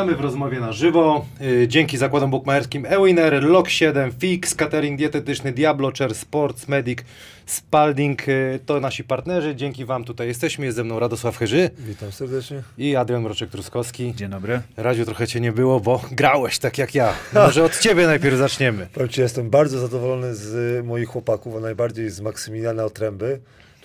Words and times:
Witamy 0.00 0.16
w 0.16 0.20
rozmowie 0.20 0.60
na 0.60 0.72
żywo. 0.72 1.26
Yy, 1.40 1.68
Dzięki 1.68 1.98
zakładom 1.98 2.30
bukmacherskim 2.30 2.86
eWinner, 2.86 3.42
Lok7, 3.42 4.10
Fix, 4.18 4.54
Catering 4.54 4.98
Dietetyczny, 4.98 5.52
Diablo, 5.52 5.92
Chair 5.98 6.14
Sports, 6.14 6.68
Medic, 6.68 6.98
Spalding 7.46 8.26
yy, 8.26 8.60
to 8.66 8.80
nasi 8.80 9.04
partnerzy. 9.04 9.56
Dzięki 9.56 9.84
Wam 9.84 10.04
tutaj 10.04 10.26
jesteśmy. 10.26 10.64
Jest 10.64 10.76
ze 10.76 10.84
mną 10.84 10.98
Radosław 10.98 11.36
Chyży 11.36 11.70
Witam 11.78 12.12
serdecznie. 12.12 12.62
i 12.78 12.96
Adrian 12.96 13.24
Mroczek-Truskowski. 13.24 14.14
Dzień 14.14 14.30
dobry. 14.30 14.60
Radziu, 14.76 15.04
trochę 15.04 15.26
Cię 15.26 15.40
nie 15.40 15.52
było, 15.52 15.80
bo 15.80 16.00
grałeś 16.12 16.58
tak 16.58 16.78
jak 16.78 16.94
ja. 16.94 17.12
Może 17.32 17.64
od 17.64 17.78
Ciebie 17.78 18.06
najpierw 18.06 18.36
zaczniemy. 18.36 18.86
Powiem 18.94 19.08
Ci, 19.08 19.20
jestem 19.20 19.50
bardzo 19.50 19.78
zadowolony 19.78 20.34
z 20.34 20.54
y, 20.80 20.82
moich 20.82 21.08
chłopaków, 21.08 21.56
a 21.56 21.60
najbardziej 21.60 22.10
z 22.10 22.20
Maksymiliana 22.20 22.84
Otręby, 22.84 23.40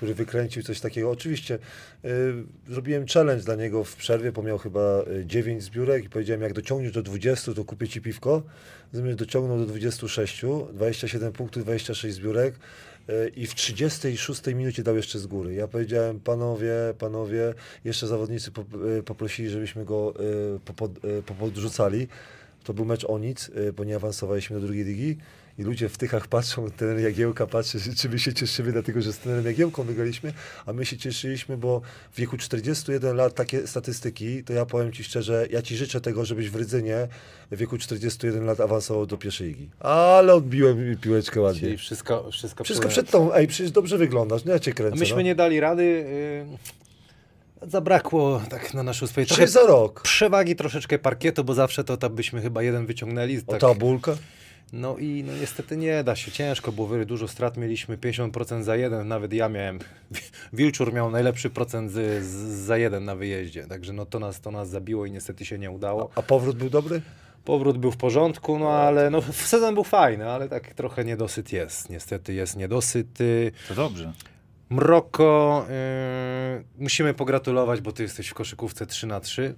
który 0.05 0.15
wykręcił 0.15 0.63
coś 0.63 0.79
takiego. 0.79 1.11
Oczywiście 1.11 1.59
y, 2.05 2.09
zrobiłem 2.69 3.05
challenge 3.07 3.43
dla 3.43 3.55
niego 3.55 3.83
w 3.83 3.95
przerwie, 3.95 4.31
bo 4.31 4.43
miał 4.43 4.57
chyba 4.57 5.01
y, 5.01 5.25
9 5.25 5.63
zbiórek 5.63 6.05
i 6.05 6.09
powiedziałem, 6.09 6.41
jak 6.41 6.53
dociągniesz 6.53 6.91
do 6.91 7.01
20, 7.03 7.53
to 7.53 7.65
kupię 7.65 7.87
Ci 7.87 8.01
piwko. 8.01 8.43
Zamiast 8.93 9.17
dociągnął 9.17 9.57
do 9.59 9.65
26, 9.65 10.41
27 10.73 11.31
punktów, 11.33 11.63
26 11.63 12.15
zbiórek. 12.15 12.55
y, 13.09 13.31
I 13.35 13.47
w 13.47 13.55
36 13.55 14.41
minucie 14.55 14.83
dał 14.83 14.95
jeszcze 14.95 15.19
z 15.19 15.27
góry. 15.27 15.53
Ja 15.53 15.67
powiedziałem, 15.67 16.19
panowie, 16.19 16.73
panowie, 16.99 17.53
jeszcze 17.85 18.07
zawodnicy 18.07 18.51
y, 18.99 19.03
poprosili, 19.03 19.49
żebyśmy 19.49 19.85
go 19.85 20.13
y, 20.55 20.59
popod- 20.59 21.19
y, 21.19 21.23
popodrzucali. 21.23 22.07
To 22.63 22.73
był 22.73 22.85
mecz 22.85 23.05
o 23.05 23.19
nic, 23.19 23.49
y, 23.49 23.73
bo 23.73 23.83
nie 23.83 23.95
awansowaliśmy 23.95 24.59
do 24.59 24.65
drugiej 24.65 24.85
ligi. 24.85 25.17
I 25.59 25.63
ludzie 25.63 25.89
w 25.89 25.97
tychach 25.97 26.27
patrzą, 26.27 26.71
ten 26.71 26.99
Jagiełka 26.99 27.47
patrzy, 27.47 27.79
czy 27.99 28.09
my 28.09 28.19
się 28.19 28.33
cieszymy, 28.33 28.71
dlatego 28.71 29.01
że 29.01 29.13
z 29.13 29.17
trenerem 29.17 29.45
Jagiełką 29.45 29.83
wygraliśmy, 29.83 30.33
a 30.65 30.73
my 30.73 30.85
się 30.85 30.97
cieszyliśmy, 30.97 31.57
bo 31.57 31.81
w 32.11 32.17
wieku 32.17 32.37
41 32.37 33.15
lat 33.15 33.35
takie 33.35 33.67
statystyki, 33.67 34.43
to 34.43 34.53
ja 34.53 34.65
powiem 34.65 34.91
Ci 34.91 35.03
szczerze, 35.03 35.47
ja 35.51 35.61
Ci 35.61 35.77
życzę 35.77 36.01
tego, 36.01 36.25
żebyś 36.25 36.49
w 36.49 36.55
Rydzynie 36.55 37.07
w 37.51 37.57
wieku 37.57 37.77
41 37.77 38.45
lat 38.45 38.59
awansował 38.59 39.05
do 39.05 39.17
pierwszej 39.17 39.47
ligi. 39.47 39.69
Ale 39.79 40.33
odbiłem 40.33 40.97
piłeczkę 41.01 41.41
ładnie. 41.41 41.61
Czyli 41.61 41.77
wszystko, 41.77 42.31
wszystko, 42.31 42.63
Wszystko 42.63 42.87
przed 42.87 43.09
tą, 43.11 43.33
ej, 43.33 43.47
przecież 43.47 43.71
dobrze 43.71 43.97
wyglądasz, 43.97 44.45
no 44.45 44.51
ja 44.53 44.59
Cię 44.59 44.71
A 44.71 44.73
kręcę. 44.73 44.99
myśmy 44.99 45.15
no. 45.15 45.21
nie 45.21 45.35
dali 45.35 45.59
rady. 45.59 45.83
Yy, 47.61 47.69
zabrakło 47.71 48.41
tak 48.49 48.73
na 48.73 48.83
naszą 48.83 49.07
swoje 49.07 49.25
Trzy 49.25 49.47
za 49.47 49.67
rok. 49.67 50.01
przewagi 50.01 50.55
troszeczkę 50.55 50.99
parkietu, 50.99 51.43
bo 51.43 51.53
zawsze 51.53 51.83
to 51.83 51.97
tam 51.97 52.15
byśmy 52.15 52.41
chyba 52.41 52.63
jeden 52.63 52.85
wyciągnęli. 52.85 53.37
O 53.37 53.51
Tak, 53.51 53.61
ta 53.61 53.73
bólka. 53.73 54.17
No 54.73 54.97
i 54.97 55.23
no 55.27 55.33
niestety 55.33 55.77
nie 55.77 56.03
da 56.03 56.15
się, 56.15 56.31
ciężko 56.31 56.71
było, 56.71 56.87
wyry, 56.87 57.05
dużo 57.05 57.27
strat 57.27 57.57
mieliśmy, 57.57 57.97
50% 57.97 58.63
za 58.63 58.75
jeden, 58.75 59.07
nawet 59.07 59.33
ja 59.33 59.49
miałem, 59.49 59.79
Wilczur 60.53 60.93
miał 60.93 61.11
najlepszy 61.11 61.49
procent 61.49 61.91
z, 61.91 62.23
z, 62.23 62.35
za 62.65 62.77
jeden 62.77 63.05
na 63.05 63.15
wyjeździe, 63.15 63.67
także 63.67 63.93
no 63.93 64.05
to 64.05 64.19
nas, 64.19 64.41
to 64.41 64.51
nas 64.51 64.69
zabiło 64.69 65.05
i 65.05 65.11
niestety 65.11 65.45
się 65.45 65.57
nie 65.57 65.71
udało. 65.71 66.09
A 66.15 66.21
powrót 66.21 66.57
był 66.57 66.69
dobry? 66.69 67.01
Powrót 67.45 67.77
był 67.77 67.91
w 67.91 67.97
porządku, 67.97 68.59
no 68.59 68.69
ale 68.69 69.09
no 69.09 69.21
sezon 69.21 69.73
był 69.73 69.83
fajny, 69.83 70.29
ale 70.29 70.49
tak 70.49 70.73
trochę 70.73 71.05
niedosyt 71.05 71.53
jest, 71.53 71.89
niestety 71.89 72.33
jest 72.33 72.57
niedosyt. 72.57 73.07
To 73.67 73.75
dobrze. 73.75 74.13
Mroko, 74.69 75.65
y, 76.59 76.63
musimy 76.77 77.13
pogratulować, 77.13 77.81
bo 77.81 77.91
ty 77.91 78.03
jesteś 78.03 78.27
w 78.27 78.33
koszykówce 78.33 78.85
3 78.85 79.07
na 79.07 79.19
3 79.19 79.41
y, 79.41 79.55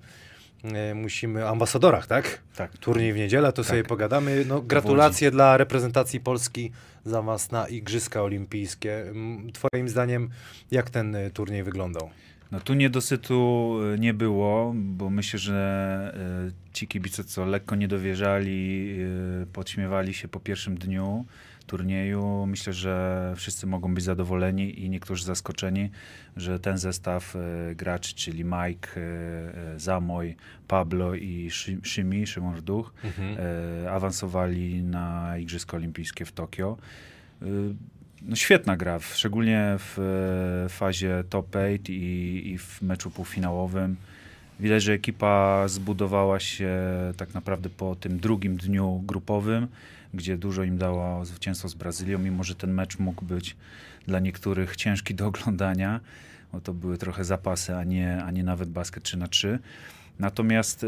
Musimy, 0.96 1.48
ambasadorach, 1.48 2.08
tak? 2.08 2.42
Tak. 2.56 2.78
Turniej 2.78 3.14
w 3.14 3.18
niedzielę, 3.18 3.54
to 3.54 3.64
sobie 3.64 3.84
pogadamy. 3.84 4.46
No, 4.48 4.62
gratulacje 4.62 5.32
dla 5.32 5.58
reprezentacji 5.58 6.20
Polski 6.20 6.72
za 7.06 7.22
was 7.22 7.52
na 7.52 7.68
Igrzyska 7.68 8.24
Olimpijskie. 8.24 9.14
Twoim 9.54 9.90
zdaniem, 9.90 10.30
jak 10.72 10.90
ten 10.90 11.16
y, 11.16 11.32
turniej 11.32 11.64
wyglądał? 11.64 12.10
No 12.52 12.60
tu 12.60 12.74
niedosytu 12.74 13.78
e, 13.94 14.00
nie 14.00 14.14
było, 14.14 14.74
bo 14.76 15.10
myślę, 15.10 15.40
że 15.40 16.48
e, 16.48 16.74
ci 16.74 16.88
kibice, 16.88 17.24
co 17.24 17.46
lekko 17.46 17.76
nie 17.76 17.88
dowierzali, 17.88 18.96
e, 19.44 19.46
podśmiewali 19.46 20.14
się 20.14 20.28
po 20.28 20.40
pierwszym 20.40 20.78
dniu 20.78 21.26
turnieju. 21.68 22.46
Myślę, 22.48 22.74
że 22.74 23.34
wszyscy 23.36 23.68
mogą 23.68 23.94
być 23.94 24.04
zadowoleni 24.04 24.82
i 24.84 24.90
niektórzy 24.90 25.26
zaskoczeni, 25.26 25.90
że 26.38 26.60
ten 26.60 26.78
zestaw 26.78 27.36
e, 27.36 27.76
graczy, 27.76 28.16
czyli 28.16 28.44
Mike, 28.46 28.90
e, 28.98 29.02
e, 29.76 29.80
Zamoj, 29.80 30.36
Pablo 30.68 31.16
i 31.16 31.50
Szy- 31.52 31.80
Szymi, 31.84 32.28
Szymon 32.28 32.56
Rduch, 32.56 32.94
e, 33.84 33.92
awansowali 33.92 34.84
na 34.84 35.38
Igrzyska 35.38 35.78
Olimpijskie 35.78 36.26
w 36.26 36.32
Tokio. 36.32 36.78
No 38.22 38.36
świetna 38.36 38.78
gra, 38.78 39.00
szczególnie 39.00 39.76
w 39.78 40.66
fazie 40.70 41.24
top 41.30 41.56
8 41.56 41.80
i, 41.90 42.42
i 42.46 42.58
w 42.58 42.82
meczu 42.82 43.12
półfinałowym. 43.12 43.96
Widać, 44.60 44.84
że 44.84 44.94
ekipa 44.94 45.64
zbudowała 45.68 46.40
się 46.40 46.72
tak 47.18 47.34
naprawdę 47.34 47.70
po 47.70 47.96
tym 47.96 48.20
drugim 48.20 48.58
dniu 48.58 49.04
grupowym, 49.06 49.68
gdzie 50.18 50.38
dużo 50.38 50.64
im 50.64 50.78
dało 50.78 51.26
zwycięstwo 51.26 51.70
z 51.70 51.74
Brazylią, 51.74 52.20
mimo 52.20 52.44
że 52.44 52.56
ten 52.56 52.74
mecz 52.74 53.00
mógł 53.00 53.26
być 53.26 53.56
dla 54.06 54.20
niektórych 54.20 54.76
ciężki 54.76 55.16
do 55.16 55.28
oglądania, 55.28 56.00
bo 56.54 56.62
to 56.62 56.74
były 56.74 56.98
trochę 56.98 57.26
zapasy, 57.26 57.76
a 57.76 57.84
nie, 57.84 58.24
a 58.24 58.32
nie 58.32 58.44
nawet 58.44 58.70
basket 58.70 59.04
3 59.04 59.18
na 59.18 59.28
3 59.28 59.60
Natomiast 60.20 60.84
e, 60.84 60.88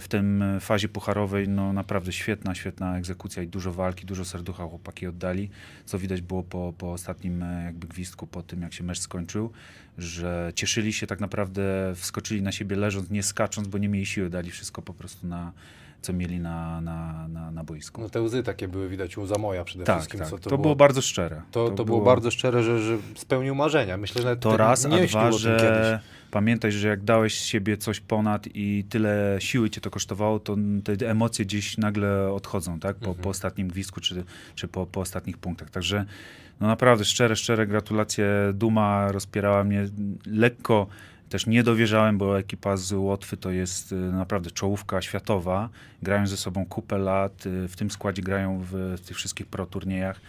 w 0.00 0.04
tym 0.08 0.44
fazie 0.60 0.88
pucharowej 0.88 1.48
no 1.48 1.72
naprawdę 1.72 2.12
świetna, 2.12 2.54
świetna 2.54 2.98
egzekucja 2.98 3.42
i 3.42 3.46
dużo 3.46 3.72
walki, 3.72 4.06
dużo 4.06 4.24
serducha 4.24 4.64
chłopaki 4.64 5.06
oddali, 5.06 5.50
co 5.84 5.98
widać 5.98 6.20
było 6.20 6.42
po, 6.42 6.74
po 6.78 6.92
ostatnim 6.92 7.42
e, 7.42 7.64
jakby 7.64 7.86
gwizdku, 7.86 8.26
po 8.26 8.42
tym 8.42 8.62
jak 8.62 8.72
się 8.72 8.84
mecz 8.84 8.98
skończył, 8.98 9.50
że 9.98 10.52
cieszyli 10.54 10.92
się 10.92 11.06
tak 11.06 11.20
naprawdę, 11.20 11.92
wskoczyli 11.96 12.42
na 12.42 12.52
siebie 12.52 12.76
leżąc, 12.76 13.10
nie 13.10 13.22
skacząc, 13.22 13.68
bo 13.68 13.78
nie 13.78 13.88
mieli 13.88 14.06
siły, 14.06 14.30
dali 14.30 14.50
wszystko 14.50 14.82
po 14.82 14.94
prostu 14.94 15.26
na, 15.26 15.52
co 16.02 16.12
mieli 16.12 16.40
na, 16.40 16.80
na, 16.80 17.28
na, 17.28 17.50
na 17.50 17.64
boisku. 17.64 18.00
No 18.02 18.08
te 18.08 18.22
łzy 18.22 18.42
takie 18.42 18.68
były 18.68 18.88
widać 18.88 19.18
u 19.18 19.26
Zamoja 19.26 19.64
przede 19.64 19.84
tak, 19.84 19.96
wszystkim. 19.96 20.20
tak. 20.20 20.28
Co 20.28 20.38
To, 20.38 20.58
było, 20.58 20.76
bardzo 20.76 21.02
szczere. 21.02 21.42
to, 21.50 21.70
to, 21.70 21.84
było, 21.84 22.00
bardzo 22.00 22.30
szczere, 22.30 22.62
że, 22.62 22.80
że 22.80 22.98
spełnił 23.14 23.54
marzenia. 23.54 23.96
Myślę, 23.96 24.22
że 24.22 24.36
To 24.36 24.56
raz, 24.56 24.88
nie 24.88 25.02
a 25.02 25.06
dwa, 25.06 25.32
że 25.32 26.00
pamiętaj, 26.30 26.72
że 26.72 26.88
jak 26.88 27.04
dałeś 27.04 27.40
z 27.40 27.44
siebie 27.44 27.76
coś 27.76 28.00
ponad 28.00 28.46
i 28.54 28.84
tyle 28.90 29.36
siły 29.38 29.70
cię 29.70 29.80
to 29.80 29.90
kosztowało, 29.90 30.38
to 30.40 30.56
te 30.98 31.10
emocje 31.10 31.44
gdzieś 31.44 31.78
nagle 31.78 32.32
odchodzą, 32.32 32.80
tak? 32.80 32.96
Po, 32.96 33.06
Mhm. 33.06 33.22
po 33.22 33.28
ostatnim 33.30 33.68
gwizdku 33.68 34.00
czy, 34.00 34.24
czy 34.54 34.68
po, 34.68 34.86
po 34.86 35.00
ostatnich 35.00 35.38
punktach. 35.38 35.70
Także 35.70 36.04
no 36.60 36.66
naprawdę 36.66 37.04
szczere, 37.04 37.36
szczere 37.36 37.66
gratulacje. 37.66 38.26
Duma 38.54 39.12
rozpierała 39.12 39.64
mnie 39.64 39.88
lekko. 40.26 40.86
Też 41.28 41.46
nie 41.46 41.62
dowierzałem, 41.62 42.18
bo 42.18 42.38
ekipa 42.38 42.76
z 42.76 42.92
Łotwy 42.92 43.36
to 43.36 43.50
jest 43.50 43.92
y, 43.92 43.94
naprawdę 43.94 44.50
czołówka 44.50 45.02
światowa. 45.02 45.68
Grają 46.02 46.26
ze 46.26 46.36
sobą 46.36 46.66
kupę 46.66 46.98
lat. 46.98 47.46
y, 47.46 47.68
W 47.68 47.76
tym 47.76 47.90
składzie 47.90 48.22
grają 48.22 48.60
w, 48.60 48.72
w 48.72 49.00
tych 49.00 49.16
wszystkich 49.16 49.46
pro 49.46 49.66
turniejach 49.66 50.20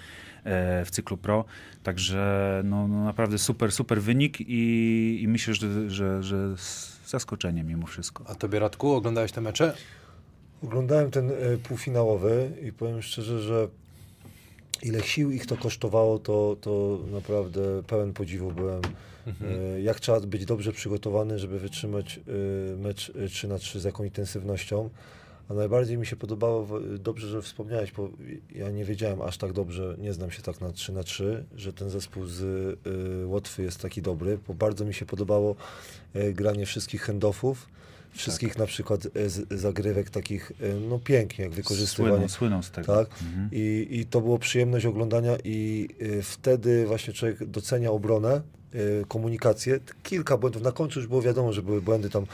e, 0.43 0.85
w 0.85 0.91
cyklu 0.91 1.17
pro. 1.17 1.45
Także 1.83 2.61
no, 2.65 2.87
no 2.87 3.03
naprawdę 3.03 3.37
super, 3.37 3.71
super 3.71 4.01
wynik 4.01 4.37
i, 4.41 5.19
i 5.21 5.27
myślę, 5.27 5.53
że, 5.53 5.89
że, 5.89 6.23
że 6.23 6.57
z 6.57 6.99
zaskoczeniem 7.09 7.67
mimo 7.67 7.87
wszystko. 7.87 8.23
A 8.27 8.35
tobie 8.35 8.59
Radku, 8.59 8.91
oglądałeś 8.91 9.31
te 9.31 9.41
mecze? 9.41 9.73
Oglądałem 10.63 11.11
ten 11.11 11.31
e, 11.31 11.57
półfinałowy 11.57 12.51
i 12.67 12.71
powiem 12.71 13.01
szczerze, 13.01 13.41
że 13.41 13.67
ile 14.83 15.01
sił 15.01 15.31
ich 15.31 15.45
to 15.45 15.57
kosztowało, 15.57 16.19
to, 16.19 16.55
to 16.61 16.99
naprawdę 17.11 17.83
pełen 17.87 18.13
podziwu 18.13 18.51
byłem. 18.51 18.81
E, 19.27 19.81
Jak 19.81 19.99
trzeba 19.99 20.19
być 20.19 20.45
dobrze 20.45 20.71
przygotowany, 20.71 21.39
żeby 21.39 21.59
wytrzymać 21.59 22.19
e, 22.73 22.77
mecz 22.77 23.11
e, 23.25 23.27
3 23.27 23.47
na 23.47 23.57
3 23.57 23.79
z 23.79 23.83
jaką 23.83 24.03
intensywnością. 24.03 24.89
A 25.49 25.53
najbardziej 25.53 25.97
mi 25.97 26.05
się 26.05 26.15
podobało, 26.15 26.67
dobrze, 26.99 27.27
że 27.27 27.41
wspomniałeś, 27.41 27.91
bo 27.91 28.09
ja 28.55 28.71
nie 28.71 28.85
wiedziałem 28.85 29.21
aż 29.21 29.37
tak 29.37 29.53
dobrze, 29.53 29.95
nie 29.97 30.13
znam 30.13 30.31
się 30.31 30.41
tak 30.41 30.61
na 30.61 30.71
3 30.71 30.91
na 30.91 31.03
3, 31.03 31.43
że 31.55 31.73
ten 31.73 31.89
zespół 31.89 32.25
z 32.25 32.79
Łotwy 33.25 33.63
jest 33.63 33.81
taki 33.81 34.01
dobry, 34.01 34.39
bo 34.47 34.53
bardzo 34.53 34.85
mi 34.85 34.93
się 34.93 35.05
podobało 35.05 35.55
e, 36.13 36.33
granie 36.33 36.65
wszystkich 36.65 37.01
handoffów, 37.01 37.69
wszystkich 38.11 38.57
na 38.57 38.65
przykład 38.65 39.05
e, 39.51 39.57
zagrywek 39.57 40.09
takich, 40.09 40.51
e, 40.61 40.73
no 40.89 40.99
pięknie, 40.99 41.43
jak 41.45 41.53
wykorzystywanie. 41.53 42.15
Słyną, 42.15 42.27
słyną 42.29 42.63
z 42.63 42.71
tego. 42.71 42.95
Tak. 42.95 43.07
Mhm. 43.23 43.49
I, 43.51 43.87
I 43.91 44.05
to 44.05 44.21
było 44.21 44.39
przyjemność 44.39 44.85
oglądania 44.85 45.37
i 45.43 45.87
y, 46.01 46.21
wtedy 46.21 46.85
właśnie 46.85 47.13
człowiek 47.13 47.45
docenia 47.45 47.91
obronę, 47.91 48.41
komunikację. 49.07 49.79
Kilka 50.03 50.37
błędów, 50.37 50.61
na 50.61 50.71
końcu 50.71 50.99
już 50.99 51.07
było 51.07 51.21
wiadomo, 51.21 51.53
że 51.53 51.61
były 51.61 51.81
błędy 51.81 52.09
tam 52.09 52.23
y, 52.23 52.27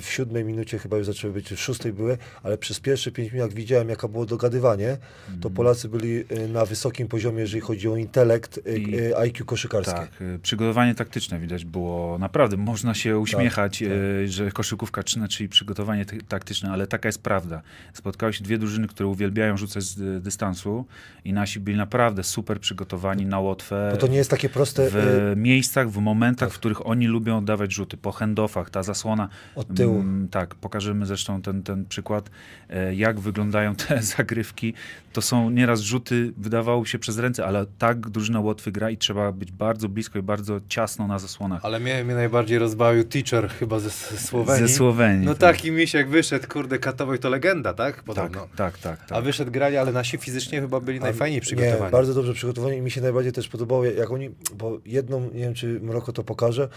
w 0.00 0.06
siódmej 0.08 0.44
minucie 0.44 0.78
chyba 0.78 0.96
już 0.96 1.06
zaczęły 1.06 1.32
być, 1.32 1.48
w 1.48 1.60
szóstej 1.60 1.92
były, 1.92 2.18
ale 2.42 2.58
przez 2.58 2.80
pierwsze 2.80 3.12
pięć 3.12 3.32
minut 3.32 3.46
jak 3.48 3.56
widziałem 3.56 3.88
jaka 3.88 4.08
było 4.08 4.26
dogadywanie, 4.26 4.88
Mhm. 4.88 5.40
to 5.40 5.50
Polacy 5.50 5.88
byli 5.88 6.24
y, 6.32 6.48
na 6.48 6.64
wysokim 6.64 7.08
poziomie, 7.08 7.40
jeżeli 7.40 7.60
chodzi 7.60 7.88
o 7.88 7.96
intelekt, 7.96 8.58
y, 8.66 8.78
I- 8.78 8.98
y, 9.00 9.16
IQ 9.18 9.44
koszykarskie. 9.46 9.92
Tak, 9.94 10.08
y, 10.22 10.38
przygotowanie 10.42 10.94
taktyczne 10.94 11.38
widać 11.38 11.64
było 11.64 12.18
naprawdę, 12.18 12.56
można 12.56 12.94
się 12.94 13.18
uśmiechać, 13.18 13.78
tak. 13.78 13.88
y, 13.88 14.28
że 14.28 14.50
koszykówka 14.50 15.02
3 15.02 15.18
na 15.18 15.28
3 15.28 15.44
i 15.44 15.48
przygotowanie 15.48 16.04
ty- 16.04 16.18
taktyczne, 16.28 16.70
ale 16.70 16.86
taka 16.86 17.08
jest 17.08 17.22
prawda. 17.22 17.62
Spotkały 17.94 18.32
się 18.32 18.44
dwie 18.44 18.58
drużyny, 18.58 18.88
które 18.88 19.06
uwielbiają 19.08 19.56
rzucać 19.56 19.84
z 19.84 20.00
y, 20.00 20.20
dystansu 20.20 20.84
i 21.24 21.32
nasi 21.32 21.60
byli 21.60 21.76
naprawdę 21.76 22.22
super 22.24 22.60
przygotowani 22.60 23.26
na 23.26 23.40
Łotwę. 23.40 23.88
Bo 23.92 23.96
to 23.96 24.06
nie 24.06 24.16
jest 24.16 24.30
takie 24.30 24.48
proste 24.48 24.90
w 24.90 24.96
y, 25.32 25.36
miejscach, 25.48 25.90
w 25.90 25.98
momentach, 25.98 26.48
tak. 26.48 26.56
w 26.56 26.58
których 26.58 26.86
oni 26.86 27.06
lubią 27.06 27.38
oddawać 27.38 27.74
rzuty, 27.74 27.96
po 27.96 28.12
handoffach, 28.12 28.70
ta 28.70 28.82
zasłona. 28.82 29.28
od 29.54 29.74
tyłu. 29.74 30.00
Mm, 30.00 30.28
tak, 30.28 30.54
pokażemy 30.54 31.06
zresztą 31.06 31.42
ten, 31.42 31.62
ten 31.62 31.84
przykład, 31.86 32.30
e, 32.70 32.94
jak 32.94 33.20
wyglądają 33.20 33.74
te 33.74 34.02
zagrywki. 34.16 34.74
To 35.12 35.22
są 35.22 35.50
nieraz 35.50 35.80
rzuty, 35.80 36.32
wydawało 36.36 36.86
się 36.86 36.98
przez 36.98 37.18
ręce, 37.18 37.46
ale 37.46 37.66
tak 37.78 38.10
drużyna 38.10 38.40
Łotwy 38.40 38.72
gra 38.72 38.90
i 38.90 38.96
trzeba 38.96 39.32
być 39.32 39.52
bardzo 39.52 39.88
blisko 39.88 40.18
i 40.18 40.22
bardzo 40.22 40.60
ciasno 40.68 41.06
na 41.06 41.18
zasłonach. 41.18 41.64
Ale 41.64 41.80
mnie, 41.80 42.04
mnie 42.04 42.14
najbardziej 42.14 42.58
rozbawił 42.58 43.04
teacher 43.04 43.48
chyba 43.48 43.78
ze, 43.78 43.90
ze 43.90 44.18
Słowenii. 44.18 44.68
Ze 44.68 44.74
Słowenii. 44.74 45.26
No 45.26 45.34
tak. 45.34 45.56
taki 45.56 45.72
misiek 45.72 46.08
wyszedł, 46.08 46.48
kurde, 46.48 46.78
Katowej 46.78 47.18
to 47.18 47.28
legenda, 47.30 47.74
tak? 47.74 47.96
Tak, 47.96 48.04
Podobno. 48.04 48.48
tak, 48.56 48.78
tak. 48.78 49.06
tak. 49.06 49.18
A 49.18 49.20
wyszedł 49.20 49.50
grali, 49.50 49.76
ale 49.76 49.92
nasi 49.92 50.18
fizycznie 50.18 50.60
chyba 50.60 50.80
byli 50.80 51.00
najfajniej 51.00 51.40
przygotowani. 51.40 51.84
Nie, 51.84 51.90
bardzo 51.90 52.14
dobrze 52.14 52.34
przygotowani 52.34 52.76
i 52.76 52.80
mi 52.80 52.90
się 52.90 53.00
najbardziej 53.00 53.32
też 53.32 53.48
podobało, 53.48 53.84
jak 53.84 54.10
oni, 54.10 54.30
bo 54.54 54.78
jedną, 54.86 55.30
nie 55.38 55.44
wiem 55.44 55.54
czy 55.54 55.80
Mroko 55.80 56.12
to 56.12 56.24
pokaże, 56.24 56.68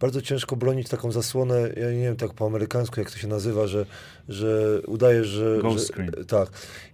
bardzo 0.00 0.22
ciężko 0.22 0.56
bronić 0.56 0.88
taką 0.88 1.12
zasłonę, 1.12 1.70
ja 1.76 1.90
nie 1.90 2.02
wiem 2.02 2.16
tak 2.16 2.34
po 2.34 2.46
amerykańsku 2.46 3.00
jak 3.00 3.10
to 3.10 3.18
się 3.18 3.28
nazywa, 3.28 3.66
że, 3.66 3.86
że 4.28 4.80
udajesz, 4.86 5.26
że... 5.26 5.58
Ghost 5.62 5.86
że 5.86 5.92
screen. 5.92 6.10
Tak. 6.26 6.48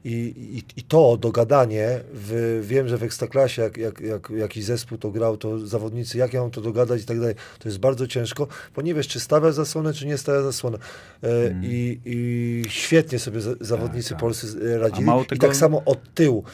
I, 0.05 0.12
i, 0.37 0.81
I 0.81 0.83
to 0.83 1.17
dogadanie, 1.17 2.00
w, 2.12 2.61
wiem, 2.67 2.88
że 2.88 2.99
w 2.99 3.02
Ekstraklasie 3.02 3.62
jak, 3.62 3.76
jak, 3.76 4.00
jak 4.00 4.31
jakiś 4.31 4.64
zespół 4.64 4.99
to 4.99 5.11
grał, 5.11 5.37
to 5.37 5.59
zawodnicy, 5.59 6.19
jak 6.19 6.33
ja 6.33 6.41
mam 6.41 6.50
to 6.50 6.61
dogadać 6.61 7.02
i 7.02 7.05
tak 7.05 7.21
dalej, 7.21 7.35
to 7.59 7.69
jest 7.69 7.79
bardzo 7.79 8.07
ciężko, 8.07 8.49
bo 8.76 8.83
nie 8.83 8.95
wiesz, 8.95 9.09
czy 9.09 9.21
stawia 9.21 9.52
zasłonę, 9.52 9.93
czy 9.93 10.07
nie 10.07 10.19
stawia 10.19 10.43
zasłonę. 10.43 10.79
E, 11.23 11.29
i, 11.62 12.00
I 12.05 12.62
świetnie 12.69 13.19
sobie 13.19 13.41
za, 13.41 13.50
zawodnicy 13.61 14.11
tak. 14.11 14.19
polscy 14.19 14.47
e, 14.75 14.79
radzili. 14.79 15.09
I 15.33 15.38
tak 15.38 15.57
samo 15.57 15.83
od 15.85 16.14
tyłu. 16.14 16.45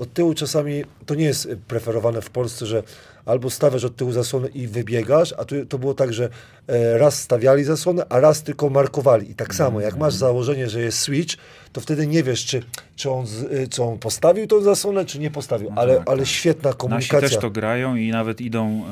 Od 0.00 0.12
tyłu 0.12 0.34
czasami 0.34 0.84
to 1.06 1.14
nie 1.14 1.24
jest 1.24 1.48
preferowane 1.68 2.22
w 2.22 2.30
Polsce, 2.30 2.66
że 2.66 2.82
albo 3.24 3.50
stawiasz 3.50 3.84
od 3.84 3.96
tyłu 3.96 4.12
zasłonę 4.12 4.48
i 4.48 4.66
wybiegasz, 4.66 5.34
a 5.38 5.44
tu 5.44 5.66
to 5.66 5.78
było 5.78 5.94
tak, 5.94 6.12
że 6.12 6.28
e, 6.66 6.98
raz 6.98 7.18
stawiali 7.22 7.64
zasłonę, 7.64 8.06
a 8.08 8.20
raz 8.20 8.42
tylko 8.42 8.70
markowali. 8.70 9.30
I 9.30 9.34
tak 9.34 9.54
samo, 9.54 9.80
jak 9.80 9.96
masz 9.96 10.14
założenie, 10.14 10.68
że 10.68 10.80
jest 10.80 10.98
switch, 10.98 11.36
to 11.72 11.80
wtedy 11.80 12.06
nie 12.06 12.22
wiesz, 12.22 12.44
czy, 12.46 12.62
czy, 12.96 13.10
on, 13.10 13.26
z, 13.26 13.70
czy 13.70 13.82
on 13.82 13.98
postawił 13.98 14.46
tą 14.46 14.62
zasłonę, 14.62 15.04
czy 15.04 15.18
nie 15.18 15.30
postawił. 15.30 15.72
Ale, 15.76 15.96
tak, 15.96 16.08
ale 16.08 16.18
tak. 16.18 16.26
świetna 16.28 16.68
Nasi 16.70 16.78
komunikacja. 16.78 17.20
też 17.28 17.38
to 17.38 17.50
grają 17.50 17.96
i 17.96 18.10
nawet 18.10 18.40
idą 18.40 18.84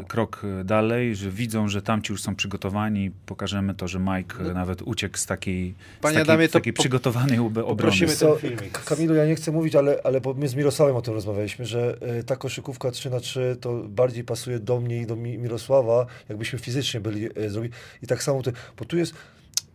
e, 0.00 0.04
krok 0.08 0.42
dalej, 0.64 1.16
że 1.16 1.30
widzą, 1.30 1.68
że 1.68 1.82
tamci 1.82 2.12
już 2.12 2.22
są 2.22 2.34
przygotowani. 2.34 3.10
Pokażemy 3.26 3.74
to, 3.74 3.88
że 3.88 3.98
Mike 3.98 4.36
e, 4.50 4.54
nawet 4.54 4.82
uciekł 4.82 5.16
z 5.18 5.26
takiej, 5.26 5.74
z 5.98 6.02
Panie 6.02 6.14
takiej, 6.14 6.22
Adamie, 6.34 6.48
z 6.48 6.50
to 6.50 6.58
takiej 6.58 6.72
po- 6.72 6.82
przygotowanej 6.82 7.38
obrony. 7.38 8.06
co, 8.06 8.36
ten 8.36 8.50
filmik. 8.50 8.84
Kamilu, 8.84 9.14
ja 9.14 9.26
nie 9.26 9.34
chcę 9.34 9.52
mówić, 9.52 9.76
ale, 9.76 10.00
ale 10.04 10.20
bo 10.20 10.34
my 10.34 10.48
z 10.48 10.54
Mirosławem 10.54 10.96
o 10.96 11.02
tym 11.02 11.14
rozmawialiśmy, 11.14 11.66
że 11.66 11.96
e, 12.00 12.22
ta 12.22 12.36
koszykówka 12.36 12.90
3 12.90 13.10
na 13.10 13.20
3 13.20 13.56
to 13.60 13.82
bardziej 13.88 14.24
pasuje 14.24 14.58
do 14.58 14.80
mnie 14.80 15.00
i 15.02 15.06
do 15.06 15.16
Mi- 15.16 15.38
Mirosława, 15.38 16.06
jakbyśmy 16.28 16.58
fizycznie 16.58 17.00
byli 17.00 17.28
e, 17.36 17.50
zrobić. 17.50 17.72
I 18.02 18.06
tak 18.06 18.22
samo, 18.22 18.42
tu, 18.42 18.50
bo 18.78 18.84
tu 18.84 18.96
jest 18.96 19.14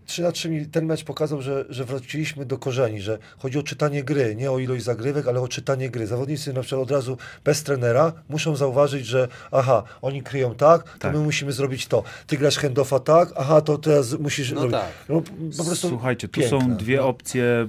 3 0.10 0.22
na 0.22 0.32
3 0.32 0.50
mi 0.50 0.66
ten 0.66 0.86
mecz 0.86 1.04
pokazał, 1.04 1.42
że, 1.42 1.66
że 1.70 1.86
wróciliśmy 1.86 2.46
do 2.46 2.58
korzeni, 2.58 3.02
że 3.02 3.18
chodzi 3.38 3.60
o 3.60 3.64
czytanie 3.64 4.04
gry, 4.04 4.36
nie 4.36 4.52
o 4.52 4.60
ilość 4.60 4.84
zagrywek, 4.84 5.28
ale 5.28 5.42
o 5.42 5.48
czytanie 5.48 5.90
gry. 5.90 6.08
Zawodnicy 6.08 6.54
na 6.54 6.62
przykład 6.62 6.82
od 6.82 6.92
razu 6.92 7.18
bez 7.44 7.64
trenera 7.64 8.14
muszą 8.30 8.56
zauważyć, 8.56 9.06
że 9.06 9.28
aha, 9.52 9.84
oni 10.02 10.24
kryją 10.24 10.56
tak, 10.56 10.84
to 10.84 10.90
Tak. 11.00 11.14
my 11.14 11.20
musimy 11.20 11.52
zrobić 11.52 11.88
to. 11.88 12.04
Ty 12.28 12.38
grasz 12.38 12.58
handoffa 12.58 13.00
tak, 13.00 13.30
aha, 13.38 13.62
to 13.62 13.78
teraz 13.78 14.20
musisz 14.20 14.52
No 14.52 14.62
robić. 14.62 14.72
tak. 14.76 14.90
No, 15.10 15.22
po 15.58 15.64
prostu 15.66 15.90
Słuchajcie, 15.90 16.28
tu 16.28 16.40
piękne. 16.42 16.60
są 16.60 16.76
dwie 16.78 16.98
No. 16.98 17.08
opcje 17.08 17.68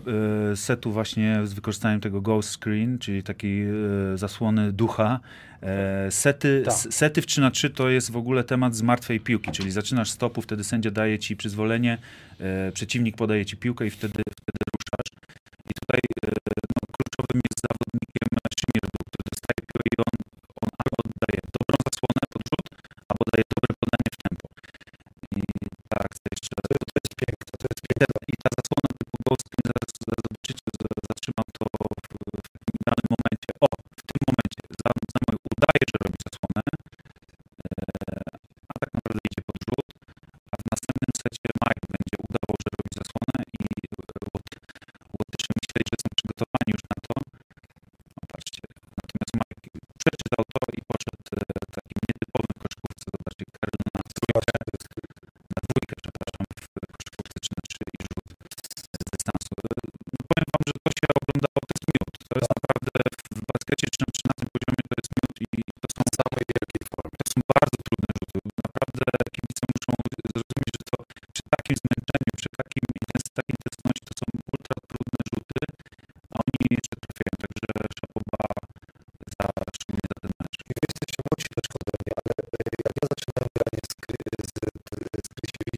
e, 0.52 0.56
setu 0.56 0.92
właśnie 0.92 1.40
z 1.44 1.52
wykorzystaniem 1.52 2.00
tego 2.00 2.20
ghost 2.20 2.50
screen, 2.62 2.98
czyli 2.98 3.22
takiej 3.22 3.62
e, 3.68 3.72
zasłony 4.14 4.72
ducha. 4.72 5.20
E, 5.62 6.10
sety, 6.10 6.62
Tak. 6.64 6.74
sety 6.74 7.22
w 7.22 7.26
3 7.26 7.40
na 7.40 7.50
3 7.50 7.70
to 7.70 7.88
jest 7.88 8.10
w 8.10 8.16
ogóle 8.16 8.44
temat 8.44 8.74
z 8.74 8.82
martwej 8.82 9.20
piłki, 9.20 9.50
czyli 9.52 9.70
zaczynasz 9.70 10.10
stopu, 10.10 10.42
wtedy 10.42 10.64
sędzia 10.64 10.90
daje 10.90 11.18
ci 11.18 11.36
przyzwolenie, 11.36 11.98
e, 12.40 12.72
przeciwnik 12.72 13.16
podaje 13.16 13.46
ci 13.46 13.56
piłkę 13.56 13.86
i 13.86 13.90
wtedy, 13.90 14.22
wtedy 14.40 14.60
ruszasz. 14.74 15.10
I 15.70 15.72
tutaj 15.80 16.00
e, 16.24 16.28
no, 16.74 16.80
kluczowym 16.96 17.40
jest 17.48 17.58
zawodnikiem 17.68 18.28
Szymir, 18.58 18.84
który 19.08 19.24
dostaje 19.32 19.60
piłkę 19.68 19.88
i 19.90 19.94
on, 20.08 20.16
on 20.62 20.70
albo 20.82 20.98
daje 21.24 21.40
dobrą 21.58 21.76
zasłonę 21.88 22.22
pod 22.32 22.42
rzut, 22.50 22.66
albo 23.10 23.22
daje 23.30 23.44
dobre 23.54 23.70
podanie 23.82 24.08
w 24.14 24.18
tempo. 24.26 24.46
I 25.38 25.40
ta 25.90 25.98
akcja 26.06 26.28
jeszcze 26.34 26.52
raz. 26.58 26.78
To 26.92 26.96
jest 27.04 27.14
piękne, 27.22 27.52
to 27.60 27.66
jest 27.72 27.82
piękne. 27.90 28.20
I 28.32 28.34
ta 28.42 28.48
zasłona 28.58 28.88
typu 29.00 29.16
ghost 29.26 29.46
zaraz 29.68 29.88
zobaczycie, 30.08 30.66
że 30.80 30.88
zatrzymam 31.10 31.48
to 31.56 31.64
w, 32.04 32.16
w 33.04 33.08
momencie. 33.14 33.50
O, 33.64 33.66
w 33.98 34.02
tym 34.10 34.20
momencie. 34.30 34.60
przeczytał 34.80 35.19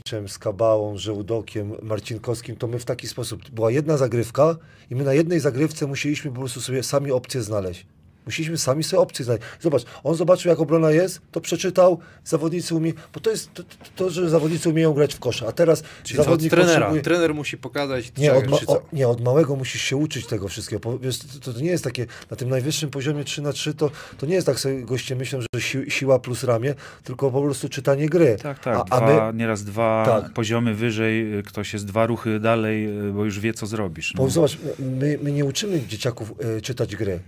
Krysiewiczem, 0.03 0.29
z 0.29 0.39
Kabałą, 0.39 0.99
Żełdokiem, 0.99 1.73
Marcinkowskim, 1.83 2.57
to 2.57 2.67
my 2.67 2.79
w 2.79 2.85
taki 2.85 3.09
sposób, 3.09 3.51
była 3.51 3.71
jedna 3.71 3.97
zagrywka 3.97 4.57
i 4.91 4.95
my 4.95 5.05
na 5.05 5.15
jednej 5.15 5.41
zagrywce 5.41 5.87
musieliśmy 5.87 6.31
po 6.31 6.39
prostu 6.39 6.61
sobie 6.61 6.83
sami 6.83 7.13
opcje 7.13 7.43
znaleźć. 7.43 7.87
Musieliśmy 8.27 8.59
sami 8.59 8.85
sobie 8.85 9.01
opcje 9.01 9.25
znaleźć. 9.25 9.45
Zobacz, 9.61 9.83
on 10.05 10.15
zobaczył 10.15 10.49
jak 10.51 10.61
obrona 10.61 10.91
jest, 10.91 11.21
to 11.33 11.41
przeczytał, 11.41 11.99
zawodnicy 12.25 12.75
umieją, 12.75 12.95
bo 13.15 13.21
to 13.21 13.31
jest 13.31 13.55
to, 13.55 13.63
to, 13.63 13.71
to, 13.97 14.11
że 14.11 14.31
zawodnicy 14.31 14.69
umieją 14.69 14.93
grać 14.93 15.15
w 15.15 15.19
kosza, 15.19 15.47
a 15.49 15.53
teraz 15.53 15.83
Czyli 16.03 16.17
to 16.17 16.21
od 16.23 16.25
zawodnik 16.27 16.51
trenera. 16.51 16.73
potrzebuje... 16.75 17.03
Trener 17.03 17.35
musi 17.35 17.59
pokazać, 17.59 18.13
Nie 18.19 18.29
czy- 18.31 18.37
od, 18.37 18.47
ma, 18.47 18.59
czy 18.59 18.67
co. 18.67 18.73
o, 18.73 18.83
nie, 18.93 19.09
od 19.09 19.21
małego 19.21 19.57
musisz 19.57 19.83
się 19.83 19.97
uczyć 19.97 20.27
tego 20.27 20.49
wszystkiego. 20.49 20.99
Wiesz, 20.99 21.19
to, 21.19 21.53
to 21.53 21.61
nie 21.61 21.71
jest 21.71 21.85
takie, 21.85 22.07
na 22.31 22.37
tym 22.37 22.49
najwyższym 22.49 22.91
poziomie 22.91 23.25
3 23.25 23.43
na 23.43 23.53
3 23.53 23.75
to, 23.75 23.91
to 24.19 24.27
nie 24.27 24.35
jest 24.35 24.47
tak 24.47 24.61
sobie 24.61 24.83
goście 24.83 25.17
myślą, 25.17 25.41
że 25.55 25.61
si, 25.61 25.79
siła 25.91 26.19
plus 26.19 26.45
ramię, 26.45 26.75
tylko 27.05 27.31
po 27.31 27.43
prostu 27.43 27.69
czytanie 27.69 28.09
gry. 28.09 28.37
Tak, 28.43 28.59
tak. 28.59 28.77
A, 28.77 28.85
a 28.97 29.01
dwa, 29.01 29.33
my, 29.33 29.39
nieraz 29.39 29.65
dwa 29.65 30.03
Tak. 30.23 30.33
poziomy 30.33 30.75
wyżej, 30.75 31.39
y, 31.39 31.43
ktoś 31.43 31.73
jest 31.73 31.87
dwa 31.87 32.07
ruchy 32.07 32.41
dalej, 32.41 33.09
y, 33.09 33.13
bo 33.13 33.25
już 33.25 33.41
wie, 33.41 33.55
co 33.55 33.67
zrobisz. 33.67 34.13
bo 34.17 34.31
zobacz, 34.31 34.59
my, 34.79 35.19
my 35.23 35.33
nie 35.33 35.45
uczymy 35.45 35.87
dzieciaków 35.87 36.33
e, 36.57 36.61
czytać 36.61 36.97
gry. 36.97 37.19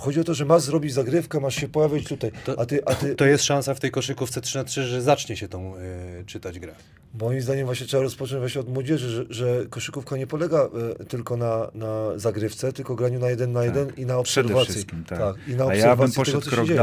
Chodzi 0.00 0.20
o 0.20 0.24
to, 0.24 0.34
że 0.34 0.44
masz 0.44 0.62
zrobić 0.62 0.92
zagrywkę, 0.94 1.40
masz 1.40 1.54
się 1.56 1.68
pojawić 1.68 2.08
tutaj, 2.08 2.30
To- 2.44 2.60
a 2.60 2.66
ty, 2.66 2.84
a 2.84 2.94
ty 2.94 3.14
To 3.14 3.24
jest 3.26 3.44
szansa 3.44 3.74
w 3.74 3.80
tej 3.80 3.90
koszykówce 3.90 4.40
3 4.40 4.58
na 4.58 4.64
3 4.64 4.82
że 4.82 5.02
zacznie 5.02 5.36
się 5.36 5.48
tą 5.48 5.76
y, 5.76 6.24
czytać 6.26 6.58
grę. 6.58 6.74
moim 7.20 7.40
zdaniem 7.40 7.66
właśnie 7.66 7.86
trzeba 7.86 8.02
rozpocząć 8.02 8.40
właśnie 8.40 8.60
od 8.60 8.68
młodzieży, 8.68 9.08
że, 9.10 9.24
że 9.30 9.66
koszykówka 9.70 10.16
nie 10.16 10.26
polega 10.26 10.68
e, 11.00 11.04
tylko 11.04 11.36
na, 11.36 11.70
na 11.74 12.18
zagrywce, 12.18 12.72
tylko 12.72 12.94
graniu 12.96 13.20
na 13.20 13.30
jeden 13.30 13.52
na 13.52 13.64
jeden 13.64 13.92
i 13.96 14.06
na 14.06 14.14
Tak. 14.16 14.24
Przede 14.24 14.46
obserwacji. 14.48 14.72
wszystkim, 14.74 15.04
tak. 15.04 15.18
i 15.48 15.54
na 15.54 15.64
A 15.64 15.66
obserwacji 15.66 15.80
ja 15.80 15.96
bym 15.96 16.06
tego, 16.10 16.16
poszedł 16.20 16.40
co 16.40 16.50
się 16.50 16.56
krok 16.56 16.66
dzieje. 16.66 16.80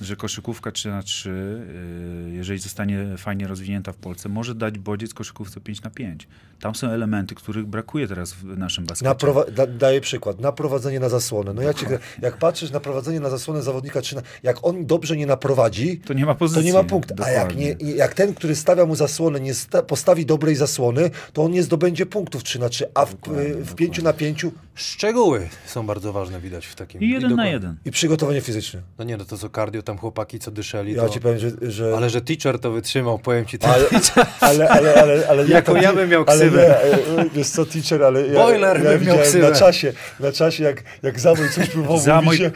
Że 0.00 0.16
koszykówka 0.16 0.72
3 0.72 0.88
na 0.88 1.02
3 1.02 1.30
y, 1.30 2.30
jeżeli 2.34 2.58
zostanie 2.58 3.06
fajnie 3.18 3.46
rozwinięta 3.46 3.92
w 3.92 3.96
Polsce, 3.96 4.28
może 4.28 4.54
dać 4.54 4.78
bodziec 4.78 5.14
koszykówce 5.14 5.60
5 5.60 5.82
na 5.82 5.90
5 5.90 6.28
Tam 6.60 6.74
są 6.74 6.88
elementy, 6.88 7.34
których 7.34 7.66
brakuje 7.66 8.08
teraz 8.08 8.32
w 8.32 8.44
naszym 8.58 8.84
baskecie. 8.86 9.08
Na 9.08 9.14
prowa- 9.14 9.50
da, 9.52 9.66
daję 9.66 10.00
przykład. 10.00 10.40
Na 10.40 10.52
prowadzenie 10.52 11.00
na 11.00 11.08
zasłonę. 11.08 11.52
No 11.54 11.62
ja 11.62 11.74
cię, 11.74 11.86
jak 12.22 12.36
patrzysz 12.38 12.70
na 12.70 12.80
prowadzenie 12.80 13.20
na 13.20 13.30
zasłonę 13.30 13.62
zawodnika, 13.62 14.02
czy 14.02 14.14
na, 14.16 14.22
jak 14.42 14.64
on 14.66 14.86
dobrze 14.86 15.16
nie 15.16 15.26
naprowadzi, 15.26 15.98
To 15.98 16.12
nie 16.14 16.26
ma 16.26 16.32
to 16.34 16.38
pozycji. 16.38 16.64
nie 16.64 16.72
ma 16.72 16.84
punktu. 16.84 17.14
A 17.24 17.30
jak, 17.30 17.56
nie, 17.56 17.76
jak 17.80 18.14
ten, 18.14 18.34
który 18.34 18.56
stawia 18.56 18.86
mu 18.86 18.94
zasłonę, 18.94 19.40
nie 19.40 19.54
sta- 19.54 19.82
postawi 19.82 20.26
dobrej 20.26 20.56
zasłony, 20.56 21.10
to 21.32 21.42
on 21.44 21.52
nie 21.52 21.62
zdobędzie 21.62 22.06
punktów 22.06 22.44
3 22.44 22.58
na 22.58 22.68
3, 22.68 22.86
a 22.94 23.06
w, 23.06 23.14
w 23.64 23.74
5 23.74 24.02
na 24.02 24.12
5 24.12 24.46
Szczegóły 24.74 25.48
są 25.66 25.86
bardzo 25.86 26.12
ważne 26.12 26.40
widać 26.40 26.66
w 26.66 26.74
takim. 26.74 27.00
I 27.00 27.08
jeden 27.08 27.22
na 27.22 27.28
dokładnie. 27.28 27.52
jeden. 27.52 27.76
i 27.84 27.90
przygotowanie 27.90 28.40
fizyczne. 28.40 28.80
No 28.98 29.04
nie, 29.04 29.16
no 29.16 29.24
to 29.24 29.38
co 29.38 29.48
cardio, 29.50 29.82
tam 29.86 29.98
chłopaki 29.98 30.38
co 30.38 30.50
dyszeli, 30.50 30.92
Ja 30.94 31.02
to... 31.02 31.08
ci 31.08 31.20
powiem, 31.20 31.38
że... 31.38 31.50
że... 31.62 31.94
Ale 31.96 32.10
że 32.10 32.20
teacher 32.20 32.58
to 32.58 32.70
wytrzymał, 32.70 33.18
powiem 33.18 33.46
ci. 33.46 33.58
Ale, 34.40 34.68
ale, 34.68 34.68
ale, 34.70 34.94
ale, 35.02 35.28
ale 35.28 35.46
Jako 35.48 35.72
to- 35.74 35.80
ja 35.82 35.92
bym 35.92 36.10
miał 36.10 36.24
ale 36.26 36.38
ksywę. 36.40 36.62
nie, 36.62 36.66
e, 37.18 37.20
e, 37.22 37.28
Wiesz 37.34 37.48
co, 37.48 37.66
teacher, 37.66 38.02
ale 38.04 38.26
ja, 38.26 38.34
Boiler 38.34 38.84
ja 38.84 38.90
bym 38.90 39.04
miał 39.04 39.18
ksywę. 39.18 39.50
na 39.50 39.56
czasie, 39.56 39.92
na 40.20 40.32
czasie 40.32 40.64
jak, 40.64 40.82
jak 41.02 41.20
Zamój 41.20 41.48
coś 41.50 41.68
próbował 41.68 42.22
mówić 42.22 42.40
się, 42.40 42.50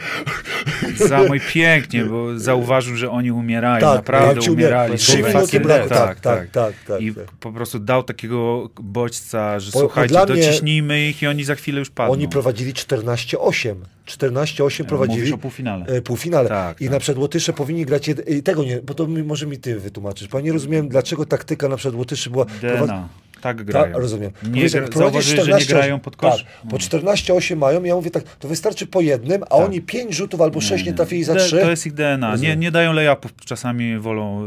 Za 0.95 1.23
mój 1.23 1.39
pięknie, 1.53 2.05
bo 2.05 2.39
zauważył, 2.39 2.95
że 2.95 3.09
oni 3.11 3.31
umierają, 3.31 3.81
Tak, 3.81 3.95
naprawdę 3.95 4.51
umierali. 4.51 4.97
trzy 4.97 5.23
minuty 5.23 5.59
braku, 5.59 5.89
tak, 5.89 6.19
tak, 6.19 6.49
tak, 6.49 6.73
tak, 6.87 7.01
I 7.01 7.13
tak. 7.15 7.25
po 7.39 7.51
prostu 7.51 7.79
dał 7.79 8.03
takiego 8.03 8.69
bodźca, 8.81 9.59
że 9.59 9.71
Bo- 9.71 9.79
słuchajcie, 9.79 10.25
dociśnijmy 10.27 11.01
ich 11.07 11.21
i 11.21 11.27
oni 11.27 11.43
za 11.43 11.55
chwilę 11.55 11.79
już 11.79 11.89
padną. 11.89 12.13
Oni 12.13 12.27
prowadzili 12.27 12.73
14-8. 12.73 13.75
14-8 14.17 14.83
prowadzili. 14.83 15.19
Mówisz 15.19 15.33
o 15.33 15.37
półfinale. 15.37 15.85
E, 15.85 16.01
półfinale. 16.01 16.49
Tak, 16.49 16.81
I 16.81 16.85
tak. 16.85 16.93
na 16.93 16.99
przykład 16.99 17.21
Łotysze 17.21 17.53
powinni 17.53 17.85
grać. 17.85 18.07
Jed... 18.07 18.29
i 18.29 18.43
Tego 18.43 18.63
nie, 18.63 18.81
bo 18.81 18.93
to 18.93 19.07
mi, 19.07 19.23
może 19.23 19.45
mi 19.47 19.57
ty 19.57 19.79
wytłumaczysz. 19.79 20.27
Bo 20.27 20.37
ja 20.39 20.45
nie 20.45 20.51
rozumiem, 20.53 20.89
dlaczego 20.89 21.25
taktyka 21.25 21.67
na 21.69 21.77
przykład 21.77 21.95
Łotyszy 21.95 22.29
była. 22.29 22.45
DNA. 22.45 23.09
Tak 23.41 23.57
Ta, 23.57 23.63
grają. 23.63 23.99
rozumiem. 23.99 24.31
Nie 24.43 24.49
Powiedz, 24.51 24.73
jak 24.73 24.89
prowadzisz 24.89 25.25
zauważyli, 25.25 25.35
że 25.37 25.51
nie 25.51 25.59
14 25.65 25.73
grają 25.73 25.99
pod 25.99 26.15
kosz? 26.15 26.43
Tak, 26.43 26.69
po 26.71 26.77
14-8 26.77 27.55
mają. 27.55 27.83
Ja 27.83 27.95
mówię 27.95 28.11
tak, 28.11 28.23
to 28.39 28.47
wystarczy 28.47 28.87
po 28.87 29.01
jednym, 29.01 29.43
a 29.43 29.49
oni 29.49 29.81
5 29.81 30.13
rzutów 30.15 30.41
albo 30.41 30.61
6 30.61 30.85
nie, 30.85 30.93
trafili 30.93 31.23
za 31.23 31.33
D- 31.33 31.39
3. 31.39 31.59
To 31.61 31.69
jest 31.69 31.85
ich 31.85 31.93
DNA. 31.93 32.27
Nie, 32.27 32.31
Rozumiem. 32.31 32.59
nie 32.59 32.71
dają 32.71 32.93
layupów, 32.93 33.31
czasami 33.45 33.99
wolą 33.99 34.45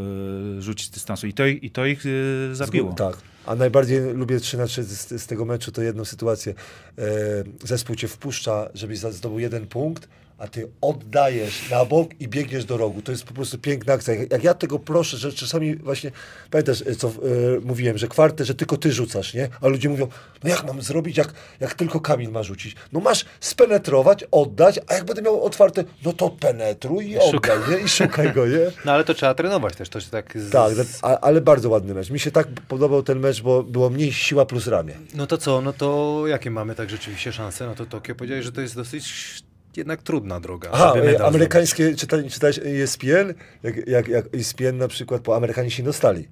e, 0.59 0.63
rzucić 0.63 0.87
z 0.87 0.91
dystansu. 0.91 1.27
I 1.27 1.33
to, 1.33 1.47
i 1.47 1.71
to 1.71 1.87
ich 1.87 2.05
e, 2.51 2.55
zabiło. 2.55 2.93
Tak. 2.93 3.17
A 3.47 3.55
najbardziej 3.55 4.01
lubię 4.15 4.41
3 4.41 4.57
na 4.59 4.67
3 4.67 4.85
z, 4.85 5.23
z 5.23 5.27
tego 5.27 5.45
meczu 5.45 5.73
to 5.73 5.83
jedną 5.83 6.05
sytuację. 6.05 6.55
E, 6.99 7.03
zespół 7.65 7.97
cię 7.97 8.09
wpuszcza, 8.09 8.69
żebyś 8.75 8.99
zdobył 8.99 9.39
jeden 9.39 9.67
punkt, 9.67 10.09
a 10.39 10.49
ty 10.49 10.69
oddajesz 10.81 11.71
na 11.71 11.85
bok 11.85 12.11
i 12.21 12.29
biegniesz 12.29 12.65
do 12.65 12.77
rogu. 12.77 13.03
To 13.03 13.13
jest 13.13 13.25
po 13.25 13.35
prostu 13.35 13.59
piękna 13.59 13.93
akcja. 13.93 14.15
Jak, 14.15 14.33
jak 14.33 14.45
ja 14.45 14.55
tego 14.55 14.79
proszę, 14.79 15.17
że 15.17 15.33
czasami 15.33 15.77
właśnie, 15.77 16.11
pamiętasz, 16.51 16.83
e, 16.87 16.95
co 16.95 17.09
e, 17.09 17.13
mówiłem, 17.65 17.99
że 17.99 18.09
kwartę, 18.09 18.45
że 18.45 18.55
tylko 18.55 18.77
ty 18.77 18.93
rzucasz, 18.93 19.35
nie? 19.35 19.49
A 19.61 19.69
ludzie 19.69 19.89
mówią, 19.89 20.09
no 20.45 20.51
jak 20.51 20.65
mam 20.65 20.83
zrobić, 20.83 21.17
jak, 21.17 21.33
jak 21.61 21.75
tylko 21.75 22.01
Kamil 22.01 22.31
ma 22.31 22.43
rzucić? 22.43 22.77
No 22.93 23.01
masz 23.01 23.25
spenetrować, 23.41 24.25
oddać, 24.31 24.81
a 24.87 24.95
jak 24.95 25.05
będę 25.05 25.23
miał 25.23 25.45
otwarte, 25.45 25.85
no 26.05 26.13
to 26.13 26.31
penetruj 26.31 27.11
i 27.11 27.19
oddaj, 27.19 27.59
nie? 27.71 27.79
I 27.79 27.89
szukaj 27.89 28.33
go, 28.33 28.47
nie? 28.47 28.59
No 28.85 28.93
ale 28.93 29.05
to 29.05 29.15
trzeba 29.15 29.35
trenować 29.35 29.77
też, 29.77 29.89
to 29.89 30.01
się 30.01 30.11
tak... 30.11 30.39
Z... 30.39 30.51
Tak, 30.51 30.73
a, 31.03 31.21
ale 31.21 31.41
bardzo 31.41 31.71
ładny 31.71 31.95
mecz. 31.95 32.11
Mi 32.11 32.21
się 32.21 32.31
tak 32.31 32.49
podobał 32.69 33.03
ten 33.03 33.21
mecz, 33.21 33.43
bo 33.43 33.63
było 33.63 33.91
mniej 33.91 34.13
siła 34.13 34.47
plus 34.47 34.67
ramię. 34.67 34.95
No 35.15 35.27
to 35.27 35.39
co, 35.39 35.61
no 35.61 35.73
to 35.73 36.23
jakie 36.27 36.51
mamy 36.51 36.75
tak 36.75 36.91
rzeczywiście 36.91 37.33
szanse? 37.33 37.67
No 37.67 37.75
to 37.75 37.87
Tokio 37.87 38.15
powiedziałeś, 38.15 38.45
że 38.45 38.53
to 38.53 38.61
jest 38.61 38.75
dosyć 38.75 39.05
jednak 39.77 40.03
trudna 40.03 40.41
droga. 40.41 40.71
Aha, 40.73 40.95
e, 40.97 41.25
amerykańskie, 41.25 41.95
czyta, 41.95 42.17
czytałeś 42.31 42.59
ESPN? 42.59 43.35
Jak, 43.63 43.87
jak, 43.87 44.09
jak 44.09 44.35
ESPN 44.35 44.77
na 44.77 44.89
przykład, 44.89 45.23
bo 45.23 45.37
Amerykanie 45.37 45.71
się 45.71 45.83
dostali. 45.83 46.29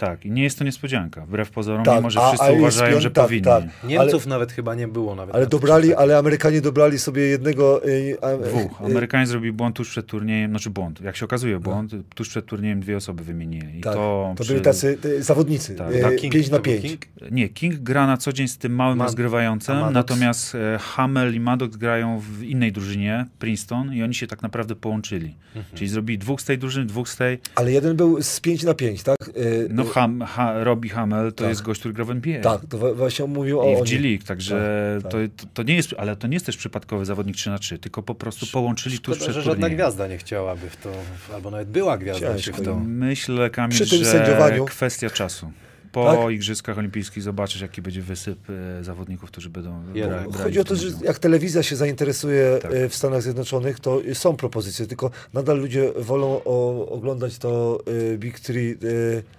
Tak, 0.00 0.24
i 0.26 0.30
nie 0.30 0.42
jest 0.42 0.58
to 0.58 0.64
niespodzianka. 0.64 1.26
Wbrew 1.26 1.50
pozorom, 1.50 1.84
Tak, 1.84 1.96
mimo 1.96 2.10
że 2.10 2.20
a- 2.20 2.28
wszyscy 2.28 2.46
a 2.46 2.50
uważają, 2.52 2.88
ESPN 2.96 3.00
że 3.02 3.10
tak, 3.10 3.24
powinni. 3.24 3.44
tak. 3.44 3.64
Niemców 3.84 4.26
nawet 4.26 4.52
chyba 4.52 4.74
nie 4.74 4.88
było 4.88 5.14
nawet. 5.14 5.34
Ale 5.34 5.46
dobrali, 5.46 5.94
ale 5.94 6.18
Amerykanie 6.18 6.60
dobrali 6.60 6.98
sobie 6.98 7.22
jednego... 7.22 7.80
e, 7.84 8.24
a- 8.24 8.36
Dwóch. 8.36 8.80
e, 8.80 8.84
Amerykanie 8.84 9.26
zrobili 9.26 9.52
błąd 9.52 9.76
tuż 9.76 9.90
przed 9.90 10.06
turniejem, 10.06 10.50
znaczy 10.50 10.70
błąd, 10.70 11.00
jak 11.00 11.16
się 11.16 11.24
okazuje 11.24 11.58
błąd, 11.58 11.92
tuż 12.14 12.28
przed 12.28 12.46
turniejem 12.46 12.80
dwie 12.80 12.96
osoby 12.96 13.24
wymienili. 13.24 13.78
I 13.78 13.80
tak, 13.80 13.94
to, 13.94 14.34
to 14.36 14.42
przy- 14.44 14.52
byli 14.52 14.64
tacy 14.64 14.98
e, 15.18 15.22
zawodnicy, 15.22 15.74
Tak, 15.74 15.94
e, 15.94 16.00
Tak, 16.00 16.16
King 16.16 16.32
5 16.32 16.50
na 16.50 16.56
to 16.56 16.62
był 16.62 16.72
5. 16.72 16.82
King? 16.82 17.06
Nie, 17.30 17.48
King 17.48 17.74
gra 17.74 18.06
na 18.06 18.16
co 18.16 18.32
dzień 18.32 18.48
z 18.48 18.58
tym 18.58 18.74
małym 18.74 18.98
Ma- 18.98 19.04
rozgrywającym, 19.04 19.76
a 19.76 19.90
natomiast 19.90 20.54
e, 20.54 20.78
Hamel 20.78 21.34
i 21.34 21.40
Maddox 21.40 21.76
grają 21.76 22.18
w 22.20 22.42
innej 22.42 22.72
drużynie, 22.72 23.26
Princeton, 23.38 23.94
i 23.94 24.02
oni 24.02 24.14
się 24.14 24.26
tak 24.26 24.42
naprawdę 24.42 24.74
połączyli. 24.76 25.34
Mhm. 25.56 25.76
Czyli 25.76 25.88
zrobili 25.90 26.18
dwóch 26.18 26.40
z 26.40 26.44
tej 26.44 26.58
drużyny, 26.58 26.86
dwóch 26.86 27.08
z 27.08 27.16
tej. 27.16 27.38
Ale 27.54 27.72
jeden 27.72 27.96
był 27.96 28.22
z 28.22 28.40
5 28.40 28.62
na 28.62 28.74
5, 28.74 29.02
tak? 29.02 29.16
E, 29.28 29.32
No, 29.70 29.84
Ham, 29.92 30.22
ha, 30.22 30.64
Robbie 30.64 30.90
Hamel 30.90 31.32
to 31.32 31.36
Tak. 31.38 31.48
jest 31.48 31.62
gość, 31.62 31.80
który 31.80 31.94
gra 31.94 32.04
w 32.04 32.10
NBA. 32.10 32.40
Tak, 32.42 32.60
to 32.68 32.94
właśnie 32.94 33.26
mówił 33.26 33.60
o 33.60 33.72
I 33.72 33.76
w 33.76 33.80
o 33.80 33.84
G 33.84 33.92
nim. 33.94 34.02
League, 34.04 34.24
także 34.26 34.98
Tak, 35.02 35.12
To, 35.12 35.18
to, 35.36 35.46
to 35.54 35.62
nie 35.62 35.74
jest, 35.76 35.94
ale 35.98 36.16
to 36.16 36.26
nie 36.26 36.34
jest 36.34 36.46
też 36.46 36.56
przypadkowy 36.56 37.04
zawodnik 37.04 37.36
3 37.36 37.50
na 37.50 37.58
3 37.58 37.78
tylko 37.78 38.02
po 38.02 38.14
prostu 38.14 38.46
połączyli 38.52 38.98
tuż 38.98 39.16
Szkoda, 39.16 39.32
przed 39.32 39.44
że 39.44 39.50
żadna 39.50 39.70
gwiazda 39.70 40.06
nie 40.08 40.18
chciałaby 40.18 40.70
w 40.70 40.76
to, 40.76 40.90
albo 41.34 41.50
nawet 41.50 41.68
była 41.68 41.98
gwiazda 41.98 42.34
Ciężko 42.34 42.62
w 42.62 42.64
to. 42.64 42.76
Myślę, 42.86 43.50
Kamil, 43.50 43.70
Przy 43.76 43.90
tym 43.90 44.04
że 44.04 44.58
kwestia 44.66 45.10
czasu. 45.10 45.52
Po 45.92 46.04
Tak? 46.16 46.30
Igrzyskach 46.32 46.78
Olimpijskich 46.78 47.22
zobaczysz, 47.22 47.60
jaki 47.60 47.82
będzie 47.82 48.02
wysyp 48.02 48.38
e, 48.80 48.84
zawodników, 48.84 49.30
którzy 49.30 49.50
będą 49.50 49.82
brali 50.08 50.32
Chodzi 50.32 50.60
o 50.60 50.64
to, 50.64 50.76
że 50.76 50.86
jak 51.04 51.18
telewizja 51.18 51.62
się 51.62 51.76
zainteresuje 51.76 52.58
Tak. 52.62 52.72
e, 52.74 52.88
w 52.88 52.94
Stanach 52.94 53.22
Zjednoczonych, 53.22 53.80
to 53.80 54.00
są 54.14 54.36
propozycje, 54.36 54.86
tylko 54.86 55.10
nadal 55.32 55.58
ludzie 55.58 55.92
wolą 55.96 56.40
o, 56.44 56.88
oglądać 56.88 57.38
to 57.38 57.78
e, 58.14 58.18
Big 58.18 58.40
Three, 58.40 58.70
e, 58.72 58.76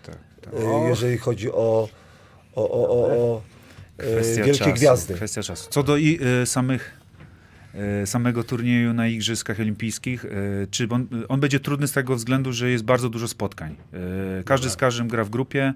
Tak, 0.05 0.17
tak. 0.41 0.54
e, 0.54 0.89
jeżeli 0.89 1.17
chodzi 1.17 1.51
o, 1.51 1.89
o, 2.56 2.69
o, 2.71 2.89
o, 2.89 3.08
o 3.08 3.41
e, 3.97 4.12
Kwestia 4.12 4.43
wielkie 4.43 4.60
czasu, 4.60 4.73
gwiazdy. 4.73 5.13
Kwestia 5.13 5.43
czasu. 5.43 5.69
Co 5.69 5.84
do 5.84 5.97
i, 5.97 6.19
e, 6.41 6.45
samych, 6.45 7.01
samego 8.06 8.43
turnieju 8.43 8.93
na 8.93 9.08
Igrzyskach 9.08 9.60
Olimpijskich, 9.60 10.25
czy 10.71 10.88
on, 10.89 11.08
on 11.30 11.39
będzie 11.39 11.60
trudny 11.60 11.88
z 11.88 11.91
tego 11.91 12.15
względu, 12.15 12.54
że 12.54 12.69
jest 12.69 12.84
bardzo 12.84 13.10
dużo 13.10 13.27
spotkań. 13.27 13.75
Każdy 14.45 14.69
z 14.69 14.75
każdym 14.75 15.08
gra 15.08 15.23
w 15.23 15.30
grupie, 15.30 15.73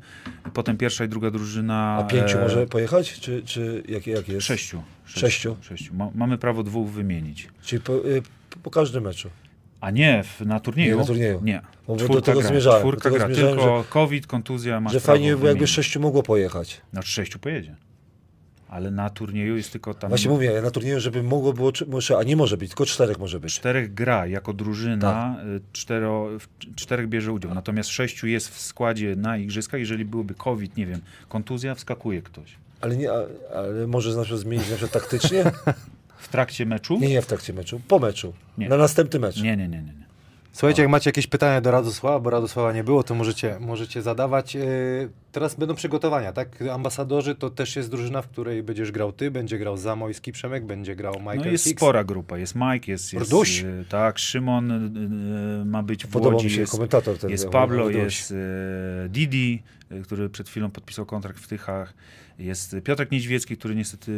potem 0.54 0.78
pierwsza 0.78 1.06
i 1.06 1.10
druga 1.10 1.32
drużyna. 1.32 1.97
A 1.99 2.04
pięciu 2.04 2.38
e, 2.38 2.41
może 2.41 2.67
pojechać, 2.67 3.19
czy, 3.19 3.43
czy 3.43 3.84
jak, 3.88 4.08
jak 4.08 4.30
jest? 4.30 4.47
Sześciu. 4.47 4.84
Sześciu? 5.06 5.58
Sześciu. 5.62 5.93
Ma, 5.93 6.10
mamy 6.15 6.38
prawo 6.38 6.63
dwóch 6.63 6.89
wymienić. 6.89 7.47
Czyli 7.62 7.82
po, 7.82 7.93
po 8.63 8.71
każdym 8.71 9.04
meczu. 9.04 9.30
A 9.81 9.91
nie, 9.91 10.23
w, 10.23 10.45
na 10.45 10.59
turnieju? 10.59 10.91
Nie, 10.91 11.01
na 11.01 11.05
turnieju. 11.07 11.41
Nie. 11.43 11.61
Do 11.88 11.95
Czwórka 11.97 12.21
tego 12.21 12.39
gra. 12.39 12.49
zmierzałem, 12.49 12.81
Czwórka 12.81 13.09
do 13.09 13.15
tego 13.15 13.27
gra. 13.27 13.35
Tylko 13.35 13.83
COVID, 13.89 14.27
kontuzja, 14.27 14.79
masz 14.79 14.93
Że 14.93 14.99
fajnie 14.99 15.35
by 15.35 15.47
jakby 15.47 15.67
sześciu 15.67 15.99
mogło 15.99 16.23
pojechać. 16.23 16.81
Znaczy 16.93 17.11
sześciu 17.11 17.39
pojedzie. 17.39 17.75
Ale 18.69 18.91
na 18.91 19.09
turnieju 19.09 19.57
jest 19.57 19.71
tylko 19.71 19.93
tam... 19.93 20.09
Właśnie 20.09 20.29
mówię, 20.31 20.61
na 20.61 20.71
turnieju, 20.71 20.99
żeby 20.99 21.23
mogło 21.23 21.53
było, 21.53 21.71
a 22.19 22.23
nie 22.23 22.35
może 22.35 22.57
być, 22.57 22.69
tylko 22.69 22.85
czterech 22.85 23.19
może 23.19 23.39
być. 23.39 23.53
Czterech 23.53 23.93
gra 23.93 24.27
jako 24.27 24.53
drużyna, 24.53 25.35
Tak. 25.35 25.45
y, 25.45 25.61
cztero, 25.73 26.27
czterech 26.75 27.09
bierze 27.09 27.31
udział. 27.31 27.53
Natomiast 27.53 27.89
sześciu 27.89 28.27
jest 28.27 28.49
w 28.49 28.61
składzie 28.61 29.15
na 29.15 29.38
igrzyskach. 29.38 29.79
Jeżeli 29.79 30.05
byłby 30.05 30.33
COVID, 30.33 30.77
nie 30.77 30.85
wiem, 30.85 31.01
kontuzja, 31.29 31.75
wskakuje 31.75 32.21
ktoś. 32.21 32.55
Ale, 32.81 32.97
nie, 32.97 33.09
ale 33.55 33.88
może 33.88 34.15
na 34.15 34.21
przykład 34.21 34.41
zmienić 34.41 34.69
na 34.69 34.75
przykład 34.75 35.01
taktycznie? 35.03 35.43
W 36.17 36.28
trakcie 36.28 36.65
meczu? 36.65 36.97
Nie, 37.01 37.10
nie 37.10 37.21
w 37.21 37.25
trakcie 37.25 37.54
meczu, 37.54 37.82
po 37.88 37.99
meczu. 37.99 38.34
Nie. 38.58 38.69
Na 38.69 38.78
następny 38.78 39.19
mecz. 39.19 39.38
nie, 39.41 39.58
nie, 39.58 39.67
nie. 39.67 39.78
nie, 39.78 39.84
nie. 39.84 40.06
Słuchajcie, 40.54 40.82
jak 40.82 40.91
macie 40.91 41.10
jakieś 41.10 41.28
pytania 41.28 41.62
do 41.62 41.71
Radosława, 41.71 42.19
bo 42.19 42.30
Radosława 42.30 42.73
nie 42.73 42.84
było, 42.84 43.04
to 43.04 43.15
możecie, 43.15 43.58
możecie 43.60 44.01
zadawać. 44.01 44.56
Yy, 44.56 45.10
Teraz 45.32 45.56
będą 45.56 45.75
przygotowania, 45.75 46.34
tak? 46.34 46.62
Ambasadorzy 46.62 47.36
to 47.36 47.49
też 47.49 47.75
jest 47.75 47.91
drużyna, 47.91 48.21
w 48.21 48.28
której 48.28 48.63
będziesz 48.63 48.91
grał 48.91 49.12
ty, 49.12 49.32
będzie 49.32 49.58
grał 49.58 49.78
Zamojski 49.78 50.32
Przemek, 50.32 50.65
będzie 50.65 50.95
grał 50.95 51.13
Michael 51.19 51.38
No 51.39 51.45
jest 51.45 51.63
Hicks. 51.63 51.80
spora 51.82 52.04
grupa. 52.04 52.38
Jest 52.38 52.56
Mike, 52.56 52.91
jest, 52.91 53.13
jest 53.13 53.25
Rduś. 53.28 53.63
y, 53.63 53.86
tak, 53.89 54.19
Szymon 54.19 54.71
y, 55.62 55.65
ma 55.65 55.84
być 55.84 56.06
w 56.06 56.08
Podobał 56.10 56.34
Łodzi, 56.34 56.45
mi 56.45 56.51
się 56.51 56.60
jest, 56.60 56.71
komentator 56.71 57.17
ten. 57.17 57.30
jest 57.30 57.49
Pablo, 57.49 57.84
Dość. 57.84 57.95
jest 57.95 58.34
Didi, 59.10 59.63
który 60.04 60.30
przed 60.30 60.49
chwilą 60.49 60.71
podpisał 60.71 61.06
kontrakt 61.06 61.39
w 61.39 61.47
Tychach. 61.47 61.93
Jest 62.39 62.76
Piotrek 62.84 63.12
Niedźwiecki, 63.12 63.58
który 63.58 63.76
niestety 63.76 64.12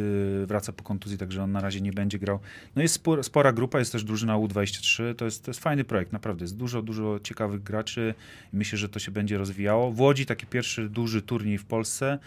wraca 0.46 0.72
po 0.72 0.84
kontuzji, 0.84 1.18
także 1.18 1.42
on 1.42 1.52
na 1.52 1.60
razie 1.60 1.80
nie 1.80 1.92
będzie 1.92 2.18
grał. 2.18 2.38
No 2.76 2.82
jest 2.82 2.94
spora, 2.94 3.22
spora 3.22 3.52
grupa, 3.52 3.78
jest 3.78 3.92
też 3.92 4.04
drużyna 4.04 4.34
U23. 4.34 5.14
To 5.14 5.24
jest, 5.24 5.44
to 5.44 5.50
jest 5.50 5.60
fajny 5.60 5.84
projekt, 5.84 6.12
naprawdę. 6.12 6.44
Jest 6.44 6.56
dużo, 6.56 6.82
dużo 6.82 7.20
ciekawych 7.22 7.62
graczy 7.62 8.14
i 8.54 8.56
myślę, 8.56 8.78
że 8.78 8.88
to 8.88 8.98
się 8.98 9.10
będzie 9.10 9.38
rozwijało. 9.38 9.92
W 9.92 10.00
Łodzi 10.00 10.26
taki 10.26 10.46
pierwszy 10.46 10.88
duży 10.88 11.22
turniej 11.22 11.58
w 11.58 11.64
Polsce. 11.64 12.18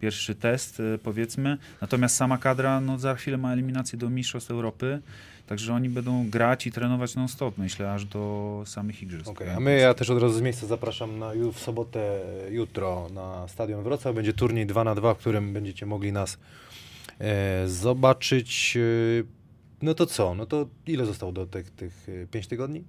Pierwszy 0.00 0.34
test, 0.34 0.80
y, 0.80 0.98
powiedzmy. 1.02 1.58
Natomiast 1.80 2.16
sama 2.16 2.38
kadra 2.38 2.80
no, 2.80 2.98
za 2.98 3.14
chwilę 3.14 3.38
ma 3.38 3.52
eliminację 3.52 3.98
do 3.98 4.10
Mistrzostw 4.10 4.50
Europy. 4.50 5.00
Także 5.46 5.74
oni 5.74 5.88
będą 5.88 6.30
grać 6.30 6.66
i 6.66 6.72
trenować 6.72 7.14
non-stop, 7.14 7.58
myślę, 7.58 7.92
aż 7.92 8.04
do 8.04 8.62
samych 8.66 9.02
igrzysk. 9.02 9.28
Okej, 9.28 9.50
a 9.50 9.60
my, 9.60 9.78
ja 9.78 9.94
też 9.94 10.10
od 10.10 10.22
razu 10.22 10.38
z 10.38 10.40
miejsca 10.40 10.66
zapraszam 10.66 11.18
na 11.18 11.32
w 11.52 11.58
sobotę, 11.58 12.20
jutro 12.50 13.08
na 13.14 13.48
Stadion 13.48 13.82
Wrocław. 13.82 14.14
Będzie 14.14 14.32
turniej 14.32 14.66
2 14.66 14.84
na 14.84 14.94
2 14.94 15.14
w 15.14 15.18
którym 15.18 15.52
będziecie 15.52 15.86
mogli 15.86 16.12
nas 16.12 16.38
e, 17.18 17.68
zobaczyć. 17.68 18.76
E, 18.76 18.80
no 19.82 19.94
to 19.94 20.06
co? 20.06 20.34
No 20.34 20.46
to 20.46 20.66
ile 20.86 21.06
zostało 21.06 21.32
do 21.32 21.46
tych, 21.46 21.70
tych 21.70 22.06
5 22.30 22.46
tygodni? 22.46 22.84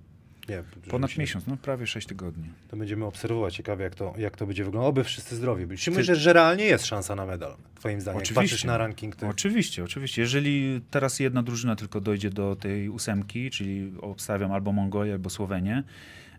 Nie. 0.49 0.63
Ponad 0.89 1.17
miesiąc, 1.17 1.47
no 1.47 1.57
prawie 1.57 1.87
6 1.87 2.07
tygodni. 2.07 2.49
To 2.67 2.77
będziemy 2.77 3.05
obserwować 3.05 3.55
ciekawie, 3.55 3.83
jak 3.83 3.95
to, 3.95 4.13
jak 4.17 4.37
to 4.37 4.45
będzie 4.45 4.63
wyglądało. 4.63 4.89
Oby 4.89 5.03
wszyscy 5.03 5.35
zdrowi 5.35 5.65
byli. 5.65 5.79
Czy 5.79 5.91
myślisz, 5.91 6.17
że 6.17 6.33
realnie 6.33 6.65
jest 6.65 6.85
szansa 6.85 7.15
na 7.15 7.25
medal, 7.25 7.55
twoim 7.75 8.01
zdaniem? 8.01 8.21
Oczywiście. 8.21 8.41
patrzysz 8.41 8.63
na 8.63 8.77
ranking 8.77 9.15
tych... 9.15 9.29
Oczywiście, 9.29 9.83
oczywiście. 9.83 10.21
Jeżeli 10.21 10.81
teraz 10.91 11.19
jedna 11.19 11.43
drużyna 11.43 11.75
tylko 11.75 12.01
dojdzie 12.01 12.29
do 12.29 12.55
tej 12.55 12.89
ósemki, 12.89 13.49
czyli 13.49 13.91
obstawiam 14.01 14.51
albo 14.51 14.71
Mongolię, 14.71 15.13
albo 15.13 15.29
Słowenię, 15.29 15.83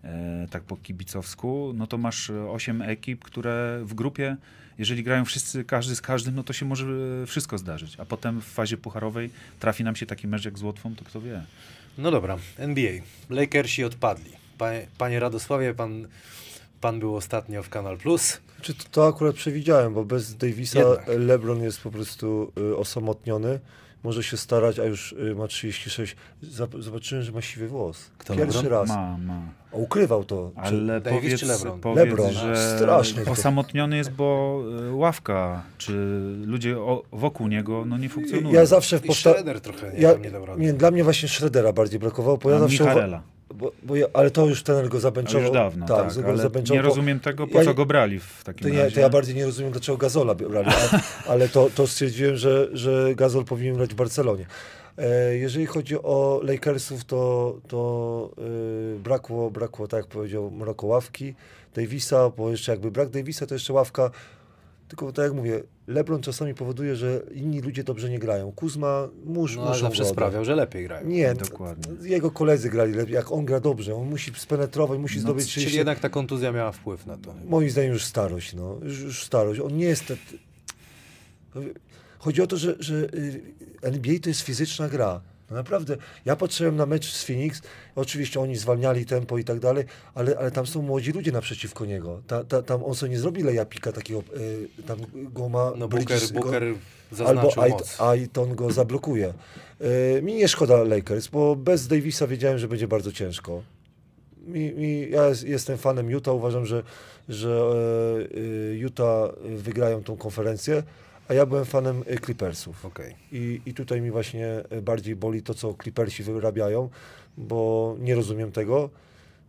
e, 0.04 0.46
tak 0.50 0.62
po 0.62 0.76
kibicowsku, 0.76 1.72
no 1.74 1.86
to 1.86 1.98
masz 1.98 2.30
e, 2.30 2.50
osiem 2.50 2.82
ekip, 2.82 3.24
które 3.24 3.80
w 3.84 3.94
grupie, 3.94 4.36
jeżeli 4.78 5.02
grają 5.02 5.24
wszyscy, 5.24 5.64
każdy 5.64 5.96
z 5.96 6.00
każdym, 6.00 6.34
no 6.34 6.42
to 6.42 6.52
się 6.52 6.66
może 6.66 6.86
e, 7.22 7.26
wszystko 7.26 7.58
zdarzyć. 7.58 8.00
A 8.00 8.04
potem 8.04 8.40
w 8.40 8.44
fazie 8.44 8.76
pucharowej 8.76 9.30
trafi 9.60 9.84
nam 9.84 9.96
się 9.96 10.06
taki 10.06 10.28
mecz 10.28 10.44
jak 10.44 10.58
z 10.58 10.62
Łotwą, 10.62 10.94
to 10.94 11.04
kto 11.04 11.20
wie. 11.20 11.42
No 11.98 12.10
dobra, 12.10 12.38
NBA. 12.58 12.92
Lakersi 13.30 13.84
odpadli. 13.84 14.30
Panie, 14.58 14.86
panie 14.98 15.20
Radosławie, 15.20 15.74
pan, 15.74 16.08
pan 16.80 17.00
był 17.00 17.16
ostatnio 17.16 17.62
w 17.62 17.68
Kanal 17.68 17.98
Plus. 17.98 18.40
Czy 18.62 18.74
to, 18.74 18.84
to 18.90 19.08
akurat 19.08 19.34
przewidziałem, 19.34 19.94
bo 19.94 20.04
bez 20.04 20.36
Davisa 20.36 20.78
Jednak. 20.78 21.06
LeBron 21.08 21.62
jest 21.62 21.80
po 21.80 21.90
prostu 21.90 22.52
y, 22.58 22.76
osamotniony. 22.76 23.60
Może 24.02 24.22
się 24.22 24.36
starać, 24.36 24.78
a 24.78 24.84
już 24.84 25.12
y, 25.12 25.34
ma 25.34 25.46
36. 25.48 26.16
Zap- 26.42 26.82
Zobaczyłem, 26.82 27.24
że 27.24 27.32
ma 27.32 27.40
siwy 27.42 27.68
włos. 27.68 28.10
Kto, 28.18 28.34
Pierwszy 28.36 28.56
LeBron? 28.62 28.72
raz. 28.80 28.88
Ma, 28.88 29.16
ma. 29.18 29.40
A 29.72 29.76
ukrywał 29.76 30.24
to. 30.24 30.50
Czy- 30.54 30.60
Ale 30.60 31.00
Davis 31.00 31.20
powiedz, 31.20 31.40
czy 31.40 31.46
LeBron? 31.46 31.80
powiedz 31.80 32.06
LeBron. 32.08 32.32
że 32.32 32.76
Strasznie 32.76 33.24
osamotniony 33.26 33.96
jest, 33.96 34.10
bo 34.10 34.60
e, 34.88 34.92
ławka, 34.94 35.62
czy 35.78 35.92
ludzie 36.46 36.78
o, 36.78 37.02
wokół 37.12 37.48
niego 37.48 37.84
no 37.86 37.98
nie 37.98 38.08
funkcjonują. 38.08 38.54
Ja 38.54 38.66
zawsze 38.66 38.96
I 38.96 39.00
powtarzam. 39.00 39.32
Schroeder 39.32 39.60
trochę 39.60 39.92
nie, 39.92 39.98
Ja, 40.00 40.12
nie 40.16 40.30
dał 40.30 40.46
rady. 40.46 40.60
nie, 40.62 40.72
dla 40.72 40.90
mnie 40.90 41.04
właśnie 41.04 41.28
Schroedera 41.28 41.72
bardziej 41.72 42.00
brakowało, 42.00 42.36
bo 42.38 42.50
ja 42.50 42.58
zawsze. 42.58 42.84
Micharela. 42.84 43.22
Bo, 43.58 43.72
bo 43.82 43.96
ja, 43.96 44.06
ale 44.12 44.30
to 44.30 44.46
już 44.46 44.62
ten 44.62 44.88
go 44.88 45.00
zabęczował. 45.00 45.42
już 45.42 45.52
dawno, 45.52 45.86
tak, 45.86 46.14
go 46.14 46.28
ale 46.28 46.38
zabęczował, 46.38 46.82
nie 46.82 46.88
rozumiem 46.88 47.20
tego, 47.20 47.46
po 47.46 47.58
Ja 47.58 47.64
co 47.64 47.74
go 47.74 47.86
brali 47.86 48.18
w 48.20 48.44
takim 48.44 48.62
To, 48.62 48.68
nie, 48.74 48.82
razie. 48.82 48.94
to 48.94 49.00
ja 49.00 49.08
bardziej 49.08 49.34
nie 49.34 49.44
rozumiem, 49.44 49.72
dlaczego 49.72 49.98
Gazola 49.98 50.34
brali, 50.34 50.68
ale, 50.68 51.00
ale 51.32 51.48
to, 51.48 51.70
to 51.74 51.86
stwierdziłem, 51.86 52.36
że, 52.36 52.68
że 52.72 53.14
Gazol 53.14 53.44
powinien 53.44 53.76
grać 53.76 53.90
w 53.90 53.94
Barcelonie. 53.94 54.46
E, 54.98 55.36
jeżeli 55.36 55.66
chodzi 55.66 55.96
o 55.96 56.40
Lakersów, 56.44 57.04
to, 57.04 57.54
to 57.68 58.30
e, 58.96 58.98
brakło, 58.98 59.50
brakło, 59.50 59.88
tak 59.88 59.98
jak 59.98 60.06
powiedział 60.06 60.50
Mroko, 60.50 60.86
ławki 60.86 61.34
Davisa, 61.74 62.30
bo 62.30 62.50
jeszcze 62.50 62.72
jakby 62.72 62.90
brak 62.90 63.08
Davisa, 63.08 63.46
to 63.46 63.54
jeszcze 63.54 63.72
ławka. 63.72 64.10
Tylko 64.88 65.12
tak 65.12 65.22
jak 65.24 65.32
mówię, 65.34 65.62
LeBron 65.86 66.22
czasami 66.22 66.54
powoduje, 66.54 66.96
że 66.96 67.22
inni 67.34 67.60
ludzie 67.60 67.84
dobrze 67.84 68.10
nie 68.10 68.18
grają. 68.18 68.52
Kuzma 68.52 69.08
musz, 69.24 69.56
No, 69.56 69.62
muszą 69.64 69.80
zawsze 69.80 70.02
go 70.02 70.08
sprawiał, 70.08 70.44
że 70.44 70.54
lepiej 70.54 70.84
grają. 70.84 71.06
Nie, 71.06 71.34
Dokładnie. 71.34 72.08
jego 72.08 72.30
koledzy 72.30 72.70
grali 72.70 72.92
lepiej. 72.94 73.14
Jak 73.14 73.32
on 73.32 73.44
gra 73.44 73.60
dobrze, 73.60 73.94
on 73.94 74.08
musi 74.08 74.32
spenetrować, 74.36 74.98
musi 74.98 75.16
No, 75.16 75.22
zdobyć 75.22 75.44
czyli 75.44 75.52
30 75.52 75.78
jednak 75.78 76.00
ta 76.00 76.08
kontuzja 76.08 76.52
miała 76.52 76.72
wpływ 76.72 77.06
na 77.06 77.16
to. 77.16 77.34
Moim 77.44 77.70
zdaniem 77.70 77.92
już 77.92 78.04
starość, 78.04 78.54
no. 78.54 78.78
Już, 78.82 79.00
już 79.00 79.24
starość. 79.24 79.60
On 79.60 79.76
nie 79.76 79.84
jest... 79.86 80.12
Chodzi 82.18 82.42
o 82.42 82.46
to, 82.46 82.56
że, 82.56 82.76
że 82.78 82.94
y, 82.94 83.42
NBA 83.82 84.14
to 84.22 84.28
jest 84.28 84.40
fizyczna 84.40 84.88
gra. 84.88 85.20
No 85.50 85.56
naprawdę, 85.56 85.96
ja 86.24 86.36
patrzyłem 86.36 86.76
na 86.76 86.86
mecz 86.86 87.12
z 87.12 87.24
Phoenix, 87.24 87.62
oczywiście 87.96 88.40
oni 88.40 88.56
zwalniali 88.56 89.06
tempo 89.06 89.38
i 89.38 89.44
tak 89.44 89.60
dalej, 89.60 89.84
ale, 90.14 90.38
ale 90.38 90.50
tam 90.50 90.66
są 90.66 90.82
młodzi 90.82 91.12
ludzie 91.12 91.32
naprzeciwko 91.32 91.84
niego. 91.86 92.22
Ta, 92.26 92.44
ta, 92.44 92.62
tam 92.62 92.84
on 92.84 92.94
sobie 92.94 93.10
nie 93.10 93.18
zrobi 93.18 93.42
lejapika 93.42 93.92
takiego, 93.92 94.22
y, 94.36 94.68
tam 94.86 94.98
go 95.14 95.48
ma... 95.48 95.72
No 95.76 95.88
Booker, 95.88 96.06
Bridges 96.06 96.32
go- 96.32 96.40
Booker 96.40 96.62
Albo 97.26 97.48
Ait- 97.62 97.70
moc. 97.72 98.00
Aiton 98.00 98.54
go 98.54 98.70
zablokuje. 98.72 99.34
Y, 100.18 100.22
mi 100.22 100.34
nie 100.34 100.48
szkoda 100.48 100.84
Lakers, 100.84 101.28
bo 101.28 101.56
bez 101.56 101.88
Davisa 101.88 102.26
wiedziałem, 102.26 102.58
że 102.58 102.68
będzie 102.68 102.88
bardzo 102.88 103.12
ciężko. 103.12 103.62
Mi, 104.46 104.72
mi, 104.72 105.10
ja 105.10 105.26
jest, 105.28 105.44
jestem 105.44 105.78
fanem 105.78 106.10
Utah, 106.10 106.34
uważam, 106.34 106.66
że, 106.66 106.82
że 107.28 107.72
y, 108.36 108.76
Utah 108.78 109.30
wygrają 109.56 110.02
tą 110.02 110.16
konferencję, 110.16 110.82
a 111.28 111.34
ja 111.34 111.46
byłem 111.46 111.64
fanem 111.64 112.04
y, 112.10 112.20
Clippersów. 112.20 112.84
Okej. 112.84 113.14
I, 113.32 113.60
I 113.66 113.74
tutaj 113.74 114.00
mi 114.00 114.10
właśnie 114.10 114.46
e, 114.70 114.82
bardziej 114.82 115.16
boli 115.16 115.42
to, 115.42 115.54
co 115.54 115.74
Clippersi 115.82 116.22
wyrabiają, 116.22 116.88
bo 117.36 117.96
nie 118.00 118.14
rozumiem 118.14 118.52
tego. 118.52 118.90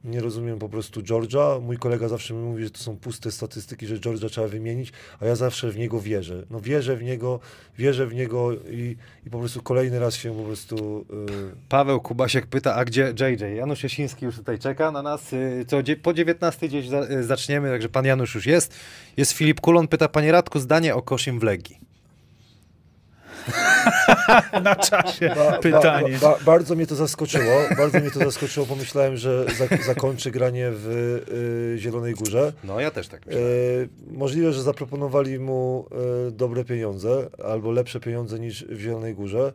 Nie 0.03 0.21
rozumiem 0.21 0.59
po 0.59 0.69
prostu 0.69 1.03
Georgia. 1.03 1.59
Mój 1.61 1.77
kolega 1.77 2.07
zawsze 2.07 2.33
mi 2.33 2.39
mówi, 2.39 2.63
że 2.63 2.69
to 2.69 2.79
są 2.79 2.97
puste 2.97 3.31
statystyki, 3.31 3.87
że 3.87 3.99
Georgia 3.99 4.29
trzeba 4.29 4.47
wymienić, 4.47 4.91
a 5.19 5.25
ja 5.25 5.35
zawsze 5.35 5.71
w 5.71 5.77
niego 5.77 6.01
wierzę. 6.01 6.43
No 6.49 6.61
wierzę 6.61 6.95
w 6.95 7.03
niego, 7.03 7.39
wierzę 7.77 8.07
w 8.07 8.13
niego 8.13 8.53
i, 8.53 8.95
i 9.25 9.29
po 9.29 9.39
prostu 9.39 9.61
kolejny 9.61 9.99
raz 9.99 10.15
się 10.15 10.37
po 10.37 10.43
prostu... 10.43 11.05
y, 11.29 11.69
Paweł 11.69 12.01
Kubasiek 12.01 12.47
pyta, 12.47 12.75
a 12.75 12.85
gdzie 12.85 13.13
JJ? 13.19 13.55
Janusz 13.55 13.83
Jasiński 13.83 14.25
już 14.25 14.35
tutaj 14.35 14.59
czeka 14.59 14.91
na 14.91 15.01
nas. 15.01 15.33
Y, 15.33 15.65
Co, 15.67 15.77
po 16.01 16.13
19 16.13 16.67
gdzieś 16.67 16.85
y, 17.11 17.23
zaczniemy, 17.23 17.69
także 17.69 17.89
pan 17.89 18.05
Janusz 18.05 18.35
już 18.35 18.45
jest. 18.45 18.75
Jest 19.17 19.31
Filip 19.31 19.61
Kulon, 19.61 19.87
pyta, 19.87 20.07
panie 20.07 20.31
Radku, 20.31 20.59
zdanie 20.59 20.95
o 20.95 21.01
Koszim 21.01 21.39
w 21.39 21.43
Legii. 21.43 21.88
Na 24.63 24.75
czasie 24.75 25.31
Ba- 25.35 25.57
pytanie. 25.57 26.17
Ba, 26.21 26.29
ba, 26.29 26.37
bardzo 26.45 26.75
mnie 26.75 26.87
to 26.87 26.95
zaskoczyło. 26.95 27.53
Bardzo 27.77 27.99
mnie 27.99 28.11
to 28.11 28.19
zaskoczyło. 28.19 28.65
Pomyślałem, 28.65 29.17
że 29.17 29.45
za, 29.45 29.83
zakończy 29.85 30.31
granie 30.31 30.69
w 30.73 30.87
y, 31.75 31.77
Zielonej 31.79 32.13
Górze. 32.13 32.53
No 32.63 32.79
ja 32.79 32.91
też 32.91 33.07
tak 33.07 33.21
E, 33.21 33.25
myślę. 33.25 33.41
możliwe, 34.11 34.53
że 34.53 34.63
zaproponowali 34.63 35.39
mu 35.39 35.85
e, 36.27 36.31
dobre 36.31 36.65
pieniądze, 36.65 37.27
albo 37.43 37.71
lepsze 37.71 37.99
pieniądze 37.99 38.39
niż 38.39 38.65
w 38.65 38.79
Zielonej 38.79 39.13
Górze, 39.15 39.53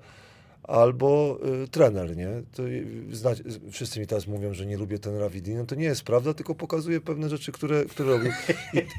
albo 0.64 1.38
e, 1.64 1.68
trener, 1.68 2.16
nie? 2.16 2.28
To, 2.56 2.68
y, 2.68 2.86
znać, 3.12 3.42
wszyscy 3.70 4.00
mi 4.00 4.06
teraz 4.06 4.26
mówią, 4.26 4.54
że 4.54 4.66
nie 4.66 4.76
lubię 4.76 4.98
trenera 4.98 5.28
Widi. 5.28 5.54
No 5.54 5.66
to 5.66 5.74
nie 5.74 5.84
jest 5.84 6.02
prawda, 6.02 6.34
tylko 6.34 6.54
pokazuje 6.54 7.00
pewne 7.00 7.28
rzeczy, 7.28 7.52
które, 7.52 7.84
które 7.84 8.10
robił. 8.10 8.32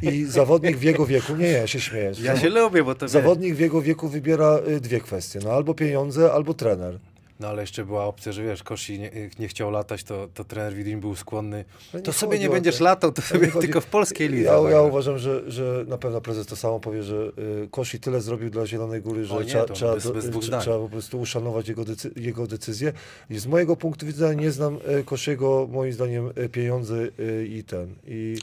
I, 0.01 0.07
I 0.07 0.25
zawodnik 0.25 0.77
w 0.77 0.83
jego 0.83 1.05
wieku, 1.05 1.35
nie, 1.35 1.47
ja 1.47 1.67
się 1.67 1.79
śmieję. 1.79 2.11
Ja 2.21 2.37
się 2.37 2.49
lubię, 2.49 2.83
bo 2.83 2.95
to 2.95 3.07
Zawodnik 3.07 3.55
w 3.55 3.59
jego 3.59 3.81
wieku 3.81 4.07
wybiera 4.07 4.59
y, 4.67 4.81
dwie 4.81 4.99
kwestie, 4.99 5.39
no 5.43 5.51
albo 5.51 5.73
pieniądze, 5.73 6.33
albo 6.33 6.53
trener. 6.53 6.99
No 7.39 7.47
ale 7.47 7.61
jeszcze 7.63 7.85
była 7.85 8.05
opcja, 8.05 8.31
że 8.31 8.43
wiesz, 8.43 8.63
Koshi 8.63 8.99
nie, 8.99 9.11
nie 9.39 9.47
chciał 9.47 9.71
latać, 9.71 10.03
to, 10.03 10.27
to 10.33 10.43
trener 10.43 10.73
Widuń 10.75 10.95
był 10.95 11.15
skłonny. 11.15 11.65
To 11.91 11.97
nie 12.07 12.13
sobie 12.13 12.39
nie 12.39 12.49
będziesz 12.49 12.77
to. 12.77 12.83
latał, 12.83 13.11
to 13.11 13.21
Ale 13.21 13.27
sobie 13.29 13.47
chodzi- 13.47 13.67
tylko 13.67 13.81
w 13.81 13.85
polskiej 13.85 14.29
lidze. 14.29 14.43
Ja, 14.63 14.69
ja 14.69 14.81
uważam, 14.81 15.17
że, 15.17 15.51
że 15.51 15.85
na 15.87 15.97
pewno 15.97 16.21
prezes 16.21 16.47
to 16.47 16.55
samo 16.55 16.79
powie, 16.79 17.03
że 17.03 17.15
y, 17.15 17.67
Koshi 17.71 17.99
tyle 17.99 18.21
zrobił 18.21 18.49
dla 18.49 18.65
Zielonej 18.67 19.01
Góry, 19.01 19.25
że 19.25 19.35
nie, 19.35 19.45
trzeba, 19.45 19.65
to 19.65 19.73
trzeba, 19.73 19.93
bez- 19.93 20.11
bez 20.11 20.29
dwóch 20.29 20.43
trze- 20.43 20.47
zdań. 20.47 20.61
trzeba 20.61 20.77
po 20.79 20.89
prostu 20.89 21.19
uszanować 21.19 21.67
jego, 21.67 21.85
decy 21.85 22.11
jego 22.15 22.47
decyzję. 22.47 22.93
I 23.29 23.37
z 23.37 23.47
mojego 23.47 23.75
punktu 23.75 24.05
widzenia 24.05 24.33
nie 24.41 24.51
znam 24.51 24.77
y, 24.99 25.03
Koshiego, 25.03 25.67
moim 25.71 25.93
zdaniem, 25.93 26.31
y, 26.45 26.49
pieniądze 26.49 26.95
y, 27.19 27.47
i 27.49 27.63
ten, 27.63 27.95
i, 28.07 28.37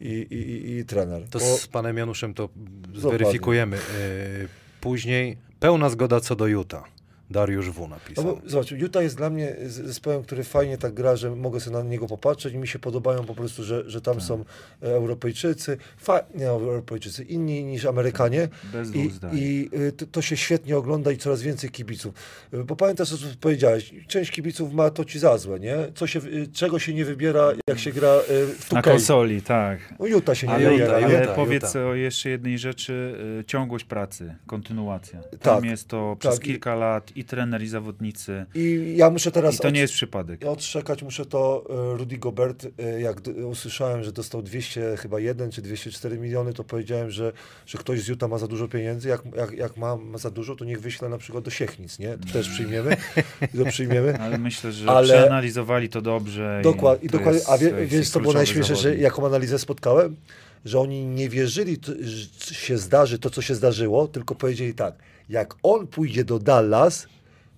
i, 0.00 0.06
i, 0.30 0.70
i, 0.78 0.84
trener. 0.84 1.22
To 1.30 1.38
Bo- 1.38 1.56
z 1.56 1.66
panem 1.66 1.96
Januszem 1.98 2.34
to 2.34 2.48
zweryfikujemy. 2.94 3.76
Y, 3.76 4.48
Później 4.80 5.36
pełna 5.60 5.90
zgoda 5.90 6.20
co 6.20 6.36
do 6.36 6.46
Utah. 6.46 6.84
Dariusz 7.30 7.70
W. 7.70 7.80
No 7.80 7.88
napisał. 7.88 8.24
bo, 8.24 8.40
zobacz, 8.46 8.70
Utah 8.70 9.02
jest 9.02 9.16
dla 9.16 9.30
mnie 9.30 9.56
zespołem, 9.66 10.22
który 10.22 10.44
fajnie 10.44 10.78
tak 10.78 10.94
gra, 10.94 11.16
że 11.16 11.30
mogę 11.36 11.60
sobie 11.60 11.76
na 11.76 11.82
niego 11.82 12.06
popatrzeć 12.06 12.54
i 12.54 12.58
mi 12.58 12.68
się 12.68 12.78
podobają 12.78 13.24
po 13.24 13.34
prostu, 13.34 13.64
że, 13.64 13.90
że 13.90 14.00
tam 14.00 14.14
Tak. 14.14 14.22
są 14.24 14.44
e, 14.82 14.86
Europejczycy, 14.86 15.76
fa- 15.98 16.24
nie 16.34 16.46
Europejczycy, 16.48 17.24
inni 17.24 17.64
niż 17.64 17.84
Amerykanie 17.84 18.48
Bez 18.72 18.90
dwóch 18.90 19.02
i, 19.32 19.36
i 19.38 19.70
y, 19.80 19.92
to, 19.92 20.06
to 20.06 20.22
się 20.22 20.36
świetnie 20.36 20.76
ogląda 20.76 21.12
i 21.12 21.16
coraz 21.16 21.42
więcej 21.42 21.70
kibiców. 21.70 22.14
Y, 22.54 22.64
Bo 22.64 22.76
pamiętasz, 22.76 23.08
co 23.10 23.16
powiedziałeś, 23.40 23.94
część 24.08 24.30
kibiców 24.30 24.72
ma 24.72 24.90
to 24.90 25.04
ci 25.04 25.18
za 25.18 25.38
złe, 25.38 25.60
nie? 25.60 25.76
Co 25.94 26.06
się, 26.06 26.18
y, 26.20 26.48
czego 26.52 26.78
się 26.78 26.94
nie 26.94 27.04
wybiera, 27.04 27.50
jak 27.68 27.78
się 27.78 27.92
gra 27.92 28.14
w 28.58 28.72
Na 28.72 28.80
2K. 28.80 28.84
konsoli, 28.84 29.42
tak. 29.42 29.94
No 30.00 30.06
Utah 30.06 30.34
się 30.38 30.46
nie 30.46 30.52
Ale, 30.52 30.70
wybiera, 30.70 30.94
ale 30.94 31.08
nie? 31.08 31.20
Utah, 31.20 31.34
powiedz 31.36 31.62
Utah. 31.74 31.86
o 31.86 31.94
jeszcze 31.94 32.30
jednej 32.30 32.58
rzeczy, 32.58 33.14
ciągłość 33.46 33.84
pracy, 33.84 34.34
kontynuacja. 34.46 35.20
Tam 35.22 35.38
Tak, 35.60 35.64
jest 35.64 35.88
to 35.88 36.16
przez 36.18 36.34
tak. 36.34 36.44
Kilka 36.44 36.74
lat 36.74 37.10
i 37.18 37.24
trener, 37.24 37.62
i 37.62 37.68
zawodnicy. 37.68 38.46
I 38.54 38.94
ja 38.96 39.10
muszę 39.10 39.30
teraz... 39.30 39.54
I 39.54 39.58
to 39.58 39.68
od- 39.68 39.74
nie 39.74 39.80
jest 39.80 39.92
przypadek. 39.92 40.42
Ja 40.44 40.50
odszekać 40.50 41.02
muszę 41.02 41.26
to 41.26 41.64
e, 41.94 41.96
Rudy 41.98 42.18
Gobert, 42.18 42.66
e, 42.78 43.00
jak 43.00 43.20
usłyszałem, 43.44 44.04
że 44.04 44.12
dostał 44.12 44.42
200 44.42 44.96
chyba 44.96 45.20
1 45.20 45.50
czy 45.50 45.62
204 45.62 46.18
miliony, 46.18 46.52
to 46.52 46.64
powiedziałem, 46.64 47.10
że, 47.10 47.32
że 47.66 47.78
ktoś 47.78 48.00
z 48.00 48.08
Utah 48.08 48.30
ma 48.30 48.38
za 48.38 48.48
dużo 48.48 48.68
pieniędzy. 48.68 49.08
Jak, 49.08 49.22
jak, 49.36 49.52
jak 49.52 49.76
ma, 49.76 49.96
ma 49.96 50.18
za 50.18 50.30
dużo, 50.30 50.56
to 50.56 50.64
niech 50.64 50.80
wyśle 50.80 51.08
na 51.08 51.18
przykład 51.18 51.44
do 51.44 51.50
Siechnic, 51.50 51.98
nie? 51.98 52.18
To 52.18 52.32
też 52.32 52.48
przyjmiemy. 52.48 52.96
to 53.58 53.64
przyjmiemy. 53.70 54.18
Ale 54.20 54.38
myślę, 54.38 54.72
że 54.72 54.90
Ale- 54.90 55.06
przeanalizowali 55.08 55.88
to 55.88 56.02
dobrze. 56.02 56.60
Dokład, 56.64 57.04
i 57.04 57.06
dokładnie, 57.08 57.40
a 57.48 57.58
wie, 57.58 57.72
wiesz 57.86 58.10
co 58.10 58.20
było 58.20 58.32
najśmieszniejsze, 58.32 58.82
że 58.82 58.96
jaką 58.96 59.26
analizę 59.26 59.58
spotkałem? 59.58 60.16
Że 60.64 60.80
oni 60.80 61.06
nie 61.06 61.28
wierzyli, 61.28 61.76
że 62.00 62.54
się 62.54 62.78
zdarzy 62.78 63.18
to, 63.18 63.30
co 63.30 63.42
się 63.42 63.54
zdarzyło, 63.54 64.08
tylko 64.08 64.34
powiedzieli 64.34 64.74
tak, 64.74 64.94
jak 65.28 65.54
on 65.62 65.86
pójdzie 65.86 66.24
do 66.24 66.38
Dallas, 66.38 67.06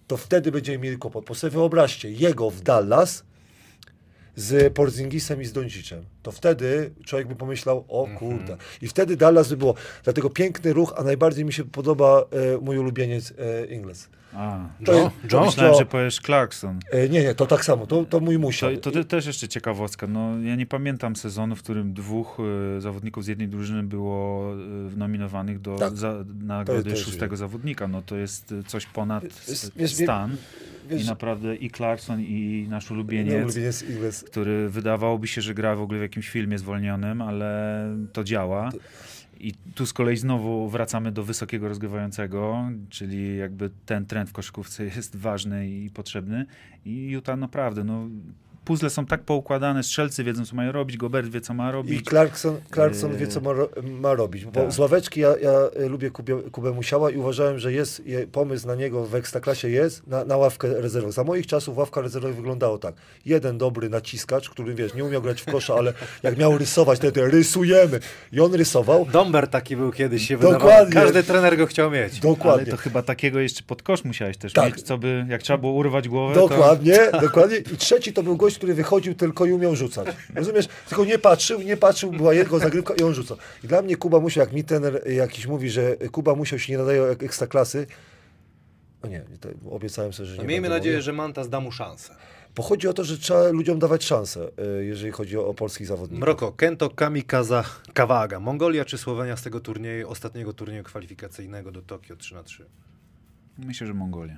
to 0.07 0.17
wtedy 0.17 0.53
będziemy 0.53 0.79
mieli 0.79 0.97
kłopot. 0.99 1.25
Bo 1.25 1.35
sobie 1.35 1.51
wyobraźcie, 1.51 2.11
jego 2.11 2.51
w 2.51 2.61
Dallas 2.61 3.25
z 4.37 4.73
Porzingisem 4.75 5.43
i 5.43 5.45
z 5.45 5.53
Doncicem. 5.53 6.05
To 6.23 6.33
wtedy 6.33 6.91
człowiek 7.05 7.29
by 7.29 7.37
pomyślał, 7.37 7.85
o 7.89 8.07
Mhm. 8.07 8.19
kurde. 8.19 8.57
I 8.83 8.89
wtedy 8.89 9.17
Dallas 9.17 9.49
by 9.49 9.57
było. 9.57 9.75
Dlatego 10.05 10.31
piękny 10.31 10.73
ruch, 10.73 10.95
a 10.97 11.03
najbardziej 11.03 11.45
mi 11.45 11.53
się 11.53 11.65
podoba 11.65 12.21
e, 12.21 12.59
mój 12.61 12.79
ulubieniec 12.79 13.33
e, 13.39 13.67
Ingles. 13.67 14.09
A, 14.35 14.69
To 14.85 14.93
Joe? 14.93 14.99
jest- 15.05 15.33
Joe? 15.33 15.45
myślałem, 15.45 15.75
że 15.79 15.87
powiesz 15.87 16.21
Clarkson. 16.21 16.79
E, 16.93 17.09
nie, 17.09 17.23
nie, 17.23 17.35
to 17.35 17.47
tak 17.47 17.65
samo, 17.65 17.87
to, 17.87 18.05
to 18.05 18.21
mój 18.21 18.39
musiał. 18.39 18.71
To, 18.75 18.81
to 18.81 18.91
te- 18.91 19.05
też 19.05 19.27
jeszcze 19.27 19.49
ciekawostka. 19.49 20.07
No, 20.07 20.41
ja 20.43 20.57
nie 20.57 20.67
pamiętam 20.67 21.17
sezonu, 21.17 21.57
w 21.57 21.63
którym 21.63 21.95
dwóch 21.95 22.39
e, 22.77 22.81
zawodników 22.81 23.25
z 23.25 23.27
jednej 23.27 23.49
drużyny 23.49 23.83
było 23.83 24.53
e, 24.53 24.97
nominowanych 24.97 25.61
do 25.61 25.77
Tak. 25.77 25.97
za, 25.97 26.25
nagrody 26.43 26.97
szóstego 26.97 27.37
zawodnika. 27.37 27.89
No 27.89 28.03
to 28.03 28.17
jest 28.17 28.55
coś 28.67 28.87
ponad 28.87 29.25
Wiesz- 29.77 29.95
stan. 30.05 30.37
Wiesz, 30.91 31.05
I 31.05 31.07
naprawdę 31.07 31.57
i 31.57 31.71
Clarkson, 31.71 32.21
i 32.21 32.67
nasz 32.71 32.91
ulubieniec, 32.91 33.45
ulubieniec 33.45 33.85
który 34.31 34.69
wydawałoby 34.69 35.29
się, 35.29 35.41
że 35.41 35.55
gra 35.55 35.77
w 35.77 35.81
ogóle 35.83 35.99
w 35.99 36.03
jakimś 36.03 36.29
filmie 36.29 36.59
zwolnionym, 36.59 37.23
ale 37.23 37.85
to 38.13 38.25
działa. 38.25 38.71
I 39.41 39.55
tu 39.75 39.87
z 39.87 39.93
kolei 39.93 40.17
znowu 40.17 40.69
wracamy 40.69 41.13
do 41.13 41.25
wysokiego 41.25 41.69
rozgrywającego, 41.69 42.71
czyli 42.89 43.37
jakby 43.37 43.71
ten 43.87 44.07
trend 44.07 44.31
w 44.31 44.33
koszykówce 44.33 44.85
jest 44.85 45.17
ważny 45.17 45.71
i 45.71 45.91
potrzebny. 45.91 46.47
I 46.85 47.07
Utah 47.07 47.39
naprawdę, 47.39 47.85
no 47.85 48.09
puzzle 48.71 48.91
są 48.91 49.07
tak 49.07 49.21
poukładane, 49.23 49.83
strzelcy 49.83 50.25
wiedzą, 50.25 50.47
co 50.47 50.57
mają 50.57 50.73
robić, 50.73 50.97
Gobert 50.97 51.29
wie, 51.29 51.41
co 51.41 51.55
ma 51.55 51.69
I 51.69 51.73
robić. 51.73 52.07
Clarkson, 52.09 52.61
Clarkson 52.75 53.13
Yy, 53.13 53.19
wie, 53.19 53.27
co 53.27 53.41
ma, 53.41 53.53
ro, 53.53 53.69
ma 53.83 54.15
robić. 54.15 54.45
Bo 54.45 54.51
tak. 54.51 54.73
z 54.73 54.79
ławeczki 54.79 55.21
ja, 55.21 55.35
ja 55.43 55.83
y, 55.85 55.89
lubię 55.89 56.11
Kubie, 56.11 56.37
Kubę 56.53 56.71
Musiała 56.73 57.11
i 57.11 57.17
uważałem, 57.17 57.59
że 57.59 57.73
jest 57.73 58.07
je, 58.07 58.27
pomysł 58.27 58.67
na 58.67 58.75
niego 58.75 59.07
w 59.07 59.15
Ekstraklasie 59.15 59.69
jest 59.69 60.07
na, 60.07 60.25
na 60.25 60.37
ławkę 60.37 60.81
rezerwową. 60.81 61.13
Za 61.13 61.25
moich 61.25 61.47
czasów 61.47 61.79
ławka 61.79 62.01
rezerwowa 62.01 62.35
wyglądało 62.35 62.79
tak. 62.79 62.95
Jeden 63.27 63.59
dobry 63.59 63.89
naciskacz, 63.89 64.51
który 64.51 64.75
wiesz, 64.75 64.95
nie 64.95 65.05
umiał 65.05 65.23
grać 65.23 65.43
w 65.43 65.45
kosza, 65.45 65.75
ale 65.75 65.93
jak 66.23 66.39
miał 66.39 66.59
rysować, 66.59 66.99
to, 66.99 67.13
to 67.13 67.27
rysujemy. 67.27 68.01
I 68.33 68.41
on 68.41 68.55
rysował. 68.55 69.07
Domber 69.13 69.49
taki 69.49 69.77
był 69.77 69.93
kiedyś, 69.93 70.29
się 70.29 70.35
Dokładnie. 70.37 70.59
wydawało. 70.59 71.07
Każdy 71.07 71.23
trener 71.23 71.57
go 71.57 71.67
chciał 71.67 71.91
mieć. 71.91 72.13
Ale 72.13 72.21
Dokładnie. 72.23 72.71
to 72.71 72.77
chyba 72.77 73.03
takiego 73.03 73.41
jeszcze 73.41 73.63
pod 73.63 73.83
kosz 73.83 74.05
musiałeś 74.05 74.37
też 74.37 74.53
Tak. 74.53 74.67
mieć, 74.67 74.83
co 74.83 74.99
by, 74.99 75.27
jak 75.29 75.43
trzeba 75.43 75.59
było 75.59 75.73
urwać 75.73 76.09
głowę, 76.09 76.35
to... 76.35 76.49
Dokładnie, 76.49 76.99
dokładnie. 77.21 77.57
I 77.57 77.77
trzeci 77.77 78.13
to 78.13 78.23
był 78.23 78.37
gość, 78.37 78.60
który 78.61 78.75
wychodził 78.75 79.15
tylko 79.15 79.47
i 79.47 79.53
umiał 79.53 79.77
rzucać. 79.77 80.09
Rozumiesz? 80.35 80.69
Tylko 80.89 81.05
nie 81.05 81.19
patrzył, 81.19 81.63
nie 81.63 81.77
patrzył, 81.77 82.13
była 82.13 82.35
jego 82.35 82.59
zagrywka 82.59 82.95
i 82.95 83.03
on 83.03 83.15
rzucał. 83.15 83.37
I 83.65 83.67
dla 83.69 83.83
mnie 83.83 83.97
Kuba 83.97 84.21
musiał, 84.21 84.45
jak 84.45 84.53
mi 84.53 84.65
trener 84.65 85.11
jakiś 85.11 85.47
mówi, 85.47 85.71
że 85.71 85.97
Kuba 85.97 86.35
musiał 86.35 86.59
się 86.59 86.73
nie 86.73 86.79
nadaje 86.79 87.01
jak 87.03 87.23
ekstraklasy, 87.23 87.87
no 89.03 89.09
nie, 89.09 89.23
obiecałem 89.71 90.13
sobie, 90.13 90.27
że 90.27 90.33
nie 90.37 90.43
No, 90.43 90.49
miejmy 90.49 90.69
nadzieję, 90.69 90.95
mówił. 90.97 91.05
że 91.05 91.13
Mantas 91.13 91.49
da 91.49 91.61
mu 91.61 91.73
szansę. 91.73 92.15
Bo 92.57 92.63
chodzi 92.63 92.89
o 92.89 92.93
to, 92.93 93.05
że 93.05 93.19
trzeba 93.19 93.49
ludziom 93.49 93.79
dawać 93.79 94.05
szansę, 94.05 94.49
y, 94.81 94.85
jeżeli 94.85 95.13
chodzi 95.13 95.39
o, 95.39 95.47
o 95.47 95.55
polskich 95.55 95.87
zawodników. 95.87 96.21
Mroko, 96.23 96.53
Kento 96.53 96.91
Kamikaza 96.91 97.65
Kawaga. 97.95 98.41
Mongolia 98.41 98.85
czy 98.85 98.99
Słowenia 98.99 99.37
z 99.37 99.43
tego 99.43 99.61
turnieju, 99.61 100.09
ostatniego 100.09 100.53
turnieju 100.53 100.85
kwalifikacyjnego 100.85 101.73
do 101.73 101.83
Tokio 101.83 102.17
3 102.17 102.35
na 102.35 102.43
3 102.43 102.67
Myślę, 103.59 103.87
że 103.87 103.95
Mongolia. 103.95 104.37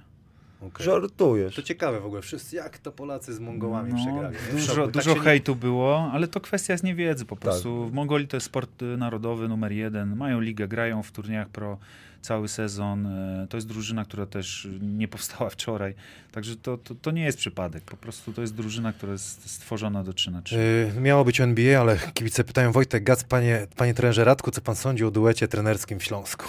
Okay. 0.66 0.87
Żartujesz. 0.87 1.55
To 1.55 1.62
ciekawe 1.62 2.01
w 2.01 2.07
ogóle, 2.07 2.22
wszyscy 2.22 2.57
jak 2.57 2.79
to 2.79 2.92
Polacy 2.92 3.35
z 3.35 3.40
Mongołami 3.40 3.92
No, 3.92 3.96
przegrali. 4.05 4.37
Dużo. 4.53 4.83
Tak 4.85 4.90
dużo 4.94 5.11
się 5.11 5.18
nie- 5.18 5.25
hejtu 5.25 5.57
było, 5.57 6.11
ale 6.12 6.29
to 6.29 6.40
kwestia 6.40 6.75
jest 6.75 6.85
niewiedzy 6.85 7.25
po 7.25 7.37
Tak. 7.37 7.42
prostu. 7.42 7.87
W 7.88 7.92
Mongolii 7.92 8.29
to 8.29 8.37
jest 8.37 8.46
sport 8.46 8.83
y, 8.83 8.96
narodowy 8.96 9.48
numer 9.48 9.72
jeden. 9.72 10.16
Mają 10.16 10.40
ligę, 10.40 10.68
grają 10.68 11.03
w 11.03 11.11
turniejach 11.12 11.48
pro 11.48 11.79
cały 12.22 12.48
sezon. 12.48 13.07
Y, 13.07 13.46
To 13.48 13.57
jest 13.57 13.66
drużyna, 13.66 14.05
która 14.05 14.27
też 14.27 14.68
nie 14.81 15.09
powstała 15.09 15.51
wczoraj. 15.57 15.94
Także 16.33 16.57
to, 16.57 16.79
to, 16.79 16.94
to 16.94 17.11
nie 17.11 17.25
jest 17.25 17.38
przypadek. 17.38 17.83
Po 17.85 17.96
prostu 17.96 18.33
to 18.33 18.40
jest 18.40 18.55
drużyna, 18.55 18.92
która 18.92 19.12
jest 19.12 19.51
stworzona 19.51 20.05
do 20.05 20.12
3 20.12 20.31
na 20.31 20.42
3. 20.42 20.57
Yy, 20.94 21.01
miało 21.01 21.25
być 21.25 21.40
NBA, 21.40 21.81
ale 21.81 21.98
kibice 22.14 22.44
pytają 22.44 22.72
Wojtek 22.72 23.05
Gac, 23.05 23.25
panie, 23.25 23.66
panie 23.77 23.94
trenerze 23.94 24.25
Radku, 24.25 24.51
co 24.51 24.61
pan 24.61 24.77
sądzi 24.77 25.05
o 25.05 25.11
duecie 25.11 25.48
trenerskim 25.48 25.98
w 25.98 26.05
Śląsku? 26.05 26.44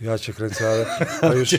Ja 0.00 0.18
cię 0.18 0.32
kręcę, 0.32 0.68
ale 0.68 0.86
a 1.32 1.34
już, 1.38 1.54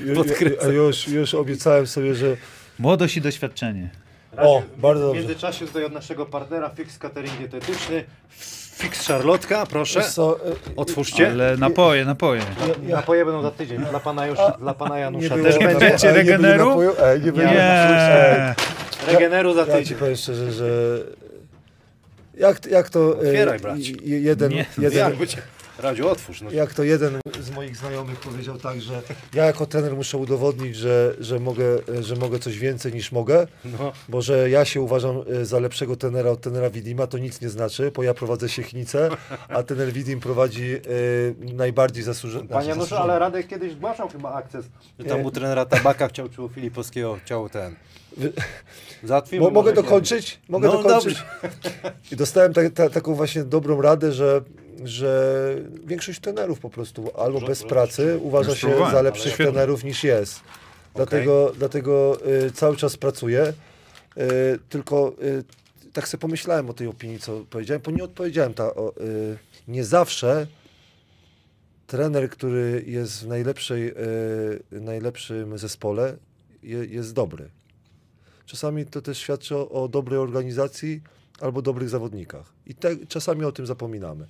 a 0.63 0.67
już, 0.67 1.08
już 1.08 1.34
obiecałem 1.34 1.88
sobie, 1.88 2.15
że 2.15 2.38
Młodość 2.80 3.17
i 3.17 3.21
doświadczenie. 3.21 3.89
O, 4.38 4.62
bardzo 4.77 5.04
W 5.04 5.06
dobrze. 5.08 5.19
międzyczasie 5.21 5.67
tutaj 5.67 5.84
od 5.86 5.93
naszego 5.93 6.25
partnera 6.25 6.69
Fix 6.69 6.97
Catering 6.97 7.38
Dietetyczny, 7.38 8.04
Fix 8.77 9.04
Szarlotka, 9.04 9.65
proszę. 9.65 9.99
Wiesz 9.99 10.10
co, 10.10 10.38
y, 10.47 10.75
Otwórzcie. 10.75 11.30
Ale 11.32 11.58
napoje, 11.58 12.06
napoje. 12.06 12.41
ja, 12.41 12.88
ja, 12.88 12.95
Napoje 12.95 13.25
będą 13.25 13.41
za 13.41 13.51
tydzień. 13.51 13.86
Dla 13.89 13.99
pana, 13.99 14.27
już, 14.27 14.38
dla 14.60 14.73
pana 14.73 14.99
Janusza 14.99 15.36
nie 15.36 15.43
też 15.43 15.60
będzie. 15.60 15.95
a, 15.95 16.08
nie 16.08 16.12
regeneru? 16.13 16.65
napoju? 16.69 16.91
Nie 17.23 17.32
będzie. 17.32 17.54
Nie. 17.56 18.56
Regeneru 19.13 19.54
za 19.54 19.60
Ja 19.62 19.65
ci 19.67 19.71
tydzień. 19.73 19.97
powiem 19.97 20.15
szczerze, 20.15 20.51
że 20.51 20.97
jak, 22.38 22.65
jak 22.65 22.89
to 22.89 22.99
e, 22.99 23.17
Otwieraj, 23.17 23.60
bracie. 23.60 23.93
jeden, 24.04 24.51
Nie, 24.51 24.65
jeden, 24.77 24.97
Jak? 24.99 25.13
Radziu, 25.82 26.10
otwórz. 26.10 26.41
No. 26.41 26.52
jak 26.52 26.74
to 26.74 26.84
jeden 26.84 27.20
z 27.39 27.52
moich 27.52 27.78
znajomych 27.78 28.20
powiedział 28.20 28.58
tak, 28.58 28.82
że 28.82 29.02
ja 29.34 29.46
jako 29.46 29.65
trener 29.65 29.96
muszę 29.96 30.17
udowodnić, 30.17 30.76
że, 30.76 31.15
że, 31.20 31.39
mogę, 31.39 31.63
że 32.02 32.15
mogę 32.15 32.39
coś 32.39 32.58
więcej 32.60 32.94
niż 32.94 33.12
mogę, 33.12 33.48
No. 33.65 33.91
bo 34.10 34.22
że 34.22 34.50
ja 34.50 34.65
się 34.65 34.82
uważam 34.82 35.24
e, 35.41 35.46
za 35.46 35.60
lepszego 35.60 35.96
trenera 35.96 36.30
od 36.30 36.41
trenera 36.41 36.70
Widima, 36.70 37.08
to 37.08 37.17
nic 37.17 37.41
nie 37.41 37.50
znaczy, 37.50 37.91
bo 37.96 38.04
ja 38.04 38.13
prowadzę 38.13 38.50
Siechnicę, 38.50 39.10
a 39.50 39.63
trener 39.63 39.94
Widim 39.94 40.20
prowadzi 40.20 40.74
e, 40.74 40.80
najbardziej 41.54 42.04
zasłużony. 42.04 42.48
Panie 42.48 42.70
Januszu, 42.70 42.96
ale 42.96 43.20
Radek 43.20 43.48
kiedyś 43.48 43.74
zgłaszał 43.74 44.10
chyba 44.10 44.34
akces, 44.34 44.65
że 45.00 45.06
tam 45.06 45.26
u 45.26 45.32
trenera 45.32 45.65
Tabaka 45.65 46.08
chciał, 46.08 46.30
czy 46.30 46.41
u 46.41 46.50
Filipowskiego 46.50 47.17
chciał 47.26 47.50
ten. 47.50 47.76
Załatwimy. 49.04 49.41
Mo, 49.41 49.50
mogę 49.50 49.74
dokończyć? 49.74 50.39
Mogę 50.50 50.67
No, 50.67 50.84
dokończyć? 50.84 51.24
I 52.12 52.15
dostałem 52.15 52.54
ta, 52.54 52.62
ta, 52.70 52.89
taką 52.89 53.13
właśnie 53.15 53.44
dobrą 53.44 53.82
radę, 53.82 54.12
że, 54.12 54.41
że 54.84 55.56
większość 55.86 56.20
trenerów 56.20 56.60
po 56.60 56.70
prostu 56.70 57.12
albo 57.17 57.41
bez 57.41 57.63
pracy 57.63 58.20
uważa 58.22 58.56
się 58.56 58.78
za 58.91 59.02
lepszych 59.02 59.38
trenerów 59.38 59.84
niż 59.84 60.04
jest. 60.04 60.39
Dlatego, 60.96 61.52
dlatego 61.58 62.17
y, 62.48 62.52
cały 62.52 62.78
czas 62.78 62.98
pracuję. 62.98 63.54
Y, 64.17 64.60
tylko 64.70 65.13
y, 65.24 65.44
tak 65.94 66.08
sobie 66.08 66.22
pomyślałem 66.22 66.70
o 66.70 66.74
tej 66.74 66.88
opinii, 66.88 67.20
co 67.20 67.46
powiedziałem, 67.50 67.82
bo 67.86 67.91
nie 67.91 68.04
odpowiedziałem. 68.04 68.54
Ta, 68.54 68.76
o, 68.76 68.94
y, 69.02 69.38
nie 69.67 69.84
zawsze 69.84 70.48
trener, 71.88 72.30
który 72.30 72.84
jest 72.88 73.24
w 73.24 73.28
najlepszej, 73.28 73.89
y, 73.89 74.82
najlepszym 74.82 75.58
zespole, 75.58 76.17
je, 76.63 76.86
jest 76.86 77.13
dobry. 77.13 77.50
Czasami 78.46 78.86
to 78.86 79.02
też 79.02 79.17
świadczy 79.17 79.56
o, 79.56 79.70
o 79.70 79.88
dobrej 79.88 80.20
organizacji 80.20 81.02
albo 81.39 81.62
dobrych 81.62 81.89
zawodnikach. 81.89 82.54
I 82.65 82.76
te, 82.76 83.06
czasami 83.08 83.46
o 83.46 83.52
tym 83.52 83.65
zapominamy. 83.65 84.28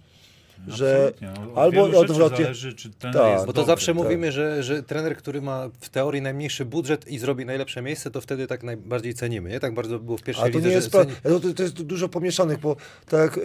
Że 0.68 1.12
albo 1.56 1.84
odwrotnie- 2.00 2.44
Zależy, 2.44 2.74
czy 2.74 2.90
ten 2.90 3.14
Tak, 3.14 3.32
jest 3.34 3.46
Bo 3.46 3.54
to 3.54 3.62
dobry. 3.62 3.66
zawsze 3.72 3.86
tak. 3.96 3.96
mówimy, 3.96 4.32
że, 4.32 4.64
że 4.64 4.84
trener, 4.84 5.18
który 5.18 5.42
ma 5.42 5.70
w 5.82 5.90
teorii 5.90 6.22
najmniejszy 6.22 6.66
budżet 6.66 7.08
i 7.08 7.20
zrobi 7.20 7.46
najlepsze 7.46 7.82
miejsce, 7.82 8.12
to 8.12 8.22
wtedy 8.22 8.48
tak 8.48 8.64
najbardziej 8.64 9.14
cenimy, 9.14 9.50
nie? 9.50 9.60
Tak 9.60 9.74
bardzo 9.74 10.00
było 10.00 10.18
w 10.18 10.22
pierwszej 10.24 10.50
A 10.50 10.52
to 10.52 10.58
lidze, 10.58 10.70
nie 10.70 10.76
jest 10.76 10.92
ceni- 10.92 11.12
To, 11.24 11.54
to 11.54 11.64
jest 11.64 11.82
dużo 11.82 12.10
pomieszanych, 12.10 12.60
bo 12.60 12.76
tak 13.10 13.20
jak 13.22 13.38
y, 13.38 13.42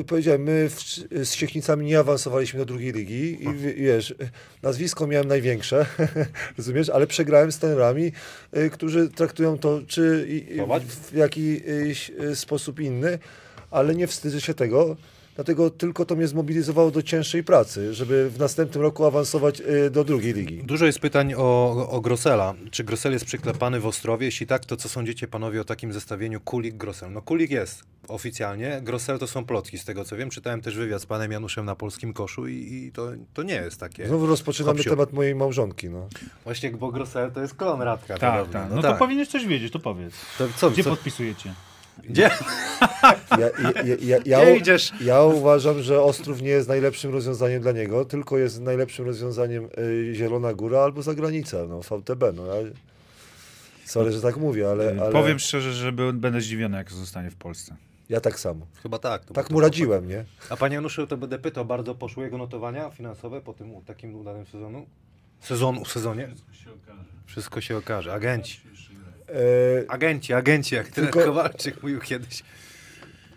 y, 0.00 0.04
powiedziałem, 0.06 0.42
my 0.42 0.68
w, 0.70 0.80
z 1.24 1.32
Siechnicami 1.32 1.86
nie 1.86 1.98
awansowaliśmy 1.98 2.58
do 2.58 2.64
drugiej 2.66 2.92
ligi 2.92 3.44
i 3.44 3.48
w- 3.48 3.74
wiesz, 3.76 4.14
nazwisko 4.62 5.06
miałem 5.06 5.28
największe, 5.28 5.86
rozumiesz, 6.58 6.88
ale 6.90 7.06
przegrałem 7.06 7.52
z 7.52 7.58
trenerami, 7.58 8.12
y, 8.56 8.70
którzy 8.70 9.08
traktują 9.08 9.58
to 9.58 9.80
czy 9.86 10.26
i, 10.28 10.60
w, 10.80 11.10
w 11.10 11.14
jakiś 11.14 12.10
y, 12.10 12.36
sposób 12.36 12.80
inny, 12.80 13.18
ale 13.70 13.94
nie 13.94 14.06
wstydzę 14.06 14.40
się 14.40 14.54
tego. 14.54 14.96
Dlatego 15.38 15.70
tylko 15.70 16.04
to 16.04 16.16
mnie 16.16 16.28
zmobilizowało 16.28 16.90
do 16.90 17.02
cięższej 17.02 17.44
pracy, 17.44 17.94
żeby 17.94 18.30
w 18.30 18.38
następnym 18.38 18.82
roku 18.82 19.04
awansować 19.04 19.60
y, 19.60 19.90
do 19.90 20.04
drugiej 20.04 20.32
ligi. 20.32 20.62
Dużo 20.64 20.86
jest 20.86 20.98
pytań 20.98 21.34
o, 21.36 21.88
o 21.90 22.00
Grossela. 22.00 22.54
Czy 22.70 22.84
Grossel 22.84 23.12
jest 23.12 23.24
przyklepany 23.24 23.80
w 23.80 23.86
Ostrowie? 23.86 24.26
Jeśli 24.26 24.46
tak, 24.46 24.64
to 24.64 24.76
co 24.76 24.88
sądzicie 24.88 25.28
panowie 25.28 25.60
o 25.60 25.64
takim 25.64 25.92
zestawieniu 25.92 26.40
Kulik-Grossel? 26.40 27.10
No 27.10 27.22
Kulik 27.22 27.50
jest 27.50 27.82
oficjalnie, 28.08 28.80
Grossel 28.82 29.18
to 29.18 29.26
są 29.26 29.44
plotki 29.44 29.78
z 29.78 29.84
tego 29.84 30.04
co 30.04 30.16
wiem. 30.16 30.30
Czytałem 30.30 30.60
też 30.60 30.76
wywiad 30.76 31.02
z 31.02 31.06
panem 31.06 31.32
Januszem 31.32 31.64
na 31.64 31.74
Polskim 31.74 32.12
Koszu 32.12 32.48
i, 32.48 32.54
i 32.54 32.92
to, 32.92 33.08
to 33.34 33.42
nie 33.42 33.54
jest 33.54 33.80
takie. 33.80 34.08
Znowu 34.08 34.26
rozpoczynamy 34.26 34.78
Hop, 34.78 34.84
siup. 34.84 34.92
temat 34.92 35.12
mojej 35.12 35.34
małżonki. 35.34 35.90
No. 35.90 36.08
Właśnie, 36.44 36.70
bo 36.70 36.92
Grossel 36.92 37.32
to 37.32 37.40
jest 37.40 37.54
klon 37.54 37.82
Radka. 37.82 38.18
Tak, 38.18 38.50
tak. 38.50 38.70
No, 38.74 38.82
to 38.82 38.94
powinieneś 38.94 39.28
coś 39.28 39.46
wiedzieć, 39.46 39.72
to 39.72 39.78
powiedz. 39.78 40.14
To 40.38 40.48
co, 40.56 40.70
Gdzie 40.70 40.84
co, 40.84 40.90
podpisujecie? 40.90 41.54
Gdzie? 42.04 42.22
Ja, 42.22 43.38
ja, 43.38 43.82
ja, 43.84 43.96
ja, 44.00 44.18
ja, 44.26 44.40
Gdzie 44.42 44.56
idziesz? 44.56 44.92
ja 45.00 45.22
uważam, 45.22 45.82
że 45.82 46.02
Ostrów 46.02 46.42
nie 46.42 46.48
jest 46.48 46.68
najlepszym 46.68 47.12
rozwiązaniem 47.12 47.62
dla 47.62 47.72
niego, 47.72 48.04
tylko 48.04 48.38
jest 48.38 48.60
najlepszym 48.60 49.06
rozwiązaniem 49.06 49.68
y, 49.78 50.14
Zielona 50.14 50.54
Góra 50.54 50.80
albo 50.80 51.02
zagranica, 51.02 51.56
no 51.68 51.80
VTB. 51.82 52.22
No, 52.34 52.46
ja, 52.46 52.54
sorry, 53.84 54.12
że 54.12 54.22
tak 54.22 54.36
mówię, 54.36 54.70
ale, 54.70 54.96
ale 55.02 55.12
Powiem 55.12 55.38
szczerze, 55.38 55.72
że 55.72 55.92
będę 55.92 56.40
zdziwiony, 56.40 56.76
jak 56.76 56.92
zostanie 56.92 57.30
w 57.30 57.36
Polsce. 57.36 57.76
ja 58.08 58.20
tak 58.20 58.40
samo. 58.40 58.66
Chyba 58.82 58.98
tak. 58.98 59.24
to- 59.24 59.34
Tak 59.34 59.48
to- 59.48 59.54
mu 59.54 59.60
radziłem, 59.60 60.08
nie? 60.08 60.24
A 60.50 60.56
panie 60.56 60.74
Januszu, 60.74 61.06
to 61.06 61.16
będę 61.16 61.38
pytał, 61.38 61.64
bardzo 61.64 61.94
poszły 61.94 62.24
jego 62.24 62.38
notowania 62.38 62.90
finansowe 62.90 63.40
po 63.40 63.52
tym 63.54 63.70
takim 63.86 64.14
udanym 64.16 64.46
sezonu? 64.46 64.86
Sezonu, 65.40 65.84
sezonie? 65.84 66.28
Wszystko 67.26 67.60
się 67.60 67.76
okaże. 67.76 68.12
Agenci. 68.12 68.60
E, 68.60 68.60
Agenci, 68.60 68.67
agenci, 70.36 70.74
jak 70.74 70.88
Tylko... 70.88 71.12
Tylko- 71.12 71.28
Kowalczyk 71.28 71.82
mówił 71.82 72.00
kiedyś. 72.00 72.42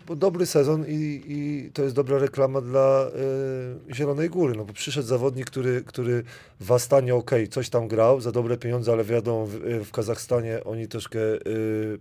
bo 0.06 0.16
dobry 0.16 0.46
sezon 0.46 0.84
i, 0.88 1.22
i 1.28 1.70
to 1.74 1.82
jest 1.82 1.94
dobra 1.94 2.18
reklama 2.18 2.60
dla 2.60 3.06
y, 3.90 3.94
Zielonej 3.94 4.30
Góry, 4.30 4.54
no 4.56 4.64
bo 4.64 4.72
przyszedł 4.72 5.08
zawodnik, 5.08 5.46
który, 5.46 5.82
który 5.86 6.22
w 6.60 6.72
Astanie, 6.72 7.14
okej, 7.14 7.48
coś 7.48 7.68
tam 7.68 7.88
grał 7.88 8.20
za 8.20 8.32
dobre 8.32 8.56
pieniądze, 8.56 8.92
ale 8.92 9.04
wiadomo, 9.04 9.46
w, 9.46 9.52
w 9.84 9.90
Kazachstanie 9.90 10.64
oni 10.64 10.88
troszkę 10.88 11.18
y, 11.20 11.98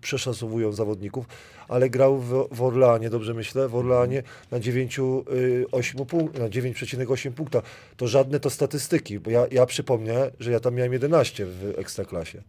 przeszasowują 0.00 0.72
zawodników, 0.72 1.26
ale 1.68 1.90
grał 1.90 2.18
w, 2.18 2.48
w 2.52 2.62
Orleanie, 2.62 3.10
dobrze 3.10 3.34
myślę, 3.34 3.68
w 3.68 3.74
Orleanie 3.76 4.22
na 4.50 4.58
9,8 4.58 6.04
punk- 6.06 6.38
na 6.38 6.48
9,8 6.48 7.32
punkta. 7.32 7.62
To 7.96 8.08
żadne 8.08 8.40
to 8.40 8.50
statystyki, 8.50 9.18
bo 9.20 9.30
ja, 9.30 9.46
ja 9.50 9.66
przypomnę, 9.66 10.30
że 10.40 10.50
ja 10.50 10.60
tam 10.60 10.74
miałem 10.74 10.92
11 10.92 11.46
w 11.46 11.74
Ekstraklasie. 11.78 12.42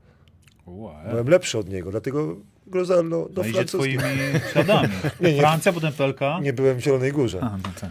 Byłem 1.10 1.30
lepszy 1.30 1.58
od 1.58 1.69
niego, 1.69 1.91
dlatego 1.91 2.36
Grozelno 2.67 3.30
do 3.30 3.41
No 3.41 3.47
idzie 3.47 3.54
francuskiej. 3.54 3.97
twoimi 3.97 4.15
śladami. 4.52 4.88
Nie, 5.21 5.34
nie. 5.34 5.39
Francja, 5.39 5.74
potem 5.74 5.93
PLK. 5.93 6.19
Nie 6.41 6.54
byłem 6.54 6.78
w 6.78 6.80
Zielonej 6.84 7.12
Górze. 7.12 7.39
A, 7.41 7.58
no 7.58 7.69
tak. 7.82 7.89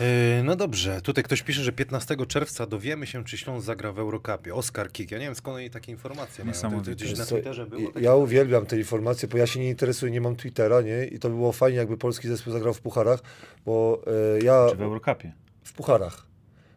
Yy, 0.00 0.06
no 0.44 0.56
dobrze, 0.56 1.00
tutaj 1.00 1.24
ktoś 1.24 1.42
pisze, 1.42 1.62
że 1.62 1.72
15 1.72 2.16
czerwca 2.28 2.66
dowiemy 2.66 3.06
się, 3.06 3.24
czy 3.24 3.38
Śląsk 3.38 3.66
zagra 3.66 3.92
w 3.92 3.98
Eurocupie. 3.98 4.54
Oskar 4.54 4.92
Kik, 4.92 5.10
ja 5.10 5.18
nie 5.18 5.24
wiem 5.24 5.34
skąd 5.34 5.56
oni 5.56 5.70
takie 5.70 5.92
informacje 5.92 6.44
mają. 6.44 6.54
Niesamowite. 6.54 6.90
gdzieś 6.92 7.18
na 7.18 7.26
Twitterze 7.26 7.66
było? 7.66 7.90
takie- 7.92 8.04
Ja 8.04 8.14
uwielbiam 8.14 8.66
te 8.66 8.78
informacje, 8.78 9.28
bo 9.28 9.38
ja 9.38 9.46
się 9.46 9.60
nie 9.60 9.68
interesuję, 9.68 10.12
nie 10.12 10.20
mam 10.20 10.36
Twittera, 10.36 10.80
nie? 10.80 11.04
I 11.04 11.18
to 11.18 11.28
by 11.28 11.34
było 11.34 11.52
fajnie, 11.52 11.78
jakby 11.78 11.96
polski 11.96 12.28
zespół 12.28 12.52
zagrał 12.52 12.74
w 12.74 12.80
pucharach, 12.80 13.20
bo 13.66 14.02
e, 14.40 14.44
ja 14.44 14.66
Czy 14.70 14.76
w 14.76 14.82
Eurocupie? 14.82 15.32
w 15.64 15.72
pucharach. 15.72 16.26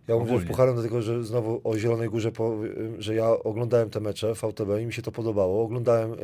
Ja 0.07 0.15
mówię 0.15 0.25
w 0.25 0.31
Ogólnie. 0.31 0.47
pucharach, 0.47 0.73
dlatego 0.75 1.01
że 1.01 1.23
znowu 1.23 1.61
o 1.63 1.77
Zielonej 1.77 2.09
Górze, 2.09 2.31
powiem, 2.31 2.95
że 2.99 3.15
ja 3.15 3.29
oglądałem 3.29 3.89
te 3.89 3.99
mecze 3.99 4.35
w 4.35 4.41
VTB 4.41 4.69
i 4.81 4.85
mi 4.85 4.93
się 4.93 5.01
to 5.01 5.11
podobało. 5.11 5.63
Oglądałem 5.63 6.13
y, 6.13 6.15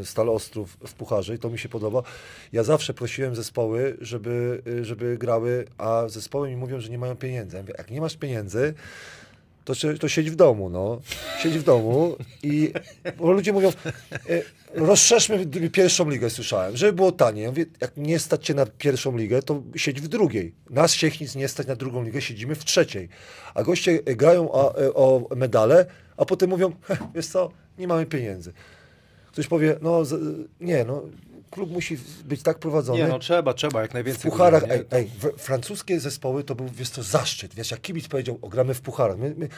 y, 0.00 0.04
Stal 0.04 0.28
Ostrów 0.28 0.76
w 0.86 0.94
pucharze 0.94 1.34
i 1.34 1.38
to 1.38 1.50
mi 1.50 1.58
się 1.58 1.68
podoba. 1.68 2.02
Ja 2.52 2.62
zawsze 2.62 2.94
prosiłem 2.94 3.36
zespoły, 3.36 3.96
żeby, 4.00 4.62
y, 4.66 4.84
żeby 4.84 5.18
grały, 5.18 5.64
a 5.78 6.04
zespoły 6.08 6.48
mi 6.48 6.56
mówią, 6.56 6.80
że 6.80 6.90
nie 6.90 6.98
mają 6.98 7.16
pieniędzy. 7.16 7.56
Ja 7.56 7.62
mówię, 7.62 7.74
jak 7.78 7.90
nie 7.90 8.00
masz 8.00 8.16
pieniędzy, 8.16 8.74
to, 9.68 9.74
się- 9.74 9.98
to 9.98 10.08
siedź 10.08 10.30
w 10.30 10.36
domu, 10.36 10.70
no. 10.70 11.00
Siedź 11.42 11.58
w 11.58 11.62
domu 11.62 12.16
i 12.42 12.72
bo 13.18 13.32
ludzie 13.32 13.52
mówią, 13.52 13.68
e, 13.68 14.42
rozszerzmy 14.74 15.46
pierwszą 15.72 16.10
ligę, 16.10 16.30
słyszałem, 16.30 16.76
żeby 16.76 16.92
było 16.92 17.12
taniej. 17.12 17.42
Ja 17.44 17.50
mówię, 17.50 17.66
jak 17.80 17.96
nie 17.96 18.18
stać 18.18 18.46
cię 18.46 18.54
na 18.54 18.66
pierwszą 18.66 19.16
ligę, 19.16 19.42
to 19.42 19.62
siedź 19.76 20.00
w 20.00 20.08
drugiej. 20.08 20.54
Nas 20.70 20.92
Siechnic 20.94 21.34
nie 21.34 21.48
stać 21.48 21.66
na 21.66 21.76
drugą 21.76 22.02
ligę, 22.04 22.20
siedzimy 22.20 22.54
w 22.54 22.64
trzeciej. 22.64 23.08
A 23.54 23.62
goście 23.62 24.02
grają 24.02 24.52
o, 24.52 24.78
e, 24.82 24.94
o 24.94 25.26
medale, 25.36 25.86
a 26.16 26.24
potem 26.24 26.50
mówią, 26.50 26.72
"Heh, 26.82 26.98
wiesz 27.14 27.26
co, 27.26 27.50
nie 27.78 27.88
mamy 27.88 28.06
pieniędzy. 28.06 28.52
Ktoś 29.32 29.46
powie, 29.46 29.76
no 29.82 30.02
nie, 30.60 30.84
no 30.84 31.02
klub 31.50 31.70
musi 31.70 31.98
być 32.24 32.42
tak 32.42 32.58
prowadzony. 32.58 32.98
Nie, 32.98 33.08
no 33.08 33.18
trzeba, 33.18 33.54
trzeba, 33.54 33.82
jak 33.82 33.90
W 33.90 33.94
najwięcej. 33.94 34.30
pucharach, 34.30 34.62
wygrać, 34.62 34.80
ej, 34.90 34.98
ej, 34.98 35.10
w, 35.18 35.40
francuskie 35.42 36.00
zespoły 36.00 36.44
to 36.44 36.54
był, 36.54 36.68
wiesz 36.68 36.90
co, 36.90 37.02
zaszczyt. 37.02 37.54
Wiesz, 37.54 37.70
jak 37.70 37.80
kibic 37.80 38.08
powiedział, 38.08 38.38
o, 38.42 38.48
gramy 38.48 38.74
w 38.74 38.80
pucharach. 38.80 39.18
My, 39.18 39.34
my, 39.36 39.48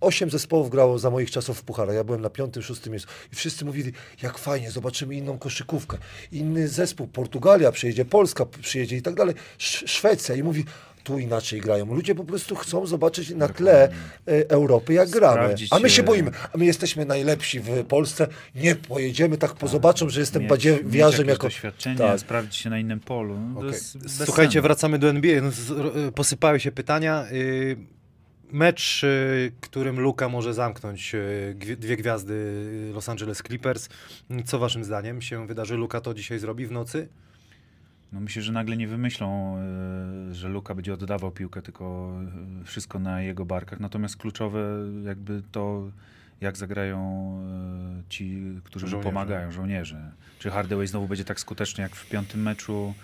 osiem 0.00 0.30
zespołów 0.30 0.70
grało 0.70 0.98
za 0.98 1.10
moich 1.10 1.30
czasów 1.30 1.58
w 1.58 1.62
pucharach. 1.62 1.94
Ja 1.94 2.04
byłem 2.04 2.20
na 2.20 2.30
piątym, 2.30 2.62
szóstym 2.62 2.92
miejscu. 2.92 3.08
I 3.32 3.36
wszyscy 3.36 3.64
mówili, 3.64 3.92
jak 4.22 4.38
fajnie, 4.38 4.70
zobaczymy 4.70 5.14
inną 5.14 5.38
koszykówkę. 5.38 5.98
Inny 6.32 6.68
zespół, 6.68 7.06
Portugalia 7.06 7.72
przyjedzie, 7.72 8.04
Polska 8.04 8.46
przyjedzie 8.46 8.96
i 8.96 9.02
tak 9.02 9.14
dalej. 9.14 9.34
Sz 9.58 9.90
Szwecja 9.90 10.34
i 10.34 10.42
mówi, 10.42 10.64
tu 11.08 11.18
inaczej 11.18 11.60
grają. 11.60 11.94
Ludzie 11.94 12.14
po 12.14 12.24
prostu 12.24 12.56
chcą 12.56 12.86
zobaczyć 12.86 13.30
na 13.30 13.48
tle 13.48 13.84
e, 13.84 13.90
Europy, 14.50 14.92
jak 14.92 15.10
gramy. 15.10 15.54
A 15.70 15.78
my 15.78 15.90
się 15.90 16.02
e, 16.02 16.04
boimy. 16.04 16.30
A 16.52 16.58
my 16.58 16.64
jesteśmy 16.64 17.04
najlepsi 17.04 17.60
w 17.60 17.84
Polsce. 17.84 18.28
Nie 18.54 18.74
pojedziemy, 18.74 19.38
tak 19.38 19.54
zobaczą, 19.66 20.08
że 20.08 20.20
jestem 20.20 20.46
badziewiarzem 20.46 21.28
jako... 21.28 21.46
doświadczenie, 21.46 21.96
Tak. 21.98 22.20
sprawdzić 22.20 22.56
się 22.56 22.70
na 22.70 22.78
innym 22.78 23.00
polu. 23.00 23.38
No, 23.54 23.60
bez 23.60 23.98
Słuchajcie, 24.24 24.52
sensu. 24.52 24.62
wracamy 24.62 24.98
do 24.98 25.08
NBA. 25.08 25.42
No, 25.42 25.50
z, 25.50 25.70
y, 25.70 26.12
posypały 26.12 26.60
się 26.60 26.72
pytania. 26.72 27.26
Y, 27.32 27.76
mecz, 28.52 29.04
y, 29.04 29.52
którym 29.60 30.00
Luka 30.00 30.28
może 30.28 30.54
zamknąć 30.54 31.14
y, 31.14 31.76
dwie 31.78 31.96
gwiazdy 31.96 32.64
Los 32.94 33.08
Angeles 33.08 33.38
Clippers. 33.38 33.88
Co 34.44 34.58
waszym 34.58 34.84
zdaniem 34.84 35.22
się 35.22 35.46
wydarzy? 35.46 35.76
Luka 35.76 36.00
to 36.00 36.14
dzisiaj 36.14 36.38
zrobi 36.38 36.66
w 36.66 36.72
nocy? 36.72 37.08
No 38.12 38.20
myślę, 38.20 38.42
że 38.42 38.52
nagle 38.52 38.76
nie 38.76 38.88
wymyślą, 38.88 39.56
y, 40.30 40.34
że 40.34 40.48
Luka 40.48 40.74
będzie 40.74 40.94
oddawał 40.94 41.30
piłkę, 41.30 41.62
tylko 41.62 42.12
y, 42.62 42.64
wszystko 42.64 42.98
na 42.98 43.22
jego 43.22 43.44
barkach. 43.44 43.80
Natomiast 43.80 44.16
kluczowe 44.16 44.60
jakby 45.04 45.42
to, 45.52 45.90
jak 46.40 46.56
zagrają 46.56 46.98
y, 48.00 48.02
ci, 48.08 48.42
którzy 48.64 48.86
mu 48.86 48.90
Żołnierze. 48.90 49.10
pomagają, 49.10 49.52
żołnierze. 49.52 50.10
Czy 50.38 50.50
Hardaway 50.50 50.86
znowu 50.86 51.08
będzie 51.08 51.24
tak 51.24 51.40
skuteczny 51.40 51.82
jak 51.82 51.96
w 51.96 52.08
piątym 52.08 52.42
meczu, 52.42 52.94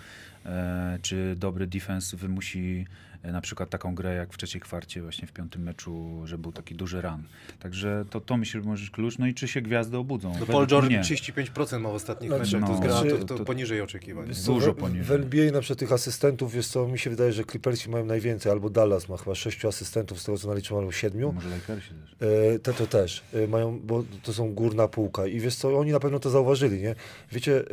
e, 0.45 0.99
czy 1.01 1.35
dobry 1.35 1.67
defense 1.67 2.17
wymusi 2.17 2.85
e, 2.89 3.04
na 3.31 3.41
przykład 3.41 3.69
taką 3.69 3.95
grę 3.95 4.15
jak 4.15 4.33
w 4.33 4.37
trzeciej 4.37 4.61
kwarcie 4.61 5.01
właśnie 5.01 5.27
w 5.27 5.31
piątym 5.31 5.63
meczu, 5.63 6.21
że 6.25 6.37
był 6.37 6.51
taki 6.51 6.75
duży 6.75 7.01
run. 7.01 7.23
Także 7.59 8.05
to, 8.09 8.21
to 8.21 8.37
myślę, 8.37 8.61
że 8.61 8.67
może 8.67 8.81
być 8.81 8.91
klucz. 8.91 9.17
No 9.17 9.27
i 9.27 9.33
czy 9.33 9.47
się 9.47 9.61
gwiazdy 9.61 9.97
obudzą? 9.97 10.27
No 10.29 10.33
Według 10.33 10.51
Paul 10.51 10.67
George 10.67 10.87
mnie. 10.87 11.01
35% 11.01 11.79
ma 11.79 11.89
w 11.89 11.93
ostatnich 11.93 12.29
Znaczy, 12.31 12.59
meczach. 12.59 12.79
to 12.79 12.83
jest 12.83 12.83
no, 12.83 12.89
to, 12.89 13.09
znaczy, 13.09 13.25
to 13.25 13.37
to- 13.37 13.45
poniżej 13.45 13.81
oczekiwań. 13.81 14.29
Dużo 14.45 14.73
poniżej. 14.73 15.03
w 15.03 15.11
NBA 15.11 15.51
na 15.51 15.59
przykład 15.59 15.79
tych 15.79 15.91
asystentów, 15.91 16.55
jest 16.55 16.71
co, 16.71 16.87
mi 16.87 16.99
się 16.99 17.09
wydaje, 17.09 17.33
że 17.33 17.43
Clippersi 17.43 17.89
mają 17.89 18.05
najwięcej, 18.05 18.51
albo 18.51 18.69
Dallas 18.69 19.09
ma 19.09 19.17
chyba 19.17 19.35
sześciu 19.35 19.67
asystentów, 19.67 20.21
z 20.21 20.25
tego 20.25 20.37
co 20.37 20.47
naliczyłem, 20.47 20.79
albo 20.79 20.91
siedmiu. 20.91 21.31
Może 21.31 21.49
Lakersi 21.49 21.89
też. 21.89 22.15
E, 22.55 22.59
te 22.59 22.73
to 22.73 22.87
też 22.87 23.23
e, 23.33 23.47
mają, 23.47 23.79
bo 23.79 24.03
to 24.23 24.33
są 24.33 24.53
górna 24.53 24.87
półka 24.87 25.27
i 25.27 25.39
wiesz 25.39 25.55
co, 25.55 25.77
oni 25.79 25.91
na 25.91 25.99
pewno 25.99 26.19
to 26.19 26.29
zauważyli, 26.29 26.81
nie? 26.81 26.95
Wiecie, 27.31 27.63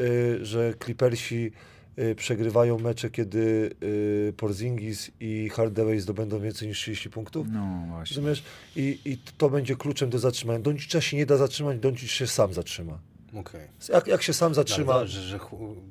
e, 0.40 0.44
że 0.44 0.74
Clippersi 0.84 1.52
e, 1.68 1.71
przegrywają 2.16 2.78
mecze, 2.78 3.10
kiedy 3.10 3.70
e, 4.28 4.32
Porzingis 4.32 5.10
i 5.20 5.48
Hardaway 5.48 6.00
zdobędą 6.00 6.40
więcej 6.40 6.68
niż 6.68 6.78
30 6.78 7.10
punktów? 7.10 7.46
No 7.50 7.84
właśnie. 7.88 8.16
Rozumiesz? 8.16 8.42
I, 8.76 8.98
I 9.04 9.18
to 9.38 9.50
będzie 9.50 9.76
kluczem 9.76 10.10
do 10.10 10.18
zatrzymania. 10.18 10.58
Doncicza 10.58 11.00
się 11.00 11.16
nie 11.16 11.26
da 11.26 11.36
zatrzymać, 11.36 11.78
Doncic 11.78 12.10
się 12.10 12.26
sam 12.26 12.54
zatrzyma. 12.54 12.98
Okej. 13.34 13.68
Jak, 13.88 14.06
jak 14.06 14.22
się 14.22 14.32
sam 14.32 14.54
zatrzyma... 14.54 14.94
Ale 14.94 15.08
że, 15.08 15.22
że 15.22 15.38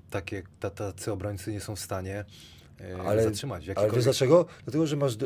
takie 0.10 0.43
ta- 0.60 0.70
tacy 0.70 1.12
obrońcy 1.12 1.52
nie 1.52 1.60
są 1.60 1.76
w 1.76 1.80
stanie 1.80 2.26
Ale, 3.05 3.23
zatrzymać. 3.23 3.69
ale 3.69 3.91
wiesz 3.91 4.03
dlaczego? 4.03 4.45
Dlatego, 4.65 4.88
że 4.88 4.95
masz. 4.95 5.17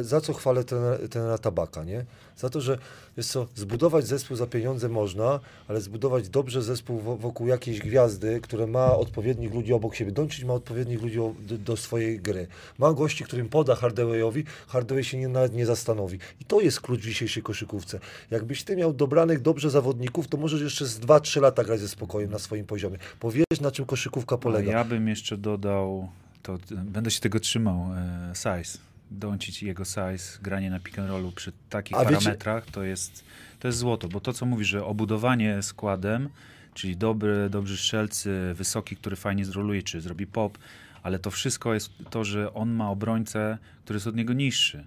Za 0.00 0.20
co 0.20 0.32
chwalę 0.32 0.64
ten, 0.64 0.78
ten 1.10 1.22
tabaka, 1.42 1.84
nie? 1.84 2.04
Za 2.36 2.50
to, 2.50 2.60
że 2.60 2.78
jest 3.16 3.30
co, 3.30 3.46
zbudować 3.54 4.06
zespół 4.06 4.36
za 4.36 4.46
pieniądze 4.46 4.88
można, 4.88 5.40
ale 5.68 5.80
zbudować 5.80 6.28
dobrze 6.28 6.62
zespół 6.62 7.00
wo- 7.00 7.16
wokół 7.16 7.46
jakiejś 7.46 7.78
gwiazdy, 7.80 8.40
które 8.40 8.66
ma 8.66 8.96
odpowiednich 8.96 9.54
ludzi 9.54 9.72
obok 9.72 9.94
siebie. 9.94 10.12
Doncic 10.12 10.44
ma 10.44 10.54
odpowiednich 10.54 11.02
ludzi 11.02 11.16
do, 11.40 11.58
do 11.58 11.76
swojej 11.76 12.20
gry. 12.20 12.46
Ma 12.78 12.92
gości, 12.92 13.24
którym 13.24 13.48
poda 13.48 13.74
Hardawayowi, 13.74 14.44
Hardaway 14.66 15.04
się 15.04 15.18
nie, 15.18 15.28
nawet 15.28 15.54
nie 15.54 15.66
zastanowi. 15.66 16.18
I 16.40 16.44
to 16.44 16.60
jest 16.60 16.80
klucz 16.80 17.00
w 17.00 17.04
dzisiejszej 17.04 17.42
koszykówce. 17.42 18.00
Jakbyś 18.30 18.64
ty 18.64 18.76
miał 18.76 18.92
dobranych 18.92 19.40
dobrze 19.42 19.70
zawodników, 19.70 20.28
to 20.28 20.36
możesz 20.36 20.60
jeszcze 20.60 20.86
z 20.86 21.00
2-3 21.00 21.40
lata 21.40 21.64
grać 21.64 21.80
ze 21.80 21.88
spokojem 21.88 22.30
na 22.30 22.38
swoim 22.38 22.66
poziomie. 22.66 22.98
Bo 23.22 23.30
wiesz, 23.30 23.60
na 23.60 23.70
czym 23.70 23.84
koszykówka 23.86 24.34
A 24.34 24.38
polega. 24.38 24.72
ja 24.72 24.84
bym 24.84 25.08
jeszcze 25.08 25.36
dodał, 25.36 26.08
to 26.44 26.58
będę 26.84 27.10
się 27.10 27.20
tego 27.20 27.40
trzymał, 27.40 27.94
e, 27.94 28.32
size. 28.34 28.78
Dącić 29.10 29.62
jego 29.62 29.84
size, 29.84 30.38
granie 30.42 30.70
na 30.70 30.80
pick 30.80 30.98
and 30.98 31.08
rollu 31.08 31.32
przy 31.32 31.52
takich 31.70 31.96
A 31.96 32.04
wiecie- 32.04 32.16
parametrach 32.16 32.66
to 32.66 32.82
jest, 32.82 33.24
to 33.60 33.68
jest 33.68 33.78
złoto, 33.78 34.08
bo 34.08 34.20
to 34.20 34.32
co 34.32 34.46
mówi, 34.46 34.64
że 34.64 34.84
obudowanie 34.84 35.62
składem, 35.62 36.28
czyli 36.74 36.96
dobry, 36.96 37.50
dobrzy 37.50 37.76
strzelcy, 37.76 38.54
wysoki, 38.54 38.96
który 38.96 39.16
fajnie 39.16 39.44
zroluje, 39.44 39.82
czy 39.82 40.00
zrobi 40.00 40.26
pop, 40.26 40.58
ale 41.02 41.18
to 41.18 41.30
wszystko 41.30 41.74
jest 41.74 41.90
to, 42.10 42.24
że 42.24 42.54
on 42.54 42.70
ma 42.70 42.90
obrońcę, 42.90 43.58
który 43.84 43.96
jest 43.96 44.06
od 44.06 44.16
niego 44.16 44.32
niższy. 44.32 44.84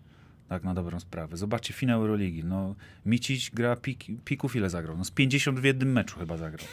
Tak, 0.49 0.64
na 0.64 0.74
dobrą 0.74 0.99
sprawę. 0.99 1.38
Zobaczcie 1.38 1.74
finał 1.74 2.01
Euroligi. 2.01 2.43
No, 2.43 2.76
Micić 3.05 3.51
gra 3.51 3.76
pik, 3.76 4.03
pików 4.26 4.55
ile 4.55 4.70
zagrał? 4.70 4.97
No 4.97 5.05
z 5.05 5.12
50 5.12 5.60
w 5.60 5.64
jednym 5.64 5.91
meczu 5.91 6.20
chyba 6.20 6.38
zagrał. 6.38 6.68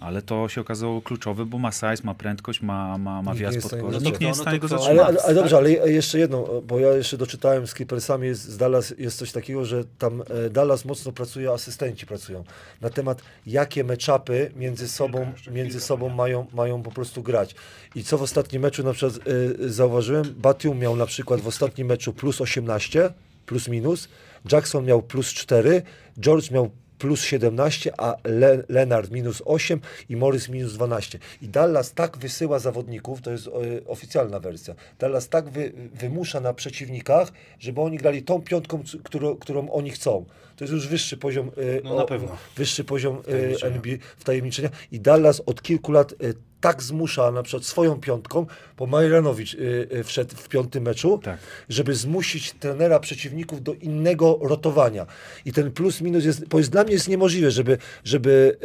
Ale 0.00 0.22
to 0.22 0.48
się 0.48 0.60
okazało 0.60 1.02
kluczowe, 1.02 1.46
bo 1.46 1.58
ma 1.58 1.72
size, 1.72 1.96
ma 2.04 2.14
prędkość, 2.14 2.62
ma, 2.62 2.98
ma, 2.98 3.22
ma 3.22 3.30
Nikt 3.30 3.34
nie 3.34 3.40
wjazd 3.40 3.54
jest 3.54 3.66
w 3.66 3.70
pod 3.70 3.80
go 3.80 3.98
Nikt 3.98 4.20
nie 4.20 4.26
jest 4.26 4.40
w 4.40 4.42
stanie 4.42 4.58
go 4.58 4.68
zatrzymać. 4.68 4.98
Ale, 4.98 5.06
ale, 5.06 5.22
ale 5.22 5.34
dobrze, 5.34 5.56
ale 5.56 5.70
jeszcze 5.70 6.18
jedno, 6.18 6.46
bo 6.66 6.78
ja 6.78 6.92
jeszcze 6.92 7.16
doczytałem 7.16 7.66
z 7.66 7.74
Clippersami 7.74 8.26
jest, 8.26 8.44
z 8.44 8.56
Dallas 8.56 8.94
jest 8.98 9.18
coś 9.18 9.32
takiego, 9.32 9.64
że 9.64 9.84
tam 9.98 10.22
e, 10.46 10.50
Dallas 10.50 10.84
mocno 10.84 11.12
pracuje, 11.12 11.50
asystenci 11.50 12.06
pracują. 12.06 12.44
Na 12.80 12.90
temat 12.90 13.22
jakie 13.46 13.84
meczapy 13.84 14.50
między 14.56 14.88
sobą, 14.88 15.32
między 15.50 15.80
sobą 15.80 16.08
mają, 16.08 16.46
mają 16.54 16.82
po 16.82 16.90
prostu 16.90 17.22
grać. 17.22 17.54
I 17.94 18.04
co 18.04 18.18
w 18.18 18.22
ostatnim 18.22 18.62
meczu 18.62 18.82
na 18.82 18.92
przykład 18.92 19.28
e, 19.64 19.68
zauważyłem, 19.68 20.34
Batum 20.36 20.78
miał 20.78 20.96
na 20.96 21.06
przykład 21.06 21.40
w 21.40 21.48
ostatnim 21.48 21.88
meczu 21.88 22.12
plus 22.12 22.40
18, 22.40 23.10
plus 23.46 23.68
minus, 23.68 24.08
Jackson 24.52 24.84
miał 24.84 25.02
plus 25.02 25.32
4, 25.32 25.82
George 26.20 26.50
miał 26.50 26.70
plus 27.00 27.24
17, 27.24 27.90
a 27.98 28.16
Le 28.24 28.64
Leonard 28.68 29.10
minus 29.10 29.42
8 29.44 29.80
i 30.08 30.16
Morris 30.16 30.48
minus 30.48 30.72
12. 30.72 31.18
I 31.42 31.48
Dallas 31.48 31.92
tak 31.92 32.18
wysyła 32.18 32.58
zawodników, 32.58 33.22
to 33.22 33.30
jest 33.30 33.46
e, 33.46 33.50
oficjalna 33.86 34.40
wersja, 34.40 34.74
Dallas 34.98 35.28
tak 35.28 35.48
wy, 35.48 35.72
wymusza 35.94 36.40
na 36.40 36.54
przeciwnikach, 36.54 37.32
żeby 37.58 37.80
oni 37.80 37.96
grali 37.96 38.22
tą 38.22 38.42
piątką, 38.42 38.82
którą, 39.04 39.36
którą 39.36 39.70
oni 39.70 39.90
chcą. 39.90 40.24
To 40.60 40.64
jest 40.64 40.74
już 40.74 40.88
wyższy 40.88 41.16
poziom, 41.16 41.48
e, 41.48 41.80
No 41.84 41.96
na 41.96 42.04
pewno. 42.04 42.36
wyższy 42.56 42.84
poziom 42.84 43.16
e, 43.16 43.20
Wtajemniczenia. 43.22 43.76
NBA, 43.76 43.96
wtajemniczenia. 44.16 44.68
I 44.92 45.00
Dallas 45.00 45.42
od 45.46 45.62
kilku 45.62 45.92
lat 45.92 46.12
e, 46.12 46.16
tak 46.60 46.82
zmusza 46.82 47.30
na 47.32 47.42
przykład 47.42 47.64
swoją 47.64 48.00
piątką, 48.00 48.46
bo 48.78 48.86
Majranowicz 48.86 49.56
wszedł 50.04 50.36
w 50.36 50.48
piątym 50.48 50.82
meczu, 50.84 51.20
Tak. 51.22 51.38
żeby 51.68 51.94
zmusić 51.94 52.52
trenera 52.52 53.00
przeciwników 53.00 53.62
do 53.62 53.74
innego 53.74 54.38
rotowania. 54.42 55.06
I 55.44 55.52
ten 55.52 55.72
plus 55.72 56.00
minus 56.00 56.24
jest, 56.24 56.48
bo 56.48 56.58
jest 56.58 56.70
dla 56.70 56.84
mnie 56.84 56.92
jest 56.92 57.08
niemożliwe, 57.08 57.50
żeby, 57.50 57.78
żeby 58.04 58.56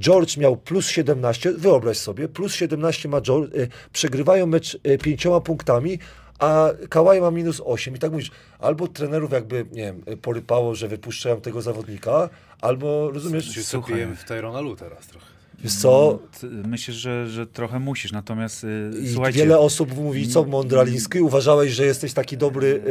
George 0.00 0.36
miał 0.36 0.56
plus 0.56 0.88
17, 0.88 1.52
wyobraź 1.52 1.96
sobie, 1.96 2.28
plus 2.28 2.54
17 2.54 3.08
ma 3.08 3.20
George, 3.20 3.50
przegrywają 3.92 4.46
mecz 4.46 4.78
pięcioma 5.02 5.40
punktami, 5.40 5.98
a 6.38 6.68
Kawhi 6.88 7.20
ma 7.20 7.30
minus 7.30 7.62
8. 7.64 7.96
I 7.96 7.98
tak 7.98 8.12
mówisz, 8.12 8.30
albo 8.58 8.88
trenerów 8.88 9.32
jakby, 9.32 9.66
nie 9.72 9.82
wiem, 9.82 10.02
porypało, 10.22 10.74
że 10.74 10.88
wypuszczają 10.88 11.40
tego 11.40 11.62
zawodnika, 11.62 12.28
albo, 12.60 13.10
rozumiesz, 13.10 13.54
Czy 13.54 13.62
Słuchaj. 13.64 14.00
sobie 14.00 14.16
w 14.16 14.24
Tyrona 14.24 14.60
Lu 14.60 14.76
teraz 14.76 15.06
trochę. 15.06 15.26
wiesz 15.58 15.74
co, 15.74 16.18
Myślę, 16.64 16.94
że, 16.94 17.28
że 17.28 17.46
trochę 17.46 17.78
musisz, 17.78 18.12
natomiast 18.12 18.64
y, 18.64 18.90
i 19.02 19.08
słuchajcie, 19.08 19.38
wiele 19.38 19.58
osób 19.58 19.96
mówi, 19.96 20.28
co 20.28 20.44
Mądraliński, 20.44 21.20
uważałeś, 21.20 21.72
że 21.72 21.84
jesteś 21.84 22.12
taki 22.12 22.36
dobry 22.36 22.82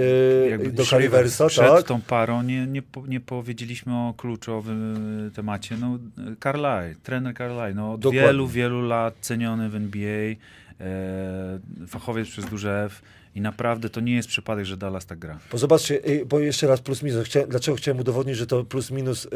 jakby 0.50 0.72
do 0.72 0.84
przed- 0.84 0.90
Caliversa, 0.90 1.48
przed 1.48 1.68
tak? 1.68 1.84
tą 1.86 2.02
parą 2.02 2.44
nie, 2.44 2.68
nie, 2.68 2.82
nie 3.08 3.20
powiedzieliśmy 3.20 3.94
o 3.96 4.14
kluczowym 4.18 5.28
y, 5.28 5.32
temacie. 5.32 5.78
No, 5.82 6.00
Carlisle, 6.44 6.96
trener 7.04 7.36
Carlisle, 7.38 7.74
no, 7.74 7.94
od 7.94 8.00
Dokładnie. 8.02 8.22
wielu, 8.28 8.48
wielu 8.48 8.82
lat 8.88 9.14
ceniony 9.22 9.70
w 9.70 9.76
NBA, 9.76 10.36
e, 10.80 11.60
fachowiec 11.88 12.28
przez 12.28 12.46
duże 12.46 12.84
F 12.86 13.02
i 13.36 13.42
naprawdę 13.42 13.90
to 13.90 14.02
nie 14.02 14.16
jest 14.16 14.28
przypadek, 14.28 14.66
że 14.66 14.78
Dallas 14.78 15.06
tak 15.06 15.20
gra. 15.20 15.40
Bo 15.52 15.58
zobaczcie, 15.58 16.08
y, 16.10 16.26
bo 16.26 16.40
jeszcze 16.40 16.68
raz 16.68 16.82
plus 16.82 17.04
minus. 17.04 17.26
Chcia, 17.26 17.48
dlaczego 17.48 17.78
chciałem 17.78 18.00
udowodnić, 18.00 18.38
że 18.38 18.48
to 18.48 18.64
plus 18.64 18.92
minus 18.92 19.26
y, 19.26 19.30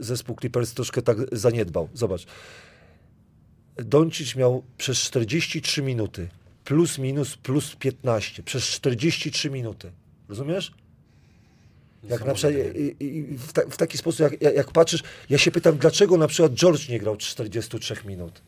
zespół 0.00 0.36
Clippers 0.40 0.74
troszkę 0.74 1.02
tak 1.02 1.16
zaniedbał? 1.32 1.88
Zobacz. 1.94 2.26
Doncic 3.76 4.36
miał 4.36 4.62
przez 4.78 4.98
43 4.98 5.82
minuty 5.82 6.28
plus 6.68 6.98
minus 6.98 7.36
plus 7.36 7.76
15. 7.76 8.42
Przez 8.42 8.64
43 8.64 9.50
minuty. 9.50 9.92
Rozumiesz? 10.28 10.72
Jak 12.04 12.24
na 12.24 12.34
przykład, 12.34 12.76
i, 12.76 13.04
i, 13.04 13.22
w, 13.38 13.52
ta, 13.52 13.62
w 13.70 13.76
taki 13.76 13.98
sposób, 13.98 14.20
jak, 14.20 14.42
jak, 14.42 14.54
jak 14.54 14.70
patrzysz, 14.72 15.02
ja 15.30 15.38
się 15.38 15.50
pytam, 15.50 15.76
dlaczego 15.76 16.16
na 16.16 16.28
przykład 16.28 16.52
George 16.52 16.88
nie 16.88 16.98
grał 16.98 17.16
43 17.16 17.94
minut? 18.04 18.42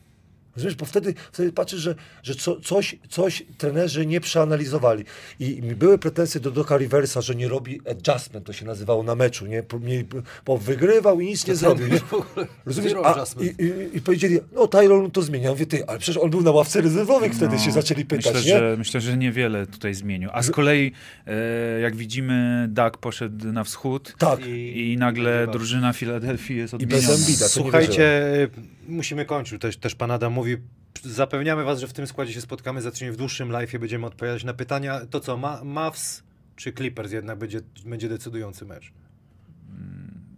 Rozumiesz, 0.56 0.74
bo 0.74 0.86
wtedy, 0.86 1.14
wtedy 1.32 1.52
patrzysz, 1.52 1.80
że, 1.80 1.94
że 2.22 2.34
co, 2.34 2.60
coś, 2.60 2.96
coś 3.08 3.42
trenerzy 3.58 4.06
nie 4.06 4.20
przeanalizowali. 4.20 5.04
I, 5.40 5.44
I 5.44 5.62
były 5.62 5.98
pretensje 5.98 6.40
do 6.40 6.50
Doka 6.50 6.76
Riversa, 6.76 7.20
że 7.20 7.34
nie 7.34 7.48
robi 7.48 7.80
adjustment, 7.90 8.46
to 8.46 8.52
się 8.52 8.66
nazywało 8.66 9.02
na 9.02 9.14
meczu, 9.14 9.46
nie? 9.46 9.64
Bo 10.46 10.58
wygrywał 10.58 11.20
i 11.20 11.26
nic 11.26 11.46
nie 11.46 11.54
zrobił. 11.54 11.88
Nie? 11.88 12.00
Rozumiesz? 12.66 12.92
A, 13.04 13.24
i, 13.40 13.46
i, 13.46 13.96
I 13.96 14.00
powiedzieli, 14.00 14.38
no 14.52 14.66
Tyron 14.66 15.10
to 15.10 15.22
zmienia. 15.22 15.50
Mówię, 15.50 15.66
ty, 15.66 15.86
ale 15.86 15.98
przecież 15.98 16.22
on 16.22 16.30
był 16.30 16.42
na 16.42 16.50
ławce 16.50 16.80
rezerwowych, 16.80 17.34
wtedy 17.34 17.58
się 17.58 17.70
zaczęli 17.70 18.04
pytać, 18.04 18.34
myślę, 18.34 18.52
nie? 18.52 18.58
Że, 18.58 18.74
myślę, 18.78 19.00
że 19.00 19.16
niewiele 19.16 19.66
tutaj 19.66 19.94
zmienił. 19.94 20.30
A 20.32 20.42
z 20.42 20.50
kolei, 20.50 20.92
e, 21.26 21.80
jak 21.80 21.96
widzimy, 21.96 22.66
Doug 22.68 22.98
poszedł 22.98 23.52
na 23.52 23.64
wschód 23.64 24.14
Tak. 24.18 24.46
i, 24.46 24.96
nagle 24.98 25.46
drużyna 25.52 25.92
Filadelfii 25.92 26.56
jest 26.56 26.74
I 26.74 26.86
bez 26.86 27.04
odmieniona. 27.04 27.24
To 27.26 27.42
nie 27.42 27.48
Słuchajcie, 27.48 28.32
y, 28.34 28.79
musimy 28.90 29.24
kończyć. 29.24 29.62
Też, 29.62 29.76
też 29.76 29.94
pan 29.94 30.10
Adam 30.10 30.32
mówi, 30.32 30.56
zapewniamy 31.02 31.64
was, 31.64 31.80
że 31.80 31.88
w 31.88 31.92
tym 31.92 32.06
składzie 32.06 32.32
się 32.32 32.40
spotkamy 32.40 32.82
za 32.82 32.90
tydzień 32.90 33.10
w 33.10 33.16
dłuższym 33.16 33.48
live'ie, 33.48 33.78
będziemy 33.78 34.06
odpowiadać 34.06 34.44
na 34.44 34.54
pytania. 34.54 35.00
To 35.10 35.20
co, 35.20 35.36
ma, 35.36 35.64
Mavs 35.64 36.22
czy 36.56 36.72
Clippers 36.72 37.12
jednak 37.12 37.38
będzie, 37.38 37.60
będzie 37.86 38.08
decydujący 38.08 38.64
mecz? 38.64 38.92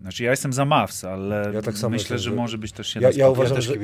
Znaczy 0.01 0.25
ja 0.25 0.31
jestem 0.31 0.53
za 0.53 0.65
Mavs, 0.65 1.05
ale 1.05 1.51
Ja 1.55 1.63
tak 1.63 1.79
samo 1.79 1.91
myślę, 1.91 2.19
że 2.19 2.25
że- 2.31 2.37
może 2.37 2.59
być 2.59 2.73
też 2.73 2.95
Ja, 2.95 3.01
jeden 3.01 3.19
ja, 3.19 3.27
spot. 3.27 3.37
uważam, 3.39 3.57
też 3.57 3.65
że, 3.65 3.75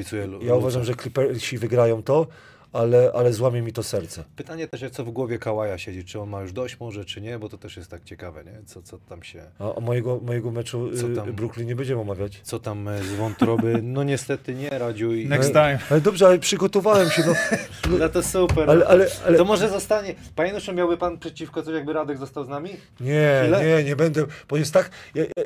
ja 0.43 0.55
uważam, 0.55 0.85
że 0.85 0.95
Clippersi 0.95 1.59
wygrają 1.59 2.03
to, 2.03 2.27
ale, 2.73 3.11
ale 3.15 3.33
złamie 3.33 3.63
mi 3.63 3.73
to 3.73 3.83
serce. 3.83 4.25
Pytanie 4.37 4.69
też, 4.69 4.91
co 4.91 5.05
w 5.05 5.11
głowie 5.11 5.39
Kałaja 5.39 5.79
siedzi, 5.79 6.05
czy 6.05 6.21
on 6.21 6.29
ma 6.29 6.43
już 6.43 6.53
dość 6.53 6.81
może, 6.81 7.05
czy 7.05 7.21
nie, 7.21 7.39
bo 7.39 7.49
to 7.49 7.59
też 7.59 7.77
jest 7.77 7.91
tak 7.91 8.05
ciekawe, 8.05 8.45
nie? 8.45 8.61
Co, 8.67 8.83
co 8.83 8.99
tam 8.99 9.23
się... 9.23 9.43
A, 9.59 9.75
a 9.75 9.81
mojego, 9.81 10.21
mojego 10.23 10.51
meczu 10.51 10.91
Co 11.01 11.09
y, 11.09 11.15
tam? 11.15 11.33
Brooklyn 11.33 11.67
nie 11.67 11.77
będziemy 11.77 12.01
omawiać. 12.01 12.41
Co 12.43 12.59
tam 12.59 12.89
e, 12.89 13.03
z 13.03 13.15
wątroby? 13.15 13.81
No 13.83 14.05
niestety 14.05 14.55
nie, 14.55 14.71
Radziu. 14.71 15.15
I... 15.15 15.27
Next 15.27 15.53
time. 15.53 15.79
ale 15.91 16.01
dobrze, 16.01 16.27
ale 16.27 16.39
przygotowałem 16.39 17.11
się. 17.11 17.23
No, 17.27 17.33
No 17.99 18.09
to 18.09 18.23
super. 18.23 18.71
ale, 18.71 18.87
ale, 18.87 19.07
ale, 19.27 19.39
To 19.39 19.45
może 19.45 19.69
zostanie. 19.69 20.15
Panie 20.37 20.53
Nuszu, 20.53 20.73
miałby 20.73 20.97
pan 20.97 21.19
przeciwko 21.19 21.63
coś, 21.63 21.75
jakby 21.75 21.93
Radek 21.93 22.19
został 22.19 22.45
z 22.45 22.49
nami? 22.49 22.71
nie, 23.01 23.41
Chwilę? 23.43 23.65
nie, 23.65 23.85
nie 23.85 23.97
będę, 23.97 24.25
bo 24.49 24.57
jest 24.57 24.75
tak, 24.75 24.91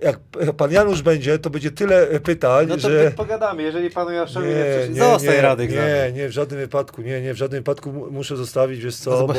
jak, 0.02 0.20
pan 0.56 0.72
Janusz 0.72 1.02
będzie, 1.02 1.38
to 1.38 1.50
będzie 1.50 1.70
tyle 1.70 2.20
pytań, 2.20 2.66
No 2.68 2.76
to 2.76 2.80
że... 2.90 3.10
pogadamy, 3.10 3.62
jeżeli 3.62 3.90
panu 3.90 4.10
Jaszowi 4.10 4.48
nie, 4.48 4.54
Nie, 4.54 4.88
nie, 4.88 5.00
Zostań 5.00 5.34
nie, 5.34 5.42
Radek. 5.42 5.70
Nie, 5.70 6.12
nie, 6.14 6.28
w 6.28 6.32
żadnym 6.32 6.60
wypadku, 6.60 7.02
nie, 7.02 7.11
nie, 7.20 7.34
w 7.34 7.36
żadnym 7.36 7.60
wypadku 7.60 7.92
mu- 7.92 8.10
muszę 8.10 8.36
zostawić, 8.36 8.80
wiesz 8.80 8.96
co, 8.96 9.10
No 9.10 9.26
bo, 9.26 9.34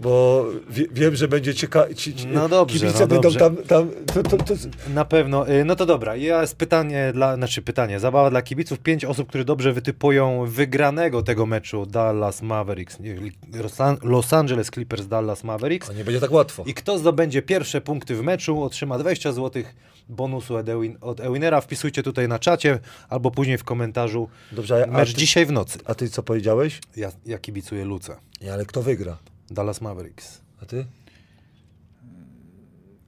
bo 0.00 0.44
wie, 0.70 0.86
wiem, 0.92 1.16
że 1.16 1.28
będzie 1.28 1.54
ciekawe, 1.54 1.94
ci, 1.94 2.14
ci, 2.14 2.26
No 2.26 2.48
dobrze, 2.48 2.78
kibice 2.78 3.00
no 3.00 3.06
będą 3.06 3.22
dobrze. 3.22 3.38
tam, 3.38 3.56
tam 3.56 3.90
to, 4.14 4.22
to, 4.22 4.36
to, 4.44 4.54
Na 4.94 5.04
pewno. 5.04 5.48
Y, 5.50 5.64
No 5.64 5.76
to 5.76 5.86
dobra, 5.86 6.16
jest 6.16 6.56
pytanie 6.56 7.10
dla, 7.14 7.36
znaczy 7.36 7.62
pytanie, 7.62 8.00
zabawa 8.00 8.30
dla 8.30 8.42
kibiców. 8.42 8.78
Pięć 8.78 9.04
osób, 9.04 9.28
które 9.28 9.44
dobrze 9.44 9.72
wytypują 9.72 10.46
wygranego 10.46 11.22
tego 11.22 11.46
meczu 11.46 11.86
Dallas 11.86 12.42
Mavericks, 12.42 13.00
nie, 13.00 13.16
Los 13.62 13.80
An- 13.80 13.98
Los 14.02 14.32
Angeles 14.32 14.70
Clippers 14.70 15.06
Dallas 15.06 15.44
Mavericks. 15.44 15.90
a 15.90 15.92
nie 15.92 16.04
będzie 16.04 16.20
tak 16.20 16.32
łatwo. 16.32 16.64
I 16.66 16.74
kto 16.74 16.98
zdobędzie 16.98 17.42
pierwsze 17.42 17.80
punkty 17.80 18.14
w 18.14 18.22
meczu, 18.22 18.62
otrzyma 18.62 18.98
20 18.98 19.32
zł 19.32 19.62
bonusu 20.08 20.56
od, 20.56 20.68
Ewin, 20.68 20.98
od 21.00 21.20
Ewinera. 21.20 21.60
Wpisujcie 21.60 22.02
tutaj 22.02 22.28
na 22.28 22.38
czacie 22.38 22.78
albo 23.08 23.30
później 23.30 23.58
w 23.58 23.64
komentarzu. 23.64 24.28
Dobrze, 24.52 24.84
a, 24.84 24.86
Mecz 24.86 25.12
ty, 25.12 25.18
dzisiaj 25.18 25.46
w 25.46 25.52
nocy. 25.52 25.78
a 25.84 25.94
ty 25.94 26.10
co 26.10 26.22
powiedziałeś? 26.22 26.80
Ja, 26.96 27.12
ja 27.26 27.38
kibicuję 27.38 27.84
Luce. 27.84 28.16
Nie, 28.40 28.52
ale 28.52 28.66
kto 28.66 28.82
wygra? 28.82 29.18
Dallas 29.50 29.80
Mavericks. 29.80 30.40
A 30.62 30.66
ty? 30.66 30.84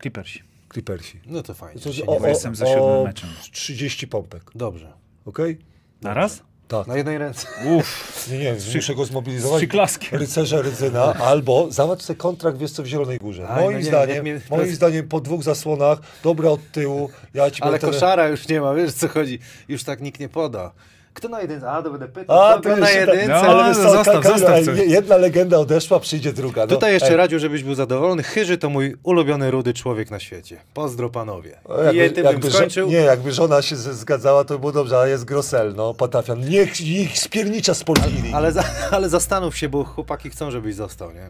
Clippersi. 0.02 0.42
Clippersi. 0.72 1.20
No 1.26 1.42
to 1.42 1.54
fajnie. 1.54 1.80
To, 1.80 1.92
się 1.92 2.06
o, 2.06 2.18
o, 2.18 2.28
jestem 2.28 2.54
za 2.54 2.66
siódmym 2.66 3.02
meczem. 3.04 3.30
30 3.52 4.06
pompek, 4.08 4.50
Dobrze. 4.54 4.92
okej? 5.24 5.58
Na 6.02 6.14
raz? 6.14 6.42
Tak. 6.70 6.86
Na 6.86 6.96
jednej 6.96 7.18
ręce. 7.18 7.46
Uff, 7.76 8.28
Nie, 8.32 8.38
nie, 8.38 8.54
muszę 8.74 8.94
go 8.94 9.04
zmobilizować. 9.04 9.58
przyklaskiem. 9.60 10.18
Rycerze 10.18 10.62
Rydzyna, 10.62 11.14
albo 11.14 11.66
załatw 11.70 12.02
sobie 12.04 12.16
kontrakt, 12.16 12.58
wiesz 12.58 12.70
co, 12.70 12.82
w 12.82 12.86
Zielonej 12.86 13.18
Górze. 13.18 13.48
Aj, 13.48 13.64
moim 13.64 13.72
no 13.72 13.78
nie, 13.78 13.84
zdaniem, 13.84 14.14
jak 14.14 14.22
mnie- 14.22 14.40
moim 14.50 14.74
zdaniem 14.74 15.08
po 15.08 15.20
dwóch 15.20 15.42
zasłonach, 15.42 15.98
dobra 16.22 16.50
od 16.50 16.60
tyłu, 16.72 17.10
ja 17.34 17.50
ci 17.50 17.62
Ale 17.62 17.78
koszara 17.78 18.28
już 18.28 18.48
nie 18.48 18.60
ma, 18.60 18.74
wiesz 18.74 18.92
co 18.92 19.08
chodzi. 19.08 19.38
Już 19.68 19.84
tak 19.84 20.00
nikt 20.00 20.20
nie 20.20 20.28
poda. 20.28 20.72
Kto 21.14 21.28
na 21.28 21.40
jedynce? 21.40 21.70
A, 21.70 21.82
to 21.82 21.90
będę 21.90 22.08
pytał. 22.08 22.42
A, 22.42 22.60
kto 22.60 22.70
to 22.70 22.76
na 22.76 22.90
jedynce? 22.90 23.28
No, 23.28 23.34
ale 23.34 23.74
co, 23.74 23.82
zostaw, 23.82 24.24
zostaw 24.24 24.64
coś. 24.64 24.78
Jedna 24.86 25.16
legenda 25.16 25.58
odeszła, 25.58 26.00
przyjdzie 26.00 26.32
druga. 26.32 26.62
No, 26.62 26.66
Tutaj 26.66 26.92
jeszcze 26.92 27.10
ej, 27.10 27.16
Radziu, 27.16 27.38
żebyś 27.38 27.62
był 27.64 27.74
zadowolony. 27.74 28.22
Chyży 28.22 28.58
to 28.58 28.70
mój 28.70 28.96
ulubiony 29.02 29.50
rudy 29.50 29.74
człowiek 29.74 30.10
na 30.10 30.18
świecie. 30.20 30.56
Pozdro 30.74 31.10
panowie. 31.10 31.58
jakby- 31.84 32.06
I 32.06 32.10
tym 32.12 32.14
bym 32.14 32.24
jakby 32.24 32.48
żo- 32.50 32.56
skończył. 32.56 32.88
Nie, 32.88 32.96
jakby 32.96 33.32
żona 33.32 33.62
się 33.62 33.76
zgadzała, 33.76 34.44
to 34.44 34.54
by 34.54 34.60
było 34.60 34.72
dobrze, 34.72 34.98
ale 34.98 35.10
jest 35.10 35.24
Grosel, 35.24 35.74
no, 35.76 35.94
Patafian. 35.94 36.40
Niech 36.48 36.80
ich 36.80 37.18
spiernicza 37.18 37.74
z 37.74 37.84
Polski. 37.84 38.10
Ale, 38.34 38.52
za, 38.52 38.64
ale 38.96 39.08
zastanów 39.08 39.56
się, 39.56 39.68
bo 39.68 39.84
chłopaki 39.84 40.30
chcą, 40.30 40.50
żebyś 40.50 40.74
został, 40.74 41.12
nie? 41.12 41.28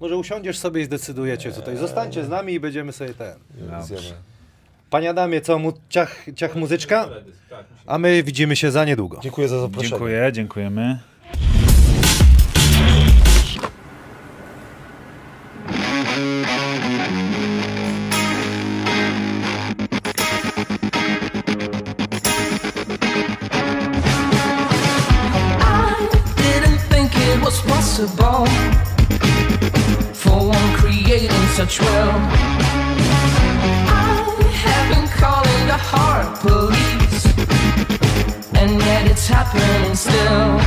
Może 0.00 0.16
usiądziesz 0.16 0.58
sobie 0.58 0.80
i 0.80 0.84
zdecydujecie 0.84 1.52
tutaj. 1.52 1.76
Zostańcie 1.76 2.24
z 2.24 2.28
nami 2.28 2.52
i 2.52 2.60
będziemy 2.60 2.92
sobie 2.92 3.14
ten. 3.14 3.34
Zjemy. 3.82 4.02
Panie 4.92 5.10
Adamie, 5.10 5.40
co, 5.40 5.58
mu, 5.58 5.72
ciach, 5.88 6.26
ciach 6.36 6.56
muzyczka? 6.56 7.08
A 7.86 7.98
my 7.98 8.22
widzimy 8.22 8.56
się 8.56 8.70
za 8.70 8.84
niedługo. 8.84 9.20
Dziękuję 9.22 9.48
za 9.48 9.60
zaproszenie. 9.60 9.90
Dziękuję, 9.90 10.30
dziękujemy. 10.32 10.98
Didn't 31.56 32.41
it's 39.22 39.28
happening 39.28 39.94
still. 39.94 40.58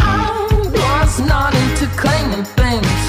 I 0.00 0.32
was 0.72 1.20
not 1.20 1.54
into 1.54 1.86
claiming 2.00 2.44
things, 2.56 3.00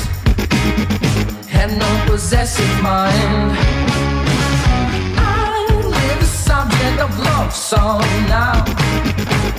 had 1.48 1.72
no 1.80 1.92
possessive 2.06 2.76
mind. 2.82 3.56
I 5.18 5.66
live 5.98 6.24
subject 6.26 7.00
of 7.00 7.18
love 7.20 7.54
song 7.54 8.02
now. 8.28 8.66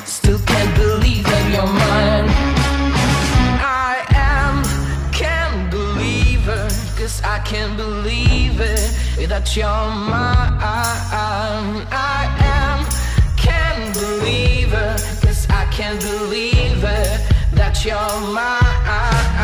Still 0.04 0.40
can't 0.40 0.74
believe 0.76 1.24
that 1.24 1.44
you're 1.54 1.72
mine. 1.86 2.28
I 3.88 4.04
am, 4.34 4.62
can't 5.12 5.70
believe 5.70 6.46
it, 6.46 6.72
cause 6.98 7.22
I 7.22 7.38
can't 7.38 7.74
believe 7.74 8.60
it 8.60 9.28
that 9.30 9.56
you're 9.56 9.90
mine. 10.10 10.58
I 11.90 12.45
am, 14.26 14.32
believe 14.32 14.72
it, 14.72 15.22
cause 15.22 15.46
I 15.50 15.66
can't 15.70 16.00
believe 16.00 16.84
it 16.84 17.20
that 17.52 17.84
you're 17.84 18.34
mine. 18.34 19.35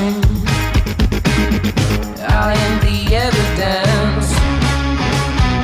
I 0.00 0.02
am 2.54 2.78
the 2.86 3.16
evidence. 3.16 4.30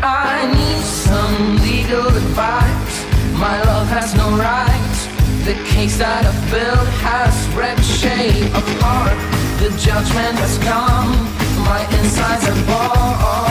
I 0.02 0.50
need 0.52 0.82
some 0.82 1.58
legal 1.58 2.08
advice. 2.08 3.04
My 3.38 3.62
love 3.62 3.86
has 3.88 4.12
no 4.16 4.36
rights. 4.36 5.06
The 5.44 5.54
case 5.72 5.98
that 5.98 6.26
I 6.26 6.32
built 6.50 6.88
has 7.06 7.48
red 7.54 7.78
shade 7.78 8.50
apart. 8.50 9.16
The 9.60 9.70
judgment 9.78 10.36
has 10.42 10.58
come. 10.58 11.14
My 11.64 11.86
insides 12.00 12.48
are 12.48 12.60
boiled. 12.66 13.43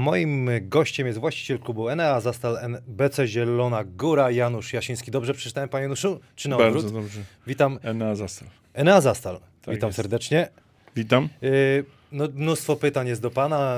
Moim 0.00 0.50
gościem 0.62 1.06
jest 1.06 1.18
właściciel 1.18 1.58
klubu 1.58 1.88
Enea 1.88 2.20
Zastal 2.20 2.58
NBC 2.58 3.26
Zielona 3.26 3.84
Góra, 3.84 4.30
Janusz 4.30 4.72
Jasiński. 4.72 5.10
Dobrze 5.10 5.34
przeczytałem, 5.34 5.68
panie 5.68 5.82
Januszu? 5.82 6.20
Czy 6.36 6.48
na 6.48 6.56
odwrót? 6.56 6.74
Bardzo 6.74 7.00
dobrze. 7.00 7.20
Witam. 7.46 7.78
Enea 7.82 8.14
Zastal. 8.14 8.48
Enea 8.74 9.00
Zastal. 9.00 9.40
Tak 9.62 9.74
Witam 9.74 9.88
jest. 9.88 9.96
serdecznie. 9.96 10.48
Witam. 10.96 11.28
Yy, 11.42 11.84
no, 12.12 12.28
mnóstwo 12.34 12.76
pytań 12.76 13.08
jest 13.08 13.22
do 13.22 13.30
Pana 13.30 13.76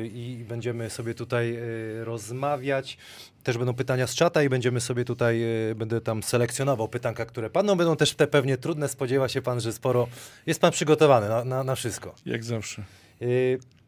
yy, 0.00 0.08
i 0.08 0.44
będziemy 0.48 0.90
sobie 0.90 1.14
tutaj 1.14 1.52
yy, 1.52 2.04
rozmawiać. 2.04 2.98
Też 3.42 3.58
będą 3.58 3.74
pytania 3.74 4.06
z 4.06 4.14
czata 4.14 4.42
i 4.42 4.48
będziemy 4.48 4.80
sobie 4.80 5.04
tutaj, 5.04 5.40
yy, 5.40 5.74
będę 5.74 6.00
tam 6.00 6.22
selekcjonował 6.22 6.88
pytanka, 6.88 7.26
które 7.26 7.50
padną. 7.50 7.76
Będą 7.76 7.96
też 7.96 8.14
te 8.14 8.26
pewnie 8.26 8.56
trudne. 8.56 8.88
Spodziewa 8.88 9.28
się 9.28 9.42
Pan, 9.42 9.60
że 9.60 9.72
sporo 9.72 10.08
jest 10.46 10.60
Pan 10.60 10.72
przygotowany 10.72 11.28
na, 11.28 11.44
na, 11.44 11.64
na 11.64 11.74
wszystko. 11.74 12.14
Jak 12.26 12.44
zawsze. 12.44 12.84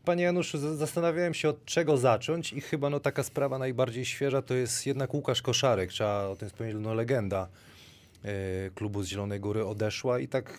Panie 0.06 0.24
Januszu, 0.24 0.76
zastanawiałem 0.76 1.34
się 1.34 1.48
od 1.48 1.64
czego 1.64 1.96
zacząć 1.96 2.52
i 2.52 2.60
chyba 2.60 2.90
no, 2.90 3.00
taka 3.00 3.22
sprawa 3.22 3.58
najbardziej 3.58 4.04
świeża 4.04 4.42
to 4.42 4.54
jest 4.54 4.86
jednak 4.86 5.14
Łukasz 5.14 5.42
Koszarek, 5.42 5.90
trzeba 5.90 6.26
o 6.26 6.36
tym 6.36 6.48
wspomnieć, 6.48 6.76
no 6.80 6.94
legenda 6.94 7.48
yy, 8.24 8.30
klubu 8.74 9.02
z 9.02 9.06
Zielonej 9.06 9.40
Góry 9.40 9.66
odeszła 9.66 10.18
i 10.18 10.28
tak 10.28 10.58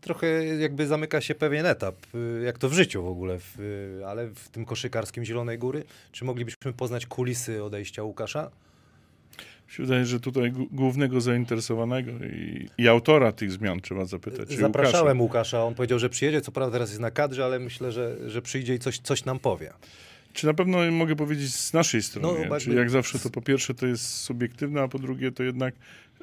trochę 0.00 0.44
jakby 0.44 0.86
zamyka 0.86 1.20
się 1.20 1.34
pewien 1.34 1.66
etap, 1.66 1.94
y, 2.14 2.42
jak 2.44 2.58
to 2.58 2.68
w 2.68 2.72
życiu 2.72 3.02
w 3.02 3.08
ogóle, 3.08 3.38
w, 3.38 3.60
y, 3.60 4.06
ale 4.06 4.26
w 4.26 4.48
tym 4.48 4.64
koszykarskim 4.64 5.24
Zielonej 5.24 5.58
Góry. 5.58 5.84
Czy 6.12 6.24
moglibyśmy 6.24 6.72
poznać 6.72 7.06
kulisy 7.06 7.64
odejścia 7.64 8.02
Łukasza? 8.02 8.50
Się 9.72 9.82
wydaje, 9.82 10.06
że 10.06 10.20
tutaj 10.20 10.52
głównego 10.70 11.20
zainteresowanego 11.20 12.10
i, 12.10 12.68
i 12.78 12.88
autora 12.88 13.32
tych 13.32 13.52
zmian 13.52 13.80
trzeba 13.80 14.04
zapytać. 14.04 14.52
Zapraszałem 14.52 15.20
Łukasza. 15.20 15.38
Łukasza, 15.38 15.64
on 15.64 15.74
powiedział, 15.74 15.98
że 15.98 16.08
przyjedzie, 16.08 16.40
co 16.40 16.52
prawda 16.52 16.72
teraz 16.72 16.88
jest 16.90 17.00
na 17.00 17.10
kadrze, 17.10 17.44
ale 17.44 17.58
myślę, 17.58 17.92
że, 17.92 18.30
że 18.30 18.42
przyjdzie 18.42 18.74
i 18.74 18.78
coś, 18.78 18.98
coś 18.98 19.24
nam 19.24 19.38
powie. 19.38 19.72
Czy 20.32 20.46
na 20.46 20.54
pewno 20.54 20.90
mogę 20.90 21.16
powiedzieć 21.16 21.54
z 21.54 21.72
naszej 21.72 22.02
strony? 22.02 22.28
No, 22.28 22.38
jakby- 22.38 22.60
Czyli 22.60 22.76
jak 22.76 22.90
zawsze 22.90 23.18
to 23.18 23.30
po 23.30 23.42
pierwsze 23.42 23.74
to 23.74 23.86
jest 23.86 24.04
subiektywne, 24.14 24.82
a 24.82 24.88
po 24.88 24.98
drugie 24.98 25.32
to 25.32 25.42
jednak 25.42 25.74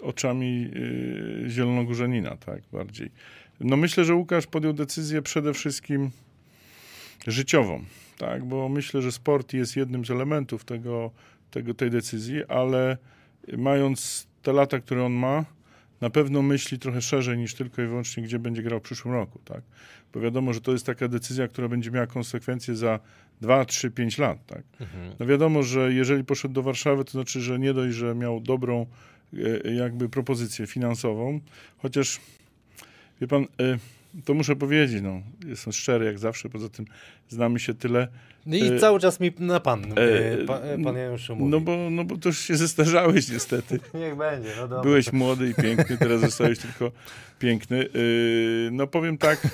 oczami 0.02 0.72
y, 0.76 1.50
zielonogórzanina, 1.50 2.38
tak, 2.38 2.62
bardziej. 2.72 3.12
No 3.60 3.78
myślę, 3.78 4.06
że 4.06 4.16
Łukasz 4.16 4.48
podjął 4.48 4.74
decyzję 4.74 5.22
przede 5.22 5.54
wszystkim 5.54 6.10
życiową, 7.28 7.84
tak, 8.18 8.46
bo 8.46 8.70
myślę, 8.70 9.02
że 9.02 9.12
sport 9.12 9.54
jest 9.54 9.76
jednym 9.76 10.06
z 10.06 10.12
elementów 10.12 10.66
tego, 10.66 11.12
tego, 11.52 11.74
tej 11.74 11.90
decyzji, 11.90 12.46
ale 12.48 12.98
mając 13.58 14.28
te 14.42 14.54
lata, 14.54 14.80
które 14.80 15.06
on 15.06 15.14
ma, 15.14 15.46
na 16.02 16.10
pewno 16.10 16.42
myśli 16.42 16.80
trochę 16.80 17.02
szerzej 17.02 17.38
niż 17.38 17.54
tylko 17.54 17.82
i 17.82 17.86
wyłącznie, 17.86 18.24
gdzie 18.24 18.40
będzie 18.40 18.64
grał 18.64 18.80
w 18.80 18.84
przyszłym 18.84 19.14
roku, 19.14 19.40
tak? 19.46 19.62
Bo 20.14 20.20
wiadomo, 20.20 20.54
że 20.54 20.62
to 20.62 20.72
jest 20.72 20.86
taka 20.86 21.08
decyzja, 21.08 21.48
która 21.48 21.68
będzie 21.68 21.92
miała 21.92 22.08
konsekwencje 22.08 22.76
za 22.76 23.00
2, 23.42 23.66
3, 23.66 23.92
5 23.92 24.18
lat, 24.18 24.46
tak? 24.46 24.64
No 25.20 25.26
wiadomo, 25.26 25.64
że 25.64 25.94
jeżeli 25.94 26.24
poszedł 26.24 26.54
do 26.54 26.64
Warszawy, 26.64 27.06
to 27.06 27.12
znaczy, 27.12 27.42
że 27.42 27.60
nie 27.60 27.74
dość, 27.74 27.96
że 27.96 28.16
miał 28.16 28.40
dobrą 28.40 28.86
e, 29.66 29.74
jakby 29.74 30.10
propozycję 30.10 30.68
finansową, 30.68 31.40
chociaż 31.78 32.20
wie 33.22 33.28
pan, 33.28 33.44
e, 33.44 33.78
to 34.26 34.34
muszę 34.34 34.56
powiedzieć, 34.56 35.02
no, 35.02 35.22
jestem 35.48 35.74
szczery 35.74 36.06
jak 36.06 36.20
zawsze, 36.20 36.50
poza 36.50 36.70
tym 36.70 36.86
znamy 37.30 37.60
się 37.60 37.74
tyle, 37.74 38.08
No 38.46 38.56
I 38.56 38.64
E, 38.64 38.80
cały 38.80 39.00
czas 39.00 39.20
mi 39.20 39.32
na 39.40 39.60
pan, 39.60 39.86
e, 39.98 40.32
e, 40.32 40.38
pa, 40.46 40.60
e, 40.60 40.84
pan 40.84 40.96
Januszu 40.96 41.36
mówi. 41.36 41.52
no 41.52 41.60
bo, 41.60 41.90
no 41.90 42.04
bo 42.04 42.18
to 42.18 42.30
już 42.30 42.40
się 42.40 42.56
zestarzałeś 42.56 43.30
niestety. 43.30 43.80
Niech 44.00 44.16
będzie, 44.16 44.50
no 44.56 44.62
dobra. 44.68 44.84
Byłeś 44.84 45.14
młody 45.14 45.50
i 45.50 45.54
piękny, 45.54 45.98
teraz 45.98 46.22
zostałeś 46.22 46.60
tylko 46.66 46.92
piękny. 47.40 47.78
Yy, 47.94 48.70
No 48.72 48.88
powiem 48.88 49.18
tak, 49.18 49.48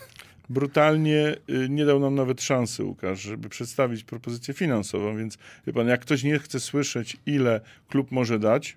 brutalnie 0.50 1.36
yy, 1.48 1.68
nie 1.68 1.84
dał 1.84 2.00
nam 2.00 2.14
nawet 2.14 2.42
szansy 2.42 2.84
Łukasz, 2.84 3.20
żeby 3.20 3.48
przedstawić 3.48 4.04
propozycję 4.04 4.54
finansową, 4.54 5.16
więc 5.16 5.38
wie 5.66 5.72
pan, 5.72 5.88
jak 5.88 6.00
ktoś 6.00 6.22
nie 6.22 6.38
chce 6.38 6.60
słyszeć, 6.60 7.16
ile 7.26 7.60
klub 7.88 8.10
może 8.12 8.38
dać, 8.38 8.76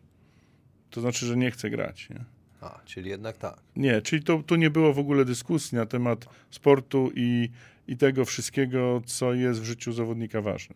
to 0.90 1.02
znaczy, 1.02 1.26
że 1.26 1.38
nie 1.38 1.52
chce 1.52 1.70
grać. 1.70 2.10
Nie? 2.10 2.24
A, 2.62 2.80
czyli 2.86 3.09
jednak 3.09 3.38
tak. 3.38 3.55
Nie, 3.76 4.01
czyli 4.01 4.24
to, 4.24 4.43
tu 4.45 4.55
nie 4.55 4.70
było 4.70 4.93
w 4.93 4.99
ogóle 4.99 5.26
dyskusji 5.26 5.76
na 5.78 5.86
temat 5.86 6.26
sportu 6.49 7.12
i, 7.16 7.49
i 7.88 7.97
tego 7.97 8.26
wszystkiego, 8.26 9.01
co 9.05 9.34
jest 9.34 9.62
w 9.62 9.64
życiu 9.64 9.93
zawodnika 9.93 10.41
ważne. 10.41 10.76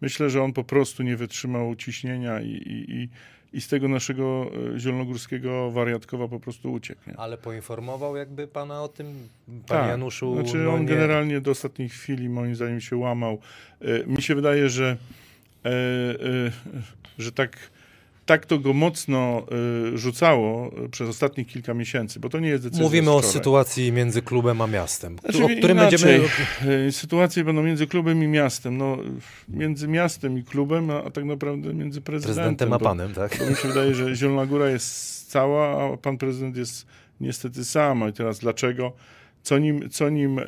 Myślę, 0.00 0.30
że 0.30 0.42
on 0.42 0.52
po 0.52 0.64
prostu 0.64 1.02
nie 1.02 1.16
wytrzymał 1.16 1.74
ciśnienia 1.76 2.40
i, 2.40 2.48
i, 2.50 2.90
i, 2.94 3.08
i 3.52 3.60
z 3.60 3.68
tego 3.68 3.88
naszego 3.88 4.50
e, 4.74 4.78
zielonogórskiego 4.80 5.70
wariatkowa 5.70 6.28
po 6.28 6.40
prostu 6.40 6.72
uciekł. 6.72 7.00
Nie? 7.06 7.16
Ale 7.16 7.38
poinformował 7.38 8.16
jakby 8.16 8.46
pana 8.48 8.82
o 8.82 8.88
tym, 8.88 9.06
panie 9.46 9.80
Tak. 9.80 9.88
Januszu? 9.88 10.34
Znaczy 10.34 10.56
no 10.56 10.74
on 10.74 10.80
nie- 10.80 10.86
generalnie 10.88 11.40
do 11.40 11.50
ostatniej 11.50 11.88
chwili 11.88 12.28
moim 12.28 12.54
zdaniem 12.54 12.80
się 12.80 12.96
łamał. 12.96 13.38
E, 13.80 14.06
mi 14.06 14.22
się 14.22 14.34
wydaje, 14.34 14.68
że, 14.68 14.96
e, 15.64 15.68
e, 15.68 15.72
że 17.18 17.32
tak, 17.32 17.56
tak 18.26 18.46
to 18.46 18.58
go 18.58 18.72
mocno 18.72 19.46
e, 19.94 19.98
rzucało 19.98 20.70
e, 20.84 20.88
przez 20.88 21.08
ostatnich 21.08 21.46
kilka 21.46 21.74
miesięcy, 21.74 22.20
bo 22.20 22.28
to 22.28 22.40
nie 22.40 22.48
jest 22.48 22.62
decyzja 22.62 22.84
Mówimy 22.84 23.10
o 23.10 23.22
sytuacji 23.22 23.92
między 23.92 24.22
klubem 24.22 24.60
a 24.60 24.66
miastem, 24.66 25.16
Znaczy, 25.18 25.44
o 25.44 25.48
którym 25.58 25.76
inaczej, 25.78 26.20
będziemy... 26.60 26.86
e, 26.88 26.92
Sytuacje 26.92 27.44
będą 27.44 27.62
między 27.62 27.86
klubem 27.86 28.22
i 28.24 28.26
miastem. 28.26 28.76
No, 28.76 28.98
między 29.48 29.88
miastem 29.88 30.38
i 30.38 30.42
klubem, 30.44 30.90
a, 30.90 31.04
a 31.04 31.10
tak 31.10 31.24
naprawdę 31.24 31.74
między 31.74 32.00
prezydentem. 32.00 32.34
Prezydentem 32.44 32.72
a 32.72 32.78
bo- 32.78 32.84
panem, 32.84 33.14
tak? 33.14 33.38
Bo 33.38 33.50
mi 33.50 33.56
się 33.56 33.68
wydaje, 33.68 33.94
że 33.94 34.14
Zielona 34.16 34.46
Góra 34.46 34.68
jest 34.70 35.30
cała, 35.30 35.92
a 35.92 35.96
pan 35.96 36.18
prezydent 36.18 36.56
jest 36.56 36.86
niestety 37.20 37.64
sam. 37.64 38.08
I 38.08 38.12
teraz 38.12 38.38
dlaczego? 38.38 38.92
Co 39.42 39.58
nim, 39.58 39.90
co 39.90 40.08
nim, 40.08 40.38
e, 40.38 40.44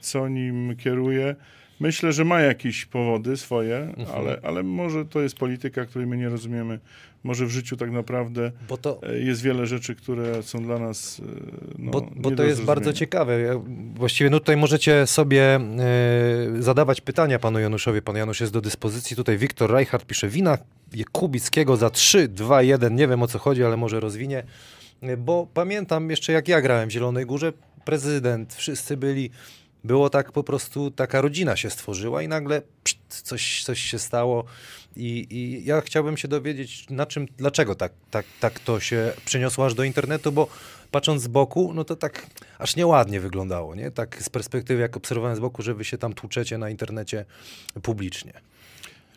co 0.00 0.28
nim 0.28 0.76
kieruje? 0.76 1.36
Myślę, 1.80 2.12
że 2.12 2.24
ma 2.24 2.40
jakieś 2.40 2.84
powody 2.86 3.36
swoje, 3.36 3.76
Mhm. 3.76 4.08
ale, 4.14 4.40
ale 4.42 4.62
może 4.62 5.04
to 5.04 5.20
jest 5.20 5.36
polityka, 5.36 5.84
której 5.86 6.06
my 6.08 6.16
nie 6.16 6.28
rozumiemy. 6.28 6.78
Może 7.24 7.46
w 7.46 7.50
życiu 7.50 7.76
tak 7.76 7.90
naprawdę 7.90 8.52
to, 8.82 9.00
e, 9.02 9.18
jest 9.18 9.42
wiele 9.42 9.66
rzeczy, 9.66 9.94
które 9.94 10.42
są 10.42 10.62
dla 10.62 10.78
nas 10.78 11.20
e, 11.20 11.22
no, 11.78 11.90
bo, 11.90 12.08
bo 12.16 12.30
to 12.30 12.42
jest 12.44 12.64
bardzo 12.64 12.92
ciekawe. 12.92 13.62
Właściwie 13.94 14.30
no 14.30 14.40
tutaj 14.40 14.56
możecie 14.56 15.06
sobie 15.06 15.42
e, 15.54 15.60
zadawać 16.62 17.00
pytania 17.00 17.38
panu 17.38 17.58
Januszowi. 17.58 18.02
Pan 18.02 18.16
Janusz 18.16 18.40
jest 18.40 18.52
do 18.52 18.60
dyspozycji. 18.60 19.16
Tutaj 19.16 19.38
Wiktor 19.38 19.70
Reichardt 19.72 20.06
pisze 20.06 20.28
wina 20.28 20.58
Kubickiego 21.12 21.76
za 21.76 21.90
3, 21.90 22.28
2, 22.28 22.62
1. 22.62 22.96
Nie 22.96 23.08
wiem 23.08 23.22
o 23.22 23.26
co 23.26 23.38
chodzi, 23.38 23.64
ale 23.64 23.76
może 23.76 24.00
rozwinie. 24.00 24.42
Bo 25.18 25.46
pamiętam 25.54 26.10
jeszcze 26.10 26.32
jak 26.32 26.48
ja 26.48 26.60
grałem 26.60 26.88
w 26.88 26.92
Zielonej 26.92 27.26
Górze, 27.26 27.52
prezydent, 27.84 28.54
wszyscy 28.54 28.96
byli, 28.96 29.30
było 29.86 30.10
tak 30.10 30.32
po 30.32 30.44
prostu, 30.44 30.90
taka 30.90 31.20
rodzina 31.20 31.56
się 31.56 31.70
stworzyła 31.70 32.22
i 32.22 32.28
nagle 32.28 32.62
pszt, 32.84 33.22
coś, 33.22 33.64
coś 33.64 33.80
się 33.80 33.98
stało 33.98 34.44
i, 34.96 35.26
i 35.30 35.64
ja 35.64 35.80
chciałbym 35.80 36.16
się 36.16 36.28
dowiedzieć, 36.28 36.90
na 36.90 37.06
czym, 37.06 37.26
dlaczego 37.36 37.74
tak, 37.74 37.92
tak, 38.10 38.26
tak 38.40 38.58
to 38.58 38.80
się 38.80 39.12
przeniosło 39.24 39.66
aż 39.66 39.74
do 39.74 39.84
internetu, 39.84 40.32
bo 40.32 40.48
patrząc 40.90 41.22
z 41.22 41.28
boku, 41.28 41.72
no 41.74 41.84
to 41.84 41.96
tak 41.96 42.26
aż 42.58 42.76
nieładnie 42.76 43.20
wyglądało, 43.20 43.74
nie? 43.74 43.90
Tak 43.90 44.22
z 44.22 44.28
perspektywy, 44.28 44.82
jak 44.82 44.96
obserwowałem 44.96 45.36
z 45.36 45.40
boku, 45.40 45.62
że 45.62 45.74
wy 45.74 45.84
się 45.84 45.98
tam 45.98 46.12
tłuczecie 46.12 46.58
na 46.58 46.70
internecie 46.70 47.24
publicznie. 47.82 48.32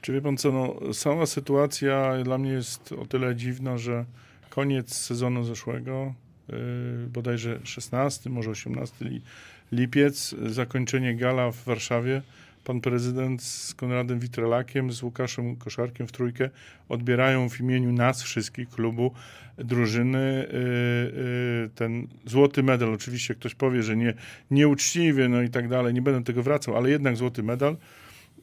Czy 0.02 0.14
wie 0.14 0.22
pan 0.22 0.38
co, 0.38 0.52
no, 0.52 0.94
sama 0.94 1.26
sytuacja 1.26 2.24
dla 2.24 2.38
mnie 2.38 2.52
jest 2.52 2.92
o 2.92 3.06
tyle 3.06 3.36
dziwna, 3.36 3.78
że 3.78 4.06
koniec 4.50 4.96
sezonu 4.96 5.44
zeszłego, 5.44 6.14
yy, 6.50 6.56
bodajże 7.08 7.60
16, 7.64 8.30
może 8.30 8.52
18 8.52 9.06
li, 9.06 9.22
lipiec, 9.72 10.36
zakończenie 10.46 11.16
gala 11.16 11.52
w 11.52 11.64
Warszawie, 11.64 12.22
pan 12.64 12.82
prezydent 12.82 13.44
z 13.44 13.74
Konradem 13.74 14.20
Witrelakiem, 14.20 14.92
z 14.92 15.04
Łukaszem 15.04 15.56
Koszarkiem 15.56 16.08
w 16.08 16.12
trójkę 16.12 16.50
odbierają 16.90 17.50
w 17.50 17.60
imieniu 17.60 17.92
nas 17.92 18.24
wszystkich, 18.24 18.70
klubu, 18.70 19.12
drużyny, 19.58 20.48
yy, 20.54 20.60
yy, 21.62 21.70
ten 21.76 22.08
złoty 22.26 22.64
medal. 22.64 22.94
Oczywiście 22.94 23.36
ktoś 23.36 23.56
powie, 23.56 23.84
że 23.84 23.98
nie, 23.98 24.14
nieuczciwie, 24.52 25.30
no 25.30 25.42
i 25.42 25.50
tak 25.50 25.68
dalej, 25.68 25.94
nie 25.94 26.02
będę 26.02 26.24
tego 26.24 26.44
wracał, 26.44 26.78
ale 26.78 26.90
jednak 26.90 27.18
złoty 27.18 27.44
medal. 27.44 27.78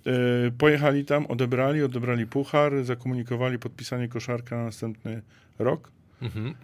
E, 0.06 0.50
Pojechali 0.58 1.04
tam, 1.04 1.26
odebrali, 1.26 1.82
odebrali 1.82 2.26
puchar, 2.26 2.84
zakomunikowali 2.84 3.58
podpisanie 3.58 4.08
koszarka 4.08 4.56
na 4.56 4.64
następny 4.64 5.22
rok. 5.58 5.92
Mhm. 6.22 6.54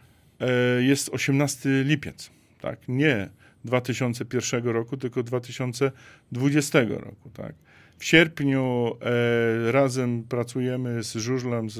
Jest 0.80 1.08
18 1.08 1.68
lipiec, 1.84 2.30
tak? 2.60 2.78
Nie 2.88 3.28
2001 3.64 4.64
roku, 4.64 4.96
tylko 4.96 5.22
2020 5.22 6.80
roku, 6.80 7.30
tak? 7.32 7.54
W 7.98 8.04
sierpniu 8.04 8.96
e, 9.00 9.72
razem 9.72 10.22
pracujemy 10.22 11.02
z 11.02 11.14
Żużlem, 11.14 11.70
z, 11.70 11.74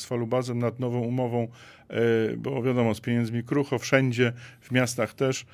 z, 0.00 0.04
Falubazem 0.04 0.58
nad 0.58 0.80
nową 0.80 1.00
umową, 1.00 1.48
e, 1.88 2.36
bo 2.36 2.62
wiadomo, 2.62 2.94
z 2.94 3.00
pieniędzmi 3.00 3.44
krucho, 3.44 3.78
wszędzie, 3.78 4.32
w 4.60 4.70
miastach 4.70 5.14
też, 5.14 5.46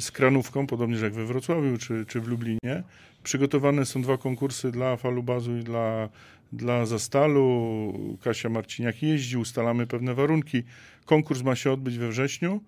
z 0.00 0.10
Kranówką, 0.10 0.66
podobnie 0.66 0.98
jak 0.98 1.12
we 1.12 1.24
Wrocławiu 1.24 1.78
czy, 1.78 2.06
czy 2.06 2.20
w 2.20 2.28
Lublinie. 2.28 2.82
Przygotowane 3.22 3.86
są 3.86 4.02
dwa 4.02 4.18
konkursy 4.18 4.70
dla 4.70 4.96
Falubazu 4.96 5.56
i 5.56 5.62
dla, 5.64 6.08
dla 6.52 6.86
Zastalu. 6.86 8.18
Kasia 8.22 8.48
Marciniak 8.48 9.02
jeździ, 9.02 9.36
ustalamy 9.36 9.86
pewne 9.86 10.14
warunki. 10.14 10.62
Konkurs 11.04 11.42
ma 11.42 11.56
się 11.56 11.72
odbyć 11.72 11.98
we 11.98 12.08
wrześniu, 12.08 12.60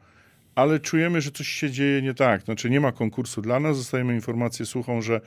ale 0.54 0.80
czujemy, 0.80 1.20
że 1.20 1.30
coś 1.30 1.48
się 1.48 1.70
dzieje 1.70 2.02
nie 2.02 2.14
tak. 2.14 2.42
Znaczy 2.42 2.70
nie 2.70 2.80
ma 2.80 2.92
konkursu 2.92 3.42
dla 3.42 3.60
nas, 3.60 3.78
dostajemy 3.78 4.14
informację 4.14 4.66
suchą, 4.66 5.02
że 5.02 5.20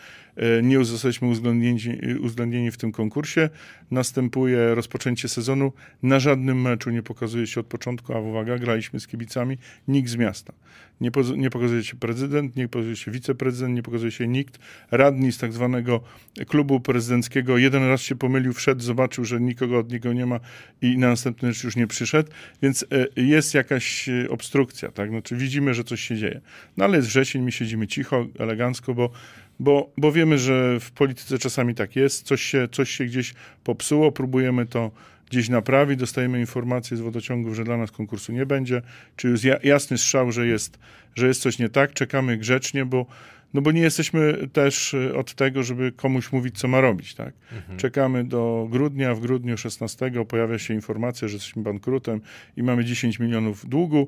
nie 0.63 0.85
zostaliśmy 0.85 1.27
uwzględnieni, 1.27 1.79
uwzględnieni 2.19 2.71
w 2.71 2.77
tym 2.77 2.91
konkursie. 2.91 3.49
Następuje 3.91 4.75
rozpoczęcie 4.75 5.29
sezonu. 5.29 5.73
Na 6.03 6.19
żadnym 6.19 6.61
meczu 6.61 6.89
nie 6.89 7.03
pokazuje 7.03 7.47
się 7.47 7.59
od 7.59 7.65
początku, 7.65 8.13
a 8.13 8.19
uwaga, 8.19 8.57
graliśmy 8.57 8.99
z 8.99 9.07
kibicami, 9.07 9.57
nikt 9.87 10.09
z 10.09 10.15
miasta. 10.15 10.53
Nie, 11.01 11.11
nie 11.37 11.49
pokazuje 11.49 11.83
się 11.83 11.95
prezydent, 11.95 12.55
nie 12.55 12.67
pokazuje 12.67 12.95
się 12.95 13.11
wiceprezydent, 13.11 13.75
nie 13.75 13.83
pokazuje 13.83 14.11
się 14.11 14.27
nikt. 14.27 14.59
Radni 14.91 15.31
z 15.31 15.37
tak 15.37 15.53
zwanego 15.53 16.01
klubu 16.47 16.79
prezydenckiego 16.79 17.57
jeden 17.57 17.83
raz 17.83 18.01
się 18.01 18.15
pomylił, 18.15 18.53
wszedł, 18.53 18.81
zobaczył, 18.81 19.25
że 19.25 19.41
nikogo 19.41 19.79
od 19.79 19.91
niego 19.91 20.13
nie 20.13 20.25
ma 20.25 20.39
i 20.81 20.97
na 20.97 21.07
następny 21.07 21.47
mecz 21.47 21.63
już 21.63 21.75
nie 21.75 21.87
przyszedł, 21.87 22.31
więc 22.61 22.85
e, 22.91 23.21
jest 23.21 23.53
jakaś 23.53 24.09
e, 24.09 24.29
obstrukcja, 24.29 24.91
tak? 24.91 25.09
Znaczy 25.09 25.35
widzimy, 25.35 25.73
że 25.73 25.83
coś 25.83 26.01
się 26.01 26.17
dzieje. 26.17 26.41
No 26.77 26.85
ale 26.85 26.97
jest 26.97 27.07
wrzesień, 27.07 27.41
my 27.41 27.51
siedzimy 27.51 27.87
cicho, 27.87 28.25
elegancko, 28.39 28.93
bo, 28.93 29.11
bo, 29.59 29.91
bo 29.97 30.11
wiemy, 30.11 30.37
że 30.37 30.79
w 30.79 30.91
polityce 30.91 31.37
czasami 31.37 31.75
tak 31.75 31.95
jest, 31.95 32.25
coś 32.25 32.41
się, 32.41 32.67
coś 32.71 32.89
się 32.89 33.05
gdzieś 33.05 33.33
popsuło, 33.63 34.11
próbujemy 34.11 34.65
to 34.65 34.91
gdzieś 35.29 35.49
naprawi, 35.49 35.97
dostajemy 35.97 36.39
informację 36.39 36.97
z 36.97 36.99
wodociągów, 36.99 37.55
że 37.55 37.63
dla 37.63 37.77
nas 37.77 37.91
konkursu 37.91 38.31
nie 38.31 38.45
będzie, 38.45 38.81
czy 39.15 39.27
już 39.27 39.43
ja- 39.43 39.59
jasny 39.63 39.97
strzał, 39.97 40.31
że 40.31 40.47
jest, 40.47 40.79
że 41.15 41.27
jest 41.27 41.41
coś 41.41 41.59
nie 41.59 41.69
tak, 41.69 41.93
czekamy 41.93 42.37
grzecznie, 42.37 42.85
bo, 42.85 43.05
no 43.53 43.61
bo 43.61 43.71
nie 43.71 43.81
jesteśmy 43.81 44.47
też 44.53 44.93
y, 44.93 45.17
od 45.17 45.33
tego, 45.33 45.63
żeby 45.63 45.91
komuś 45.91 46.31
mówić, 46.31 46.59
co 46.59 46.67
ma 46.67 46.81
robić, 46.81 47.15
tak? 47.15 47.33
Czekamy 47.77 48.23
do 48.23 48.67
grudnia, 48.71 49.15
w 49.15 49.19
grudniu 49.19 49.57
16 49.57 50.11
pojawia 50.27 50.59
się 50.59 50.73
informacja, 50.73 51.27
że 51.27 51.33
jesteśmy 51.33 51.63
bankrutem 51.63 52.21
i 52.57 52.63
mamy 52.63 52.85
10 52.85 53.19
milionów 53.19 53.69
długu. 53.69 54.07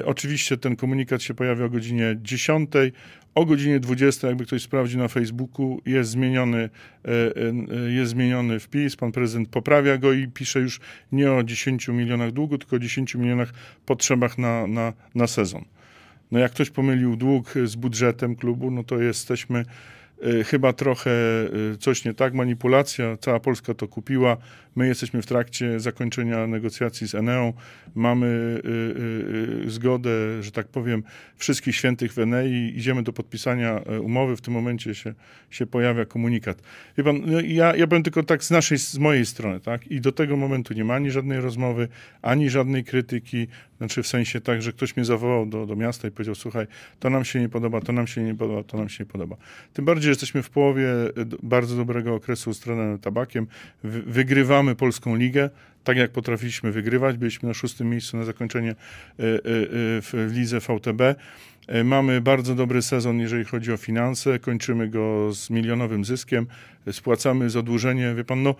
E, 0.00 0.04
oczywiście 0.06 0.56
ten 0.56 0.76
komunikat 0.76 1.22
się 1.22 1.34
pojawia 1.34 1.64
o 1.64 1.70
godzinie 1.70 2.16
10. 2.22 2.70
O 3.34 3.44
godzinie 3.44 3.80
20, 3.80 4.28
jakby 4.28 4.46
ktoś 4.46 4.62
sprawdził 4.62 4.98
na 4.98 5.08
Facebooku, 5.08 5.80
jest 5.86 6.10
zmieniony, 6.10 6.58
e, 7.04 7.08
e, 7.08 7.92
jest 7.92 8.10
zmieniony 8.10 8.60
wpis. 8.60 8.96
Pan 8.96 9.12
prezydent 9.12 9.48
poprawia 9.48 9.98
go 9.98 10.12
i 10.12 10.28
pisze 10.28 10.60
już 10.60 10.80
nie 11.12 11.32
o 11.32 11.42
10 11.42 11.88
milionach 11.88 12.32
długu, 12.32 12.58
tylko 12.58 12.76
o 12.76 12.78
10 12.78 13.14
milionach 13.14 13.52
potrzebach 13.86 14.38
na, 14.38 14.66
na, 14.66 14.92
na 15.14 15.26
sezon. 15.26 15.64
No 16.30 16.38
jak 16.38 16.52
ktoś 16.52 16.70
pomylił 16.70 17.16
dług 17.16 17.54
z 17.64 17.76
budżetem 17.76 18.36
klubu, 18.36 18.70
no 18.70 18.84
to 18.84 18.98
jesteśmy 18.98 19.64
chyba 20.46 20.72
trochę 20.72 21.10
y, 21.74 21.76
coś 21.78 22.04
nie 22.04 22.14
tak, 22.14 22.34
manipulacja, 22.34 23.16
cała 23.16 23.40
Polska 23.40 23.74
to 23.74 23.88
kupiła, 23.88 24.36
my 24.76 24.86
jesteśmy 24.86 25.22
w 25.22 25.26
trakcie 25.26 25.80
zakończenia 25.80 26.46
negocjacji 26.46 27.08
z 27.08 27.14
Eneą, 27.14 27.52
mamy 27.94 28.26
y, 28.26 28.68
y, 28.68 29.66
y, 29.66 29.70
zgodę, 29.70 30.42
że 30.42 30.50
tak 30.50 30.68
powiem, 30.68 31.02
wszystkich 31.36 31.76
świętych 31.76 32.12
w 32.12 32.18
Enei, 32.18 32.72
idziemy 32.76 33.02
do 33.02 33.12
podpisania 33.12 33.80
y, 33.92 34.00
umowy, 34.00 34.36
w 34.36 34.40
tym 34.40 34.54
momencie 34.54 34.94
się, 34.94 35.14
się 35.50 35.66
pojawia 35.66 36.04
komunikat. 36.04 36.62
Wie 36.98 37.04
pan, 37.04 37.22
no 37.26 37.40
ja, 37.40 37.76
ja 37.76 37.86
powiem 37.86 38.02
tylko 38.02 38.22
tak 38.22 38.44
z 38.44 38.50
naszej, 38.50 38.78
z 38.78 38.98
mojej 38.98 39.26
strony, 39.26 39.60
tak, 39.60 39.86
i 39.86 40.00
do 40.00 40.12
tego 40.12 40.36
momentu 40.36 40.74
nie 40.74 40.84
ma 40.84 40.94
ani 40.94 41.10
żadnej 41.10 41.40
rozmowy, 41.40 41.88
ani 42.22 42.50
żadnej 42.50 42.84
krytyki, 42.84 43.46
znaczy 43.82 44.02
w 44.02 44.06
sensie 44.06 44.40
tak, 44.40 44.62
że 44.62 44.72
ktoś 44.72 44.96
mnie 44.96 45.04
zawołał 45.04 45.46
do, 45.46 45.66
do 45.66 45.76
miasta 45.76 46.08
i 46.08 46.10
powiedział, 46.10 46.34
słuchaj, 46.34 46.66
to 47.00 47.10
nam 47.10 47.24
się 47.24 47.40
nie 47.40 47.48
podoba, 47.48 47.80
to 47.80 47.92
nam 47.92 48.06
się 48.06 48.22
nie 48.22 48.34
podoba, 48.34 48.62
to 48.62 48.76
nam 48.78 48.88
się 48.88 49.04
nie 49.04 49.10
podoba. 49.10 49.36
Tym 49.72 49.84
bardziej, 49.84 50.02
że 50.02 50.10
jesteśmy 50.10 50.42
w 50.42 50.50
połowie 50.50 50.88
e, 50.90 51.10
bardzo 51.42 51.76
dobrego 51.76 52.14
okresu 52.14 52.54
z 52.54 52.64
Tabakiem, 53.00 53.46
Wy, 53.84 54.02
wygrywamy 54.02 54.74
Polską 54.74 55.16
Ligę, 55.16 55.50
tak 55.84 55.96
jak 55.96 56.10
potrafiliśmy 56.10 56.72
wygrywać, 56.72 57.16
byliśmy 57.16 57.48
na 57.48 57.54
szóstym 57.54 57.90
miejscu 57.90 58.16
na 58.16 58.24
zakończenie 58.24 58.70
e, 58.70 58.74
e, 58.74 58.78
w 60.00 60.30
lidze 60.32 60.60
VTB. 60.60 61.02
Mamy 61.84 62.20
bardzo 62.20 62.54
dobry 62.54 62.82
sezon, 62.82 63.20
jeżeli 63.20 63.44
chodzi 63.44 63.72
o 63.72 63.76
finanse, 63.76 64.38
kończymy 64.38 64.88
go 64.88 65.32
z 65.32 65.50
milionowym 65.50 66.04
zyskiem, 66.04 66.46
spłacamy 66.92 67.50
zadłużenie, 67.50 68.14
wie 68.14 68.24
pan, 68.24 68.42
no 68.42 68.54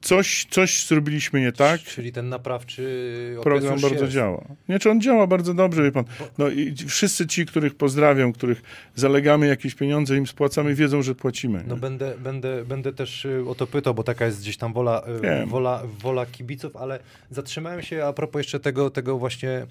coś, 0.00 0.46
coś 0.50 0.86
zrobiliśmy 0.86 1.40
nie 1.40 1.52
tak, 1.52 1.80
Czyli 1.80 2.12
ten 2.12 2.28
naprawczy 2.28 3.36
program 3.42 3.80
bardzo 3.80 4.04
jest. 4.04 4.12
działa. 4.12 4.44
Nie, 4.68 4.78
czy 4.78 4.90
on 4.90 5.00
działa 5.00 5.26
bardzo 5.26 5.54
dobrze, 5.54 5.82
wie 5.82 5.92
pan. 5.92 6.04
No 6.38 6.48
i 6.48 6.74
wszyscy 6.88 7.26
ci, 7.26 7.46
których 7.46 7.74
pozdrawiam, 7.74 8.32
których 8.32 8.62
zalegamy 8.94 9.46
jakieś 9.46 9.74
pieniądze, 9.74 10.16
im 10.16 10.26
spłacamy, 10.26 10.74
wiedzą, 10.74 11.02
że 11.02 11.14
płacimy. 11.14 11.64
No 11.66 11.74
nie? 11.74 11.80
będę, 11.80 12.14
będę, 12.18 12.64
będę 12.64 12.92
też 12.92 13.24
y, 13.24 13.44
o 13.48 13.54
to 13.54 13.66
pytał, 13.66 13.94
bo 13.94 14.02
taka 14.02 14.26
jest 14.26 14.40
gdzieś 14.40 14.56
tam 14.56 14.72
wola, 14.72 15.02
y, 15.18 15.20
Wiem. 15.20 15.48
wola, 15.48 15.82
wola 15.98 16.26
kibiców, 16.26 16.76
ale 16.76 16.98
zatrzymałem 17.30 17.82
się 17.82 18.04
a 18.04 18.12
propos 18.12 18.40
jeszcze 18.40 18.60
tego, 18.60 18.90
tego 18.90 19.18
właśnie, 19.18 19.66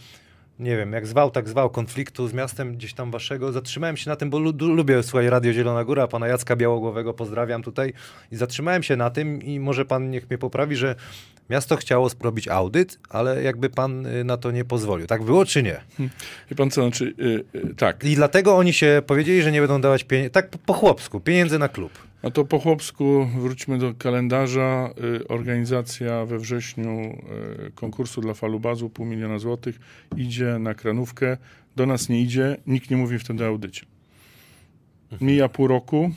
nie 0.59 0.77
wiem, 0.77 0.93
jak 0.93 1.07
zwał, 1.07 1.31
tak 1.31 1.49
zwał, 1.49 1.69
konfliktu 1.69 2.27
z 2.27 2.33
miastem 2.33 2.75
gdzieś 2.75 2.93
tam 2.93 3.11
waszego. 3.11 3.51
Zatrzymałem 3.51 3.97
się 3.97 4.09
na 4.09 4.15
tym, 4.15 4.29
bo 4.29 4.39
lubię, 4.59 5.03
słuchaj, 5.03 5.29
Radio 5.29 5.53
Zielona 5.53 5.83
Góra, 5.83 6.07
pana 6.07 6.27
Jacka 6.27 6.55
Białogłowego 6.55 7.13
pozdrawiam 7.13 7.63
tutaj 7.63 7.93
i 8.31 8.35
zatrzymałem 8.35 8.83
się 8.83 8.95
na 8.95 9.09
tym 9.09 9.41
i 9.41 9.59
może 9.59 9.85
pan 9.85 10.09
niech 10.09 10.29
mnie 10.29 10.37
poprawi, 10.37 10.75
że 10.75 10.95
miasto 11.49 11.75
chciało 11.75 12.09
zrobić 12.09 12.47
audyt, 12.47 12.99
ale 13.09 13.43
jakby 13.43 13.69
pan 13.69 14.05
y, 14.05 14.23
na 14.23 14.37
to 14.37 14.51
nie 14.51 14.65
pozwolił. 14.65 15.07
Tak 15.07 15.23
było 15.23 15.45
czy 15.45 15.63
nie? 15.63 15.81
Wie 16.49 16.55
pan 16.57 16.71
co, 16.71 16.81
znaczy, 16.81 17.13
y, 17.19 17.59
y, 17.59 17.75
tak. 17.75 18.03
I 18.03 18.15
dlatego 18.15 18.57
oni 18.57 18.73
się 18.73 19.01
powiedzieli, 19.07 19.41
że 19.41 19.51
nie 19.51 19.59
będą 19.59 19.81
dawać 19.81 20.03
pieniędzy, 20.03 20.29
tak 20.29 20.49
po, 20.49 20.57
po 20.57 20.73
chłopsku, 20.73 21.19
pieniędzy 21.19 21.59
na 21.59 21.69
klub. 21.69 22.08
No 22.23 22.31
to 22.31 22.45
po 22.45 22.59
chłopsku 22.59 23.25
wróćmy 23.39 23.77
do 23.77 23.93
kalendarza. 23.93 24.89
Y, 25.21 25.27
Organizacja 25.27 26.25
we 26.25 26.39
wrześniu 26.39 26.89
y, 27.67 27.71
konkursu 27.75 28.21
dla 28.21 28.33
falubazu 28.33 28.89
pół 28.89 29.05
miliona 29.05 29.39
złotych 29.39 29.79
idzie 30.17 30.59
na 30.59 30.73
kranówkę. 30.73 31.37
Do 31.75 31.85
nas 31.85 32.09
nie 32.09 32.21
idzie, 32.21 32.57
nikt 32.67 32.89
nie 32.89 32.97
mówi 32.97 33.19
wtedy 33.19 33.43
o 33.43 33.47
audycie. 33.47 33.85
Mija 35.21 35.49
pół 35.49 35.67
roku, 35.67 36.11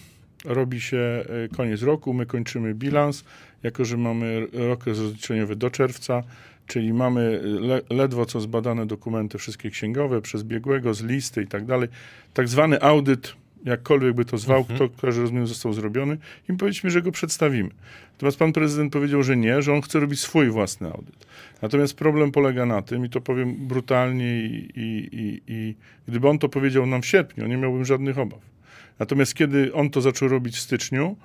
robi 0.44 0.80
się 0.80 1.24
y, 1.44 1.56
koniec 1.56 1.82
roku, 1.82 2.14
my 2.14 2.26
kończymy 2.26 2.74
bilans, 2.74 3.24
jako 3.62 3.84
że 3.84 3.96
mamy 3.96 4.46
rok 4.52 4.86
rozliczeniowy 4.86 5.56
do 5.56 5.70
czerwca, 5.70 6.22
czyli 6.66 6.92
mamy 6.92 7.40
le, 7.42 7.80
ledwo 7.90 8.26
co 8.26 8.40
zbadane 8.40 8.86
dokumenty 8.86 9.38
wszystkie 9.38 9.70
księgowe 9.70 10.22
przez 10.22 10.42
biegłego, 10.42 10.94
z 10.94 11.02
listy 11.02 11.42
i 11.42 11.46
tak 11.46 11.64
dalej. 11.64 11.88
Tak 12.34 12.48
zwany 12.48 12.80
audyt, 12.80 13.34
jakkolwiek 13.64 14.14
by 14.14 14.24
to 14.24 14.38
zwał, 14.38 14.64
kto 14.64 14.88
każdy 14.88 15.20
rozumiem 15.20 15.46
został 15.46 15.72
zrobiony, 15.72 16.18
i 16.48 16.52
powiedzmy, 16.52 16.90
że 16.90 17.02
go 17.02 17.12
przedstawimy. 17.12 17.70
Natomiast 18.12 18.38
pan 18.38 18.52
prezydent 18.52 18.92
powiedział, 18.92 19.22
że 19.22 19.36
nie, 19.36 19.62
że 19.62 19.72
on 19.72 19.82
chce 19.82 20.00
robić 20.00 20.20
swój 20.20 20.50
własny 20.50 20.92
audyt. 20.92 21.26
Natomiast 21.62 21.94
problem 21.94 22.32
polega 22.32 22.66
na 22.66 22.82
tym, 22.82 23.04
i 23.04 23.10
to 23.10 23.20
powiem 23.20 23.54
brutalnie, 23.54 24.44
i, 24.44 24.70
i, 24.76 25.08
i, 25.12 25.42
i 25.46 25.74
gdyby 26.08 26.28
on 26.28 26.38
to 26.38 26.48
powiedział 26.48 26.86
nam 26.86 27.02
w 27.02 27.06
sierpniu, 27.06 27.46
nie 27.46 27.56
miałbym 27.56 27.84
żadnych 27.84 28.18
obaw. 28.18 28.40
Natomiast 28.98 29.34
kiedy 29.34 29.74
on 29.74 29.90
to 29.90 30.00
zaczął 30.00 30.28
robić 30.28 30.56
w 30.56 30.60
styczniu, 30.60 31.16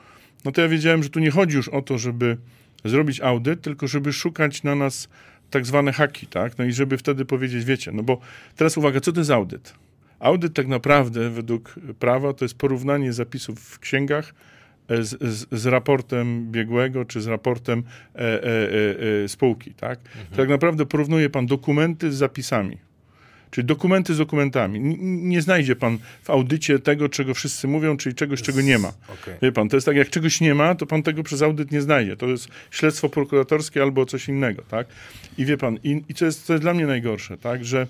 no 0.45 0.51
to 0.51 0.61
ja 0.61 0.67
wiedziałem, 0.67 1.03
że 1.03 1.09
tu 1.09 1.19
nie 1.19 1.31
chodzi 1.31 1.55
już 1.55 1.69
o 1.69 1.81
to, 1.81 1.97
żeby 1.97 2.37
zrobić 2.85 3.21
audyt, 3.21 3.61
tylko 3.61 3.87
żeby 3.87 4.13
szukać 4.13 4.63
na 4.63 4.75
nas 4.75 5.09
tak 5.49 5.65
zwane 5.65 5.91
haki, 5.91 6.27
tak? 6.27 6.57
No 6.57 6.65
i 6.65 6.73
żeby 6.73 6.97
wtedy 6.97 7.25
powiedzieć, 7.25 7.65
wiecie, 7.65 7.91
no 7.91 8.03
bo 8.03 8.19
teraz 8.55 8.77
uwaga, 8.77 8.99
co 8.99 9.11
to 9.11 9.19
jest 9.19 9.31
audyt? 9.31 9.73
Audyt 10.19 10.53
tak 10.53 10.67
naprawdę 10.67 11.29
według 11.29 11.75
prawa 11.99 12.33
to 12.33 12.45
jest 12.45 12.55
porównanie 12.57 13.13
zapisów 13.13 13.59
w 13.59 13.79
księgach 13.79 14.33
e, 14.87 15.03
z, 15.03 15.23
z, 15.23 15.47
z 15.51 15.65
raportem 15.65 16.51
biegłego 16.51 17.05
czy 17.05 17.21
z 17.21 17.27
raportem 17.27 17.83
e, 18.15 18.19
e, 18.19 18.43
e, 18.43 18.43
e, 19.23 19.27
spółki, 19.27 19.73
tak? 19.73 19.99
Tak 20.37 20.49
naprawdę 20.49 20.85
porównuje 20.85 21.29
pan 21.29 21.45
dokumenty 21.45 22.11
z 22.11 22.15
zapisami. 22.15 22.77
Czyli 23.51 23.67
dokumenty 23.67 24.13
z 24.13 24.17
dokumentami. 24.17 24.79
N- 24.79 25.29
nie 25.29 25.41
znajdzie 25.41 25.75
pan 25.75 25.97
w 26.23 26.29
audycie 26.29 26.79
tego, 26.79 27.09
czego 27.09 27.33
wszyscy 27.33 27.67
mówią, 27.67 27.97
czyli 27.97 28.15
czegoś, 28.15 28.41
czego 28.41 28.61
nie 28.61 28.77
ma. 28.77 28.87
Okej. 28.87 29.33
Wie 29.41 29.51
pan, 29.51 29.69
to 29.69 29.77
jest 29.77 29.85
tak, 29.85 29.95
jak 29.95 30.09
czegoś 30.09 30.41
nie 30.41 30.55
ma, 30.55 30.75
to 30.75 30.85
pan 30.85 31.03
tego 31.03 31.23
przez 31.23 31.41
audyt 31.41 31.71
nie 31.71 31.81
znajdzie. 31.81 32.17
To 32.17 32.25
jest 32.27 32.47
śledztwo 32.71 33.09
prokuratorskie 33.09 33.81
albo 33.81 34.05
coś 34.05 34.27
innego, 34.27 34.61
tak? 34.69 34.87
I 35.37 35.45
wie 35.45 35.57
pan, 35.57 35.79
i, 35.83 36.03
i 36.09 36.13
co, 36.13 36.25
jest, 36.25 36.45
co 36.45 36.53
jest 36.53 36.63
dla 36.63 36.73
mnie 36.73 36.85
najgorsze, 36.87 37.37
tak, 37.37 37.65
że 37.65 37.87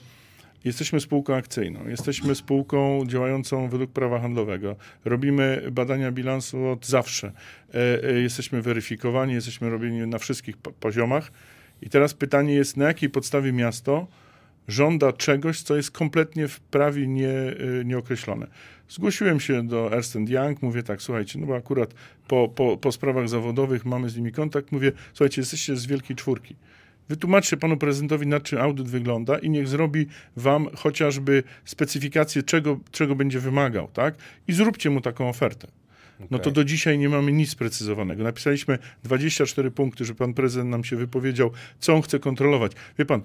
jesteśmy 0.66 1.00
spółką 1.00 1.36
akcyjną, 1.36 1.88
jesteśmy 1.88 2.36
spółką 2.36 3.04
działającą 3.08 3.70
według 3.70 3.92
prawa 3.92 4.20
handlowego, 4.20 4.76
robimy 5.06 5.68
badania 5.72 6.12
bilansu 6.12 6.68
od 6.68 6.86
zawsze, 6.86 7.32
e, 7.74 8.04
e, 8.04 8.22
jesteśmy 8.22 8.62
weryfikowani, 8.62 9.34
jesteśmy 9.34 9.70
robieni 9.70 10.08
na 10.08 10.18
wszystkich 10.18 10.58
po- 10.58 10.72
poziomach. 10.72 11.32
I 11.82 11.90
teraz 11.90 12.14
pytanie 12.14 12.54
jest, 12.54 12.78
na 12.78 12.86
jakiej 12.86 13.10
podstawie 13.10 13.54
miasto 13.54 14.08
żąda 14.68 15.14
czegoś, 15.14 15.62
co 15.62 15.76
jest 15.76 15.92
kompletnie 15.92 16.48
w 16.48 16.60
prawie 16.60 17.08
nie, 17.08 17.30
y, 17.30 17.84
nieokreślone. 17.86 18.48
Zgłosiłem 18.90 19.40
się 19.40 19.68
do 19.68 19.94
Ernst 19.94 20.16
Young, 20.16 20.62
mówię 20.62 20.84
tak, 20.84 21.02
słuchajcie, 21.02 21.40
no 21.40 21.48
bo 21.48 21.56
akurat 21.56 21.94
po, 22.28 22.50
po, 22.50 22.78
po 22.78 22.92
sprawach 22.92 23.30
zawodowych 23.30 23.86
mamy 23.86 24.10
z 24.10 24.18
nimi 24.18 24.32
kontakt, 24.32 24.72
mówię, 24.72 24.92
słuchajcie, 25.14 25.42
jesteście 25.42 25.76
z 25.76 25.86
Wielkiej 25.86 26.16
Czwórki. 26.16 26.56
Wytłumaczcie 27.10 27.58
panu 27.58 27.78
prezydentowi, 27.78 28.28
na 28.28 28.40
czym 28.40 28.60
audyt 28.60 28.90
wygląda 28.90 29.38
i 29.38 29.50
niech 29.50 29.68
zrobi 29.68 30.08
wam 30.36 30.68
chociażby 30.76 31.44
specyfikację, 31.66 32.44
czego, 32.44 32.80
czego 32.92 33.16
będzie 33.16 33.40
wymagał, 33.40 33.88
tak? 33.94 34.16
I 34.48 34.54
zróbcie 34.54 34.90
mu 34.90 35.02
taką 35.02 35.30
ofertę. 35.30 35.68
No 36.32 36.40
to 36.40 36.52
do 36.52 36.64
dzisiaj 36.64 36.98
nie 36.98 37.10
mamy 37.10 37.32
nic 37.32 37.50
sprecyzowanego. 37.50 38.24
Napisaliśmy 38.24 38.80
24 39.04 39.72
punkty, 39.72 40.06
że 40.06 40.16
pan 40.16 40.34
prezydent 40.34 40.70
nam 40.70 40.84
się 40.84 40.96
wypowiedział, 40.96 41.52
co 41.80 41.94
on 41.96 42.02
chce 42.02 42.20
kontrolować. 42.20 42.72
Wie 43.00 43.06
pan, 43.06 43.22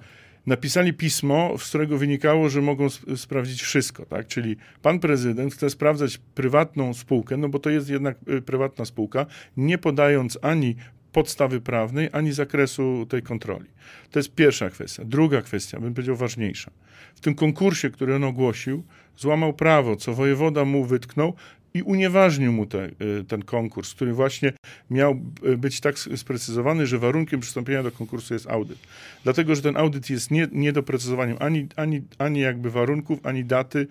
napisali 0.46 0.92
pismo, 0.92 1.54
z 1.58 1.68
którego 1.68 1.98
wynikało, 1.98 2.48
że 2.48 2.62
mogą 2.62 2.86
sp- 2.96 3.16
sprawdzić 3.16 3.62
wszystko, 3.62 4.06
tak? 4.06 4.26
Czyli 4.26 4.56
pan 4.82 4.98
prezydent 4.98 5.54
chce 5.54 5.70
sprawdzać 5.70 6.18
prywatną 6.18 6.94
spółkę, 6.94 7.36
no 7.36 7.48
bo 7.48 7.58
to 7.58 7.70
jest 7.70 7.90
jednak 7.90 8.16
y, 8.28 8.42
prywatna 8.42 8.84
spółka, 8.84 9.26
nie 9.56 9.78
podając 9.78 10.38
ani 10.42 10.76
podstawy 11.12 11.60
prawnej, 11.60 12.08
ani 12.12 12.32
zakresu 12.32 13.06
tej 13.08 13.22
kontroli. 13.22 13.68
To 14.10 14.18
jest 14.18 14.34
pierwsza 14.34 14.70
kwestia. 14.70 15.04
Druga 15.04 15.42
kwestia, 15.42 15.80
bym 15.80 15.94
powiedział 15.94 16.16
ważniejsza. 16.16 16.70
W 17.14 17.20
tym 17.20 17.34
konkursie, 17.34 17.90
który 17.90 18.14
on 18.14 18.24
ogłosił, 18.24 18.84
złamał 19.16 19.52
prawo, 19.52 19.96
co 19.96 20.14
wojewoda 20.14 20.64
mu 20.64 20.84
wytknął 20.84 21.34
i 21.74 21.82
unieważnił 21.82 22.52
mu 22.52 22.66
te, 22.66 22.90
y, 23.20 23.24
ten 23.28 23.42
konkurs, 23.42 23.94
który 23.94 24.12
właśnie 24.12 24.52
miał 24.90 25.20
y, 25.44 25.56
być 25.56 25.80
tak 25.80 25.98
sprecyzowany, 25.98 26.86
że 26.86 26.98
warunkiem 26.98 27.40
przystąpienia 27.40 27.82
do 27.82 27.92
konkursu 27.92 28.34
jest 28.34 28.50
audyt. 28.50 28.78
Dlatego, 29.24 29.54
że 29.54 29.62
ten 29.62 29.76
audyt 29.76 30.10
jest 30.10 30.30
nie, 30.30 30.48
niedoprecyzowaniem 30.52 31.36
ani, 31.40 31.66
ani, 31.76 32.02
ani 32.18 32.40
jakby 32.40 32.70
warunków, 32.70 33.26
ani 33.26 33.44
daty 33.44 33.86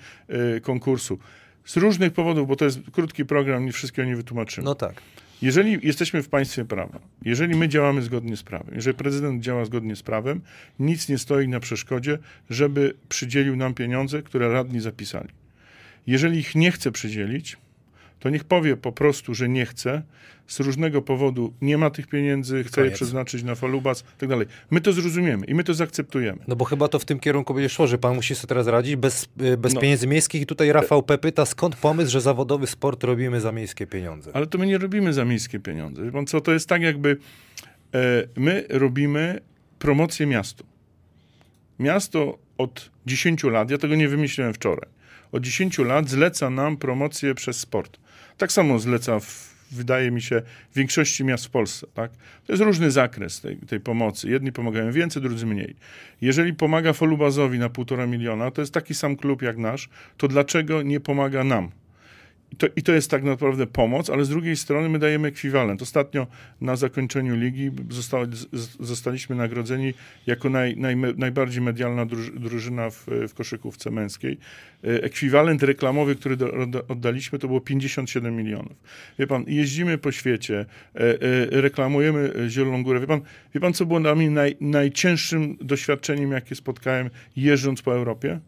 y, 0.57 0.61
konkursu. 0.61 1.19
z 1.65 1.77
różnych 1.77 2.13
powodów, 2.13 2.47
bo 2.47 2.55
to 2.55 2.65
jest 2.65 2.79
krótki 2.91 3.25
program, 3.25 3.65
nie 3.65 3.71
wszystkiego 3.71 4.07
nie 4.09 4.15
wytłumaczymy. 4.15 4.65
No 4.65 4.75
tak. 4.75 5.01
Jeżeli 5.41 5.87
jesteśmy 5.87 6.23
w 6.23 6.29
państwie 6.29 6.65
prawa, 6.65 6.99
jeżeli 7.25 7.55
my 7.55 7.69
działamy 7.69 8.01
zgodnie 8.01 8.37
z 8.37 8.43
prawem, 8.43 8.75
jeżeli 8.75 8.97
prezydent 8.97 9.43
działa 9.43 9.65
zgodnie 9.65 9.95
z 9.95 10.03
prawem, 10.03 10.41
nic 10.79 11.09
nie 11.09 11.17
stoi 11.17 11.47
na 11.47 11.59
przeszkodzie, 11.59 12.17
żeby 12.49 12.93
przydzielił 13.09 13.55
nam 13.55 13.73
pieniądze, 13.73 14.21
które 14.21 14.53
radni 14.53 14.79
zapisali. 14.79 15.29
Jeżeli 16.07 16.39
ich 16.39 16.55
nie 16.55 16.71
chce 16.71 16.91
przydzielić, 16.91 17.57
to 18.21 18.29
niech 18.29 18.43
powie 18.43 18.77
po 18.77 18.91
prostu, 18.91 19.33
że 19.33 19.49
nie 19.49 19.65
chce, 19.65 20.01
z 20.47 20.59
różnego 20.59 21.01
powodu 21.01 21.53
nie 21.61 21.77
ma 21.77 21.89
tych 21.89 22.07
pieniędzy, 22.07 22.63
chce 22.63 22.85
je 22.85 22.91
przeznaczyć 22.91 23.43
na 23.43 23.55
falubas 23.55 24.01
i 24.01 24.19
tak 24.19 24.29
dalej. 24.29 24.47
My 24.71 24.81
to 24.81 24.93
zrozumiemy 24.93 25.45
i 25.45 25.53
my 25.55 25.63
to 25.63 25.73
zaakceptujemy. 25.73 26.39
No 26.47 26.55
bo 26.55 26.65
chyba 26.65 26.87
to 26.87 26.99
w 26.99 27.05
tym 27.05 27.19
kierunku 27.19 27.53
będzie 27.53 27.69
szło, 27.69 27.87
że 27.87 27.97
pan 27.97 28.15
musi 28.15 28.35
sobie 28.35 28.47
teraz 28.47 28.67
radzić 28.67 28.95
bez, 28.95 29.27
y, 29.41 29.57
bez 29.57 29.73
No. 29.73 29.81
pieniędzy 29.81 30.07
miejskich 30.07 30.41
i 30.41 30.45
tutaj 30.45 30.71
Rafał 30.71 31.03
P. 31.03 31.17
pyta, 31.17 31.45
skąd 31.45 31.75
pomysł, 31.75 32.11
że 32.11 32.21
zawodowy 32.21 32.67
sport 32.67 33.03
robimy 33.03 33.41
za 33.41 33.51
miejskie 33.51 33.87
pieniądze? 33.87 34.31
Ale 34.33 34.47
to 34.47 34.57
my 34.57 34.65
nie 34.67 34.77
robimy 34.77 35.13
za 35.13 35.25
miejskie 35.25 35.59
pieniądze. 35.59 36.03
Wie 36.03 36.11
pan 36.11 36.25
co, 36.25 36.41
to 36.41 36.51
jest 36.51 36.69
tak 36.69 36.81
jakby 36.81 37.17
e, 37.93 37.99
my 38.35 38.65
robimy 38.69 39.41
promocję 39.79 40.25
miastu. 40.25 40.65
Miasto 41.79 42.37
od 42.57 42.91
10 43.05 43.43
lat, 43.43 43.71
ja 43.71 43.77
tego 43.77 43.95
nie 43.95 44.07
wymyśliłem 44.07 44.53
wczoraj, 44.53 44.89
od 45.31 45.43
10 45.43 45.77
lat 45.77 46.09
zleca 46.09 46.49
nam 46.49 46.77
promocję 46.77 47.35
przez 47.35 47.59
sport. 47.59 48.00
Tak 48.37 48.51
samo 48.51 48.79
zleca, 48.79 49.19
w, 49.19 49.53
wydaje 49.71 50.11
mi 50.11 50.21
się, 50.21 50.41
w 50.71 50.75
większości 50.75 51.23
miast 51.23 51.45
w 51.45 51.49
Polsce. 51.49 51.87
Tak? 51.93 52.11
To 52.47 52.53
jest 52.53 52.63
różny 52.63 52.91
zakres 52.91 53.41
tej, 53.41 53.57
tej 53.57 53.79
pomocy. 53.79 54.29
Jedni 54.29 54.51
pomagają 54.51 54.91
więcej, 54.91 55.21
drudzy 55.21 55.45
mniej. 55.45 55.75
Jeżeli 56.21 56.53
pomaga 56.53 56.93
Folubazowi 56.93 57.59
na 57.59 57.69
półtora 57.69 58.07
miliona, 58.07 58.51
to 58.51 58.61
jest 58.61 58.73
taki 58.73 58.93
sam 58.93 59.15
klub 59.15 59.41
jak 59.41 59.57
nasz, 59.57 59.89
to 60.17 60.27
dlaczego 60.27 60.81
nie 60.81 60.99
pomaga 60.99 61.43
nam? 61.43 61.71
I 62.51 62.55
to, 62.55 62.67
I 62.75 62.83
to 62.83 62.91
jest 62.91 63.11
tak 63.11 63.23
naprawdę 63.23 63.67
pomoc, 63.67 64.09
ale 64.09 64.25
z 64.25 64.29
drugiej 64.29 64.55
strony 64.55 64.89
my 64.89 64.99
dajemy 64.99 65.27
ekwiwalent. 65.27 65.81
Ostatnio 65.81 66.27
na 66.61 66.75
zakończeniu 66.75 67.35
ligi 67.35 67.71
zostaliśmy 68.79 69.35
nagrodzeni 69.35 69.93
jako 70.27 70.49
naj, 70.49 70.77
naj, 70.77 70.95
najbardziej 71.17 71.61
medialna 71.61 72.05
druż, 72.05 72.31
drużyna 72.31 72.89
w, 72.89 73.05
w 73.29 73.33
koszykówce 73.33 73.91
męskiej. 73.91 74.37
E, 74.83 75.03
Ekwiwalent 75.03 75.63
reklamowy, 75.63 76.15
który 76.15 76.37
do, 76.37 76.47
odda- 76.47 76.81
oddaliśmy, 76.87 77.39
to 77.39 77.47
było 77.47 77.61
57 77.61 78.35
milionów. 78.35 78.77
Wie 79.19 79.27
pan, 79.27 79.43
jeździmy 79.47 79.97
po 79.97 80.11
świecie, 80.11 80.65
e, 80.95 80.99
e, 80.99 81.17
reklamujemy 81.61 82.33
Zieloną 82.49 82.83
Górę. 82.83 82.99
Wie 82.99 83.07
pan, 83.07 83.21
wie 83.55 83.61
pan 83.61 83.73
co 83.73 83.85
było 83.85 83.99
dla 83.99 84.15
mnie 84.15 84.29
naj, 84.29 84.57
najcięższym 84.61 85.57
doświadczeniem, 85.61 86.31
jakie 86.31 86.55
spotkałem 86.55 87.09
jeżdżąc 87.35 87.81
po 87.81 87.93
Europie? 87.95 88.39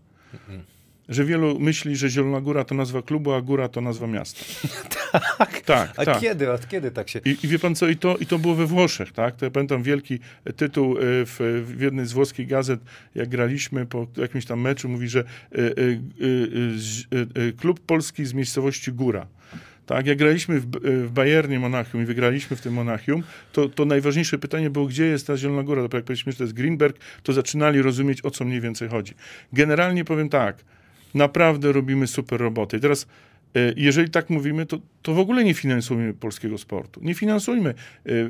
Że 1.09 1.25
wielu 1.25 1.59
myśli, 1.59 1.95
że 1.95 2.09
Zielona 2.09 2.41
Góra 2.41 2.63
to 2.63 2.75
nazwa 2.75 3.01
klubu, 3.01 3.33
a 3.33 3.41
Góra 3.41 3.69
to 3.69 3.81
nazwa 3.81 4.07
miasta. 4.07 4.45
tak, 5.37 5.61
tak. 5.61 5.93
A 5.97 6.05
tak. 6.05 6.19
kiedy, 6.19 6.51
a 6.51 6.57
kiedy 6.57 6.91
tak 6.91 7.09
się... 7.09 7.19
I, 7.25 7.37
I 7.43 7.47
wie 7.47 7.59
pan 7.59 7.75
co, 7.75 7.87
i 7.87 7.95
to, 7.95 8.17
i 8.17 8.25
to 8.25 8.39
było 8.39 8.55
we 8.55 8.65
Włoszech, 8.65 9.11
tak? 9.11 9.35
To 9.35 9.45
ja 9.45 9.51
pamiętam 9.51 9.83
wielki 9.83 10.19
tytuł 10.55 10.97
e, 10.97 10.99
w, 11.01 11.63
w 11.77 11.81
jednej 11.81 12.05
z 12.05 12.13
włoskich 12.13 12.47
gazet, 12.47 12.79
jak 13.15 13.29
graliśmy 13.29 13.85
po 13.85 14.07
jakimś 14.17 14.45
tam 14.45 14.61
meczu, 14.61 14.89
mówi, 14.89 15.07
że 15.09 15.19
e, 15.19 15.57
e, 15.57 15.61
e, 15.61 15.71
z- 16.75 17.01
e, 17.01 17.47
e, 17.47 17.51
klub 17.51 17.79
polski 17.79 18.25
z 18.25 18.33
miejscowości 18.33 18.91
Góra. 18.91 19.27
Tak, 19.85 20.07
jak 20.07 20.17
graliśmy 20.17 20.59
w, 20.59 20.65
B- 20.65 20.79
w 20.83 21.11
Bayernie 21.11 21.59
Monachium 21.59 22.03
i 22.03 22.05
wygraliśmy 22.05 22.57
w 22.57 22.61
tym 22.61 22.73
Monachium, 22.73 23.23
to, 23.51 23.69
to 23.69 23.85
najważniejsze 23.85 24.37
pytanie 24.37 24.69
było, 24.69 24.85
gdzie 24.85 25.05
jest 25.05 25.27
ta 25.27 25.37
Zielona 25.37 25.63
Góra? 25.63 25.81
Dopiero 25.81 25.97
jak 25.97 26.05
powiedzieliśmy, 26.05 26.31
że 26.31 26.37
to 26.37 26.43
jest 26.43 26.53
Greenberg, 26.53 26.97
to 27.23 27.33
zaczynali 27.33 27.81
rozumieć, 27.81 28.25
o 28.25 28.31
co 28.31 28.45
mniej 28.45 28.61
więcej 28.61 28.89
chodzi. 28.89 29.13
Generalnie 29.53 30.05
powiem 30.05 30.29
tak, 30.29 30.57
naprawdę 31.13 31.71
robimy 31.71 32.07
super 32.07 32.39
roboty. 32.39 32.77
I 32.77 32.79
teraz, 32.79 33.07
jeżeli 33.75 34.09
tak 34.09 34.29
mówimy, 34.29 34.65
to, 34.65 34.77
to 35.01 35.13
w 35.13 35.19
ogóle 35.19 35.43
nie 35.43 35.53
finansujmy 35.53 36.13
polskiego 36.13 36.57
sportu. 36.57 36.99
Nie 37.03 37.13
finansujmy, 37.13 37.69
e, 37.69 38.11
e, 38.11 38.13
e, 38.13 38.25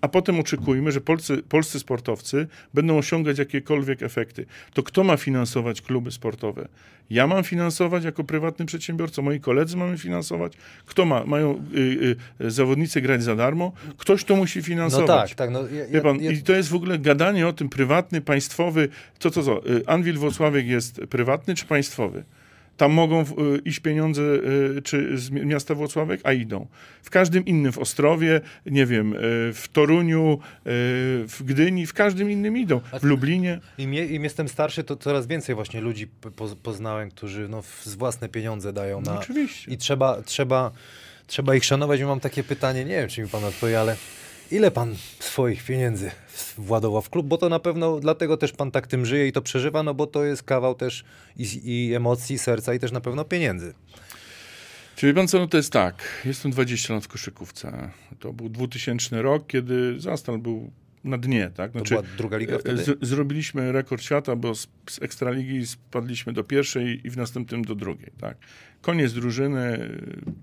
a 0.00 0.08
potem 0.08 0.40
oczekujmy, 0.40 0.92
że 0.92 1.00
polscy, 1.00 1.42
polscy 1.48 1.78
sportowcy 1.78 2.46
będą 2.74 2.98
osiągać 2.98 3.38
jakiekolwiek 3.38 4.02
efekty. 4.02 4.46
To 4.74 4.82
kto 4.82 5.04
ma 5.04 5.16
finansować 5.16 5.82
kluby 5.82 6.10
sportowe? 6.10 6.68
Ja 7.10 7.26
mam 7.26 7.44
finansować 7.44 8.04
jako 8.04 8.24
prywatny 8.24 8.66
przedsiębiorca, 8.66 9.22
moi 9.22 9.40
koledzy 9.40 9.76
mamy 9.76 9.98
finansować. 9.98 10.52
Kto 10.86 11.04
ma? 11.04 11.24
Mają 11.24 11.64
y, 11.74 12.16
y, 12.40 12.50
zawodnicy 12.50 13.00
grać 13.00 13.22
za 13.22 13.36
darmo? 13.36 13.72
Ktoś 13.98 14.24
to 14.24 14.36
musi 14.36 14.58
No 14.58 14.64
finansować. 14.64 15.30
tak, 15.30 15.38
tak. 15.38 15.50
No, 15.50 15.68
ja, 15.68 15.86
Wie 15.86 16.00
pan, 16.00 16.20
ja, 16.20 16.30
i 16.30 16.42
to 16.42 16.52
jest 16.52 16.68
w 16.68 16.74
ogóle 16.74 16.98
gadanie 16.98 17.48
o 17.48 17.52
tym 17.52 17.68
prywatny, 17.68 18.20
państwowy. 18.20 18.88
Co, 19.18 19.30
co, 19.30 19.42
co? 19.42 19.66
Y, 19.66 19.86
Anwil 19.86 20.18
Włocławek 20.18 20.66
jest 20.66 21.00
prywatny 21.10 21.54
czy 21.54 21.66
państwowy? 21.66 22.24
Tam 22.76 22.92
mogą 22.92 23.22
y, 23.22 23.24
iść 23.64 23.80
pieniądze 23.80 24.22
y, 24.22 24.82
czy 24.82 25.18
z 25.18 25.30
mi- 25.30 25.46
miasta 25.46 25.74
Włocławek, 25.74 26.20
a 26.24 26.32
idą. 26.32 26.66
W 27.02 27.10
każdym 27.10 27.44
innym, 27.44 27.72
w 27.72 27.78
Ostrowie, 27.78 28.40
nie 28.66 28.86
wiem, 28.86 29.12
y, 29.12 29.18
w 29.52 29.68
Toruniu, 29.72 30.38
w 30.64 31.38
Gdyni, 31.44 31.86
w 31.86 31.94
każdym 31.94 32.30
innym 32.30 32.56
idą. 32.58 32.80
W 33.00 33.04
Lublinie. 33.04 33.60
Im, 33.78 33.94
Im 33.94 34.24
jestem 34.24 34.48
starszy, 34.48 34.84
to 34.84 34.96
coraz 34.96 35.26
więcej 35.26 35.54
właśnie 35.54 35.80
ludzi 35.80 36.08
poznałem, 36.62 37.10
którzy 37.10 37.48
no, 37.48 37.62
z 37.82 37.94
własne 37.94 38.28
pieniądze 38.28 38.72
dają 38.72 39.00
na... 39.00 39.14
No, 39.14 39.20
oczywiście. 39.20 39.72
I 39.72 39.76
trzeba, 39.76 40.22
trzeba, 40.22 40.70
trzeba 41.26 41.54
ich 41.54 41.64
szanować. 41.64 42.00
I 42.00 42.04
mam 42.04 42.20
takie 42.20 42.44
pytanie, 42.44 42.84
nie 42.84 42.96
wiem, 42.96 43.08
czy 43.08 43.22
mi 43.22 43.28
pan 43.28 43.44
odpowie, 43.44 43.80
ale 43.80 43.96
ile 44.52 44.70
pan 44.70 44.94
swoich 45.18 45.64
pieniędzy 45.64 46.10
władował 46.58 47.02
w 47.02 47.10
klub? 47.10 47.26
Bo 47.26 47.38
to 47.38 47.48
na 47.48 47.58
pewno 47.58 48.00
dlatego 48.00 48.36
też 48.36 48.52
pan 48.52 48.70
tak 48.70 48.86
tym 48.86 49.06
żyje 49.06 49.28
i 49.28 49.32
to 49.32 49.42
przeżywa, 49.42 49.82
no 49.82 49.94
bo 49.94 50.06
to 50.06 50.24
jest 50.24 50.42
kawał 50.42 50.74
też 50.74 51.04
i, 51.36 51.60
i 51.64 51.94
emocji, 51.94 52.38
serca 52.38 52.74
i 52.74 52.78
też 52.78 52.92
na 52.92 53.00
pewno 53.00 53.24
pieniędzy. 53.24 53.74
Czyli 54.96 55.14
pan 55.14 55.28
co, 55.28 55.38
no 55.38 55.46
to 55.46 55.56
jest 55.56 55.72
tak, 55.72 56.22
jestem 56.24 56.50
20 56.50 56.94
lat 56.94 57.04
w 57.04 57.08
koszykówce. 57.08 57.90
To 58.18 58.32
był 58.32 58.48
2000 58.48 59.22
rok, 59.22 59.46
kiedy 59.46 60.00
Zastal 60.00 60.38
był 60.38 60.70
na 61.04 61.18
dnie, 61.18 61.50
tak? 61.54 61.72
To 61.72 61.82
była 61.82 62.02
druga 62.16 62.36
liga 62.36 62.58
wtedy? 62.58 62.84
z, 62.84 62.98
zrobiliśmy 63.02 63.72
rekord 63.72 64.02
świata, 64.02 64.36
bo 64.36 64.54
z, 64.54 64.68
z 64.90 65.02
Ekstraligi 65.02 65.66
spadliśmy 65.66 66.32
do 66.32 66.44
pierwszej 66.44 67.06
i 67.06 67.10
w 67.10 67.16
następnym 67.16 67.64
do 67.64 67.74
drugiej, 67.74 68.12
tak? 68.20 68.36
Koniec 68.80 69.12
drużyny, 69.12 69.90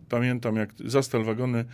pamiętam 0.10 0.56
jak 0.56 0.70
Zastal 0.86 1.24
Wagony, 1.24 1.66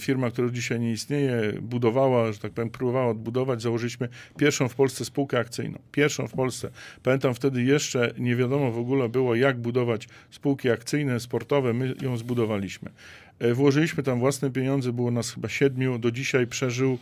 firma, 0.00 0.30
która 0.30 0.50
dzisiaj 0.50 0.80
nie 0.80 0.92
istnieje, 0.92 1.52
budowała, 1.62 2.32
że 2.32 2.38
tak 2.38 2.52
powiem, 2.52 2.70
próbowała 2.70 3.10
odbudować, 3.10 3.62
założyliśmy 3.62 4.08
pierwszą 4.38 4.68
w 4.68 4.74
Polsce 4.74 5.04
spółkę 5.04 5.38
akcyjną. 5.38 5.78
Pierwszą 5.92 6.28
w 6.28 6.32
Polsce. 6.32 6.70
Pamiętam 7.02 7.34
wtedy 7.34 7.62
jeszcze 7.62 8.14
nie 8.18 8.36
wiadomo 8.36 8.72
w 8.72 8.78
ogóle 8.78 9.08
było, 9.08 9.34
jak 9.34 9.60
budować 9.60 10.08
spółki 10.30 10.70
akcyjne, 10.70 11.20
sportowe, 11.20 11.72
my 11.72 11.94
ją 12.02 12.16
zbudowaliśmy. 12.16 12.90
E, 13.38 13.54
Włożyliśmy 13.54 14.02
tam 14.02 14.18
własne 14.18 14.50
pieniądze, 14.50 14.92
było 14.92 15.10
nas 15.10 15.30
chyba 15.30 15.48
siedmiu, 15.48 15.98
do 15.98 16.10
dzisiaj 16.10 16.46
przeżył 16.46 16.98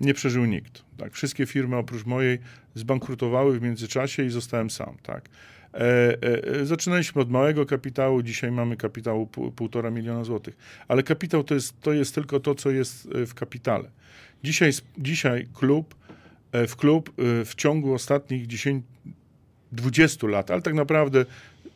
nie 0.00 0.14
przeżył 0.14 0.44
nikt. 0.44 0.82
Tak? 0.96 1.12
Wszystkie 1.12 1.46
firmy 1.46 1.76
oprócz 1.76 2.06
mojej 2.06 2.38
zbankrutowały 2.74 3.58
w 3.58 3.62
międzyczasie 3.62 4.24
i 4.24 4.30
zostałem 4.30 4.70
sam. 4.70 4.96
Tak? 5.02 5.28
E, 5.74 6.58
e, 6.60 6.66
zaczynaliśmy 6.66 7.22
od 7.22 7.30
małego 7.30 7.66
kapitału, 7.66 8.22
dzisiaj 8.22 8.52
mamy 8.52 8.76
kapitału 8.76 9.26
pół, 9.26 9.52
półtora 9.52 9.90
miliona 9.90 10.24
złotych. 10.24 10.56
Ale 10.88 11.02
kapitał 11.02 11.44
to 11.44 11.54
jest, 11.54 11.80
to 11.80 11.92
jest 11.92 12.14
tylko 12.14 12.40
to, 12.40 12.54
co 12.54 12.70
jest 12.70 13.08
e, 13.14 13.26
w 13.26 13.34
kapitale. 13.34 13.90
Dzisiaj, 14.44 14.70
dzisiaj 14.98 15.48
klub, 15.54 15.94
w 16.68 16.76
klub 16.76 17.12
w 17.44 17.54
ciągu 17.56 17.94
ostatnich 17.94 18.46
10, 18.46 18.84
20 19.72 20.26
lat, 20.26 20.50
ale 20.50 20.62
tak 20.62 20.74
naprawdę 20.74 21.24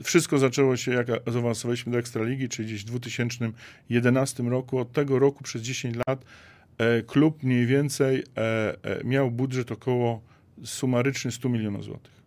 wszystko 0.05 0.38
zaczęło 0.38 0.76
się, 0.76 0.93
jak 0.93 1.07
zaawansowaliśmy 1.26 1.93
do 1.93 1.99
Ekstraligi, 1.99 2.49
czyli 2.49 2.68
gdzieś 2.68 2.82
w 2.82 2.84
2011 2.84 4.43
roku. 4.43 4.78
Od 4.78 4.93
tego 4.93 5.18
roku 5.18 5.45
przez 5.45 5.62
10 5.62 5.97
lat 6.09 6.24
klub 7.07 7.43
mniej 7.43 7.66
więcej 7.66 8.24
miał 9.05 9.30
budżet 9.30 9.72
około 9.72 10.22
sumaryczny 10.64 11.32
100 11.32 11.49
milionów 11.49 11.84
złotych. 11.84 12.20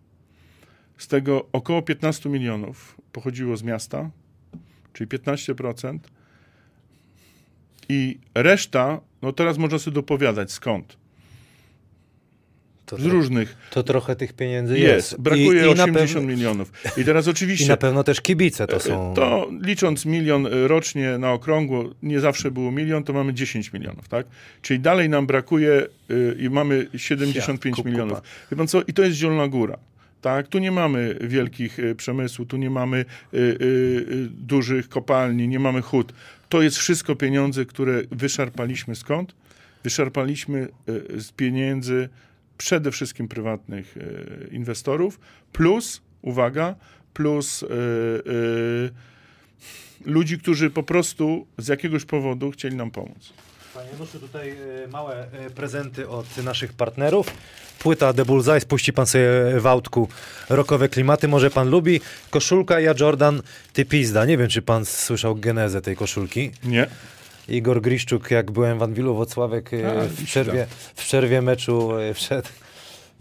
Z 1.04 1.08
tego 1.08 1.46
około 1.52 1.82
15 1.82 2.30
milionów 2.30 2.98
pochodziło 3.12 3.58
z 3.58 3.64
miasta, 3.64 4.10
czyli 4.94 5.08
15%. 5.10 6.00
I 7.90 8.18
reszta, 8.36 9.00
no 9.22 9.34
teraz 9.34 9.58
można 9.58 9.80
sobie 9.80 9.96
dopowiadać 9.96 10.52
skąd. 10.52 10.98
To, 12.86 12.98
Z 12.98 13.00
tro- 13.02 13.10
różnych 13.12 13.58
to 13.72 13.84
trochę 13.84 14.16
tych 14.16 14.34
pieniędzy 14.34 14.80
jest. 14.80 15.12
jest. 15.12 15.22
Brakuje 15.22 15.62
I, 15.62 15.72
i 15.72 15.76
na 15.76 15.84
80 15.84 16.14
pewno, 16.14 16.22
milionów. 16.36 16.72
I 16.98 17.04
teraz 17.06 17.28
I 17.28 17.30
oczywiście. 17.30 17.68
na 17.68 17.78
pewno 17.78 18.04
też 18.04 18.22
kibice 18.22 18.68
to 18.68 18.80
są... 18.80 19.14
To 19.16 19.50
licząc 19.62 20.06
milion 20.06 20.46
y, 20.46 20.68
rocznie 20.68 21.18
na 21.18 21.32
okrągło, 21.32 21.90
nie 22.04 22.20
zawsze 22.20 22.52
było 22.52 22.72
milion, 22.72 23.04
to 23.04 23.14
mamy 23.14 23.34
10 23.34 23.74
milionów, 23.74 24.08
tak? 24.10 24.26
Czyli 24.62 24.80
dalej 24.80 25.10
nam 25.10 25.28
brakuje 25.28 25.88
y, 26.12 26.38
i 26.40 26.50
mamy 26.50 26.88
75 26.98 27.76
Kup- 27.76 27.86
milionów. 27.86 28.22
Wie 28.52 28.58
pan 28.58 28.68
co? 28.68 28.82
I 28.82 28.94
to 28.94 29.04
jest 29.04 29.18
Zielona 29.18 29.48
Góra. 29.48 29.78
Tak, 30.24 30.48
tu 30.48 30.60
nie 30.60 30.72
mamy 30.72 31.18
wielkich 31.22 31.80
y, 31.80 31.96
przemysłu, 31.96 32.46
tu 32.46 32.58
nie 32.58 32.70
mamy 32.70 32.98
y, 32.98 33.38
y, 33.38 33.40
y, 33.42 34.30
dużych 34.30 34.90
kopalni, 34.90 35.48
nie 35.48 35.60
mamy 35.60 35.82
hut. 35.82 36.14
To 36.50 36.62
jest 36.62 36.78
wszystko 36.78 37.16
pieniądze, 37.16 37.66
które 37.66 38.02
wyszarpaliśmy 38.12 38.96
skąd? 38.96 39.36
Wyszarpaliśmy 39.84 40.68
y, 40.90 41.22
z 41.22 41.32
pieniędzy 41.32 42.10
przede 42.58 42.92
wszystkim 42.92 43.28
prywatnych 43.28 43.96
inwestorów, 44.52 45.20
plus, 45.54 46.02
uwaga, 46.22 46.76
plus 47.14 47.66
ludzi, 50.06 50.40
którzy 50.40 50.70
po 50.70 50.84
prostu 50.84 51.48
z 51.58 51.68
jakiegoś 51.68 52.06
powodu 52.06 52.52
chcieli 52.52 52.76
nam 52.76 52.92
pomóc. 52.92 53.34
Panie 53.74 53.90
Januszu, 53.92 54.20
tutaj 54.20 54.50
e, 54.84 54.88
małe 54.88 55.28
e, 55.32 55.50
prezenty 55.50 56.10
od 56.10 56.38
naszych 56.38 56.74
partnerów. 56.74 57.28
Płyta 57.80 58.14
The 58.14 58.26
Bullseye, 58.26 58.60
spuści 58.60 58.94
pan 58.94 59.06
sobie 59.06 59.30
w 59.60 59.68
autku 59.68 60.08
rokowe 60.50 60.90
klimaty, 60.90 61.28
może 61.28 61.50
pan 61.50 61.70
lubi. 61.70 62.02
Koszulka 62.30 62.80
ja 62.80 62.94
Jordan, 63.00 63.42
ty 63.74 63.86
pizda. 63.86 64.26
Nie 64.26 64.38
wiem, 64.38 64.48
czy 64.48 64.62
pan 64.62 64.86
słyszał 64.86 65.36
genezę 65.36 65.82
tej 65.82 65.96
koszulki. 65.96 66.52
Nie? 66.64 66.88
Igor 67.48 67.82
Griszczuk, 67.82 68.32
jak 68.32 68.52
byłem 68.52 68.80
w 68.80 68.84
Anwilu 68.84 69.16
Wocławek 69.16 69.74
e, 69.74 70.02
A, 70.02 70.06
w, 70.06 70.24
przerwie, 70.24 70.68
w 70.96 71.06
przerwie 71.06 71.42
meczu 71.42 71.92
wszedł, 72.14 72.50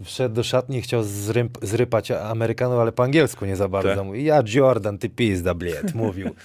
wszedł 0.03 0.35
do 0.35 0.43
szatni 0.43 0.77
i 0.77 0.81
chciał 0.81 1.03
zryp, 1.03 1.57
zrypać 1.61 2.11
Amerykanów, 2.11 2.79
ale 2.79 2.91
po 2.91 3.03
angielsku 3.03 3.45
nie 3.45 3.55
za 3.55 3.67
bardzo. 3.67 3.95
Tak. 3.95 4.05
Mówi, 4.05 4.23
ja 4.23 4.43
Jordan, 4.47 4.97
ty 4.97 5.09
pizda, 5.09 5.53
bliet, 5.53 5.95
mówił. 5.95 6.29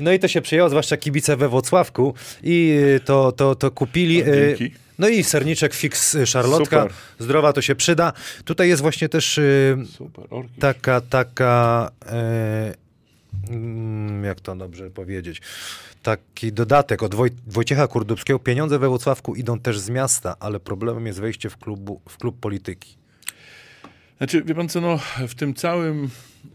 No 0.00 0.12
i 0.12 0.18
to 0.18 0.28
się 0.28 0.40
przyjęło, 0.40 0.68
zwłaszcza 0.68 0.96
kibice 0.96 1.36
we 1.36 1.48
Włocławku 1.48 2.14
i 2.42 2.78
e, 2.96 3.00
to, 3.00 3.32
to, 3.32 3.54
to 3.54 3.70
kupili. 3.70 4.24
No, 4.24 4.32
e, 4.32 4.56
dzięki. 4.56 4.74
No 4.98 5.08
i 5.08 5.24
serniczek 5.24 5.74
fix 5.74 6.16
szarlotka, 6.24 6.82
Super. 6.82 6.96
zdrowa 7.18 7.52
to 7.52 7.62
się 7.62 7.74
przyda. 7.74 8.12
Tutaj 8.44 8.68
jest 8.68 8.82
właśnie 8.82 9.08
też 9.08 9.38
e, 9.38 9.42
Super, 9.96 10.24
taka, 10.58 11.00
taka, 11.00 11.90
e, 12.06 12.74
mm, 13.48 14.24
jak 14.24 14.40
to 14.40 14.56
dobrze 14.56 14.90
powiedzieć, 14.90 15.42
taki 16.02 16.52
dodatek 16.52 17.02
od 17.02 17.14
Woj, 17.14 17.30
Wojciecha 17.46 17.88
Kurdubskiego. 17.88 18.38
Pieniądze 18.38 18.78
we 18.78 18.88
Włocławku 18.88 19.34
idą 19.34 19.58
też 19.58 19.78
z 19.78 19.90
miasta, 19.90 20.36
ale 20.40 20.60
problemem 20.60 21.06
jest 21.06 21.20
wejście 21.20 21.50
w, 21.50 21.56
klubu, 21.56 22.00
w 22.08 22.18
klub 22.18 22.40
polityki. 22.40 22.96
Znaczy, 24.18 24.42
wie 24.42 24.54
pan 24.54 24.68
co, 24.68 24.80
no, 24.80 24.98
w 25.28 25.34
tym 25.34 25.54
całym 25.54 26.10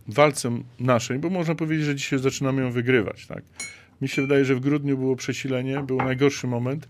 walce 0.08 0.52
naszej, 0.80 1.20
bo 1.20 1.30
można 1.30 1.56
powiedzieć, 1.56 1.86
że 1.86 1.96
dzisiaj 1.96 2.20
zaczynamy 2.20 2.62
ją 2.62 2.72
wygrywać, 2.72 3.28
tak? 3.28 3.44
Mi 4.02 4.08
się 4.08 4.22
wydaje, 4.22 4.46
że 4.46 4.56
w 4.56 4.60
grudniu 4.60 4.98
było 4.98 5.16
przesilenie, 5.16 5.84
był 5.84 5.98
najgorszy 5.98 6.48
moment, 6.48 6.88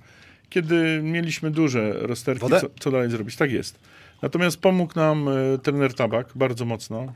kiedy 0.50 1.02
mieliśmy 1.04 1.52
duże 1.52 1.94
rozterki, 1.94 2.48
co, 2.50 2.70
co 2.80 2.92
dalej 2.92 3.10
zrobić. 3.10 3.36
Tak 3.36 3.52
jest. 3.52 3.80
Natomiast 4.22 4.58
pomógł 4.58 4.94
nam 4.96 5.28
e, 5.28 5.58
trener 5.58 5.94
Tabak 5.94 6.32
bardzo 6.36 6.66
mocno, 6.66 7.14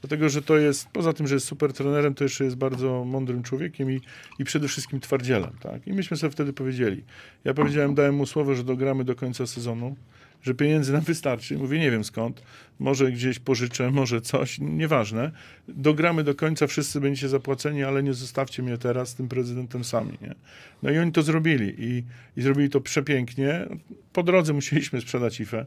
dlatego, 0.00 0.28
że 0.28 0.42
to 0.42 0.56
jest, 0.56 0.88
poza 0.88 1.12
tym, 1.12 1.26
że 1.26 1.34
jest 1.34 1.46
super 1.46 1.72
trenerem, 1.72 2.14
to 2.14 2.24
jeszcze 2.24 2.44
jest 2.44 2.56
bardzo 2.56 3.04
mądrym 3.04 3.42
człowiekiem 3.42 3.90
i, 3.90 4.00
i 4.38 4.44
przede 4.44 4.68
wszystkim 4.68 5.00
twardzielem, 5.00 5.50
tak? 5.60 5.86
I 5.86 5.92
myśmy 5.92 6.16
sobie 6.16 6.30
wtedy 6.30 6.52
powiedzieli. 6.52 7.04
Ja 7.44 7.54
powiedziałem, 7.54 7.94
dałem 7.94 8.14
mu 8.14 8.26
słowo, 8.26 8.54
że 8.54 8.64
dogramy 8.64 9.04
do 9.04 9.14
końca 9.14 9.46
sezonu, 9.46 9.96
że 10.42 10.54
pieniędzy 10.54 10.92
nam 10.92 11.00
wystarczy. 11.00 11.58
Mówię, 11.58 11.78
nie 11.78 11.90
wiem 11.90 12.04
skąd, 12.04 12.42
może 12.78 13.12
gdzieś 13.12 13.38
pożyczę, 13.38 13.90
może 13.90 14.20
coś, 14.20 14.58
nieważne. 14.60 15.30
Dogramy 15.68 16.24
do 16.24 16.34
końca, 16.34 16.66
wszyscy 16.66 17.00
będziecie 17.00 17.28
zapłaceni, 17.28 17.82
ale 17.82 18.02
nie 18.02 18.14
zostawcie 18.14 18.62
mnie 18.62 18.78
teraz 18.78 19.08
z 19.08 19.14
tym 19.14 19.28
prezydentem 19.28 19.84
sami, 19.84 20.18
nie? 20.22 20.34
No 20.82 20.90
i 20.90 20.98
oni 20.98 21.12
to 21.12 21.22
zrobili 21.22 21.74
i, 21.78 22.04
i 22.36 22.42
zrobili 22.42 22.70
to 22.70 22.80
przepięknie. 22.80 23.66
Po 24.12 24.22
drodze 24.22 24.52
musieliśmy 24.52 25.00
sprzedać 25.00 25.40
IFE. 25.40 25.66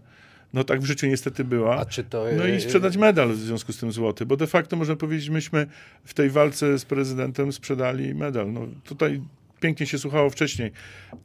No 0.53 0.63
tak 0.63 0.81
w 0.81 0.85
życiu 0.85 1.07
niestety 1.07 1.43
była. 1.43 1.77
A 1.77 1.85
czy 1.85 2.03
to... 2.03 2.25
No 2.37 2.47
i 2.47 2.61
sprzedać 2.61 2.97
medal 2.97 3.29
w 3.29 3.37
związku 3.37 3.73
z 3.73 3.77
tym 3.77 3.91
złoty, 3.91 4.25
bo 4.25 4.37
de 4.37 4.47
facto 4.47 4.75
można 4.75 4.95
powiedzieć, 4.95 5.29
myśmy 5.29 5.67
w 6.03 6.13
tej 6.13 6.29
walce 6.29 6.79
z 6.79 6.85
prezydentem 6.85 7.51
sprzedali 7.51 8.15
medal. 8.15 8.53
No 8.53 8.67
tutaj 8.83 9.21
pięknie 9.59 9.85
się 9.85 9.97
słuchało 9.99 10.29
wcześniej. 10.29 10.71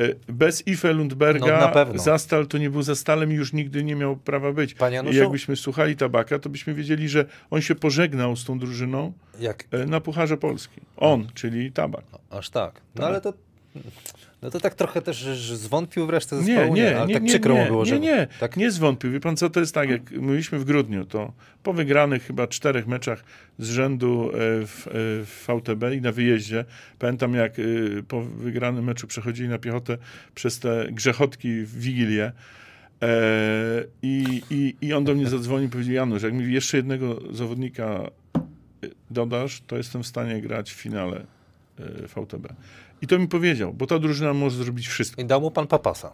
E, 0.01 0.33
Bez 0.33 0.67
Ife 0.69 0.93
Lundberga 0.93 1.73
No. 1.93 1.99
Zastal 1.99 2.47
to 2.47 2.59
nie 2.59 2.71
był 2.71 2.83
Zastalem 2.83 3.33
i 3.33 3.35
już 3.35 3.53
nigdy 3.53 3.85
nie 3.85 3.97
miał 3.97 4.17
prawa 4.17 4.53
być. 4.53 4.75
I 5.13 5.17
jakbyśmy 5.17 5.57
słuchali 5.57 5.97
Tabaka, 5.97 6.39
to 6.39 6.49
byśmy 6.49 6.75
wiedzieli, 6.75 7.09
że 7.09 7.25
on 7.51 7.61
się 7.61 7.75
pożegnał 7.75 8.37
z 8.37 8.45
tą 8.45 8.59
drużyną 8.59 9.13
Jak? 9.41 9.65
e, 9.71 9.87
na 9.87 10.01
Pucharze 10.01 10.37
Polski. 10.37 10.81
On, 10.97 11.29
czyli 11.35 11.73
Tabak. 11.73 12.05
Aż 12.31 12.51
tak. 12.51 12.81
No 12.95 13.01
Tak. 13.01 13.11
ale 13.11 13.21
to... 13.21 13.33
No 14.43 14.51
to 14.51 14.61
tak 14.61 14.75
trochę 14.75 15.03
też 15.03 15.25
zwątpił 15.43 16.07
w 16.07 16.11
resztę 16.11 16.37
Nie, 16.37 16.43
zespołu, 16.43 16.75
nie, 16.75 16.97
ale 16.97 17.07
nie, 17.07 17.15
tak 17.15 17.23
nie, 17.23 17.29
przykro 17.29 17.55
nie, 17.55 17.61
mu 17.61 17.67
było, 17.67 17.85
nie, 17.85 17.91
że... 17.91 18.01
nie, 18.01 18.29
Tak? 18.41 18.57
nie 18.57 18.71
zwątpił. 18.71 19.13
Wie 19.13 19.21
pan 19.21 19.37
co, 19.37 19.51
to 19.51 19.61
jest 19.61 19.75
tak, 19.75 19.91
jak 19.91 20.11
mówiliśmy 20.11 20.59
w 20.59 20.65
grudniu, 20.65 21.05
to 21.05 21.33
po 21.63 21.73
wygranych 21.73 22.23
chyba 22.23 22.47
czterech 22.47 22.87
meczach 22.87 23.25
z 23.59 23.71
rzędu 23.71 24.31
e, 24.31 24.37
w, 24.67 24.87
e, 24.87 24.91
w 25.25 25.47
VTB 25.47 25.85
i 25.97 26.01
na 26.01 26.13
wyjeździe, 26.13 26.65
pamiętam 26.99 27.35
jak 27.35 27.59
e, 27.59 27.63
po 28.09 28.23
wygranym 28.23 28.85
meczu 28.85 29.07
przechodzili 29.07 29.49
na 29.49 29.59
piechotę 29.59 29.99
przez 30.35 30.59
te 30.59 30.87
grzechotki 30.91 31.63
w 31.63 31.81
Wigilię, 31.81 32.33
i, 34.03 34.43
i, 34.51 34.77
I 34.81 34.93
on 34.93 35.05
do 35.05 35.15
mnie 35.15 35.29
zadzwonił 35.29 35.69
i 35.69 35.71
powiedział, 35.71 35.95
Janusz, 35.95 36.23
jak 36.23 36.35
mi 36.35 36.53
jeszcze 36.53 36.77
jednego 36.77 37.21
zawodnika 37.33 38.11
dodasz, 39.11 39.63
to 39.67 39.77
jestem 39.77 40.03
w 40.03 40.07
stanie 40.07 40.41
grać 40.43 40.71
w 40.73 40.75
finale 40.75 41.27
VTB. 42.17 42.53
I 43.03 43.07
to 43.07 43.19
mi 43.19 43.29
powiedział, 43.29 43.75
bo 43.75 43.87
ta 43.87 43.99
drużyna 43.99 44.35
może 44.35 44.65
zrobić 44.65 44.89
wszystko. 44.89 45.23
I 45.23 45.25
dał 45.25 45.41
mu 45.41 45.51
pan 45.51 45.67
papasa. 45.67 46.13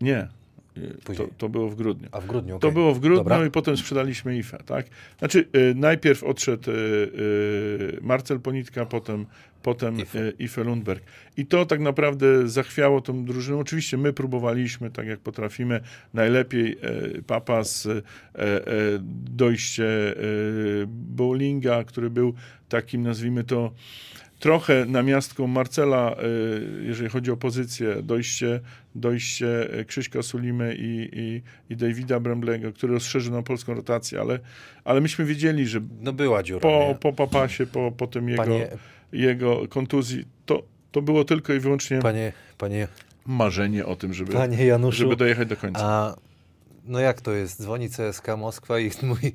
Nie. 0.00 0.28
To, 1.16 1.28
to 1.38 1.48
było 1.48 1.68
w 1.68 1.74
grudniu. 1.74 2.08
A 2.12 2.20
w 2.20 2.26
grudniu, 2.26 2.58
To 2.58 2.68
okej. 2.68 2.72
było 2.72 2.94
w 2.94 3.00
grudniu 3.00 3.24
Dobra. 3.24 3.46
i 3.46 3.50
potem 3.50 3.76
sprzedaliśmy 3.76 4.38
IFE, 4.38 4.58
tak? 4.66 4.86
Znaczy, 5.18 5.48
y, 5.56 5.74
najpierw 5.74 6.24
odszedł 6.24 6.70
y, 6.70 6.74
y, 6.74 7.98
Marcel 8.02 8.40
Ponitka, 8.40 8.86
potem, 8.86 9.26
potem 9.62 10.00
Ife. 10.00 10.18
y, 10.18 10.32
Ife 10.38 10.64
Lundberg. 10.64 11.02
I 11.36 11.46
to 11.46 11.66
tak 11.66 11.80
naprawdę 11.80 12.48
zachwiało 12.48 13.00
tą 13.00 13.24
drużyną. 13.24 13.60
Oczywiście 13.60 13.96
my 13.96 14.12
próbowaliśmy, 14.12 14.90
tak 14.90 15.06
jak 15.06 15.20
potrafimy, 15.20 15.80
najlepiej 16.14 16.78
Papas, 17.26 17.88
dojście 19.10 20.14
Bowlinga, 20.86 21.84
który 21.84 22.10
był 22.10 22.34
takim, 22.68 23.02
nazwijmy 23.02 23.44
to, 23.44 23.72
trochę 24.38 24.84
namiastką 24.86 25.46
Marcela, 25.46 26.16
y, 26.82 26.84
jeżeli 26.84 27.10
chodzi 27.10 27.30
o 27.30 27.36
pozycję, 27.36 28.02
dojście, 28.02 28.60
dojście 28.94 29.46
Krzyśka 29.86 30.22
Sulimy 30.22 30.74
i, 30.78 31.08
i, 31.12 31.42
i 31.70 31.76
Davida 31.76 32.20
Bremblego, 32.20 32.72
który 32.72 32.92
rozszerzył 32.92 33.32
nam 33.32 33.44
polską 33.44 33.74
rotację, 33.74 34.20
ale, 34.20 34.38
ale 34.84 35.00
myśmy 35.00 35.24
wiedzieli, 35.24 35.66
że 35.66 35.80
No 36.00 36.12
była 36.12 36.42
dziura, 36.42 36.60
po, 36.60 36.86
nie? 36.88 36.94
po 36.94 37.12
papasie, 37.12 37.66
po, 37.66 37.92
po 37.92 38.06
tym 38.06 38.28
jego, 38.28 38.42
Panie, 38.42 38.68
jego 39.12 39.68
kontuzji, 39.68 40.24
to, 40.46 40.62
to 40.92 41.02
było 41.02 41.24
tylko 41.24 41.54
i 41.54 41.60
wyłącznie 41.60 41.98
panie, 41.98 42.32
panie, 42.58 42.88
marzenie 43.26 43.86
o 43.86 43.96
tym, 43.96 44.14
żeby, 44.14 44.32
panie 44.32 44.66
Januszu, 44.66 44.98
żeby 44.98 45.16
dojechać 45.16 45.48
do 45.48 45.56
końca. 45.56 45.80
a 45.82 46.16
no 46.84 47.00
jak 47.00 47.20
to 47.20 47.32
jest? 47.32 47.62
Dzwoni 47.62 47.88
CSK 47.88 48.26
Moskwa 48.38 48.78
i 48.78 48.90
mówi, 49.02 49.32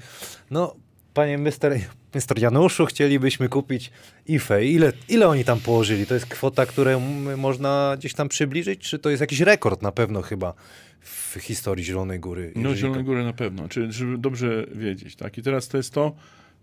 no 0.51 0.75
panie 1.13 1.37
mister, 1.37 1.79
mister 2.15 2.39
Januszu, 2.39 2.85
chcielibyśmy 2.85 3.49
kupić 3.49 3.91
IFE. 4.25 4.65
Ile, 4.65 4.93
ile 5.09 5.27
oni 5.27 5.45
tam 5.45 5.59
położyli? 5.59 6.05
To 6.05 6.13
jest 6.13 6.25
kwota, 6.25 6.65
którą 6.65 6.99
można 7.37 7.95
gdzieś 7.97 8.13
tam 8.13 8.29
przybliżyć? 8.29 8.79
Czy 8.79 8.99
to 8.99 9.09
jest 9.09 9.21
jakiś 9.21 9.39
rekord 9.39 9.81
na 9.81 9.91
pewno 9.91 10.21
chyba 10.21 10.53
w 11.01 11.37
historii 11.41 11.85
Zielonej 11.85 12.19
Góry? 12.19 12.51
No 12.55 12.75
Zielonej 12.75 13.03
Góry 13.03 13.23
na 13.23 13.33
pewno, 13.33 13.67
czyli 13.67 13.93
żeby 13.93 14.17
dobrze 14.17 14.65
wiedzieć. 14.75 15.15
Tak? 15.15 15.37
I 15.37 15.41
teraz 15.41 15.67
to 15.67 15.77
jest 15.77 15.93
to, 15.93 16.15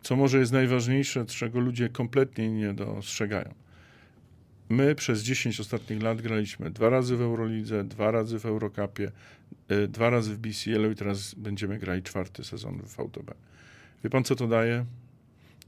co 0.02 0.16
może 0.16 0.38
jest 0.38 0.52
najważniejsze, 0.52 1.26
czego 1.26 1.60
ludzie 1.60 1.88
kompletnie 1.88 2.50
nie 2.50 2.74
dostrzegają. 2.74 3.54
My 4.68 4.94
przez 4.94 5.22
10 5.22 5.60
ostatnich 5.60 6.02
lat 6.02 6.22
graliśmy 6.22 6.70
dwa 6.70 6.88
razy 6.88 7.16
w 7.16 7.22
Eurolidze, 7.22 7.84
dwa 7.84 8.10
razy 8.10 8.38
w 8.38 8.46
Eurocupie, 8.46 9.12
y, 9.70 9.88
dwa 9.88 10.10
razy 10.10 10.34
w 10.34 10.38
BCL-u 10.38 10.90
i 10.90 10.94
teraz 10.94 11.34
będziemy 11.34 11.78
grali 11.78 12.02
czwarty 12.02 12.44
sezon 12.44 12.82
w 12.82 12.96
VTB. 12.96 13.34
Wie 14.04 14.10
pan, 14.10 14.24
co 14.24 14.36
to 14.36 14.46
daje? 14.46 14.84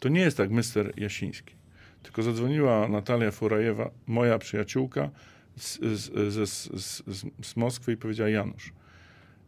To 0.03 0.09
nie 0.09 0.21
jest 0.21 0.37
tak 0.37 0.51
Mister 0.51 0.93
Jasiński. 0.97 1.55
Tylko 2.03 2.23
zadzwoniła 2.23 2.89
Natalia 2.89 3.31
Furajewa, 3.31 3.91
moja 4.07 4.39
przyjaciółka 4.39 5.11
z, 5.57 5.79
z, 5.81 6.49
z, 6.49 7.03
z, 7.47 7.57
Moskwy 7.57 7.93
i 7.93 7.97
powiedziała 7.97 8.31
Janusz, 8.31 8.73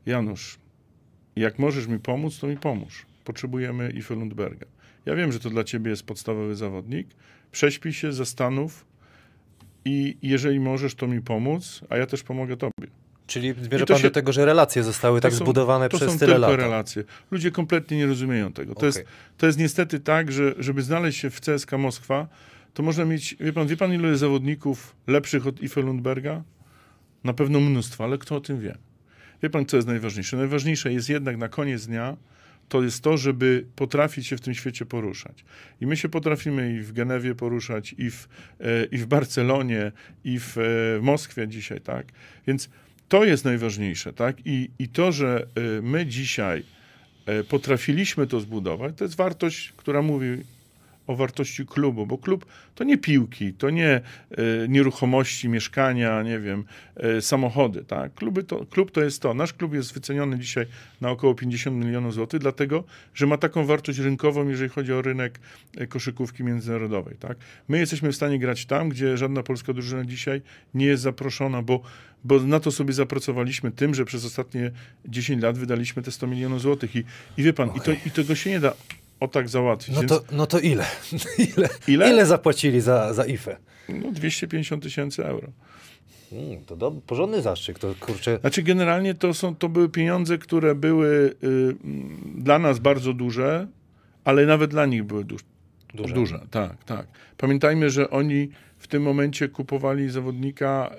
Janusz, 0.06 0.58
jak 1.36 1.58
możesz 1.58 1.86
mi 1.86 1.98
pomóc, 1.98 2.38
to 2.38 2.46
mi 2.46 2.56
pomóż. 2.56 3.06
Potrzebujemy 3.24 3.90
Ife 3.90 4.14
Lundberga. 4.14 4.66
Ja 5.06 5.14
wiem, 5.14 5.32
że 5.32 5.40
to 5.40 5.50
dla 5.50 5.64
ciebie 5.64 5.90
jest 5.90 6.06
podstawowy 6.06 6.56
zawodnik. 6.56 7.08
Prześpij 7.52 7.92
się, 7.92 8.12
zastanów 8.12 8.86
i 9.84 10.16
jeżeli 10.22 10.60
możesz, 10.60 10.94
to 10.94 11.06
mi 11.06 11.22
pomóc, 11.22 11.80
a 11.88 11.96
ja 11.96 12.06
też 12.06 12.22
pomogę 12.22 12.56
tobie. 12.56 12.88
Czyli 13.40 13.54
to 13.80 13.86
pan 13.86 13.96
się- 13.96 14.02
do 14.02 14.10
tego, 14.10 14.32
że 14.32 14.44
relacje 14.44 14.82
zostały 14.82 15.20
tak 15.20 15.32
To 15.32 15.38
są- 15.38 15.44
zbudowane 15.44 15.88
To 15.88 15.96
przez 15.96 16.12
są 16.12 16.18
tyle 16.18 16.32
tylko 16.34 16.50
lat. 16.50 16.60
relacje. 16.60 17.04
Ludzie 17.30 17.50
kompletnie 17.50 17.96
nie 17.96 18.06
rozumieją 18.06 18.52
tego. 18.52 18.74
To, 18.74 18.78
Okej. 18.78 18.86
jest, 18.86 19.04
to 19.38 19.46
jest 19.46 19.58
niestety 19.58 20.00
tak, 20.00 20.32
że 20.32 20.54
żeby 20.58 20.82
znaleźć 20.82 21.20
się 21.20 21.30
w 21.30 21.40
CSKA 21.40 21.78
Moskwa, 21.78 22.28
to 22.74 22.82
można 22.82 23.04
mieć, 23.04 23.36
wie 23.40 23.52
pan, 23.52 23.66
wie 23.66 23.76
pan 23.76 23.92
ile 23.92 24.08
jest 24.08 24.20
zawodników 24.20 24.96
lepszych 25.06 25.46
od 25.46 25.62
Ife 25.62 25.80
Lundberga? 25.80 26.42
Na 27.24 27.32
pewno 27.32 27.60
mnóstwo, 27.60 28.04
ale 28.04 28.18
kto 28.18 28.36
o 28.36 28.40
tym 28.40 28.60
wie? 28.60 28.76
Wie 29.42 29.50
pan, 29.50 29.66
co 29.66 29.76
jest 29.76 29.88
najważniejsze? 29.88 30.36
Najważniejsze 30.36 30.92
jest 30.92 31.08
jednak 31.08 31.36
na 31.36 31.48
koniec 31.48 31.86
dnia, 31.86 32.16
to 32.68 32.82
jest 32.82 33.00
to, 33.02 33.16
żeby 33.16 33.66
potrafić 33.76 34.26
się 34.26 34.36
w 34.36 34.40
tym 34.40 34.54
świecie 34.54 34.86
poruszać. 34.86 35.44
I 35.80 35.86
my 35.86 35.96
się 35.96 36.08
potrafimy 36.08 36.72
i 36.72 36.80
w 36.80 36.92
Genewie 36.92 37.34
poruszać, 37.34 37.94
i 37.98 38.10
w, 38.10 38.28
e, 38.60 38.84
i 38.84 38.98
w 38.98 39.06
Barcelonie, 39.06 39.92
i 40.24 40.38
w, 40.40 40.58
e, 40.58 40.60
w 40.60 40.98
Moskwie 41.02 41.48
dzisiaj, 41.48 41.80
tak? 41.80 42.06
Więc 42.46 42.70
to 43.08 43.24
jest 43.24 43.44
najważniejsze, 43.44 44.12
tak? 44.12 44.36
I, 44.44 44.70
i 44.78 44.88
to, 44.88 45.12
że 45.12 45.46
e, 45.54 45.82
my 45.82 46.06
dzisiaj 46.06 46.62
e, 47.26 47.44
potrafiliśmy 47.44 48.26
to 48.26 48.40
zbudować, 48.40 48.94
to 48.96 49.04
jest 49.04 49.16
wartość, 49.16 49.72
która 49.76 50.02
mówi 50.02 50.26
o 51.06 51.16
wartości 51.16 51.66
klubu, 51.66 52.06
bo 52.06 52.18
klub 52.18 52.46
to 52.74 52.84
nie 52.84 52.98
piłki, 52.98 53.52
to 53.52 53.70
nie 53.70 53.88
e, 53.90 54.00
nieruchomości, 54.68 55.48
mieszkania, 55.48 56.22
nie 56.22 56.38
wiem, 56.38 56.64
e, 56.96 57.20
samochody, 57.20 57.84
tak? 57.84 58.14
Kluby 58.14 58.42
to, 58.42 58.66
klub 58.66 58.90
to 58.90 59.00
jest 59.00 59.22
to. 59.22 59.34
Nasz 59.34 59.52
klub 59.52 59.74
jest 59.74 59.94
wyceniony 59.94 60.38
dzisiaj 60.38 60.66
na 61.00 61.10
około 61.10 61.34
50 61.34 61.84
milionów 61.84 62.14
złotych, 62.14 62.40
dlatego, 62.40 62.84
że 63.14 63.26
ma 63.26 63.38
taką 63.38 63.66
wartość 63.66 63.98
rynkową, 63.98 64.48
jeżeli 64.48 64.70
chodzi 64.70 64.92
o 64.92 65.02
rynek 65.02 65.40
e, 65.76 65.86
koszykówki 65.86 66.44
międzynarodowej, 66.44 67.16
tak? 67.16 67.38
My 67.68 67.78
jesteśmy 67.78 68.12
w 68.12 68.16
stanie 68.16 68.38
grać 68.38 68.66
tam, 68.66 68.88
gdzie 68.88 69.16
żadna 69.16 69.42
polska 69.42 69.72
drużyna 69.72 70.04
dzisiaj 70.04 70.42
nie 70.74 70.86
jest 70.86 71.02
zaproszona, 71.02 71.62
bo, 71.62 71.80
bo 72.24 72.40
na 72.40 72.60
to 72.60 72.70
sobie 72.70 72.92
zapracowaliśmy 72.92 73.70
tym, 73.70 73.94
że 73.94 74.04
przez 74.04 74.24
ostatnie 74.24 74.70
10 75.08 75.42
lat 75.42 75.58
wydaliśmy 75.58 76.02
te 76.02 76.10
100 76.10 76.26
milionów 76.26 76.60
złotych 76.60 76.96
i, 76.96 77.04
i 77.36 77.42
wie 77.42 77.52
pan, 77.52 77.70
i, 77.76 77.80
to, 77.80 77.92
i 78.06 78.10
tego 78.10 78.34
się 78.34 78.50
nie 78.50 78.60
da 78.60 78.74
o 79.20 79.28
tak 79.28 79.48
załatwić. 79.48 79.94
No 79.94 80.00
Więc- 80.00 80.12
to, 80.12 80.22
no 80.32 80.46
to 80.46 80.58
ile? 80.58 80.84
ile? 81.56 81.68
Ile? 81.88 82.10
Ile 82.10 82.26
zapłacili 82.26 82.80
za, 82.80 83.14
za 83.14 83.24
IFE? 83.24 83.56
No 83.88 84.12
250 84.12 84.82
tysięcy 84.82 85.26
euro. 85.26 85.48
Mm, 86.32 86.64
to 86.64 86.76
do, 86.76 86.90
porządny 86.90 87.42
zastrzyk, 87.42 87.78
to 87.78 87.94
kurczę. 88.00 88.38
Znaczy 88.40 88.62
generalnie 88.62 89.14
to, 89.14 89.34
są, 89.34 89.56
to 89.56 89.68
były 89.68 89.88
pieniądze, 89.88 90.38
które 90.38 90.74
były 90.74 91.34
y, 91.44 91.76
dla 92.34 92.58
nas 92.58 92.78
bardzo 92.78 93.12
duże, 93.12 93.66
ale 94.24 94.46
nawet 94.46 94.70
dla 94.70 94.86
nich 94.86 95.04
były 95.04 95.24
duże. 95.24 95.44
Duże. 95.94 96.14
Duże, 96.14 96.40
tak, 96.50 96.84
tak. 96.84 97.06
Pamiętajmy, 97.36 97.90
że 97.90 98.10
oni 98.10 98.48
w 98.78 98.86
tym 98.86 99.02
momencie 99.02 99.48
kupowali 99.48 100.10
zawodnika 100.10 100.90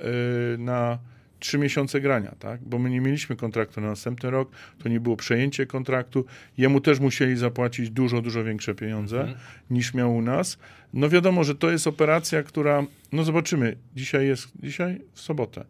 y, 0.55 0.57
na 0.57 0.99
trzy 1.39 1.57
miesiące 1.57 2.01
grania, 2.01 2.35
tak? 2.39 2.61
Bo 2.63 2.79
my 2.79 2.89
nie 2.89 3.01
mieliśmy 3.01 3.35
kontraktu 3.35 3.81
na 3.81 3.87
następny 3.87 4.31
rok, 4.31 4.51
to 4.83 4.89
nie 4.89 4.99
było 4.99 5.17
przejęcie 5.17 5.65
kontraktu. 5.65 6.25
Jemu 6.57 6.81
też 6.81 6.99
musieli 6.99 7.37
zapłacić 7.37 7.89
dużo, 7.89 8.21
dużo 8.21 8.43
większe 8.43 8.75
pieniądze 8.75 9.33
niż 9.69 9.93
miał 9.93 10.15
u 10.15 10.21
nas. 10.21 10.57
No 10.93 11.09
wiadomo, 11.09 11.43
że 11.43 11.55
to 11.55 11.71
jest 11.71 11.87
operacja, 11.87 12.43
która, 12.43 12.83
no 13.11 13.23
zobaczymy, 13.23 13.75
dzisiaj 13.95 14.27
jest, 14.27 14.47
dzisiaj 14.63 15.01
w 15.13 15.21
sobotę. 15.21 15.65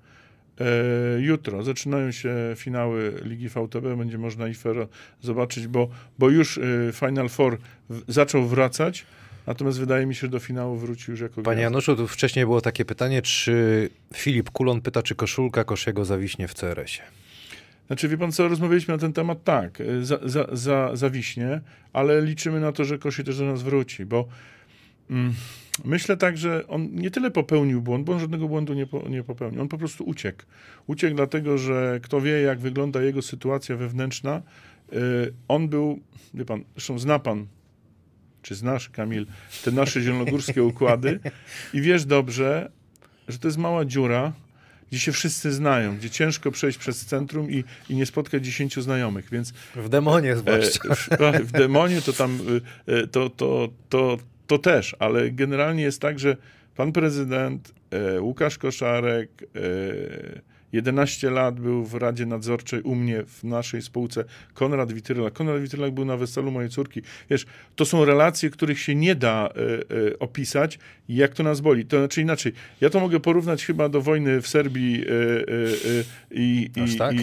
E, 0.59 0.65
jutro 1.21 1.63
zaczynają 1.63 2.11
się 2.11 2.35
finały 2.55 3.13
Ligi 3.23 3.49
VTB, 3.49 3.95
będzie 3.97 4.17
można 4.17 4.47
IFER 4.47 4.87
zobaczyć, 5.21 5.67
bo, 5.67 5.89
bo 6.19 6.29
już 6.29 6.57
e, 6.57 6.61
Final 6.93 7.29
Four 7.29 7.57
w, 7.89 8.13
zaczął 8.13 8.45
wracać, 8.45 9.05
natomiast 9.47 9.79
wydaje 9.79 10.05
mi 10.05 10.15
się, 10.15 10.21
że 10.21 10.27
do 10.27 10.39
finału 10.39 10.77
wróci 10.77 11.11
już 11.11 11.19
jako 11.19 11.41
Panie. 11.41 11.61
Januszu, 11.61 11.95
tu 11.95 12.07
wcześniej 12.07 12.45
było 12.45 12.61
takie 12.61 12.85
pytanie, 12.85 13.21
czy 13.21 13.89
Filip 14.13 14.49
Kulon 14.49 14.81
pyta, 14.81 15.03
czy 15.03 15.15
koszulka 15.15 15.63
Kosziego 15.63 16.05
zawiśnie 16.05 16.47
w 16.47 16.53
CRS-ie. 16.53 17.25
Znaczy, 17.87 18.07
wie 18.07 18.17
pan 18.17 18.31
co, 18.31 18.47
rozmawialiśmy 18.47 18.93
na 18.93 18.97
ten 18.97 19.13
temat, 19.13 19.43
tak, 19.43 19.77
za, 20.01 20.19
za, 20.23 20.47
za, 20.51 20.95
zawiśnie, 20.95 21.61
ale 21.93 22.21
liczymy 22.21 22.59
na 22.59 22.71
to, 22.71 22.85
że 22.85 22.97
Kosi 22.97 23.23
też 23.23 23.37
do 23.37 23.45
nas 23.45 23.63
wróci, 23.63 24.05
bo 24.05 24.27
mm, 25.09 25.33
myślę 25.85 26.17
tak, 26.17 26.37
że 26.37 26.67
on 26.67 26.95
nie 26.95 27.11
tyle 27.11 27.31
popełnił 27.31 27.81
błąd, 27.81 28.05
bo 28.05 28.13
on 28.13 28.19
żadnego 28.19 28.47
błędu 28.47 28.73
nie, 28.73 28.87
po, 28.87 29.09
nie 29.09 29.23
popełnił, 29.23 29.61
on 29.61 29.67
po 29.67 29.77
prostu 29.77 30.03
uciekł. 30.03 30.43
Uciekł 30.87 31.15
dlatego, 31.15 31.57
że 31.57 31.99
kto 32.03 32.21
wie, 32.21 32.41
jak 32.41 32.59
wygląda 32.59 33.01
jego 33.01 33.21
sytuacja 33.21 33.75
wewnętrzna, 33.75 34.41
y, 34.93 35.33
on 35.47 35.69
był, 35.69 35.99
wie 36.33 36.45
pan, 36.45 36.63
zresztą 36.75 36.99
zna 36.99 37.19
pan, 37.19 37.47
czy 38.45 38.55
znasz, 38.55 38.89
Kamil, 38.89 39.25
te 39.63 39.71
nasze 39.71 40.01
zielonogórskie 40.01 40.63
układy 40.63 41.19
i 41.73 41.81
wiesz 41.81 42.05
dobrze, 42.05 42.71
że 43.27 43.39
to 43.39 43.47
jest 43.47 43.57
mała 43.57 43.85
dziura, 43.85 44.33
gdzie 44.91 44.99
się 44.99 45.11
wszyscy 45.11 45.53
znają, 45.53 45.97
gdzie 45.97 46.09
ciężko 46.09 46.51
przejść 46.51 46.77
przez 46.77 47.05
centrum 47.05 47.51
i, 47.51 47.63
i 47.89 47.95
nie 47.95 48.05
spotkać 48.05 48.45
dziesięciu 48.45 48.81
znajomych, 48.81 49.29
więc 49.31 49.53
W 49.75 49.89
demonie 49.89 50.35
zwłaszcza. 50.35 50.89
e, 50.89 51.43
w, 51.43 51.47
w 51.47 51.51
demonie 51.51 52.01
to 52.01 52.13
tam 52.13 52.39
y, 52.87 52.93
y, 52.93 53.07
to, 53.07 53.29
to, 53.29 53.69
to, 53.89 54.17
to 54.47 54.57
też, 54.57 54.95
ale 54.99 55.31
generalnie 55.31 55.83
jest 55.83 56.01
tak, 56.01 56.19
że 56.19 56.37
pan 56.75 56.91
prezydent 56.91 57.73
e, 57.91 58.21
Łukasz 58.21 58.57
Koszarek 58.57 59.29
e, 59.43 60.54
11 60.73 61.29
lat 61.29 61.59
był 61.59 61.85
w 61.85 61.93
Radzie 61.93 62.25
Nadzorczej 62.25 62.81
u 62.81 62.95
mnie 62.95 63.23
w 63.23 63.43
naszej 63.43 63.81
spółce 63.81 64.23
Konrad 64.53 64.91
Witrylak. 64.93 65.33
Konrad 65.33 65.61
Witrylak 65.61 65.93
był 65.93 66.05
na 66.05 66.17
weselu 66.17 66.51
mojej 66.51 66.69
córki. 66.69 67.01
Wiesz, 67.29 67.45
to 67.75 67.85
są 67.85 68.05
relacje, 68.05 68.49
których 68.49 68.79
się 68.79 68.95
nie 68.95 69.15
da 69.15 69.49
e, 69.49 69.61
e, 70.11 70.19
opisać 70.19 70.79
i 71.09 71.15
jak 71.15 71.33
to 71.33 71.43
nas 71.43 71.61
boli. 71.61 71.85
To 71.85 71.97
znaczy 71.97 72.21
inaczej, 72.21 72.53
ja 72.81 72.89
to 72.89 72.99
mogę 72.99 73.19
porównać 73.19 73.65
chyba 73.65 73.89
do 73.89 74.01
wojny 74.01 74.41
w 74.41 74.47
Serbii 74.47 75.01
e, 75.01 75.05
i, 76.31 76.69
i, 76.75 76.97
tak? 76.97 77.15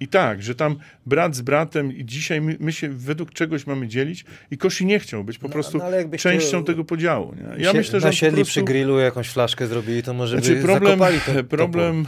i, 0.00 0.08
tak, 0.08 0.42
że 0.42 0.54
tam 0.54 0.76
brat 1.06 1.36
z 1.36 1.40
bratem 1.40 1.96
i 1.96 2.04
dzisiaj 2.04 2.40
my, 2.40 2.56
my 2.60 2.72
się 2.72 2.88
według 2.88 3.32
czegoś 3.32 3.66
mamy 3.66 3.88
dzielić 3.88 4.24
i 4.50 4.58
Kosi 4.58 4.86
nie 4.86 4.98
chciał 4.98 5.24
być 5.24 5.38
po 5.38 5.48
No, 5.48 5.52
prostu 5.52 5.78
no 5.78 6.18
częścią 6.18 6.64
tego 6.64 6.84
podziału. 6.84 7.34
Nie? 7.34 7.64
Ja 7.64 7.72
Sie- 7.72 7.78
myślę, 7.78 8.00
że 8.00 8.06
nasiedli 8.06 8.36
prostu... 8.36 8.50
przy 8.50 8.62
grillu, 8.62 8.98
jakąś 8.98 9.28
flaszkę 9.28 9.66
zrobili, 9.66 10.02
to 10.02 10.14
może 10.14 10.38
Znaczy 10.38 10.56
by 10.56 10.62
problem, 10.62 10.98
zakopali 10.98 11.20
to, 11.20 11.44
problem, 11.44 12.06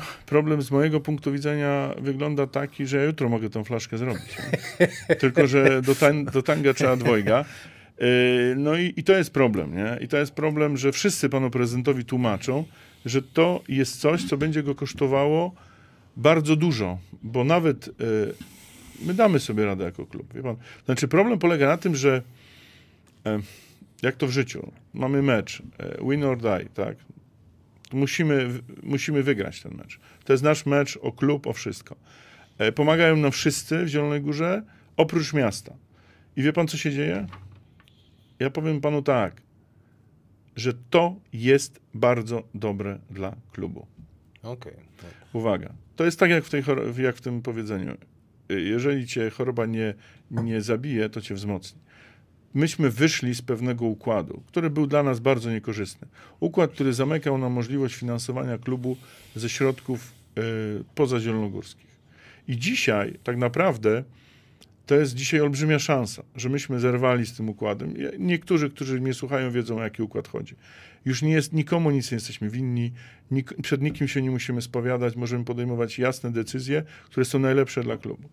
problem 0.48 0.62
z 0.62 0.70
mojego 0.70 1.00
punktu 1.00 1.32
widzenia 1.32 1.94
wygląda 2.00 2.46
taki, 2.46 2.86
że 2.86 3.06
jutro 3.06 3.28
mogę 3.28 3.50
tą 3.50 3.64
flaszkę 3.64 3.98
zrobić. 3.98 4.36
Tylko, 5.20 5.46
że 5.46 5.82
do, 5.82 5.94
do 6.32 6.42
tanga 6.42 6.74
trzeba 6.74 6.96
dwojga. 6.96 7.44
Yy, 7.98 8.06
No 8.56 8.76
i, 8.76 8.94
i 8.96 9.04
to 9.04 9.12
jest 9.12 9.30
problem, 9.30 9.76
nie? 9.76 9.98
I 10.00 10.08
to 10.08 10.16
jest 10.16 10.32
problem, 10.32 10.76
że 10.76 10.92
wszyscy 10.92 11.28
panu 11.28 11.50
prezydentowi 11.50 12.04
tłumaczą, 12.04 12.64
że 13.04 13.22
to 13.22 13.62
jest 13.68 14.00
coś, 14.00 14.24
co 14.24 14.36
będzie 14.36 14.62
go 14.62 14.74
kosztowało 14.74 15.54
bardzo 16.16 16.56
dużo, 16.56 16.98
bo 17.22 17.44
nawet 17.44 17.86
yy, 17.86 18.34
my 19.06 19.14
damy 19.14 19.40
sobie 19.40 19.64
radę 19.64 19.84
jako 19.84 20.06
klub, 20.06 20.34
wie 20.34 20.42
pan. 20.42 20.56
Znaczy 20.84 21.08
problem 21.08 21.38
polega 21.38 21.66
na 21.66 21.76
tym, 21.76 21.96
że 21.96 22.22
jak 24.02 24.16
to 24.16 24.26
w 24.26 24.30
życiu, 24.30 24.72
mamy 24.94 25.22
mecz, 25.22 25.62
e, 25.78 26.08
win 26.10 26.24
or 26.24 26.38
die, 26.38 26.66
tak? 26.74 26.96
Musimy, 27.92 28.48
musimy 28.82 29.22
wygrać 29.22 29.62
ten 29.62 29.74
mecz. 29.74 29.98
To 30.24 30.32
jest 30.32 30.42
nasz 30.42 30.66
mecz 30.66 30.96
o 31.02 31.12
klub, 31.12 31.46
o 31.46 31.52
wszystko. 31.52 31.96
E, 32.58 32.72
Pomagają 32.72 33.16
nam 33.16 33.30
wszyscy 33.32 33.84
w 33.84 33.88
Zielonej 33.88 34.20
Górze, 34.20 34.62
oprócz 34.96 35.32
miasta. 35.32 35.74
I 36.36 36.42
wie 36.42 36.52
pan, 36.52 36.68
co 36.68 36.76
się 36.76 36.92
dzieje? 36.92 37.26
Ja 38.38 38.50
powiem 38.50 38.80
panu 38.80 39.02
tak, 39.02 39.42
że 40.56 40.72
to 40.90 41.16
jest 41.32 41.80
bardzo 41.94 42.42
dobre 42.54 42.98
dla 43.10 43.36
klubu. 43.52 43.86
Okej. 44.42 44.72
Uwaga, 45.32 45.72
to 45.96 46.04
jest 46.04 46.20
tak 46.20 46.30
jak 46.30 46.44
w, 46.44 46.50
tej, 46.50 46.62
jak 46.98 47.16
w 47.16 47.20
tym 47.20 47.42
powiedzeniu. 47.42 47.96
Y, 48.50 48.60
Jeżeli 48.60 49.06
cię 49.06 49.30
choroba 49.30 49.66
nie, 49.66 49.94
nie 50.30 50.62
zabije, 50.62 51.08
to 51.08 51.20
cię 51.20 51.34
wzmocni. 51.34 51.80
Myśmy 52.54 52.90
wyszli 52.90 53.34
z 53.34 53.42
pewnego 53.42 53.86
układu, 53.86 54.42
który 54.46 54.70
był 54.70 54.86
dla 54.86 55.02
nas 55.02 55.20
bardzo 55.20 55.50
niekorzystny. 55.50 56.08
Układ, 56.40 56.72
który 56.72 56.92
zamykał 56.92 57.38
nam 57.38 57.52
możliwość 57.52 57.94
finansowania 57.94 58.58
klubu 58.58 58.96
ze 59.36 59.48
środków 59.48 60.12
y, 60.38 60.84
pozazielonogórskich. 60.94 61.98
I 62.48 62.56
dzisiaj 62.56 63.18
tak 63.24 63.36
naprawdę 63.36 64.04
to 64.86 64.94
jest 64.94 65.14
dzisiaj 65.14 65.40
olbrzymia 65.40 65.78
szansa, 65.78 66.22
że 66.36 66.48
myśmy 66.48 66.80
zerwali 66.80 67.26
z 67.26 67.36
tym 67.36 67.48
układem. 67.48 67.94
Niektórzy, 68.18 68.70
którzy 68.70 69.00
mnie 69.00 69.14
słuchają, 69.14 69.50
wiedzą, 69.50 69.78
o 69.78 69.82
jaki 69.82 70.02
układ 70.02 70.28
chodzi. 70.28 70.54
Już 71.04 71.22
nie 71.22 71.32
jest, 71.32 71.52
nikomu 71.52 71.90
nic 71.90 72.10
nie 72.10 72.14
jesteśmy 72.14 72.50
winni, 72.50 72.92
nik, 73.30 73.54
przed 73.62 73.82
nikim 73.82 74.08
się 74.08 74.22
nie 74.22 74.30
musimy 74.30 74.62
spowiadać, 74.62 75.16
możemy 75.16 75.44
podejmować 75.44 75.98
jasne 75.98 76.32
decyzje, 76.32 76.82
które 77.04 77.24
są 77.24 77.38
najlepsze 77.38 77.82
dla 77.82 77.96
klubu. 77.96 78.28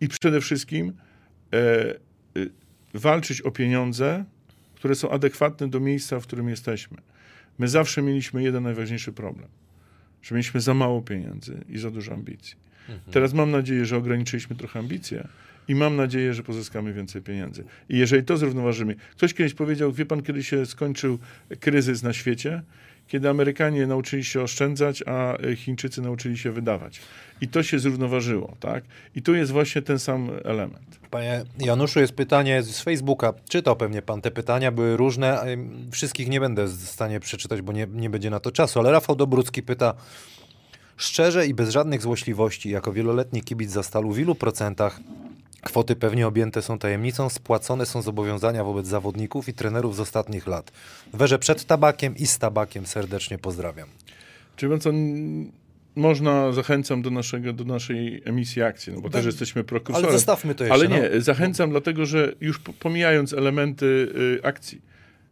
I 0.00 0.08
przede 0.08 0.40
wszystkim 0.40 0.92
e, 1.52 1.56
e, 1.94 1.98
walczyć 2.94 3.40
o 3.40 3.50
pieniądze, 3.50 4.24
które 4.74 4.94
są 4.94 5.10
adekwatne 5.10 5.68
do 5.68 5.80
miejsca, 5.80 6.20
w 6.20 6.22
którym 6.22 6.48
jesteśmy. 6.48 6.96
My 7.58 7.68
zawsze 7.68 8.02
mieliśmy 8.02 8.42
jeden 8.42 8.62
najważniejszy 8.62 9.12
problem, 9.12 9.48
że 10.22 10.34
mieliśmy 10.34 10.60
za 10.60 10.74
mało 10.74 11.02
pieniędzy 11.02 11.64
i 11.68 11.78
za 11.78 11.90
dużo 11.90 12.12
ambicji. 12.12 12.56
Teraz 13.10 13.32
mam 13.32 13.50
nadzieję, 13.50 13.86
że 13.86 13.96
ograniczyliśmy 13.96 14.56
trochę 14.56 14.78
ambicje 14.78 15.28
i 15.68 15.74
mam 15.74 15.96
nadzieję, 15.96 16.34
że 16.34 16.42
pozyskamy 16.42 16.92
więcej 16.92 17.22
pieniędzy. 17.22 17.64
I 17.88 17.98
jeżeli 17.98 18.24
to 18.24 18.36
zrównoważymy. 18.36 18.96
Ktoś 19.16 19.34
kiedyś 19.34 19.54
powiedział, 19.54 19.92
wie 19.92 20.06
pan, 20.06 20.22
kiedy 20.22 20.42
się 20.42 20.66
skończył 20.66 21.18
kryzys 21.60 22.02
na 22.02 22.12
świecie? 22.12 22.62
Kiedy 23.10 23.28
Amerykanie 23.28 23.86
nauczyli 23.86 24.24
się 24.24 24.42
oszczędzać, 24.42 25.02
a 25.06 25.36
e, 25.36 25.56
Chińczycy 25.56 26.02
nauczyli 26.02 26.38
się 26.38 26.52
wydawać. 26.52 27.00
I 27.40 27.48
to 27.48 27.62
się 27.62 27.78
zrównoważyło, 27.78 28.56
tak? 28.60 28.84
I 29.14 29.22
tu 29.22 29.34
jest 29.34 29.52
właśnie 29.52 29.82
ten 29.82 29.98
sam 29.98 30.30
element. 30.44 30.98
Panie 31.10 31.44
Januszu, 31.58 32.00
jest 32.00 32.12
pytanie 32.12 32.62
z 32.62 32.80
Facebooka. 32.80 33.32
Czytał 33.48 33.76
pewnie 33.76 34.02
pan 34.02 34.20
te 34.20 34.30
pytania, 34.30 34.72
były 34.72 34.96
różne. 34.96 35.44
Wszystkich 35.90 36.28
nie 36.28 36.40
będę 36.40 36.66
w 36.66 36.72
stanie 36.72 37.20
przeczytać, 37.20 37.62
bo 37.62 37.72
nie, 37.72 37.86
nie 37.92 38.10
będzie 38.10 38.30
na 38.30 38.40
to 38.40 38.52
czasu, 38.52 38.78
ale 38.78 38.92
Rafał 38.92 39.16
Dobrucki 39.16 39.62
pyta 39.62 39.94
szczerze 40.96 41.46
i 41.46 41.54
bez 41.54 41.70
żadnych 41.70 42.02
złośliwości, 42.02 42.70
jako 42.70 42.92
wieloletni 42.92 43.42
kibic 43.42 43.70
za 43.70 43.82
stalu, 43.82 44.12
w 44.12 44.18
ilu 44.18 44.34
procentach 44.34 45.00
kwoty 45.62 45.96
pewnie 45.96 46.26
objęte 46.26 46.62
są 46.62 46.78
tajemnicą, 46.78 47.28
spłacone 47.28 47.86
są 47.86 48.02
zobowiązania 48.02 48.64
wobec 48.64 48.86
zawodników 48.86 49.48
i 49.48 49.52
trenerów 49.52 49.96
z 49.96 50.00
ostatnich 50.00 50.46
lat. 50.46 50.72
Werze 51.12 51.38
przed 51.38 51.64
tabakiem 51.64 52.16
i 52.16 52.26
z 52.26 52.38
tabakiem 52.38 52.86
serdecznie 52.86 53.38
pozdrawiam. 53.38 53.88
Pan 54.68 54.80
co, 54.80 54.90
można, 55.94 56.52
zachęcam 56.52 57.02
do, 57.02 57.10
naszego, 57.10 57.52
do 57.52 57.64
naszej 57.64 58.22
emisji 58.24 58.62
akcji, 58.62 58.92
no 58.92 59.00
bo 59.00 59.10
też 59.10 59.26
jesteśmy 59.26 59.64
prokursorem. 59.64 60.08
Ale 60.08 60.18
zostawmy 60.18 60.54
to 60.54 60.64
jeszcze. 60.64 60.74
Ale 60.74 60.88
nie, 60.88 61.10
no. 61.14 61.20
zachęcam 61.20 61.70
dlatego, 61.70 62.06
że 62.06 62.32
już 62.40 62.58
po- 62.58 62.72
pomijając 62.72 63.32
elementy 63.32 63.86
y, 63.86 64.44
akcji, 64.44 64.80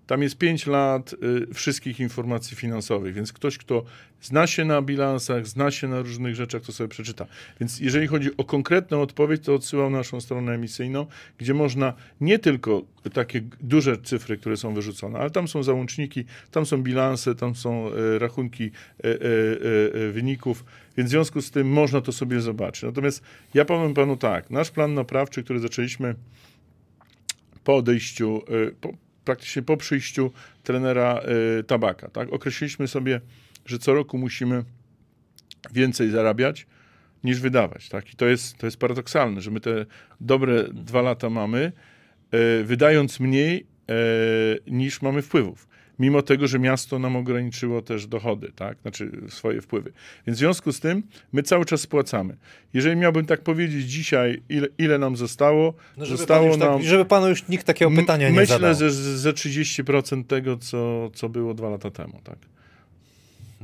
Tam 0.09 0.22
jest 0.22 0.39
5 0.39 0.66
lat 0.66 1.12
y, 1.12 1.55
wszystkich 1.55 2.01
informacji 2.01 2.56
finansowych, 2.56 3.14
więc 3.14 3.32
ktoś, 3.32 3.59
kto 3.59 3.85
zna 4.20 4.47
się 4.47 4.64
na 4.64 4.82
bilansach, 4.82 5.47
zna 5.47 5.70
się 5.70 5.89
na 5.89 6.01
różnych 6.01 6.35
rzeczach, 6.35 6.62
to 6.62 6.72
sobie 6.72 6.89
przeczyta. 6.89 7.26
Więc 7.60 7.80
jeżeli 7.80 8.06
chodzi 8.06 8.36
o 8.36 8.44
konkretną 8.44 9.02
odpowiedź, 9.02 9.44
to 9.44 9.55
odsyłam 9.55 9.93
na 9.93 9.98
naszą 9.98 10.20
stronę 10.20 10.52
emisyjną, 10.52 11.06
gdzie 11.39 11.55
można 11.55 11.94
nie 12.20 12.39
tylko 12.39 12.82
takie 13.12 13.40
duże 13.60 13.97
cyfry, 13.98 14.39
które 14.39 14.56
są 14.56 14.74
wyrzucone, 14.74 15.18
ale 15.18 15.30
tam 15.30 15.48
są 15.48 15.62
załączniki, 15.62 16.24
tam 16.51 16.66
są 16.66 16.82
bilanse, 16.82 17.35
tam 17.35 17.55
są 17.55 17.90
e, 17.93 18.18
rachunki 18.18 18.64
e, 18.64 19.05
e, 19.05 20.12
wyników, 20.12 20.64
więc 20.97 21.10
w 21.10 21.12
związku 21.12 21.43
z 21.43 21.51
tym 21.51 21.72
można 21.72 22.01
to 22.01 22.12
sobie 22.12 22.40
zobaczyć. 22.40 22.82
Natomiast 22.82 23.22
ja 23.55 23.64
powiem 23.64 23.94
panu 23.94 24.16
tak, 24.16 24.51
nasz 24.51 24.70
plan 24.70 24.94
naprawczy, 24.94 25.43
który 25.43 25.60
zaczęliśmy 25.60 26.14
po 27.64 27.76
odejściu, 27.76 28.43
y, 28.68 28.74
po, 28.80 28.93
praktycznie 29.28 29.62
po 29.62 29.76
przyjściu 29.76 30.32
trenera 30.62 31.20
y, 31.60 31.64
Tabaka. 31.64 32.09
Tak? 32.09 32.32
Określiliśmy 32.32 32.88
sobie, 32.88 33.20
że 33.66 33.78
co 33.78 33.94
roku 33.94 34.18
musimy 34.18 34.64
więcej 35.72 36.10
zarabiać 36.10 36.66
niż 37.24 37.40
wydawać. 37.40 37.88
Tak? 37.88 38.12
I 38.12 38.16
to 38.16 38.26
jest, 38.26 38.59
to 38.59 38.66
jest 38.66 38.76
paradoksalne, 38.76 39.40
że 39.40 39.50
my 39.50 39.60
te 39.60 39.86
dobre 40.20 40.64
dwa 40.72 41.02
lata 41.02 41.30
mamy, 41.30 41.72
y, 42.60 42.64
wydając 42.64 43.20
mniej 43.20 43.66
y, 43.90 44.70
niż 44.70 45.02
mamy 45.02 45.22
wpływów. 45.22 45.68
Mimo 45.98 46.22
tego, 46.22 46.46
że 46.46 46.58
miasto 46.58 46.98
nam 46.98 47.16
ograniczyło 47.16 47.82
też 47.82 48.06
dochody, 48.06 48.52
tak? 48.56 48.78
znaczy 48.82 49.10
swoje 49.28 49.60
wpływy. 49.60 49.92
Więc 50.26 50.36
w 50.36 50.40
związku 50.40 50.72
z 50.72 50.80
tym 50.80 51.02
my 51.32 51.42
cały 51.42 51.64
czas 51.64 51.80
spłacamy. 51.80 52.36
Jeżeli 52.74 52.96
miałbym 52.96 53.26
tak 53.26 53.40
powiedzieć 53.40 53.84
dzisiaj, 53.86 54.42
ile, 54.48 54.66
ile 54.78 54.98
nam 54.98 55.16
zostało, 55.16 55.74
No, 55.96 56.04
żeby, 56.06 56.18
zostało 56.18 56.46
już 56.48 56.56
nam... 56.56 56.78
tak, 56.78 56.86
żeby 56.88 57.04
panu 57.04 57.28
już 57.28 57.48
nikt 57.48 57.66
takiego 57.66 57.90
pytania 57.90 58.28
nie 58.30 58.36
Myślę, 58.36 58.54
zadał. 58.58 58.74
że 58.74 58.90
z- 58.90 59.20
ze 59.20 59.32
30% 59.32 60.24
tego, 60.24 60.56
co, 60.56 61.10
co 61.14 61.28
było 61.28 61.54
dwa 61.54 61.68
lata 61.70 61.90
temu. 61.90 62.20
Tak? 62.24 62.38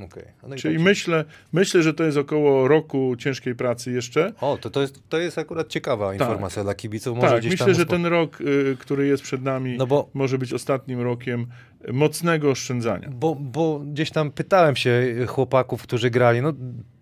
Okej. 0.03 0.25
No 0.49 0.57
Czyli 0.57 0.75
tak- 0.75 0.85
myślę, 0.85 1.25
myślę, 1.53 1.83
że 1.83 1.95
to 1.95 2.05
jest 2.05 2.19
około 2.19 2.69
roku 2.69 3.16
ciężkiej 3.19 3.55
pracy 3.55 3.93
jeszcze. 3.93 4.33
O, 4.41 4.59
to, 4.61 4.71
to, 4.71 4.83
jest, 4.83 5.03
to 5.09 5.19
jest 5.19 5.39
akurat 5.39 5.69
ciekawa 5.69 6.12
informacja 6.12 6.62
dla 6.62 6.75
kibiców. 6.75 7.16
Może 7.16 7.29
tak, 7.29 7.41
gdzieś 7.41 7.51
myślę, 7.53 7.75
że 7.75 7.87
ten 7.87 8.07
rok, 8.07 8.41
y, 8.41 8.77
który 8.79 9.07
jest 9.07 9.23
przed 9.23 9.43
nami, 9.43 9.77
No 9.79 9.87
bo 9.87 10.11
może 10.15 10.39
być 10.39 10.53
ostatnim 10.53 11.01
rokiem 11.01 11.47
mocnego 11.93 12.51
oszczędzania. 12.51 13.09
Bo, 13.11 13.35
bo 13.35 13.79
gdzieś 13.79 14.11
tam 14.11 14.31
pytałem 14.31 14.77
się 14.77 15.15
chłopaków, 15.27 15.83
którzy 15.83 16.11
grali. 16.11 16.43
No, 16.43 16.53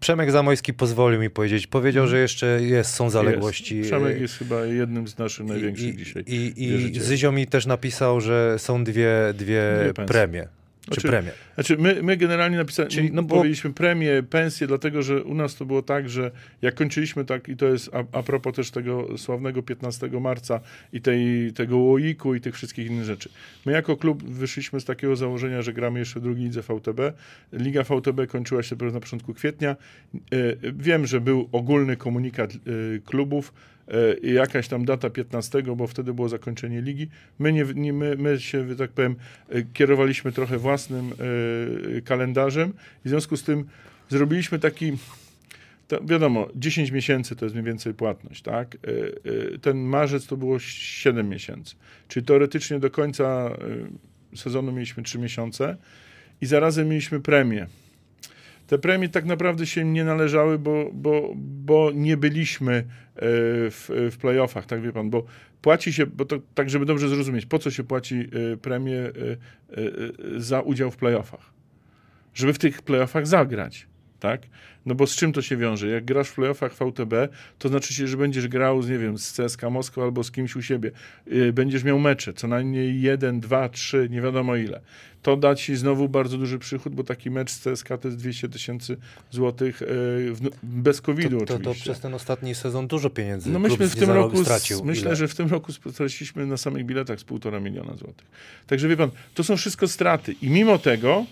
Przemek 0.01 0.31
Zamojski 0.31 0.75
pozwolił 0.75 1.21
mi 1.21 1.31
powiedzieć. 1.31 1.67
Powiedział, 1.67 2.07
że 2.07 2.19
jeszcze 2.19 2.63
jest, 2.63 2.95
są 2.95 3.11
zaległości. 3.11 3.77
Jest. 3.77 3.91
Przemek 3.91 4.21
jest 4.21 4.35
chyba 4.35 4.65
jednym 4.65 5.09
z 5.09 5.19
naszych 5.19 5.47
największych 5.47 5.95
I, 5.95 5.97
dzisiaj. 5.97 6.25
I, 6.27 6.65
i. 6.97 7.01
Zyzio 7.01 7.33
mi 7.33 7.47
też 7.47 7.67
napisał, 7.67 8.21
że 8.21 8.59
są 8.59 8.85
dwie, 8.85 9.17
dwie, 9.35 9.63
Dwie 9.83 9.95
pensje. 9.95 10.15
premie. 10.15 10.49
Czy 10.83 10.87
Znaczy, 10.95 11.09
premie. 11.09 11.31
Znaczy, 11.55 11.77
my, 11.79 12.03
my 12.03 12.17
generalnie 12.17 12.57
napisali, 12.57 12.89
Czyli, 12.89 13.13
no 13.13 13.23
bo- 13.23 13.29
powiedzieliśmy 13.37 13.73
premię, 13.73 14.23
pensję, 14.31 14.67
dlatego 14.67 15.03
że 15.03 15.23
u 15.25 15.35
nas 15.35 15.55
to 15.55 15.65
było 15.65 15.83
tak, 15.83 16.09
że 16.09 16.31
jak 16.63 16.75
kończyliśmy 16.75 17.25
tak, 17.25 17.49
i 17.49 17.57
to 17.57 17.67
jest 17.67 17.91
a, 17.95 18.19
a 18.19 18.23
propos 18.23 18.55
też 18.55 18.71
tego 18.71 19.19
sławnego 19.19 19.63
15 19.63 20.09
marca 20.21 20.61
i 20.93 21.01
tej, 21.01 21.53
tego 21.53 21.77
łoiku 21.77 22.35
i 22.35 22.41
tych 22.41 22.55
wszystkich 22.55 22.87
innych 22.87 23.05
rzeczy. 23.05 23.29
My 23.67 23.73
jako 23.73 23.97
klub 23.97 24.23
wyszliśmy 24.25 24.81
z 24.81 24.85
takiego 24.85 25.17
założenia, 25.17 25.63
że 25.63 25.73
gramy 25.73 25.99
jeszcze 25.99 26.21
w 26.21 26.23
drugiej 26.23 26.45
lidze 26.45 26.63
VTB. 26.63 27.01
Liga 27.53 27.83
VTB 27.83 28.27
kończyła 28.29 28.63
się 28.63 28.77
dopiero 28.77 28.93
na 28.93 29.01
początku 29.01 29.35
kwietnia. 29.35 29.71
E, 29.71 30.17
Wiem, 30.73 31.07
że 31.07 31.21
był 31.21 31.49
ogólny 31.53 31.97
komunikat 31.97 32.53
e, 32.53 32.57
klubów, 33.05 33.53
i 34.23 34.33
jakaś 34.33 34.69
tam 34.69 34.85
data 34.85 35.11
15, 35.11 35.63
bo 35.63 35.87
wtedy 35.87 36.15
było 36.15 36.29
zakończenie 36.29 36.81
ligi. 36.81 37.09
My, 37.39 37.53
nie, 37.53 37.65
nie, 37.75 37.93
my, 37.93 38.17
my 38.17 38.41
się, 38.41 38.77
tak 38.77 38.91
powiem, 38.91 39.17
e, 39.49 39.63
kierowaliśmy 39.63 40.33
trochę 40.33 40.59
własnym 40.59 41.13
e, 41.99 42.01
kalendarzem 42.01 42.73
i 43.05 43.09
w 43.09 43.11
związku 43.11 43.37
z 43.37 43.43
tym 43.43 43.65
zrobiliśmy 44.09 44.59
taki, 44.59 44.93
wiadomo, 46.05 46.49
10 46.55 46.91
miesięcy 46.91 47.37
to 47.37 47.45
jest 47.45 47.55
mniej 47.55 47.65
więcej 47.65 47.95
płatność, 47.95 48.43
tak? 48.43 48.75
E, 48.75 48.79
e, 49.55 49.59
Ten 49.59 49.79
marzec 49.79 50.27
to 50.27 50.37
było 50.37 50.59
7 50.59 51.29
miesięcy, 51.29 51.75
czyli 52.09 52.27
teoretycznie 52.27 52.79
do 52.79 52.91
końca 52.91 53.57
e, 54.33 54.37
sezonu 54.37 54.73
mieliśmy 54.73 55.03
3 55.03 55.19
miesiące 55.19 55.77
i 56.41 56.47
zarazem 56.47 56.89
mieliśmy 56.89 57.21
premię. 57.21 57.67
Te 58.73 58.79
premie 58.79 59.09
tak 59.09 59.25
naprawdę 59.25 59.67
się 59.67 59.85
nie 59.85 60.05
należały, 60.05 60.59
bo, 60.59 60.91
bo, 60.93 61.33
bo 61.37 61.91
nie 61.95 62.17
byliśmy 62.17 62.75
e, 62.75 62.85
w, 63.71 64.09
w 64.13 64.17
playoffach, 64.17 64.67
tak 64.67 64.83
wie 64.83 64.93
pan, 64.93 65.11
bo 65.11 65.25
płaci 65.63 65.93
się, 65.93 66.07
bo 66.07 66.25
to, 66.25 66.39
tak 66.55 66.71
żeby 66.71 66.87
dobrze 66.87 67.09
zrozumieć, 67.09 67.47
po 67.47 67.59
co 67.59 67.71
się 67.71 67.85
płaci 67.85 68.29
e, 68.53 68.57
premię 68.57 68.99
e, 68.99 69.13
za 70.41 70.61
udział 70.61 70.91
w 70.91 70.97
playoffach? 70.97 71.53
Żeby 72.35 72.53
w 72.53 72.59
tych 72.59 72.83
playoffach 72.83 73.27
zagrać, 73.27 73.87
tak? 74.23 74.41
No 74.87 74.95
bo 74.95 75.07
z 75.07 75.17
czym 75.17 75.33
to 75.33 75.43
się 75.43 75.57
wiąże? 75.57 75.87
Jak 75.89 76.05
grasz 76.05 76.29
w 76.29 76.35
playoffach 76.35 76.73
VTB, 76.75 77.15
to 77.59 77.69
znaczy 77.69 77.95
się, 77.95 78.07
że 78.09 78.17
będziesz 78.17 78.49
grał 78.49 78.83
z, 78.83 78.89
nie 78.89 78.99
wiem, 78.99 79.19
z 79.19 79.33
CSKA 79.33 79.71
Moskwa 79.71 80.03
albo 80.03 80.25
z 80.25 80.31
kimś 80.31 80.57
u 80.57 80.63
siebie. 80.63 80.91
Yy, 81.27 81.53
Będziesz 81.53 81.85
miał 81.85 81.99
mecze, 81.99 82.33
co 82.35 82.49
najmniej 82.49 83.01
jeden, 83.03 83.41
dwa, 83.41 83.69
trzy, 83.69 84.09
nie 84.11 84.21
wiadomo 84.21 84.57
ile. 84.57 84.81
To 85.23 85.37
da 85.37 85.55
ci 85.55 85.77
znowu 85.77 86.09
bardzo 86.09 86.39
duży 86.39 86.59
przychód, 86.59 86.95
bo 86.95 87.05
taki 87.05 87.31
mecz 87.31 87.51
z 87.51 87.61
CSKA 87.63 87.99
to 87.99 88.09
jest 88.09 88.19
200 88.19 88.49
tysięcy 88.49 88.97
złotych 89.31 89.83
w- 89.87 90.49
bez 90.63 91.01
COVID-u 91.01 91.39
To, 91.41 91.47
to, 91.47 91.47
to 91.47 91.55
oczywiście. 91.55 91.83
przez 91.83 92.01
ten 92.01 92.15
ostatni 92.15 92.55
sezon 92.55 92.87
dużo 92.87 93.11
pieniędzy 93.11 93.51
No 93.51 93.59
myśmy 93.59 93.89
w 93.89 93.97
tym 93.97 94.11
roku, 94.11 94.45
stracił. 94.45 94.85
myślę, 94.85 95.07
Ile? 95.07 95.17
że 95.17 95.29
w 95.29 95.35
tym 95.35 95.49
roku 95.49 95.73
straciliśmy 95.73 96.47
na 96.47 96.57
samych 96.57 96.87
biletach 96.87 97.21
z 97.21 97.25
półtora 97.25 97.61
miliona 97.61 97.95
złotych. 97.97 98.27
Także 98.67 98.89
wie 98.89 98.97
pan, 98.97 99.11
to 99.35 99.45
są 99.45 99.57
wszystko 99.57 99.89
straty 99.89 100.35
i 100.43 100.51
mimo 100.51 100.79
tego 100.79 101.27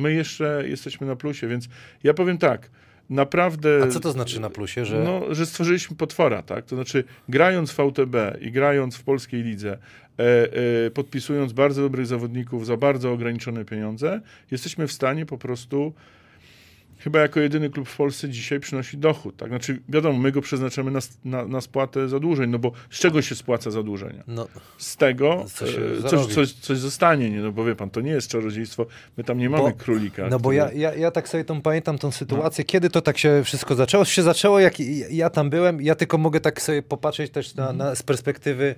my 0.00 0.12
jeszcze 0.12 0.64
jesteśmy 0.66 1.06
na 1.06 1.16
plusie, 1.16 1.48
więc 1.48 1.68
ja 2.04 2.14
powiem 2.14 2.38
tak, 2.38 2.70
naprawdę... 3.10 3.80
A 3.82 3.86
co 3.86 4.00
to 4.00 4.12
znaczy 4.12 4.40
na 4.40 4.50
plusie, 4.50 4.84
że... 4.84 5.04
No, 5.04 5.34
że 5.34 5.46
stworzyliśmy 5.46 5.96
potwora, 5.96 6.42
tak? 6.42 6.66
To 6.66 6.76
znaczy, 6.76 7.04
grając 7.28 7.70
w 7.70 7.76
VTB 7.76 8.16
i 8.40 8.52
grając 8.52 8.96
w 8.96 9.02
polskiej 9.02 9.42
lidze, 9.42 9.78
e, 10.18 10.52
e, 10.86 10.90
podpisując 10.90 11.52
bardzo 11.52 11.82
dobrych 11.82 12.06
zawodników 12.06 12.66
za 12.66 12.76
bardzo 12.76 13.12
ograniczone 13.12 13.64
pieniądze, 13.64 14.20
jesteśmy 14.50 14.86
w 14.86 14.92
stanie 14.92 15.26
po 15.26 15.38
prostu 15.38 15.92
chyba 17.00 17.20
jako 17.20 17.40
jedyny 17.40 17.70
klub 17.70 17.88
w 17.88 17.96
Polsce 17.96 18.28
dzisiaj 18.28 18.60
przynosi 18.60 18.98
dochód. 18.98 19.36
Tak? 19.36 19.48
Znaczy, 19.48 19.78
wiadomo, 19.88 20.18
my 20.18 20.32
go 20.32 20.40
przeznaczamy 20.40 20.90
na, 20.90 21.00
na, 21.24 21.44
na 21.44 21.60
spłatę 21.60 22.08
zadłużeń, 22.08 22.50
no 22.50 22.58
bo 22.58 22.72
z 22.90 22.98
czego 22.98 23.22
się 23.22 23.34
spłaca 23.34 23.70
zadłużenia? 23.70 24.24
No, 24.26 24.48
Z 24.78 24.96
tego, 24.96 25.44
Co 25.54 25.64
e, 25.66 26.08
coś, 26.08 26.26
coś, 26.34 26.52
coś 26.52 26.78
zostanie, 26.78 27.30
nie? 27.30 27.40
No 27.40 27.52
bo 27.52 27.64
wie 27.64 27.74
pan, 27.76 27.90
to 27.90 28.00
nie 28.00 28.10
jest 28.10 28.28
czarodziejstwo, 28.28 28.86
my 29.16 29.24
tam 29.24 29.38
nie 29.38 29.50
mamy 29.50 29.70
Bo- 29.70 29.76
królika. 29.76 30.28
No 30.30 30.38
bo 30.40 30.52
ja, 30.52 30.72
ja, 30.72 30.94
ja 30.94 31.10
tak 31.10 31.28
sobie 31.28 31.44
tą 31.44 31.62
pamiętam 31.62 31.98
tą 31.98 32.10
sytuację, 32.10 32.64
kiedy 32.64 32.90
to 32.90 33.00
tak 33.00 33.18
się 33.18 33.42
wszystko 33.44 33.74
zaczęło. 33.74 34.04
się 34.04 34.22
zaczęło, 34.22 34.60
jak 34.60 34.80
ja- 35.10 35.30
tam 35.30 35.50
byłem, 35.50 35.82
ja 35.82 35.94
tylko 35.94 36.18
mogę 36.18 36.40
tak 36.40 36.62
sobie 36.62 36.82
popatrzeć 36.82 37.30
też 37.30 37.54
na, 37.54 37.72
na, 37.72 37.94
z 37.94 38.02
perspektywy 38.02 38.74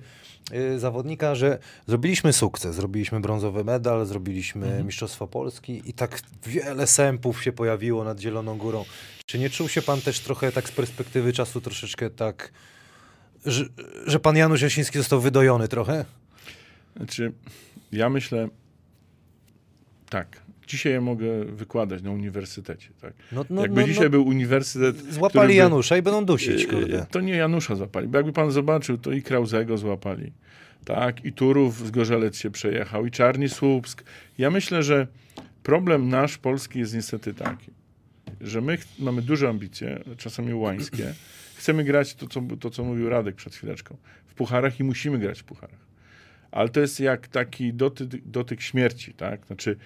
zawodnika, 0.77 1.35
że 1.35 1.59
zrobiliśmy 1.87 2.33
sukces, 2.33 2.75
zrobiliśmy 2.75 3.19
brązowy 3.19 3.63
medal, 3.63 4.05
zrobiliśmy 4.05 4.83
Mistrzostwo 4.83 5.27
Polski 5.27 5.81
i 5.85 5.93
tak 5.93 6.21
wiele 6.45 6.87
sępów 6.87 7.43
się 7.43 7.51
pojawiło 7.51 8.03
nad 8.03 8.19
Zieloną 8.19 8.57
Górą. 8.57 8.85
Czy 9.25 9.39
nie 9.39 9.49
czuł 9.49 9.69
się 9.69 9.81
pan 9.81 10.01
też 10.01 10.19
trochę 10.19 10.51
tak 10.51 10.69
z 10.69 10.71
perspektywy 10.71 11.33
czasu 11.33 11.61
troszeczkę 11.61 12.09
tak, 12.09 12.51
że, 13.45 13.65
że 14.05 14.19
pan 14.19 14.35
Janusz 14.37 14.61
Jasiński 14.61 14.97
został 14.97 15.21
wydojony 15.21 15.67
trochę? 15.67 16.05
Znaczy, 16.97 17.31
ja 17.91 18.09
myślę 18.09 18.47
tak. 20.09 20.43
Dzisiaj 20.67 20.93
ja 20.93 21.01
mogę 21.01 21.45
wykładać 21.45 22.01
na 22.03 22.11
uniwersytecie. 22.11 22.89
Tak? 23.01 23.13
No, 23.31 23.45
no, 23.49 23.61
Jakby 23.61 23.81
no, 23.81 23.87
dzisiaj 23.87 24.03
no, 24.03 24.09
był 24.09 24.25
uniwersytet. 24.27 25.13
złapali 25.13 25.47
by- 25.47 25.53
Janusza 25.53 25.97
i 25.97 26.01
będą 26.01 26.25
dusić, 26.25 26.61
Yy, 26.63 26.67
kurde. 26.69 27.05
To 27.11 27.21
nie 27.21 27.35
Janusza 27.35 27.75
złapali, 27.75 28.07
bo 28.07 28.17
jakby 28.17 28.33
pan 28.33 28.51
zobaczył, 28.51 28.97
to 28.97 29.11
i 29.11 29.21
Krauzego 29.21 29.77
złapali. 29.77 30.31
Tak, 30.85 31.25
i 31.25 31.33
Turów 31.33 31.87
z 31.87 31.91
Gorzelec 31.91 32.37
się 32.37 32.51
przejechał, 32.51 33.05
i 33.05 33.11
Czarni 33.11 33.49
Słupsk. 33.49 34.03
Ja 34.37 34.51
myślę, 34.51 34.83
że 34.83 35.07
problem 35.63 36.09
nasz 36.09 36.37
polski 36.37 36.79
jest 36.79 36.93
niestety 36.93 37.33
taki, 37.33 37.71
że 38.41 38.61
my 38.61 38.77
mamy 38.99 39.21
duże 39.21 39.49
ambicje, 39.49 39.99
czasami 40.17 40.53
łańskie. 40.53 41.13
Chcemy 41.57 41.83
grać 41.83 42.15
to 42.15 42.27
co, 42.27 42.41
to, 42.59 42.69
co 42.69 42.83
mówił 42.83 43.09
Radek 43.09 43.35
przed 43.35 43.55
chwileczką, 43.55 43.97
w 44.27 44.33
pucharach 44.33 44.79
i 44.79 44.83
musimy 44.83 45.19
grać 45.19 45.39
w 45.39 45.43
pucharach. 45.43 45.83
Ale 46.51 46.69
to 46.69 46.79
jest 46.79 46.99
jak 46.99 47.27
taki 47.27 47.73
dotyk, 47.73 48.09
dotyk 48.25 48.61
śmierci, 48.61 49.13
tak? 49.13 49.45
Znaczy, 49.45 49.77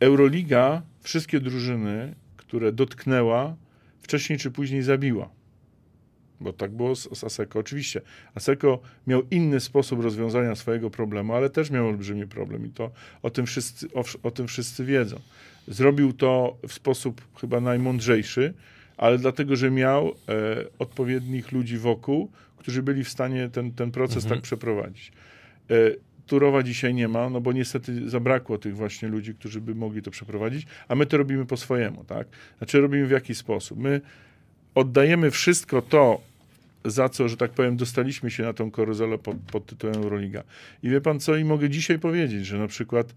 Euroliga 0.00 0.82
wszystkie 1.02 1.40
drużyny, 1.40 2.14
które 2.36 2.72
dotknęła, 2.72 3.56
wcześniej 4.02 4.38
czy 4.38 4.50
później 4.50 4.82
zabiła. 4.82 5.30
Bo 6.40 6.52
tak 6.52 6.70
było 6.70 6.96
z, 6.96 7.18
z 7.18 7.24
Aseko. 7.24 7.58
Oczywiście, 7.58 8.00
Aseko 8.34 8.80
miał 9.06 9.22
inny 9.30 9.60
sposób 9.60 10.02
rozwiązania 10.02 10.54
swojego 10.54 10.90
problemu, 10.90 11.34
ale 11.34 11.50
też 11.50 11.70
miał 11.70 11.88
olbrzymi 11.88 12.26
problem 12.26 12.66
i 12.66 12.70
to 12.70 12.90
o 13.22 13.30
tym 13.30 13.46
wszyscy, 13.46 13.88
o, 13.94 14.04
o 14.22 14.30
tym 14.30 14.46
wszyscy 14.46 14.84
wiedzą. 14.84 15.20
Zrobił 15.68 16.12
to 16.12 16.56
w 16.68 16.72
sposób 16.72 17.22
chyba 17.40 17.60
najmądrzejszy, 17.60 18.54
ale 18.96 19.18
dlatego, 19.18 19.56
że 19.56 19.70
miał 19.70 20.08
e, 20.08 20.12
odpowiednich 20.78 21.52
ludzi 21.52 21.78
wokół, 21.78 22.30
którzy 22.56 22.82
byli 22.82 23.04
w 23.04 23.08
stanie 23.08 23.48
ten, 23.48 23.72
ten 23.72 23.90
proces 23.90 24.26
tak 24.26 24.40
przeprowadzić. 24.40 25.12
E, 25.70 25.74
Turowa 26.26 26.62
dzisiaj 26.62 26.94
nie 26.94 27.08
ma, 27.08 27.30
no 27.30 27.40
bo 27.40 27.52
niestety 27.52 28.10
zabrakło 28.10 28.58
tych 28.58 28.76
właśnie 28.76 29.08
ludzi, 29.08 29.34
którzy 29.34 29.60
by 29.60 29.74
mogli 29.74 30.02
to 30.02 30.10
przeprowadzić, 30.10 30.66
a 30.88 30.94
my 30.94 31.06
to 31.06 31.16
robimy 31.16 31.46
po 31.46 31.56
swojemu, 31.56 32.04
tak? 32.04 32.26
Znaczy 32.58 32.80
robimy 32.80 33.06
w 33.06 33.10
jaki 33.10 33.34
sposób? 33.34 33.78
My 33.78 34.00
oddajemy 34.74 35.30
wszystko 35.30 35.82
to, 35.82 36.20
za 36.84 37.08
co, 37.08 37.28
że 37.28 37.36
tak 37.36 37.50
powiem, 37.50 37.76
dostaliśmy 37.76 38.30
się 38.30 38.42
na 38.42 38.52
tą 38.52 38.70
karuzelę 38.70 39.18
pod, 39.18 39.36
pod 39.52 39.66
tytułem 39.66 39.96
Euroliga. 39.96 40.42
I 40.82 40.88
wie 40.90 41.00
pan 41.00 41.20
co, 41.20 41.36
i 41.36 41.44
mogę 41.44 41.70
dzisiaj 41.70 41.98
powiedzieć, 41.98 42.46
że 42.46 42.58
na 42.58 42.66
przykład 42.66 43.14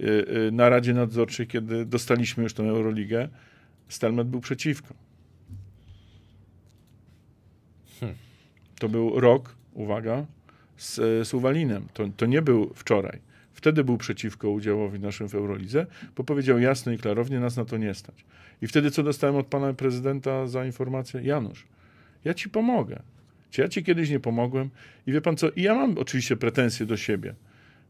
y, 0.00 0.04
y, 0.48 0.52
na 0.52 0.68
Radzie 0.68 0.94
Nadzorczej, 0.94 1.46
kiedy 1.46 1.84
dostaliśmy 1.84 2.42
już 2.42 2.54
tę 2.54 2.62
Euroligę, 2.62 3.28
Stelmet 3.88 4.28
był 4.28 4.40
przeciwko. 4.40 4.94
To 8.78 8.88
był 8.88 9.20
rok, 9.20 9.54
uwaga, 9.74 10.26
z, 10.80 11.28
z 11.28 11.34
Uwalinem. 11.34 11.86
To, 11.94 12.08
to 12.16 12.26
nie 12.26 12.42
był 12.42 12.72
wczoraj. 12.74 13.18
Wtedy 13.52 13.84
był 13.84 13.98
przeciwko 13.98 14.50
udziałowi 14.50 15.00
naszym 15.00 15.28
w 15.28 15.34
Eurolidze, 15.34 15.86
bo 16.16 16.24
powiedział 16.24 16.58
jasno 16.58 16.92
i 16.92 16.98
klarownie, 16.98 17.40
nas 17.40 17.56
na 17.56 17.64
to 17.64 17.76
nie 17.76 17.94
stać. 17.94 18.24
I 18.62 18.66
wtedy 18.66 18.90
co 18.90 19.02
dostałem 19.02 19.36
od 19.36 19.46
pana 19.46 19.72
prezydenta 19.72 20.46
za 20.46 20.66
informację? 20.66 21.22
Janusz, 21.22 21.66
ja 22.24 22.34
ci 22.34 22.48
pomogę. 22.48 23.02
Czy 23.50 23.60
ja 23.62 23.68
ci 23.68 23.84
kiedyś 23.84 24.10
nie 24.10 24.20
pomogłem? 24.20 24.70
I 25.06 25.12
wie 25.12 25.20
pan 25.20 25.36
co, 25.36 25.50
i 25.50 25.62
ja 25.62 25.74
mam 25.74 25.98
oczywiście 25.98 26.36
pretensje 26.36 26.86
do 26.86 26.96
siebie, 26.96 27.34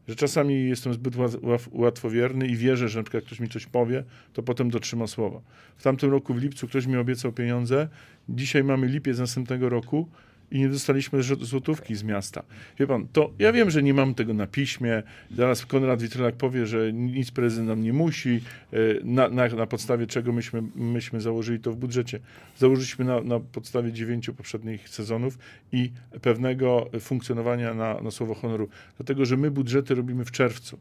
że 0.07 0.15
czasami 0.15 0.69
jestem 0.69 0.93
zbyt 0.93 1.15
ła- 1.15 1.39
ła- 1.41 1.69
łatwowierny 1.71 2.47
i 2.47 2.55
wierzę, 2.55 2.89
że 2.89 2.99
na 2.99 3.03
przykład 3.03 3.23
ktoś 3.23 3.39
mi 3.39 3.49
coś 3.49 3.65
powie, 3.65 4.03
to 4.33 4.43
potem 4.43 4.69
dotrzyma 4.69 5.07
słowa. 5.07 5.41
W 5.77 5.83
tamtym 5.83 6.11
roku 6.11 6.33
w 6.33 6.37
lipcu 6.37 6.67
ktoś 6.67 6.85
mi 6.85 6.97
obiecał 6.97 7.31
pieniądze, 7.31 7.87
dzisiaj 8.29 8.63
mamy 8.63 8.87
lipiec 8.87 9.19
następnego 9.19 9.69
roku 9.69 10.09
i 10.51 10.59
nie 10.59 10.69
dostaliśmy 10.69 11.23
złotówki 11.23 11.95
z 11.95 12.03
miasta. 12.03 12.43
Wie 12.79 12.87
pan, 12.87 13.07
to 13.13 13.31
ja 13.39 13.51
wiem, 13.51 13.71
że 13.71 13.83
nie 13.83 13.93
mam 13.93 14.13
tego 14.13 14.33
na 14.33 14.47
piśmie. 14.47 15.03
Zaraz 15.35 15.65
Konrad 15.65 16.01
Witrylak 16.01 16.35
powie, 16.35 16.67
że 16.67 16.93
nic 16.93 17.31
prezydent 17.31 17.69
nam 17.69 17.83
nie 17.83 17.93
musi, 17.93 18.41
e, 18.73 18.77
na, 19.03 19.29
na, 19.29 19.47
na 19.47 19.67
podstawie 19.67 20.07
czego 20.07 20.31
myśmy, 20.31 20.63
myśmy 20.75 21.21
założyli 21.21 21.59
to 21.59 21.71
w 21.71 21.75
budżecie. 21.75 22.19
Założyliśmy 22.57 23.05
na, 23.05 23.21
na 23.21 23.39
podstawie 23.39 23.91
dziewięciu 23.91 24.33
poprzednich 24.33 24.89
sezonów 24.89 25.37
i 25.71 25.91
pewnego 26.21 26.89
funkcjonowania 26.99 27.73
na, 27.73 28.01
na 28.01 28.11
słowo 28.11 28.35
honoru. 28.35 28.69
Dlatego, 28.97 29.25
że 29.25 29.37
my 29.37 29.51
budżety 29.51 29.95
robimy 29.95 30.25
w 30.25 30.31
czerwcu. 30.31 30.77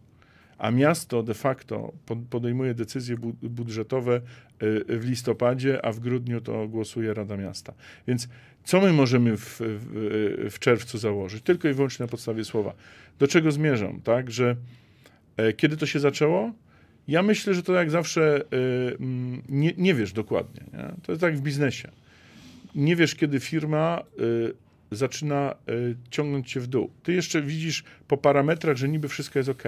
A 0.61 0.70
miasto 0.70 1.23
de 1.23 1.35
facto 1.35 1.93
pod- 2.07 2.28
podejmuje 2.31 2.74
decyzje 2.74 3.16
bu- 3.16 3.37
budżetowe 3.43 4.20
y, 4.62 4.99
w 4.99 5.05
listopadzie, 5.09 5.85
a 5.85 5.93
w 5.93 6.01
grudniu 6.01 6.41
to 6.41 6.69
głosuje 6.69 7.15
Rada 7.15 7.37
Miasta. 7.37 7.74
Więc 8.09 8.28
co 8.65 8.81
my 8.81 8.93
możemy 8.93 9.37
w, 9.37 9.61
w, 9.61 10.49
w 10.51 10.59
czerwcu 10.59 10.99
założyć? 10.99 11.45
Tylko 11.45 11.69
i 11.69 11.73
wyłącznie 11.73 12.05
na 12.05 12.11
podstawie 12.11 12.45
słowa. 12.45 12.74
Do 13.19 13.27
czego 13.28 13.53
zmierzam? 13.53 14.01
Tak, 14.01 14.31
że 14.31 14.57
e, 15.37 15.53
kiedy 15.53 15.77
to 15.77 15.87
się 15.87 16.01
zaczęło? 16.01 16.53
Ja 17.09 17.23
myślę, 17.23 17.55
że 17.55 17.62
to 17.62 17.74
jak 17.74 17.91
zawsze 17.91 18.41
y, 18.41 18.97
nie, 19.49 19.73
nie 19.78 19.95
wiesz 19.95 20.12
dokładnie. 20.12 20.61
Nie? 20.73 20.93
To 21.03 21.12
jest 21.12 21.20
tak 21.20 21.37
w 21.37 21.41
biznesie. 21.41 21.89
Nie 22.74 22.97
wiesz, 22.97 23.15
kiedy 23.15 23.41
firma 23.41 24.03
y, 24.20 24.55
zaczyna 24.91 25.55
ciągnąć 26.11 26.51
cię 26.53 26.61
w 26.61 26.66
dół. 26.66 26.91
Ty 27.03 27.12
jeszcze 27.12 27.43
widzisz 27.43 27.85
po 28.09 28.16
parametrach, 28.16 28.77
że 28.77 28.89
niby 28.89 29.09
wszystko 29.09 29.39
jest 29.39 29.49
ok. 29.49 29.62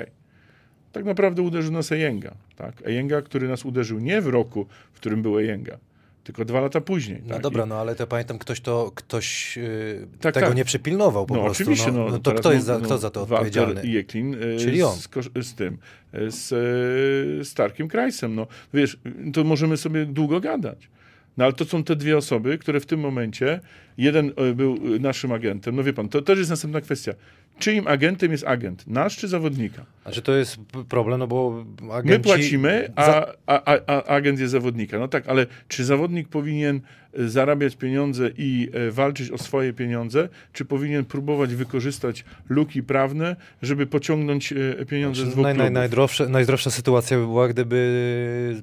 Tak 0.92 1.04
naprawdę 1.04 1.42
uderzył 1.42 1.72
nas 1.72 1.92
Ejenga. 1.92 2.34
Tak? 2.56 2.82
Ejenga, 2.86 3.22
który 3.22 3.48
nas 3.48 3.64
uderzył 3.64 3.98
nie 3.98 4.20
w 4.20 4.26
roku, 4.26 4.66
w 4.92 4.96
którym 4.96 5.22
był 5.22 5.38
Ejenga, 5.38 5.78
tylko 6.24 6.44
dwa 6.44 6.60
lata 6.60 6.80
później. 6.80 7.22
No 7.26 7.34
tak? 7.34 7.42
dobra, 7.42 7.64
I- 7.64 7.68
no 7.68 7.74
ale 7.80 7.94
to 7.94 8.06
pamiętam, 8.06 8.38
ktoś 8.38 8.60
to, 8.60 8.92
ktoś 8.94 9.56
yy, 9.56 10.06
Tak, 10.20 10.34
tego 10.34 10.46
tak. 10.46 10.56
nie 10.56 10.64
przypilnował 10.64 11.26
po 11.26 11.34
no 11.34 11.42
prostu. 11.42 11.62
oczywiście, 11.62 11.92
no, 11.92 12.04
no, 12.08 12.10
to 12.10 12.18
teraz 12.18 12.40
kto 12.40 12.52
jest 12.52 12.66
za, 12.66 12.78
no, 12.78 12.84
kto 12.84 12.98
za 12.98 13.10
to 13.10 13.26
Walter 13.26 13.62
odpowiedzialny? 13.62 13.90
Jeklin, 13.90 14.34
e, 14.34 14.58
Czyli 14.58 14.82
on. 14.82 14.96
Z, 14.96 15.08
z 15.42 15.54
tym, 15.54 15.78
e, 16.12 16.30
z, 16.30 16.52
e, 16.52 17.44
z 17.44 17.54
Tarkiem 17.54 17.88
Krajsem. 17.88 18.34
No, 18.34 18.46
wiesz, 18.74 18.98
to 19.32 19.44
możemy 19.44 19.76
sobie 19.76 20.06
długo 20.06 20.40
gadać. 20.40 20.88
No 21.36 21.44
ale 21.44 21.52
to 21.52 21.64
są 21.64 21.84
te 21.84 21.96
dwie 21.96 22.16
osoby, 22.16 22.58
które 22.58 22.80
w 22.80 22.86
tym 22.86 23.00
momencie, 23.00 23.60
jeden 23.98 24.32
e, 24.36 24.54
był 24.54 24.74
e, 24.96 24.98
naszym 24.98 25.32
agentem. 25.32 25.76
No 25.76 25.82
wie 25.82 25.92
pan, 25.92 26.08
to 26.08 26.22
też 26.22 26.38
jest 26.38 26.50
następna 26.50 26.80
kwestia. 26.80 27.12
Czyim 27.58 27.86
agentem 27.86 28.32
jest 28.32 28.44
agent? 28.44 28.86
Nasz 28.86 29.16
czy 29.16 29.28
zawodnika? 29.28 29.84
Znaczy 30.02 30.22
to 30.22 30.34
jest 30.34 30.56
problem, 30.88 31.18
no 31.18 31.26
bo 31.26 31.64
My 31.82 31.92
agenci... 31.92 32.22
płacimy, 32.22 32.92
a, 32.96 33.26
a, 33.46 33.74
a, 33.74 33.78
a 33.86 34.04
agent 34.04 34.40
jest 34.40 34.52
zawodnika. 34.52 34.98
No 34.98 35.08
tak, 35.08 35.28
ale 35.28 35.46
czy 35.68 35.84
zawodnik 35.84 36.28
powinien 36.28 36.80
e, 37.12 37.28
zarabiać 37.28 37.76
pieniądze 37.76 38.30
i 38.38 38.70
e, 38.72 38.90
walczyć 38.90 39.30
o 39.30 39.38
swoje 39.38 39.72
pieniądze, 39.72 40.28
czy 40.52 40.64
powinien 40.64 41.04
próbować 41.04 41.54
wykorzystać 41.54 42.24
luki 42.48 42.82
prawne, 42.82 43.36
żeby 43.62 43.86
pociągnąć 43.86 44.52
e, 44.52 44.86
pieniądze 44.86 45.20
z 45.20 45.24
Znaczy, 45.24 45.32
dwóch 45.32 45.44
naj, 45.44 45.56
naj, 45.56 45.70
najdroższa, 45.70 46.28
najzdrowsza 46.28 46.70
sytuacja 46.70 47.16
by 47.18 47.26
była, 47.26 47.48
gdyby 47.48 48.62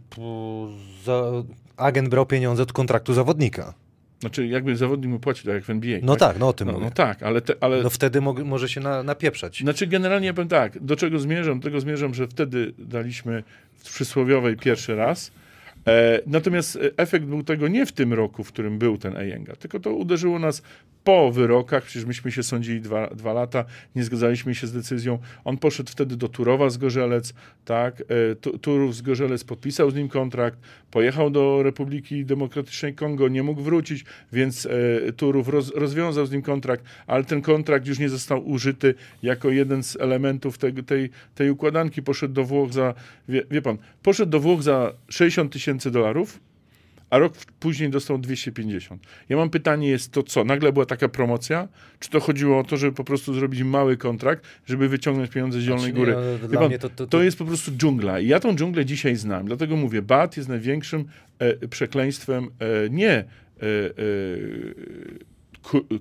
za, 1.06 1.24
agent 1.78 2.10
brał 2.10 2.26
pieniądze 2.26 2.64
od 2.64 2.74
kontraktu 2.74 3.14
zawodnika. 3.14 3.74
Znaczy, 4.20 4.48
jakby 4.48 4.76
zawodnik 4.76 5.12
mu 5.12 5.20
płacił, 5.20 5.46
tak 5.46 5.54
jak 5.54 5.64
w 5.64 5.70
NBA. 5.70 6.00
No 6.02 6.16
tak, 6.16 6.40
no 6.40 6.48
o 6.48 6.54
tym 6.54 6.68
no, 6.68 6.74
mówię. 6.74 6.86
no 6.86 6.92
tak, 6.92 7.24
ale, 7.24 7.42
te, 7.42 7.54
ale 7.62 7.84
No 7.84 7.90
wtedy 7.90 8.22
mog, 8.22 8.40
może 8.40 8.70
się 8.70 8.82
na, 8.82 9.04
napieprzać. 9.04 9.60
Znaczy 9.60 9.88
generalnie 9.88 10.28
ja 10.28 10.34
powiem 10.34 10.48
tak, 10.50 10.84
do 10.84 10.96
czego 10.96 11.20
zmierzam? 11.20 11.60
Do 11.60 11.64
tego 11.64 11.80
zmierzam, 11.80 12.14
że 12.14 12.28
wtedy 12.28 12.74
daliśmy 12.78 13.44
w 13.78 13.94
przysłowiowej 13.94 14.58
pierwszy 14.58 14.96
raz. 14.96 15.32
E, 15.88 16.20
natomiast 16.28 16.80
efekt 16.98 17.26
był 17.26 17.44
tego 17.44 17.68
nie 17.68 17.86
w 17.86 17.92
tym 17.92 18.14
roku, 18.14 18.44
w 18.44 18.52
którym 18.52 18.78
był 18.78 18.98
ten 18.98 19.18
Ejenga, 19.18 19.56
tylko 19.56 19.80
to 19.80 19.94
uderzyło 19.94 20.40
nas 20.40 20.62
po 21.04 21.32
wyrokach, 21.32 21.84
przecież 21.84 22.06
myśmy 22.06 22.32
się 22.32 22.44
sądzili 22.44 22.82
dwa, 22.82 23.08
dwa 23.08 23.34
lata, 23.34 23.66
nie 23.96 24.04
zgadzaliśmy 24.04 24.56
się 24.56 24.68
z 24.68 24.74
decyzją. 24.74 25.20
On 25.44 25.58
poszedł 25.58 25.92
wtedy 25.92 26.16
do 26.16 26.30
Turowa 26.30 26.70
z 26.70 26.78
Gorzelec, 26.78 27.34
tak, 27.66 28.02
e, 28.02 28.36
Tu- 28.36 28.58
Turów 28.58 28.96
z 28.96 29.02
Gorzelec 29.02 29.44
podpisał 29.44 29.92
z 29.92 29.96
nim 29.96 30.10
kontrakt, 30.10 30.60
pojechał 30.92 31.30
do 31.30 31.64
Republiki 31.64 32.26
Demokratycznej 32.26 32.96
Kongo, 32.96 33.28
nie 33.28 33.44
mógł 33.44 33.62
wrócić, 33.62 34.06
więc 34.34 34.66
e, 34.66 34.70
Turów 35.14 35.48
roz, 35.48 35.76
rozwiązał 35.76 36.26
z 36.26 36.32
nim 36.32 36.42
kontrakt, 36.42 36.84
ale 37.08 37.24
ten 37.24 37.42
kontrakt 37.42 37.88
już 37.88 38.00
nie 38.00 38.10
został 38.10 38.50
użyty 38.50 38.96
jako 39.24 39.50
jeden 39.50 39.84
z 39.84 39.96
elementów 39.96 40.58
tego, 40.58 40.84
tej, 40.84 41.10
tej 41.36 41.50
układanki. 41.50 42.04
Poszedł 42.04 42.34
do 42.34 42.44
Włoch 42.44 42.74
za, 42.74 42.94
wie, 43.30 43.44
wie 43.52 43.62
pan, 43.62 43.78
poszedł 44.04 44.32
do 44.32 44.40
Włoch 44.40 44.64
za 44.64 44.94
60 45.10 45.54
tysięcy 45.54 45.92
dolarów, 45.92 46.40
a 47.10 47.18
rok 47.18 47.34
później 47.60 47.90
dostał 47.90 48.18
250. 48.18 49.04
Ja 49.30 49.38
mam 49.38 49.50
pytanie 49.50 49.90
jest 49.90 50.12
to 50.12 50.24
co? 50.24 50.44
Nagle 50.44 50.74
była 50.74 50.86
taka 50.86 51.10
promocja? 51.10 51.68
Czy 52.00 52.10
to 52.10 52.20
chodziło 52.20 52.60
o 52.60 52.64
to, 52.64 52.78
żeby 52.78 52.96
po 52.96 53.04
prostu 53.04 53.34
zrobić 53.34 53.64
mały 53.64 53.98
kontrakt, 53.98 54.44
żeby 54.66 54.90
wyciągnąć 54.90 55.32
pieniądze 55.32 55.60
z 55.60 55.64
Zielonej 55.64 55.92
Znaczy, 55.92 56.00
Góry? 56.00 56.16
nie, 56.42 56.48
no, 56.54 56.60
pan, 56.60 56.72
to- 56.72 56.78
to- 56.80 56.90
to 56.90 57.08
to- 57.08 57.24
jest 57.24 57.38
po 57.38 57.46
prostu 57.46 57.72
dżungla. 57.72 58.20
I 58.20 58.28
ja 58.28 58.40
tą 58.40 58.56
dżunglę 58.56 58.86
dzisiaj 58.86 59.16
znam. 59.16 59.46
Dlatego 59.46 59.76
mówię, 59.76 60.02
BAT 60.02 60.38
jest 60.38 60.50
największym 60.50 61.06
e, 61.40 61.68
przekleństwem 61.68 62.44
e, 62.60 62.90
nie 62.90 63.12
e, 63.12 63.26
e, 63.62 63.66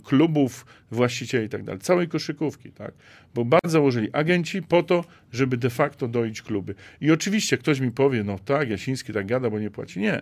klubów, 0.05 0.66
właścicieli 0.90 1.47
i 1.47 1.48
tak 1.48 1.62
dalej, 1.62 1.80
całej 1.80 2.09
koszykówki, 2.09 2.72
tak? 2.72 2.93
Bo 3.35 3.44
BAT 3.44 3.60
założyli 3.64 4.09
agenci 4.12 4.62
po 4.62 4.82
to, 4.82 5.05
żeby 5.32 5.56
de 5.56 5.70
facto 5.70 6.09
doić 6.09 6.43
kluby. 6.43 6.74
I 7.01 7.10
oczywiście 7.10 7.59
ktoś 7.59 7.80
mi 7.80 7.90
powie, 7.90 8.24
no 8.24 8.39
tak, 8.44 8.70
Jasiński 8.70 9.12
tak 9.12 9.26
gada, 9.26 9.51
bo 9.51 9.59
nie 9.59 9.70
płaci. 9.70 10.01
Nie. 10.01 10.20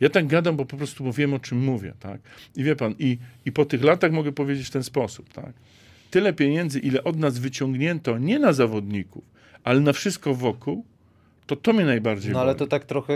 Ja 0.00 0.08
tak 0.10 0.26
gadam, 0.26 0.56
bo 0.56 0.64
po 0.64 0.76
prostu 0.76 1.04
bo 1.04 1.12
wiem, 1.12 1.34
o 1.34 1.38
czym 1.38 1.58
mówię, 1.64 1.92
tak? 2.00 2.20
I 2.56 2.64
wie 2.64 2.76
pan, 2.76 2.94
i, 2.98 3.18
i 3.44 3.52
po 3.52 3.64
tych 3.64 3.84
latach 3.84 4.12
mogę 4.12 4.32
powiedzieć 4.32 4.66
w 4.66 4.70
ten 4.70 4.82
sposób, 4.84 5.32
tak? 5.32 5.52
Tyle 6.10 6.32
pieniędzy, 6.32 6.78
ile 6.80 7.04
od 7.04 7.18
nas 7.18 7.38
wyciągnięto, 7.38 8.18
nie 8.18 8.38
na 8.38 8.52
zawodników, 8.52 9.24
ale 9.64 9.80
na 9.80 9.92
wszystko 9.92 10.34
wokół, 10.34 10.84
to 11.46 11.56
to 11.56 11.72
mnie 11.72 11.84
najbardziej 11.84 12.32
No 12.32 12.40
ale 12.40 12.48
boli. 12.52 12.58
to 12.58 12.66
tak 12.66 12.84
trochę 12.84 13.14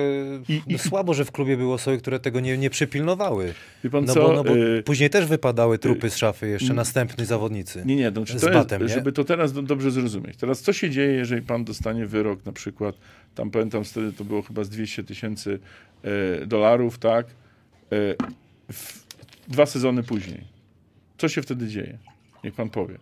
I- 0.49 0.53
i- 0.55 0.63
no, 0.73 0.79
słabo, 0.79 1.15
że 1.15 1.25
w 1.25 1.33
klubie 1.33 1.57
były 1.57 1.73
osoby, 1.75 1.99
które 1.99 2.21
tego 2.21 2.41
nie, 2.41 2.59
nie 2.59 2.71
przypilnowały. 2.71 3.55
Wie 3.85 3.91
pan 3.91 4.05
No 4.05 4.15
co? 4.15 4.21
bo, 4.23 4.33
no 4.33 4.45
bo 4.45 4.57
y, 4.57 4.83
później 4.83 5.11
też 5.11 5.27
wypadały 5.27 5.79
trupy 5.79 6.11
z 6.11 6.17
szafy 6.17 6.49
jeszcze 6.49 6.75
następni 6.75 7.27
zawodnicy. 7.27 7.83
Nie, 7.87 7.97
nie, 7.97 8.13
to, 8.13 8.25
czy 8.25 8.39
Z 8.39 8.41
to 8.41 8.47
jest, 8.49 8.59
batem, 8.59 8.83
nie? 8.83 8.89
żeby 8.89 9.13
to 9.13 9.25
teraz 9.25 9.53
do, 9.53 9.63
dobrze 9.63 9.91
zrozumieć. 9.91 10.37
Teraz 10.37 10.61
co 10.63 10.73
się 10.73 10.91
dzieje, 10.91 11.13
jeżeli 11.13 11.43
pan 11.43 11.65
dostanie 11.65 12.07
wyrok 12.07 12.47
na 12.47 12.53
przykład, 12.53 12.95
tam 13.35 13.51
pamiętam 13.51 13.85
wtedy 13.85 14.13
to 14.13 14.25
było 14.25 14.43
chyba 14.43 14.65
z 14.65 14.69
200 14.69 15.05
tysięcy 15.05 15.59
e, 15.59 15.59
dolarów, 16.47 16.99
tak? 16.99 17.27
E, 17.93 17.97
dwa 19.49 19.67
sezony 19.67 20.03
później. 20.03 20.45
Co 21.19 21.29
się 21.29 21.43
wtedy 21.43 21.69
dzieje? 21.69 21.99
Niech 22.45 22.55
pan 22.55 22.71
powie. 22.71 22.99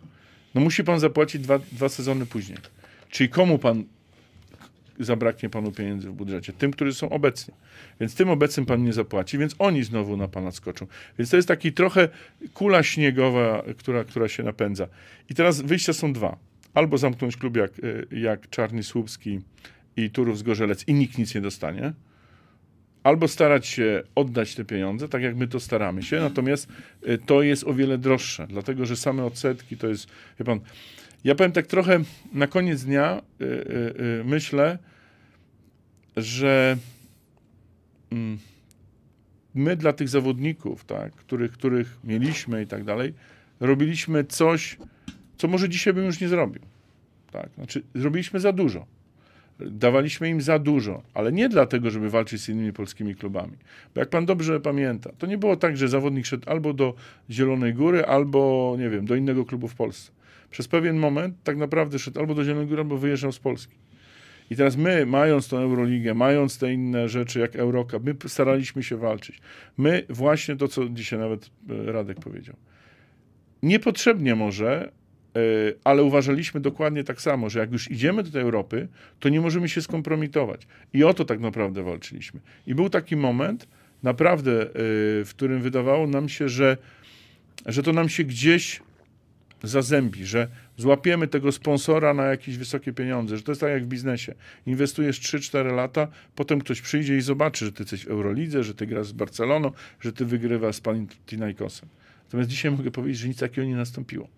No 0.55 0.61
musi 0.61 0.85
pan 0.85 1.01
zapłacić 1.01 1.43
dwa, 1.43 1.59
dwa 1.59 1.89
sezony 1.89 2.27
później. 2.27 2.59
Czyli 3.11 3.29
komu 3.29 3.59
pan 3.59 3.85
zabraknie 5.01 5.51
panu 5.51 5.73
pieniędzy 5.73 6.09
w 6.09 6.13
budżecie? 6.13 6.53
Tym, 6.53 6.71
którzy 6.71 6.95
są 6.95 7.09
obecni. 7.09 7.55
Więc 8.01 8.15
tym 8.15 8.31
obecnym 8.31 8.67
pan 8.67 8.85
nie 8.85 8.93
zapłaci, 8.93 9.39
więc 9.39 9.55
oni 9.59 9.85
znowu 9.85 10.17
na 10.17 10.29
pana 10.29 10.51
skoczą. 10.51 10.87
Więc 11.19 11.31
to 11.31 11.37
jest 11.37 11.49
taki 11.49 11.73
trochę 11.73 12.09
kula 12.55 12.83
śniegowa, 12.83 13.63
która, 13.79 14.05
która 14.05 14.29
się 14.29 14.43
napędza. 14.43 14.89
I 15.31 15.35
teraz 15.35 15.61
wyjścia 15.61 15.93
są 15.93 16.13
dwa. 16.13 16.37
Albo 16.75 16.99
zamknąć 16.99 17.37
klub 17.37 17.57
jak, 17.57 17.79
y, 17.79 18.07
jak 18.11 18.51
Czarny 18.51 18.83
Słupski 18.83 19.41
i 19.97 20.11
Turów 20.11 20.39
z 20.39 20.43
Gorzelec 20.43 20.89
i 20.89 20.95
nikt 20.95 21.19
nic 21.19 21.35
nie 21.35 21.41
dostanie. 21.41 21.93
Albo 23.07 23.29
starać 23.29 23.67
się 23.67 24.03
oddać 24.15 24.55
te 24.55 24.65
pieniądze, 24.65 25.09
tak 25.09 25.23
jak 25.23 25.37
my 25.37 25.49
to 25.49 25.61
staramy 25.61 26.03
się, 26.03 26.21
natomiast 26.21 26.69
y, 27.09 27.19
to 27.19 27.43
jest 27.43 27.65
o 27.65 27.75
wiele 27.75 27.99
droższe, 27.99 28.47
dlatego 28.47 28.87
że 28.87 28.97
same 28.97 29.25
odsetki 29.25 29.77
to 29.77 29.89
jest, 29.89 30.09
wie 30.39 30.45
pan, 30.45 30.61
Ja 31.25 31.35
powiem 31.35 31.53
tak 31.53 31.67
trochę 31.67 32.01
na 32.33 32.47
koniec 32.47 32.85
dnia, 32.85 33.23
y, 33.41 33.45
y, 33.45 34.25
myślę, 34.25 34.79
że 36.17 36.77
mm, 38.11 38.39
my 39.55 39.77
dla 39.77 39.93
tych 39.93 40.09
zawodników, 40.09 40.85
tak, 40.85 41.13
których, 41.13 41.53
których 41.53 41.99
mieliśmy 42.05 42.63
i 42.63 42.67
tak 42.67 42.85
dalej, 42.85 43.15
robiliśmy 43.61 44.25
coś, 44.25 44.79
co 45.37 45.49
może 45.49 45.69
dzisiaj 45.69 45.95
bym 45.95 46.05
już 46.05 46.21
nie 46.21 46.29
zrobił. 46.29 46.63
Tak? 47.33 47.49
Znaczy, 47.55 47.83
zrobiliśmy 47.95 48.41
za 48.41 48.53
dużo. 48.53 48.96
Dawaliśmy 49.61 50.29
im 50.29 50.41
za 50.41 50.59
dużo, 50.59 51.03
ale 51.15 51.33
nie 51.33 51.49
dlatego, 51.49 51.91
żeby 51.91 52.11
walczyć 52.11 52.41
z 52.41 52.49
innymi 52.49 52.73
polskimi 52.73 53.15
klubami. 53.15 53.53
Bo 53.95 54.01
jak 54.01 54.11
pan 54.11 54.27
dobrze 54.27 54.61
pamięta, 54.61 55.11
to 55.19 55.27
nie 55.27 55.39
było 55.39 55.57
tak, 55.57 55.77
że 55.77 55.89
zawodnik 55.89 56.27
szedł 56.27 56.51
albo 56.51 56.73
do 56.73 56.95
Zielonej 57.31 57.75
Góry, 57.75 58.05
albo, 58.05 58.75
nie 58.79 58.91
wiem, 58.91 59.07
do 59.07 59.15
innego 59.15 59.45
klubu 59.45 59.69
w 59.69 59.75
Polsce. 59.75 60.13
Przez 60.51 60.69
pewien 60.69 60.97
moment 60.97 61.37
tak 61.45 61.57
naprawdę 61.57 61.99
szedł 61.99 62.21
albo 62.21 62.35
do 62.35 62.45
Zielonej 62.45 62.67
Góry, 62.67 62.81
albo 62.81 62.99
wyjeżdżał 62.99 63.33
z 63.33 63.39
Polski. 63.39 63.75
I 64.51 64.57
teraz 64.57 64.77
my, 64.77 65.07
mając 65.07 65.49
tą 65.49 65.57
Euroligę, 65.57 66.15
mając 66.15 66.59
te 66.59 66.73
inne 66.73 67.09
rzeczy 67.09 67.41
jak 67.41 67.57
Eurocup, 67.57 68.05
my 68.05 68.15
staraliśmy 68.27 68.83
się 68.83 68.97
walczyć. 68.97 69.41
My 69.79 70.03
właśnie 70.09 70.57
to, 70.57 70.69
co 70.69 70.89
dzisiaj 70.89 71.19
nawet 71.19 71.51
e, 71.71 71.93
Radek 71.93 72.21
powiedział. 72.21 72.57
Niepotrzebnie 73.63 74.35
może, 74.35 74.93
ale 75.85 76.03
uważaliśmy 76.03 76.61
dokładnie 76.61 77.05
tak 77.05 77.21
samo, 77.21 77.51
że 77.51 77.59
jak 77.59 77.73
już 77.73 77.91
idziemy 77.91 78.23
do 78.23 78.31
tej 78.31 78.43
Europy, 78.43 78.89
to 79.21 79.29
nie 79.29 79.41
możemy 79.41 79.69
się 79.69 79.83
skompromitować. 79.83 80.67
I 80.93 81.05
o 81.05 81.15
to 81.15 81.25
tak 81.25 81.41
naprawdę 81.41 81.83
walczyliśmy. 81.83 82.41
I 82.67 82.75
był 82.75 82.91
taki 82.91 83.17
moment, 83.17 83.69
naprawdę, 84.03 84.63
e, 84.63 84.69
w 85.25 85.31
którym 85.31 85.63
wydawało 85.63 86.07
nam 86.07 86.29
się, 86.29 86.49
że, 86.49 86.77
że 87.67 87.83
to 87.83 87.93
nam 87.93 88.09
się 88.09 88.25
gdzieś 88.25 88.81
zazębi, 89.63 90.25
że 90.25 90.49
złapiemy 90.77 91.29
tego 91.29 91.53
sponsora 91.53 92.15
na 92.15 92.25
jakieś 92.25 92.57
wysokie 92.57 92.93
pieniądze, 92.93 93.37
że 93.37 93.43
to 93.43 93.53
jest 93.53 93.61
tak 93.61 93.71
jak 93.71 93.85
w 93.85 93.89
biznesie. 93.89 94.35
Inwestujesz 94.67 95.21
3-4 95.21 95.75
lata, 95.75 96.09
potem 96.35 96.61
ktoś 96.61 96.81
przyjdzie 96.81 97.17
i 97.17 97.21
zobaczy, 97.21 97.65
że 97.65 97.73
ty 97.73 97.83
jesteś 97.83 98.05
w 98.05 98.09
Eurolidze, 98.09 98.65
że 98.65 98.75
ty 98.75 98.87
grasz 98.87 99.07
z 99.07 99.13
Barceloną, 99.13 99.71
że 100.01 100.13
ty 100.13 100.25
wygrywasz 100.25 100.77
z 100.77 100.81
Panathinaikosem. 100.81 101.89
Natomiast 102.25 102.51
dzisiaj 102.51 102.71
mogę 102.71 102.91
powiedzieć, 102.91 103.19
że 103.19 103.29
nic 103.29 103.39
takiego 103.39 103.69
nie 103.69 103.77
nastąpiło. 103.77 104.29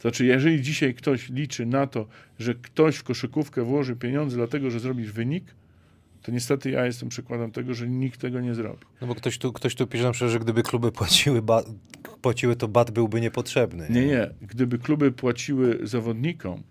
To 0.00 0.08
znaczy, 0.08 0.24
jeżeli 0.24 0.62
dzisiaj 0.62 0.94
ktoś 0.94 1.28
liczy 1.28 1.66
na 1.66 1.86
to, 1.86 2.06
że 2.38 2.54
ktoś 2.54 2.96
w 2.96 3.02
koszykówkę 3.02 3.62
włoży 3.62 3.96
pieniądze 3.96 4.36
dlatego, 4.36 4.70
że 4.70 4.80
zrobisz 4.80 5.12
wynik, 5.12 5.44
to 6.22 6.32
niestety 6.32 6.70
ja 6.70 6.86
jestem 6.86 7.08
przykładem 7.08 7.50
tego, 7.50 7.74
że 7.74 7.88
nikt 7.88 8.20
tego 8.20 8.40
nie 8.40 8.54
zrobi. 8.54 8.84
No 9.00 9.06
bo 9.06 9.14
ktoś 9.14 9.38
tu, 9.38 9.52
ktoś 9.52 9.74
tu 9.74 9.86
pisze 9.86 10.04
na 10.04 10.12
przykład, 10.12 10.32
że 10.32 10.38
gdyby 10.38 10.62
kluby 10.62 10.92
płaciły, 10.92 11.42
ba, 11.42 11.62
płaciły 12.22 12.56
to 12.56 12.68
bat 12.68 12.90
byłby 12.90 13.20
niepotrzebny. 13.20 13.86
Nie, 13.90 14.06
nie. 14.06 14.30
Gdyby 14.42 14.78
kluby 14.78 15.12
płaciły 15.12 15.78
zawodnikom 15.82 16.62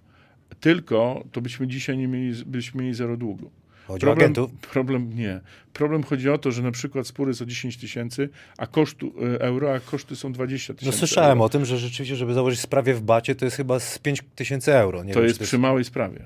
tylko, 0.60 1.24
to 1.32 1.42
byśmy 1.42 1.68
dzisiaj 1.68 1.98
nie 1.98 2.08
mieli, 2.08 2.46
byśmy 2.46 2.82
mieli 2.82 2.96
zero 2.96 3.18
długu. 3.18 3.52
Chodzi 3.90 4.06
o 4.06 4.08
Problem, 4.08 4.26
agentów. 4.32 4.52
problem 4.72 5.16
nie. 5.16 5.40
Problem 5.74 6.04
chodzi 6.04 6.30
o 6.30 6.38
to, 6.38 6.52
że 6.52 6.62
na 6.62 6.72
przykład 6.72 7.08
spóry 7.08 7.34
są 7.34 7.46
10 7.46 7.78
tysięcy 7.78 8.30
a 8.58 8.68
kosztu 8.68 9.14
e, 9.36 9.42
euro, 9.42 9.74
a 9.76 9.80
koszty 9.80 10.16
są 10.16 10.32
20 10.34 10.74
No 10.74 10.80
tysięcy. 10.80 10.98
słyszałem 10.98 11.32
euro. 11.32 11.44
o 11.46 11.50
tym, 11.50 11.66
że 11.66 11.78
rzeczywiście, 11.78 12.16
żeby 12.16 12.34
założyć 12.34 12.60
sprawie 12.60 12.94
w 12.94 13.02
bacie, 13.02 13.36
to 13.36 13.46
jest 13.46 13.58
chyba 13.58 13.80
z 13.80 14.00
5 14.00 14.22
tysięcy 14.36 14.74
euro. 14.74 15.04
Nie 15.04 15.14
To 15.14 15.20
wiem, 15.20 15.28
jest 15.28 15.40
przy 15.40 15.58
małej 15.58 15.84
sprawie. 15.84 16.20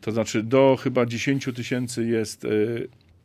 To 0.00 0.12
znaczy 0.12 0.42
do 0.42 0.78
chyba 0.82 1.06
10 1.06 1.48
tysięcy 1.56 2.04
jest 2.06 2.44
e, 2.44 2.48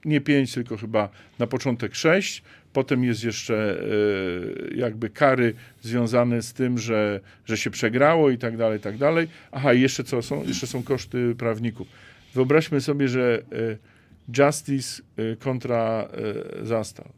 nie 0.06 0.22
5, 0.22 0.54
tylko 0.54 0.78
chyba 0.78 1.10
na 1.40 1.48
początek 1.48 1.96
6. 1.96 2.44
Potem 2.74 3.04
jest 3.04 3.24
jeszcze 3.24 3.82
e, 4.74 4.76
jakby 4.76 5.10
kary 5.10 5.54
związane 5.82 6.42
z 6.42 6.54
tym, 6.54 6.78
że, 6.78 7.20
że 7.46 7.58
się 7.58 7.70
przegrało 7.70 8.30
i 8.30 8.38
tak 8.38 8.58
dalej, 8.58 8.78
i 8.78 8.82
tak 8.82 8.98
dalej. 8.98 9.28
Aha, 9.52 9.74
i 9.74 9.82
jeszcze 9.82 10.04
co 10.04 10.22
są? 10.22 10.44
Jeszcze 10.44 10.68
są 10.68 10.84
koszty 10.84 11.36
prawników. 11.38 11.88
Wyobraźmy 12.38 12.82
sobie, 12.82 13.08
że 13.08 13.42
e, 13.52 13.78
Justice 14.38 15.04
e, 15.18 15.36
kontra 15.36 16.08
e, 16.62 16.66
Zastal. 16.66 17.10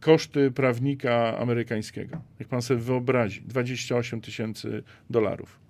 Koszty 0.00 0.50
prawnika 0.50 1.38
amerykańskiego. 1.38 2.22
Jak 2.38 2.48
pan 2.48 2.62
sobie 2.62 2.80
wyobrazi, 2.80 3.42
28 3.42 4.20
tysięcy 4.20 4.82
dolarów. 5.10 5.63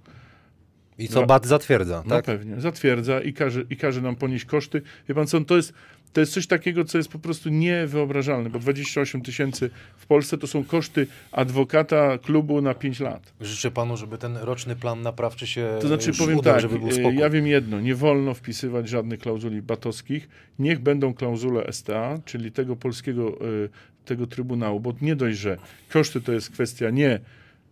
I 0.98 1.08
co 1.08 1.20
no. 1.20 1.26
bat 1.26 1.46
zatwierdza, 1.46 2.02
No 2.06 2.14
tak? 2.14 2.24
pewnie, 2.24 2.60
zatwierdza 2.60 3.20
i 3.20 3.32
każe, 3.32 3.62
i 3.70 3.76
każe 3.76 4.00
nam 4.00 4.16
ponieść 4.16 4.44
koszty. 4.44 4.82
Wie 5.08 5.14
pan 5.14 5.26
co, 5.26 5.40
to 5.40 5.56
jest, 5.56 5.72
to 6.12 6.20
jest 6.20 6.32
coś 6.32 6.46
takiego, 6.46 6.84
co 6.84 6.98
jest 6.98 7.10
po 7.10 7.18
prostu 7.18 7.48
niewyobrażalne, 7.48 8.50
bo 8.50 8.58
28 8.58 9.20
tysięcy 9.20 9.70
w 9.96 10.06
Polsce 10.06 10.38
to 10.38 10.46
są 10.46 10.64
koszty 10.64 11.06
adwokata 11.32 12.18
klubu 12.18 12.60
na 12.60 12.74
5 12.74 13.00
lat. 13.00 13.32
Życzę 13.40 13.70
panu, 13.70 13.96
żeby 13.96 14.18
ten 14.18 14.36
roczny 14.36 14.76
plan 14.76 15.02
naprawczy 15.02 15.46
się 15.46 15.78
To 15.80 15.88
znaczy 15.88 16.12
powiem 16.18 16.38
udał, 16.38 16.52
tak, 16.54 16.62
żeby 16.62 16.78
był 16.78 16.88
e, 16.88 16.92
spokój. 16.92 17.16
ja 17.16 17.30
wiem 17.30 17.46
jedno, 17.46 17.80
nie 17.80 17.94
wolno 17.94 18.34
wpisywać 18.34 18.88
żadnych 18.88 19.20
klauzuli 19.20 19.62
batowskich, 19.62 20.28
niech 20.58 20.78
będą 20.80 21.14
klauzule 21.14 21.72
STA, 21.72 22.18
czyli 22.24 22.52
tego 22.52 22.76
polskiego, 22.76 23.28
e, 23.28 24.04
tego 24.04 24.26
trybunału, 24.26 24.80
bo 24.80 24.92
nie 25.00 25.16
dość, 25.16 25.38
że 25.38 25.56
koszty 25.88 26.20
to 26.20 26.32
jest 26.32 26.50
kwestia 26.50 26.90
nie 26.90 27.20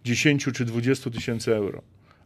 10 0.05 0.45
czy 0.53 0.65
20 0.65 1.11
tysięcy 1.11 1.55
euro, 1.57 1.83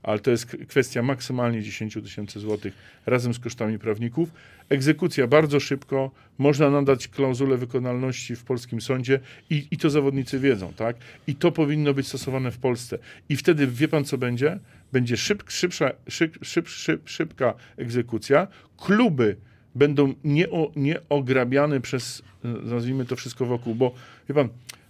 ale 0.07 0.19
to 0.19 0.31
jest 0.31 0.47
kwestia 0.69 1.03
maksymalnie 1.03 1.62
10 1.62 1.95
tysięcy 1.95 2.41
złotych 2.41 2.74
razem 3.07 3.35
z 3.35 3.39
kosztami 3.39 3.78
prawników. 3.78 4.28
Egzekucja 4.69 5.27
bardzo 5.27 5.61
szybko, 5.61 6.11
można 6.39 6.70
nadać 6.70 7.09
klauzulę 7.09 7.57
wykonalności 7.57 8.37
w 8.37 8.45
polskim 8.45 8.81
sądzie 8.81 9.20
i, 9.51 9.66
i 9.70 9.77
to 9.77 9.91
zawodnicy 9.91 10.39
wiedzą, 10.41 10.73
tak? 10.73 10.97
I 11.27 11.35
to 11.35 11.53
powinno 11.53 11.95
być 11.95 12.07
stosowane 12.09 12.51
w 12.51 12.59
Polsce. 12.59 12.99
I 13.28 13.37
wtedy 13.37 13.66
wie 13.66 13.89
pan, 13.89 14.05
co 14.05 14.19
będzie? 14.19 14.59
Będzie 14.93 15.16
szyb, 15.16 15.51
szybsza, 15.51 15.91
szyb, 16.09 16.39
szyb, 16.43 16.69
szyb, 16.69 17.09
szybka 17.09 17.55
egzekucja. 17.77 18.47
Kluby 18.77 19.37
będą 19.74 20.15
nieo, 20.24 20.73
nieograbiane 20.77 21.81
przez, 21.81 22.23
e, 22.45 22.49
nazwijmy 22.49 23.05
to 23.05 23.16
wszystko 23.16 23.47
wokół, 23.47 23.74
bo 23.74 23.95
wie 24.28 24.35
pan, 24.35 24.49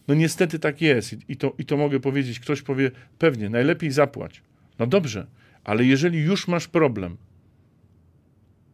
no 0.09 0.15
niestety 0.15 0.59
tak 0.59 0.81
jest 0.81 1.13
i, 1.13 1.19
i, 1.29 1.37
to, 1.37 1.53
i 1.59 1.65
to 1.65 1.77
mogę 1.77 2.01
powiedzieć. 2.01 2.41
Ktoś 2.41 2.63
powie, 2.63 2.91
pewnie, 3.19 3.49
najlepiej 3.51 3.91
zapłać. 3.91 4.43
No 4.79 4.87
dobrze, 4.87 5.27
ale 5.65 5.85
jeżeli 5.85 6.19
już 6.19 6.49
masz 6.49 6.69
problem, 6.69 7.17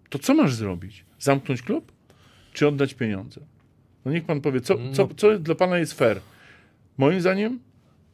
to 0.09 0.19
co 0.19 0.35
masz 0.35 0.55
zrobić? 0.55 1.05
Zamknąć 1.19 1.63
klub? 1.63 1.93
Czy 2.53 2.69
oddać 2.69 2.95
pieniądze? 2.95 3.41
No 4.05 4.13
niech 4.13 4.25
pan 4.25 4.41
powie, 4.41 4.61
co, 4.61 4.75
co, 4.93 5.09
co 5.17 5.39
dla 5.39 5.55
pana 5.55 5.79
jest 5.79 5.93
fair? 5.93 6.21
Moim 6.99 7.21
zdaniem 7.21 7.59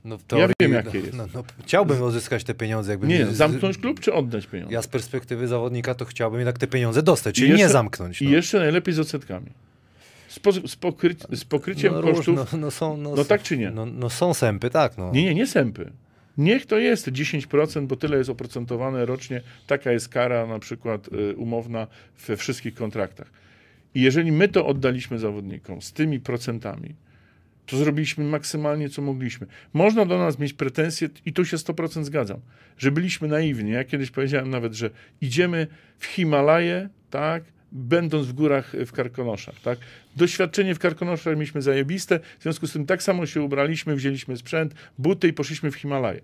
No 0.04 0.18
w 0.18 0.24
Ja 0.32 0.48
wiem, 0.60 0.70
no, 0.70 0.76
jakie 0.76 0.98
jest. 0.98 1.14
No, 1.14 1.26
no, 1.34 1.44
chciałbym 1.64 2.02
uzyskać 2.02 2.44
te 2.44 2.54
pieniądze. 2.54 2.90
Jakby 2.92 3.06
nie, 3.06 3.26
zamknąć 3.26 3.78
klub 3.78 4.00
czy 4.00 4.12
oddać 4.12 4.46
pieniądze? 4.46 4.74
Ja 4.74 4.82
z 4.82 4.86
perspektywy 4.86 5.48
zawodnika 5.48 5.94
to 5.94 6.04
chciałbym 6.04 6.40
jednak 6.40 6.58
te 6.58 6.66
pieniądze 6.66 7.02
dostać, 7.02 7.34
czyli 7.34 7.46
I 7.46 7.50
jeszcze- 7.50 7.66
nie 7.66 7.72
zamknąć. 7.72 8.22
I 8.22 8.24
No. 8.24 8.30
jeszcze 8.30 8.58
najlepiej 8.58 8.94
z 8.94 8.98
odsetkami. 8.98 9.46
Z, 10.28 10.38
po, 10.38 10.52
z, 10.52 10.60
z 11.30 11.44
pokryciem 11.44 11.92
no, 11.94 12.00
róż- 12.00 12.16
kosztów. 12.16 12.52
No, 12.52 12.58
no, 12.58 12.70
są, 12.70 12.96
no, 12.96 13.14
No 13.16 13.24
tak 13.24 13.42
czy 13.42 13.58
nie? 13.58 13.70
No, 13.70 13.86
no 13.86 14.10
są 14.10 14.34
sępy, 14.34 14.70
tak. 14.70 14.98
No. 14.98 15.12
Nie, 15.12 15.24
nie, 15.24 15.34
nie 15.34 15.46
sępy. 15.46 15.90
Niech 16.38 16.66
to 16.66 16.78
jest 16.78 17.08
10%, 17.08 17.86
bo 17.86 17.96
tyle 17.96 18.18
jest 18.18 18.30
oprocentowane 18.30 19.06
rocznie. 19.06 19.40
Taka 19.66 19.92
jest 19.92 20.08
kara 20.08 20.46
na 20.46 20.58
przykład 20.58 21.08
y, 21.08 21.36
umowna 21.36 21.86
we 22.26 22.36
wszystkich 22.36 22.74
kontraktach. 22.74 23.30
I 23.94 24.02
jeżeli 24.02 24.32
my 24.32 24.48
to 24.48 24.66
oddaliśmy 24.66 25.18
zawodnikom 25.18 25.82
z 25.82 25.92
tymi 25.92 26.20
procentami, 26.20 26.94
to 27.66 27.76
zrobiliśmy 27.76 28.24
maksymalnie, 28.24 28.88
co 28.88 29.02
mogliśmy. 29.02 29.46
Można 29.72 30.04
do 30.04 30.18
nas 30.18 30.38
mieć 30.38 30.52
pretensje, 30.52 31.08
i 31.26 31.32
tu 31.32 31.44
się 31.44 31.56
100% 31.56 32.04
zgadzam, 32.04 32.40
że 32.78 32.90
byliśmy 32.90 33.28
naiwni. 33.28 33.70
Ja 33.70 33.84
kiedyś 33.84 34.10
powiedziałem 34.10 34.50
nawet, 34.50 34.74
że 34.74 34.90
idziemy 35.20 35.66
w 35.98 36.06
Himalaje, 36.06 36.88
tak, 37.10 37.44
będąc 37.72 38.26
w 38.26 38.32
górach 38.32 38.74
y, 38.74 38.86
w 38.86 38.92
Karkonoszach, 38.92 39.60
tak. 39.60 39.78
Doświadczenie 40.16 40.74
w 40.74 40.78
Karkonoszach 40.78 41.34
mieliśmy 41.34 41.62
zajebiste, 41.62 42.20
w 42.38 42.42
związku 42.42 42.66
z 42.66 42.72
tym 42.72 42.86
tak 42.86 43.02
samo 43.02 43.26
się 43.26 43.42
ubraliśmy, 43.42 43.96
wzięliśmy 43.96 44.36
sprzęt, 44.36 44.74
buty 44.98 45.28
i 45.28 45.32
poszliśmy 45.32 45.70
w 45.70 45.74
Himalaje. 45.74 46.20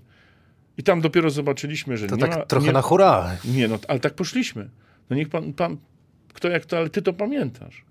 I 0.79 0.83
tam 0.83 1.01
dopiero 1.01 1.31
zobaczyliśmy, 1.31 1.97
że 1.97 2.07
To 2.07 2.17
nie 2.17 2.21
tak 2.21 2.31
ma... 2.31 2.47
trochę 2.47 2.67
nie, 2.67 2.73
na 2.73 2.83
hura. 2.83 3.37
nie, 3.45 3.69
no, 3.69 3.79
ale 3.89 4.01
tak 4.01 4.15
poszliśmy. 4.15 4.69
No 5.11 5.17
niech 5.17 5.29
pan, 5.29 5.53
pan, 5.53 5.77
kto 6.33 6.49
jak 6.49 6.67
to, 6.67 6.79
ale 6.79 6.91
ty 6.91 7.03
to 7.03 7.13
pamiętasz. 7.13 7.85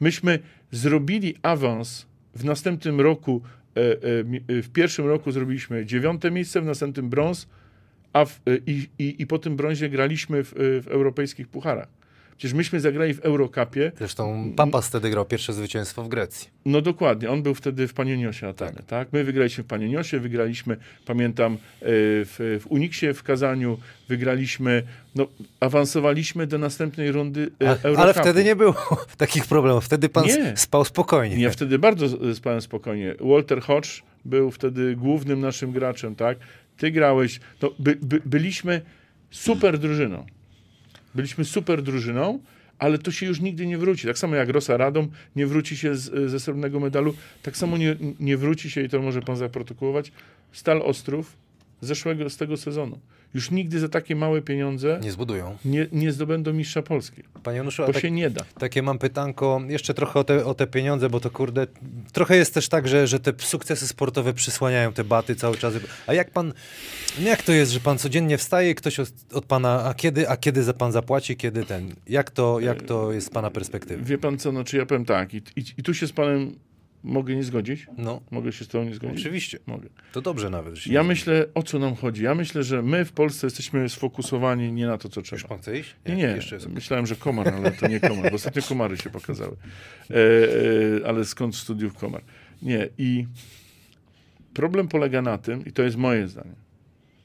Myśmy 0.00 0.38
zrobili 0.70 1.34
awans 1.42 2.06
w 2.34 2.44
następnym 2.44 3.00
roku, 3.00 3.42
e, 3.76 3.80
e, 3.80 3.94
e, 4.58 4.62
w 4.62 4.70
pierwszym 4.70 5.06
roku 5.06 5.32
zrobiliśmy 5.32 5.86
dziewiąte 5.86 6.30
miejsce, 6.30 6.60
w 6.60 6.64
następnym 6.64 7.10
brąz, 7.10 7.48
a 8.12 8.24
w, 8.24 8.40
e, 8.46 8.56
i, 8.66 8.88
i, 8.98 9.22
i 9.22 9.26
po 9.26 9.38
tym 9.38 9.56
brązie 9.56 9.88
graliśmy 9.88 10.44
w, 10.44 10.52
e, 10.52 10.56
w 10.82 10.88
europejskich 10.88 11.48
pucharach. 11.48 11.88
Przecież 12.38 12.54
myśmy 12.54 12.80
zagrali 12.80 13.14
w 13.14 13.20
Eurocupie, 13.20 13.92
Zresztą 13.98 14.52
Papas 14.56 14.88
wtedy 14.88 15.10
grał 15.10 15.24
pierwsze 15.24 15.52
zwycięstwo 15.52 16.02
w 16.02 16.08
Grecji. 16.08 16.48
no 16.64 16.80
dokładnie, 16.80 17.30
on 17.30 17.42
był 17.42 17.54
wtedy 17.54 17.88
w 17.88 17.94
Panieniosie 17.94 18.48
Ateny, 18.48 18.82
tak. 18.86 19.08
My 19.12 19.24
wygraliśmy 19.24 19.64
w 19.64 19.66
Panieniosie, 19.66 20.20
wygraliśmy, 20.20 20.76
pamiętam, 21.06 21.52
e, 21.54 21.58
w, 21.82 22.60
w 22.62 22.66
Uniksie 22.66 23.12
w 23.14 23.22
Kazaniu, 23.22 23.78
wygraliśmy, 24.08 24.82
no 25.14 25.26
awansowaliśmy 25.60 26.46
do 26.46 26.58
następnej 26.58 27.12
rundy 27.12 27.50
e, 27.60 27.64
Eurocupu. 27.68 28.00
ale 28.02 28.14
wtedy 28.14 28.44
nie 28.44 28.56
było 28.56 28.74
takich 29.16 29.46
problemów. 29.46 29.84
Wtedy 29.84 30.08
pan 30.08 30.24
Nie. 30.26 30.56
spał 30.56 30.84
spokojnie. 30.84 31.36
Ja 31.42 31.50
wtedy 31.50 31.78
bardzo 31.78 32.34
spałem 32.34 32.60
spokojnie. 32.60 33.14
Walter 33.20 33.60
Hodge 33.60 34.02
był 34.24 34.50
wtedy 34.50 34.96
głównym 34.96 35.40
naszym 35.40 35.72
graczem, 35.72 36.14
tak? 36.16 36.38
ty 36.76 36.90
grałeś. 36.90 37.40
To 37.58 37.74
by, 37.78 37.98
by, 38.02 38.20
byliśmy 38.24 38.80
super 39.30 39.78
drużyną. 39.78 40.26
Byliśmy 41.14 41.44
super 41.44 41.82
drużyną, 41.82 42.38
ale 42.78 42.98
to 42.98 43.10
się 43.10 43.26
już 43.26 43.40
nigdy 43.40 43.66
nie 43.66 43.78
wróci. 43.78 44.06
Tak 44.06 44.18
samo 44.18 44.36
jak 44.36 44.48
Rosa 44.48 44.76
Radom 44.76 45.08
nie 45.36 45.46
wróci 45.46 45.76
się 45.76 45.96
z, 45.96 46.30
ze 46.30 46.40
srebrnego 46.40 46.80
medalu, 46.80 47.14
tak 47.42 47.56
samo 47.56 47.76
nie, 47.76 47.96
nie 48.20 48.36
wróci 48.36 48.70
się, 48.70 48.82
i 48.82 48.88
to 48.88 49.02
może 49.02 49.22
pan 49.22 49.36
zaprotokołować, 49.36 50.12
Stal 50.52 50.82
Ostrów 50.82 51.36
zeszłego, 51.80 52.30
z 52.30 52.36
tego 52.36 52.56
sezonu. 52.56 52.98
Już 53.34 53.50
nigdy 53.50 53.80
za 53.80 53.88
takie 53.88 54.16
małe 54.16 54.42
pieniądze 54.42 55.00
Nie 55.02 55.12
zbudują. 55.12 55.56
nie, 55.64 55.86
nie 55.92 56.12
zdobędą 56.12 56.52
mistrza 56.52 56.82
Polski. 56.82 57.22
Panie 57.42 57.56
Januszu, 57.58 57.82
Bo 57.86 57.92
tak, 57.92 58.02
się 58.02 58.10
nie 58.10 58.30
da. 58.30 58.44
takie 58.58 58.82
mam 58.82 58.98
pytanko, 58.98 59.60
jeszcze 59.68 59.94
trochę 59.94 60.20
o 60.20 60.24
te, 60.24 60.44
o 60.44 60.54
te 60.54 60.66
pieniądze, 60.66 61.10
bo 61.10 61.20
to 61.20 61.30
kurde, 61.30 61.66
trochę 62.12 62.36
jest 62.36 62.54
też 62.54 62.68
tak, 62.68 62.88
że, 62.88 63.06
że 63.06 63.20
te 63.20 63.32
sukcesy 63.38 63.88
sportowe 63.88 64.34
przysłaniają 64.34 64.92
te 64.92 65.04
baty 65.04 65.36
cały 65.36 65.56
czas. 65.56 65.74
A 66.06 66.14
jak 66.14 66.30
pan, 66.30 66.52
no 67.20 67.28
jak 67.28 67.42
to 67.42 67.52
jest, 67.52 67.72
że 67.72 67.80
pan 67.80 67.98
codziennie 67.98 68.38
wstaje 68.38 68.70
i 68.70 68.74
ktoś 68.74 69.00
od, 69.00 69.08
od 69.32 69.44
pana, 69.44 69.84
a 69.84 69.94
kiedy, 69.94 70.28
a 70.28 70.36
kiedy 70.36 70.62
za 70.62 70.72
pan 70.72 70.92
zapłaci, 70.92 71.36
kiedy 71.36 71.64
ten, 71.64 71.94
jak 72.06 72.30
to, 72.30 72.60
jak 72.60 72.82
to 72.82 73.12
jest 73.12 73.26
z 73.26 73.30
pana 73.30 73.50
perspektywy? 73.50 74.04
Wie 74.04 74.18
pan 74.18 74.38
co, 74.38 74.52
no 74.52 74.64
czy 74.64 74.76
ja 74.76 74.86
powiem 74.86 75.04
tak, 75.04 75.34
i, 75.34 75.36
i, 75.56 75.64
i 75.78 75.82
tu 75.82 75.94
się 75.94 76.06
z 76.06 76.12
panem 76.12 76.58
mogę 77.08 77.36
nie 77.36 77.44
zgodzić? 77.44 77.86
No, 77.98 78.20
Mogę 78.30 78.52
się 78.52 78.64
z 78.64 78.68
tobą 78.68 78.84
nie 78.84 78.94
zgodzić? 78.94 79.20
oczywiście, 79.20 79.58
Mogę. 79.66 79.88
to 80.12 80.20
dobrze 80.20 80.50
nawet. 80.50 80.86
Ja 80.86 81.02
myślę, 81.02 81.46
o 81.54 81.62
co 81.62 81.78
nam 81.78 81.94
chodzi? 81.94 82.22
Ja 82.24 82.34
myślę, 82.34 82.62
że 82.62 82.82
my 82.82 83.04
w 83.04 83.12
Polsce 83.12 83.46
jesteśmy 83.46 83.88
sfokusowani 83.88 84.72
nie 84.72 84.86
na 84.86 84.98
to, 84.98 85.08
co 85.08 85.20
Już 85.20 85.28
trzeba. 85.28 85.48
pan 85.48 85.58
chce 85.58 85.78
iść? 85.78 85.96
Nie, 86.06 86.16
nie. 86.16 86.22
Jeszcze 86.24 86.54
jest. 86.54 86.68
Myślałem, 86.68 87.06
że 87.06 87.16
komar, 87.16 87.48
ale 87.48 87.70
to 87.72 87.88
nie 87.88 88.00
komar, 88.00 88.30
bo 88.30 88.36
ostatnio 88.36 88.62
komary 88.62 88.96
się 88.96 89.10
pokazały. 89.10 89.56
E, 90.10 90.14
e, 90.14 91.08
ale 91.08 91.24
skąd 91.24 91.56
studiów 91.56 91.94
komar? 91.94 92.22
Nie. 92.62 92.88
I 92.98 93.26
problem 94.54 94.88
polega 94.88 95.22
na 95.22 95.38
tym, 95.38 95.64
i 95.64 95.72
to 95.72 95.82
jest 95.82 95.96
moje 95.96 96.28
zdanie, 96.28 96.54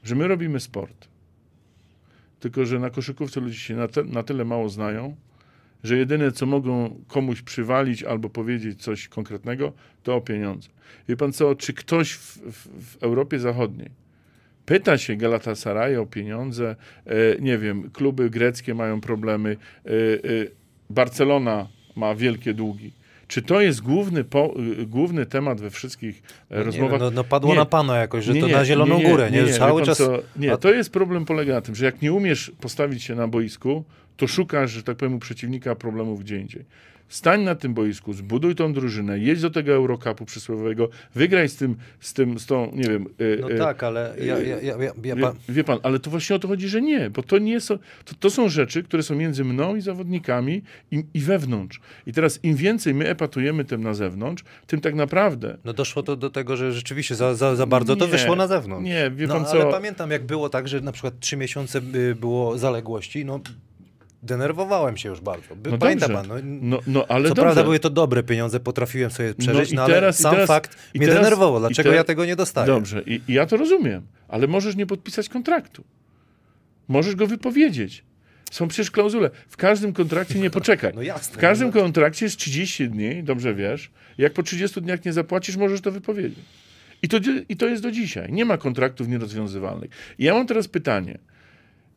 że 0.04 0.14
my 0.14 0.28
robimy 0.28 0.60
sport. 0.60 1.08
Tylko, 2.40 2.66
że 2.66 2.78
na 2.78 2.90
koszykówce 2.90 3.40
ludzie 3.40 3.58
się 3.58 3.76
na, 3.76 3.88
te, 3.88 4.04
na 4.04 4.22
tyle 4.22 4.44
mało 4.44 4.68
znają, 4.68 5.16
że 5.84 5.96
jedyne, 5.96 6.32
co 6.32 6.46
mogą 6.46 7.00
komuś 7.08 7.42
przywalić 7.42 8.02
albo 8.02 8.30
powiedzieć 8.30 8.82
coś 8.82 9.08
konkretnego, 9.08 9.72
to 10.02 10.16
o 10.16 10.20
pieniądze. 10.20 10.68
Wie 11.08 11.16
pan 11.16 11.32
co, 11.32 11.54
czy 11.54 11.72
ktoś 11.72 12.12
w, 12.12 12.38
w, 12.38 12.68
w 12.84 13.02
Europie 13.02 13.38
Zachodniej 13.38 13.90
pyta 14.66 14.98
się 14.98 15.16
Galatasaray 15.16 15.96
o 15.96 16.06
pieniądze, 16.06 16.76
e, 17.06 17.14
nie 17.40 17.58
wiem, 17.58 17.90
kluby 17.90 18.30
greckie 18.30 18.74
mają 18.74 19.00
problemy, 19.00 19.56
e, 19.86 19.90
e, 19.90 19.94
Barcelona 20.90 21.68
ma 21.96 22.14
wielkie 22.14 22.54
długi. 22.54 22.92
Czy 23.28 23.42
to 23.42 23.60
jest 23.60 23.82
główny, 23.82 24.24
po, 24.24 24.54
e, 24.80 24.86
główny 24.86 25.26
temat 25.26 25.60
we 25.60 25.70
wszystkich 25.70 26.22
e, 26.50 26.58
nie 26.58 26.64
rozmowach? 26.64 27.00
no, 27.00 27.10
no 27.10 27.24
padło 27.24 27.50
Nie. 27.50 27.58
na 27.58 27.64
pana 27.64 27.96
jakoś, 27.96 28.24
że 28.24 28.32
Nie, 28.32 28.40
to 28.40 28.48
na 28.48 28.64
Zieloną 28.64 29.02
Górę, 29.02 29.30
nie? 29.30 29.46
cały 29.46 29.82
czas... 29.82 29.98
Co, 29.98 30.22
nie, 30.36 30.56
to 30.56 30.74
jest 30.74 30.92
problem 30.92 31.24
polega 31.24 31.54
na 31.54 31.60
tym, 31.60 31.74
że 31.74 31.84
jak 31.84 32.02
nie 32.02 32.12
umiesz 32.12 32.52
postawić 32.60 33.02
się 33.02 33.14
na 33.14 33.28
boisku, 33.28 33.84
to 34.16 34.26
szukasz, 34.26 34.70
że 34.70 34.82
tak 34.82 34.96
powiem, 34.96 35.14
u 35.14 35.18
przeciwnika 35.18 35.74
problemów 35.74 36.20
gdzie 36.20 36.38
indziej. 36.38 36.64
Stań 37.08 37.42
na 37.42 37.54
tym 37.54 37.74
boisku, 37.74 38.12
zbuduj 38.12 38.54
tą 38.54 38.72
drużynę, 38.72 39.18
jedź 39.18 39.40
do 39.40 39.50
tego 39.50 39.72
Eurocupu 39.72 40.24
przysłowiowego, 40.24 40.88
wygraj 41.14 41.48
z 41.48 41.56
tym, 41.56 41.76
z 42.00 42.12
tym, 42.12 42.38
z 42.38 42.46
tą, 42.46 42.72
nie 42.74 42.88
wiem... 42.88 43.06
e, 43.18 43.40
No 43.40 43.50
e, 43.50 43.58
tak, 43.58 43.82
ale 43.82 44.14
ja, 44.18 44.38
ja, 44.38 44.60
ja, 44.60 44.76
ja, 44.82 44.92
Wie, 44.94 45.16
pan... 45.16 45.34
wie 45.48 45.64
pan, 45.64 45.78
ale 45.82 45.98
to 45.98 46.10
właśnie 46.10 46.36
o 46.36 46.38
to 46.38 46.48
chodzi, 46.48 46.68
że 46.68 46.82
nie, 46.82 47.10
bo 47.10 47.22
to 47.22 47.38
nie 47.38 47.60
są, 47.60 47.78
to, 48.04 48.14
to 48.20 48.30
są 48.30 48.48
rzeczy, 48.48 48.82
które 48.82 49.02
są 49.02 49.14
między 49.14 49.44
mną 49.44 49.76
i 49.76 49.80
zawodnikami 49.80 50.62
i, 50.90 51.04
i 51.14 51.20
wewnątrz. 51.20 51.80
I 52.06 52.12
teraz 52.12 52.40
im 52.44 52.56
więcej 52.56 52.94
my 52.94 53.08
epatujemy 53.08 53.64
tym 53.64 53.82
na 53.82 53.94
zewnątrz, 53.94 54.44
tym 54.66 54.80
tak 54.80 54.94
naprawdę 54.94 55.56
No 55.64 55.72
doszło 55.72 56.02
to 56.02 56.16
do 56.16 56.30
tego, 56.30 56.56
że 56.56 56.72
rzeczywiście 56.72 57.14
za, 57.14 57.34
za, 57.34 57.56
za 57.56 57.66
bardzo 57.66 57.96
to 57.96 58.04
Nie, 58.06 58.10
wyszło 58.12 58.36
na 58.36 58.46
zewnątrz. 58.46 58.86
nie, 58.88 59.10
wie 59.10 59.26
no, 59.26 59.34
pan 59.34 59.44
ale 59.46 59.62
co- 59.62 59.70
pamiętam 59.70 60.10
jak 60.10 60.26
było 60.26 60.48
tak, 60.48 60.68
że 60.68 60.80
na 60.80 60.92
przykład 60.92 61.20
trzy 61.20 61.36
miesiące 61.36 61.80
y, 61.94 62.14
było 62.14 62.58
zaległości, 62.58 63.24
no 63.24 63.40
denerwowałem 64.24 64.96
się 64.96 65.08
już 65.08 65.20
bardzo. 65.20 65.56
By, 65.56 65.70
No 65.70 65.78
pamięta 65.78 66.08
dobrze. 66.08 66.28
pan, 66.28 66.38
no, 66.44 66.56
No, 66.60 66.80
no 66.86 67.06
ale 67.08 67.22
co 67.28 67.34
dobrze. 67.34 67.42
prawda 67.42 67.62
były 67.64 67.78
to 67.78 67.90
dobre 67.90 68.22
pieniądze, 68.22 68.60
potrafiłem 68.60 69.10
sobie 69.10 69.34
przeżyć, 69.34 69.72
i 69.72 69.74
no, 69.74 69.82
ale 69.82 69.94
teraz- 69.94 70.18
sam 70.18 70.34
teraz- 70.34 70.48
fakt 70.48 70.76
mnie 70.94 71.06
teraz- 71.06 71.22
denerwował. 71.22 71.60
Dlaczego 71.60 71.90
te- 71.90 71.96
ja 71.96 72.04
tego 72.04 72.24
nie 72.24 72.36
dostaję? 72.36 72.66
Dobrze, 72.66 73.02
i, 73.06 73.20
i 73.28 73.32
ja 73.34 73.46
to 73.46 73.56
rozumiem, 73.56 74.02
ale 74.28 74.46
możesz 74.46 74.76
nie 74.76 74.86
podpisać 74.86 75.28
kontraktu. 75.28 75.84
Możesz 76.88 77.14
go 77.16 77.26
wypowiedzieć. 77.26 78.04
Są 78.50 78.68
przecież 78.68 78.90
klauzule. 78.90 79.30
W 79.48 79.56
każdym 79.56 79.92
kontrakcie 79.92 80.38
nie 80.38 80.50
poczekaj. 80.50 80.92
No 80.96 81.02
jasne, 81.02 81.34
w 81.36 81.38
każdym 81.40 81.68
no. 81.68 81.72
kontrakcie 81.82 82.26
jest 82.26 82.36
30 82.36 82.88
dni, 82.88 83.22
dobrze 83.22 83.54
wiesz. 83.54 83.90
Jak 84.18 84.32
po 84.32 84.42
30 84.42 84.80
dniach 84.82 85.04
nie 85.04 85.12
zapłacisz, 85.12 85.56
możesz 85.56 85.80
to 85.80 85.90
wypowiedzieć. 85.90 86.38
I 87.02 87.08
to, 87.08 87.16
I 87.48 87.56
to 87.56 87.66
jest 87.66 87.82
do 87.82 87.90
dzisiaj. 87.90 88.32
Nie 88.32 88.44
ma 88.44 88.58
kontraktów 88.58 89.08
nierozwiązywalnych. 89.08 89.90
I 90.18 90.24
ja 90.24 90.34
mam 90.34 90.46
teraz 90.46 90.68
pytanie. 90.68 91.18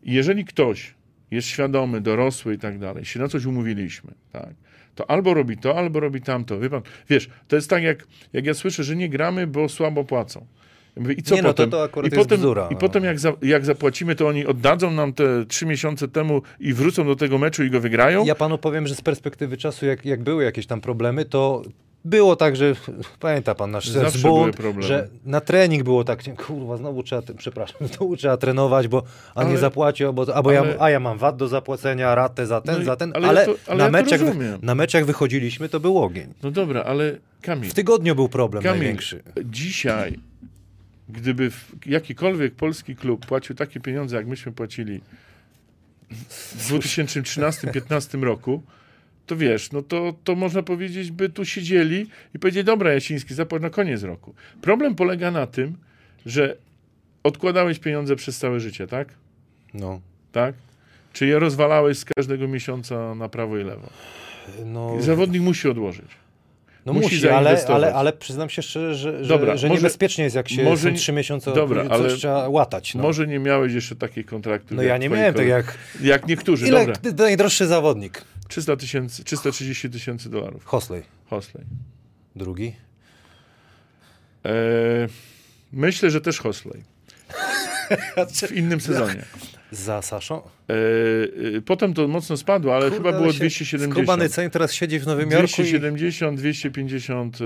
Jeżeli 0.03 0.45
ktoś 0.45 0.93
jest 1.31 1.47
świadomy, 1.47 2.01
dorosły 2.01 2.53
i 2.53 2.57
tak 2.57 2.79
dalej, 2.79 3.05
się 3.05 3.19
na 3.19 3.27
coś 3.27 3.45
umówiliśmy, 3.45 4.11
tak, 4.31 4.49
to 4.95 5.11
albo 5.11 5.33
robi 5.33 5.57
to, 5.57 5.77
albo 5.77 5.99
robi 5.99 6.21
tamto. 6.21 6.59
Wie 6.59 6.69
pan, 6.69 6.81
wiesz, 7.09 7.29
to 7.47 7.55
jest 7.55 7.69
tak, 7.69 7.83
jak, 7.83 8.07
jak 8.33 8.45
ja 8.45 8.53
słyszę, 8.53 8.83
że 8.83 8.95
nie 8.95 9.09
gramy, 9.09 9.47
bo 9.47 9.69
słabo 9.69 10.03
płacą. 10.03 10.45
Ja 10.95 11.01
mówię, 11.01 11.15
I 11.15 11.23
co 11.23 11.35
Nie, 11.35 11.41
no 11.41 11.47
to- 11.47 11.53
potem? 11.53 11.69
to 11.69 11.83
akurat 11.83 12.13
I 12.13 12.15
potem, 12.15 12.39
I 12.41 12.43
no. 12.43 12.77
potem 12.79 13.03
jak, 13.03 13.19
za, 13.19 13.33
jak 13.41 13.65
zapłacimy, 13.65 14.15
to 14.15 14.27
oni 14.27 14.45
oddadzą 14.45 14.91
nam 14.91 15.13
te 15.13 15.45
trzy 15.45 15.65
miesiące 15.65 16.07
temu 16.07 16.41
i 16.59 16.73
wrócą 16.73 17.05
do 17.05 17.15
tego 17.15 17.37
meczu 17.37 17.63
i 17.63 17.69
go 17.69 17.79
wygrają? 17.79 18.25
Ja 18.25 18.35
panu 18.35 18.57
powiem, 18.57 18.87
że 18.87 18.95
z 18.95 19.01
perspektywy 19.01 19.57
czasu, 19.57 19.85
jak, 19.85 20.05
jak 20.05 20.23
były 20.23 20.43
jakieś 20.43 20.67
tam 20.67 20.81
problemy, 20.81 21.25
to 21.25 21.61
było 22.07 22.35
tak, 22.35 22.55
że 22.55 22.75
pamięta 23.19 23.55
pan 23.55 23.71
nasz 23.71 23.87
Zawsze 23.89 24.19
problemy. 24.21 24.83
że 24.83 25.07
na 25.25 25.41
trening 25.41 25.83
było 25.83 26.03
tak, 26.03 26.19
kurwa, 26.45 26.77
znowu 26.77 27.03
trzeba, 27.03 27.21
przepraszam, 27.37 27.87
znowu 27.97 28.17
trzeba 28.17 28.37
trenować, 28.37 28.87
bo 28.87 29.03
a 29.35 29.43
nie 29.43 29.49
Ale- 29.49 29.59
zapłaci, 29.59 30.05
albo, 30.05 30.35
albo 30.35 30.51
ja, 30.51 30.59
ale- 30.61 30.75
a 30.79 30.89
ja 30.89 30.99
mam 30.99 31.17
VAT 31.17 31.37
do 31.37 31.47
zapłacenia, 31.47 32.15
ratę 32.15 32.45
za 32.47 32.61
ten, 32.61 32.75
No 32.75 32.81
i- 32.81 32.85
za 32.85 32.95
ten, 32.95 33.11
ale 33.15 33.27
ale, 33.27 33.39
ja 33.41 33.45
to- 33.47 33.55
ale 33.67 33.77
na, 33.77 33.83
ja 33.83 33.91
meczach, 33.91 34.21
na 34.61 34.75
meczach 34.75 35.05
wychodziliśmy, 35.05 35.69
to 35.69 35.79
był 35.79 35.97
ogień. 36.03 36.33
No 36.43 36.51
dobra, 36.51 36.83
ale 36.83 37.15
Kamil, 37.41 37.69
W 37.69 37.73
tygodniu 37.73 38.15
był 38.15 38.29
problem 38.29 38.63
Kamil 38.63 38.77
największy. 38.79 39.23
dzisiaj, 39.45 40.19
gdyby 41.09 41.51
jakikolwiek 41.85 42.55
polski 42.55 42.95
klub 42.95 43.25
płacił 43.25 43.55
takie 43.55 43.79
pieniądze, 43.79 44.15
jak 44.15 44.27
myśmy 44.27 44.51
płacili 44.51 45.01
w 46.29 46.71
2013-2015 46.71 48.23
roku, 48.23 48.61
to 49.27 49.35
wiesz, 49.35 49.71
no 49.71 49.81
to, 49.81 50.13
to 50.23 50.35
można 50.35 50.63
powiedzieć, 50.63 51.11
by 51.11 51.29
tu 51.29 51.45
siedzieli 51.45 52.05
i 52.35 52.39
powiedzieli, 52.39 52.63
dobra, 52.65 52.93
Jasiński, 52.93 53.33
zapłać 53.33 53.61
na 53.61 53.69
koniec 53.69 54.03
roku. 54.03 54.33
Problem 54.61 54.95
polega 54.95 55.31
na 55.31 55.47
tym, 55.47 55.77
że 56.25 56.57
odkładałeś 57.23 57.79
pieniądze 57.79 58.15
przez 58.15 58.37
całe 58.37 58.59
życie, 58.59 58.87
tak? 58.87 59.07
No, 59.73 60.01
Tak? 60.31 60.55
Czy 61.13 61.27
je 61.27 61.39
rozwalałeś 61.39 61.97
z 61.97 62.05
każdego 62.05 62.47
miesiąca 62.47 63.15
na 63.15 63.29
prawo 63.29 63.57
i 63.57 63.63
lewo? 63.63 63.89
no, 64.65 65.01
zawodnik 65.01 65.41
musi 65.41 65.69
odłożyć. 65.69 66.07
No 66.87 66.93
musi 66.93 67.15
musi, 67.15 67.29
ale, 67.29 67.65
ale, 67.67 67.93
ale 67.93 68.13
przyznam 68.13 68.49
się 68.49 68.61
szczerze, 68.61 68.95
że, 68.95 69.23
że, 69.23 69.29
Dobra, 69.29 69.57
że 69.57 69.67
może- 69.67 69.81
niebezpiecznie 69.81 70.23
jest, 70.23 70.35
jak 70.35 70.49
się 70.49 70.63
może 70.63 70.91
trzy 70.91 71.11
miesiące, 71.11 71.53
Dobra, 71.53 71.83
coś 71.83 71.91
ale 71.91 72.09
trzeba 72.09 72.49
łatać. 72.49 72.95
No, 72.95 73.01
Może 73.01 73.27
nie 73.27 73.39
miałeś 73.39 73.73
jeszcze 73.73 73.95
takich 73.95 74.25
kontraktów. 74.25 74.77
no 74.77 74.83
ja 74.83 74.97
nie 74.97 75.09
miałem 75.09 75.33
tak 75.33 75.47
jak... 75.47 75.77
Jak 76.01 76.27
niektórzy, 76.27 76.67
Ile 76.67 76.85
dobra. 76.85 77.11
najdroższy 77.17 77.67
zawodnik? 77.67 78.21
300 78.47 78.75
tysięcy, 78.75 79.23
330 79.23 79.89
tysięcy 79.89 80.29
dolarów. 80.29 80.65
Hosley. 80.65 81.03
Hosley. 81.29 81.63
Drugi. 82.35 82.73
E, 84.45 84.51
myślę, 85.73 86.11
że 86.11 86.21
też 86.21 86.39
Hosley. 86.39 86.83
W 88.47 88.51
innym 88.51 88.81
sezonie. 88.81 89.25
Za 89.71 90.01
Saszą? 90.01 90.41
E, 90.69 90.73
e, 91.57 91.61
potem 91.61 91.93
to 91.93 92.07
mocno 92.07 92.37
spadło, 92.37 92.75
ale 92.75 92.91
chyba 92.91 93.11
było 93.11 93.31
się 93.33 93.39
270. 93.39 93.93
Skubany 93.93 94.29
Ceń 94.29 94.49
teraz 94.49 94.73
siedzi 94.73 94.99
w 94.99 95.05
Nowym 95.05 95.31
Jorku 95.31 95.61
i... 95.61 95.65
270, 95.65 96.39
250 96.39 97.37
e, 97.41 97.45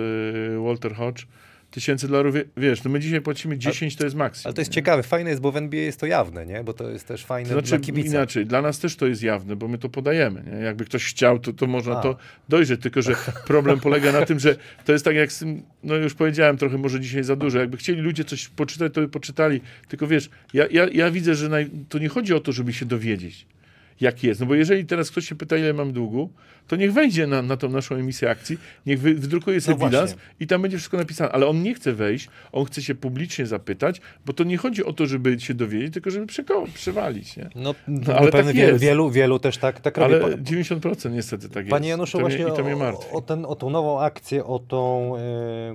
Walter 0.64 0.95
Hodge. 0.95 1.26
Tysięcy 1.72 2.07
dolarów, 2.07 2.35
wie- 2.35 2.43
wiesz, 2.57 2.84
no 2.84 2.91
my 2.91 2.99
dzisiaj 2.99 3.22
płacimy 3.22 3.57
10, 3.57 3.95
to 3.95 4.03
jest 4.03 4.15
maksimum. 4.15 4.45
Ale 4.48 4.53
to 4.53 4.61
jest 4.61 4.72
nie? 4.72 4.76
ciekawe, 4.76 5.03
fajne 5.03 5.30
jest, 5.30 5.41
bo 5.41 5.52
w 5.52 5.57
NBA 5.57 5.81
jest 5.81 5.99
to 5.99 6.06
jawne, 6.06 6.45
nie? 6.45 6.64
Bo 6.64 6.73
to 6.73 6.89
jest 6.89 7.07
też 7.07 7.26
fajne 7.26 7.49
To 7.49 7.53
znaczy, 7.56 7.69
dla 7.69 7.80
kibica. 7.80 8.10
inaczej, 8.10 8.45
dla 8.45 8.61
nas 8.61 8.80
też 8.80 8.95
to 8.95 9.07
jest 9.07 9.23
jawne, 9.23 9.56
bo 9.56 9.68
my 9.68 9.77
to 9.77 9.89
podajemy. 9.89 10.43
Nie? 10.53 10.60
Jakby 10.64 10.85
ktoś 10.85 11.06
chciał, 11.06 11.39
to, 11.39 11.53
to 11.53 11.68
można 11.68 11.98
A. 11.99 12.02
to 12.02 12.15
dojrzeć, 12.49 12.81
tylko 12.81 13.02
że 13.02 13.15
problem 13.48 13.80
polega 13.80 14.11
na 14.11 14.26
tym, 14.26 14.39
że 14.39 14.56
to 14.85 14.91
jest 14.93 15.06
tak 15.06 15.15
jak 15.15 15.31
z 15.31 15.39
tym, 15.39 15.64
no 15.84 15.95
już 15.95 16.14
powiedziałem 16.14 16.57
trochę 16.57 16.77
może 16.77 16.99
dzisiaj 16.99 17.23
za 17.23 17.35
dużo, 17.35 17.60
jakby 17.60 17.77
chcieli 17.77 18.02
ludzie 18.02 18.23
coś 18.26 18.48
poczytać, 18.48 18.93
to 18.93 19.02
by 19.02 19.10
poczytali, 19.10 19.61
tylko 19.88 20.07
wiesz, 20.07 20.30
ja, 20.53 20.65
ja, 20.72 20.88
ja 20.93 21.11
widzę, 21.11 21.35
że 21.35 21.49
naj, 21.49 21.69
to 21.89 21.99
nie 21.99 22.10
chodzi 22.10 22.34
o 22.34 22.39
to, 22.39 22.52
żeby 22.52 22.73
się 22.73 22.85
dowiedzieć, 22.85 23.45
jak 24.02 24.23
jest, 24.23 24.39
no 24.39 24.45
bo 24.45 24.56
jeżeli 24.56 24.85
teraz 24.85 25.11
ktoś 25.11 25.30
się 25.30 25.35
pyta, 25.35 25.57
ile 25.57 25.73
mam 25.73 25.91
długu, 25.93 26.30
to 26.68 26.76
niech 26.76 26.94
wejdzie 26.94 27.28
na, 27.28 27.42
na 27.42 27.58
tą 27.58 27.70
naszą 27.70 27.96
emisję 27.96 28.30
akcji, 28.30 28.58
niech 28.86 29.00
wy, 29.02 29.14
wydrukuje 29.14 29.62
sobie 29.62 29.78
No 29.84 29.90
bilans 29.90 30.16
i 30.40 30.48
tam 30.48 30.62
będzie 30.62 30.78
wszystko 30.78 30.98
napisane. 30.98 31.32
Ale 31.32 31.48
on 31.48 31.64
nie 31.64 31.74
chce 31.76 31.94
wejść, 31.94 32.30
on 32.52 32.66
chce 32.66 32.82
się 32.82 32.96
publicznie 32.96 33.46
zapytać, 33.46 34.02
bo 34.26 34.34
to 34.34 34.44
nie 34.44 34.58
chodzi 34.58 34.86
o 34.86 34.94
to, 34.94 35.06
żeby 35.06 35.40
się 35.40 35.54
dowiedzieć, 35.54 35.94
tylko 35.94 36.12
żeby 36.12 36.26
przeko- 36.26 36.68
przewalić. 36.74 37.38
Nie? 37.38 37.50
No, 37.56 37.76
No, 37.88 38.02
ale 38.14 38.18
ale 38.20 38.32
pewnie 38.32 38.52
tak 38.52 38.56
wielu, 38.62 38.78
wielu, 38.78 39.12
wielu 39.12 39.40
też 39.40 39.58
tak, 39.58 39.80
tak 39.80 39.98
robi. 39.98 40.14
Ale 40.16 40.22
Pa- 40.24 40.38
90% 40.44 41.12
niestety 41.12 41.50
tak 41.50 41.56
jest. 41.58 41.70
Panie 41.70 41.90
Januszu, 41.90 42.12
to 42.12 42.18
mnie, 42.26 42.38
właśnie 42.38 42.54
I 42.54 42.58
to 42.58 42.64
mnie 42.64 42.76
o, 42.76 42.78
martwi. 42.80 43.12
o, 43.12 43.22
ten, 43.22 43.46
o 43.46 43.56
tą 43.56 43.70
nową 43.70 44.02
akcję, 44.02 44.46
o 44.46 44.60
tą, 44.60 45.14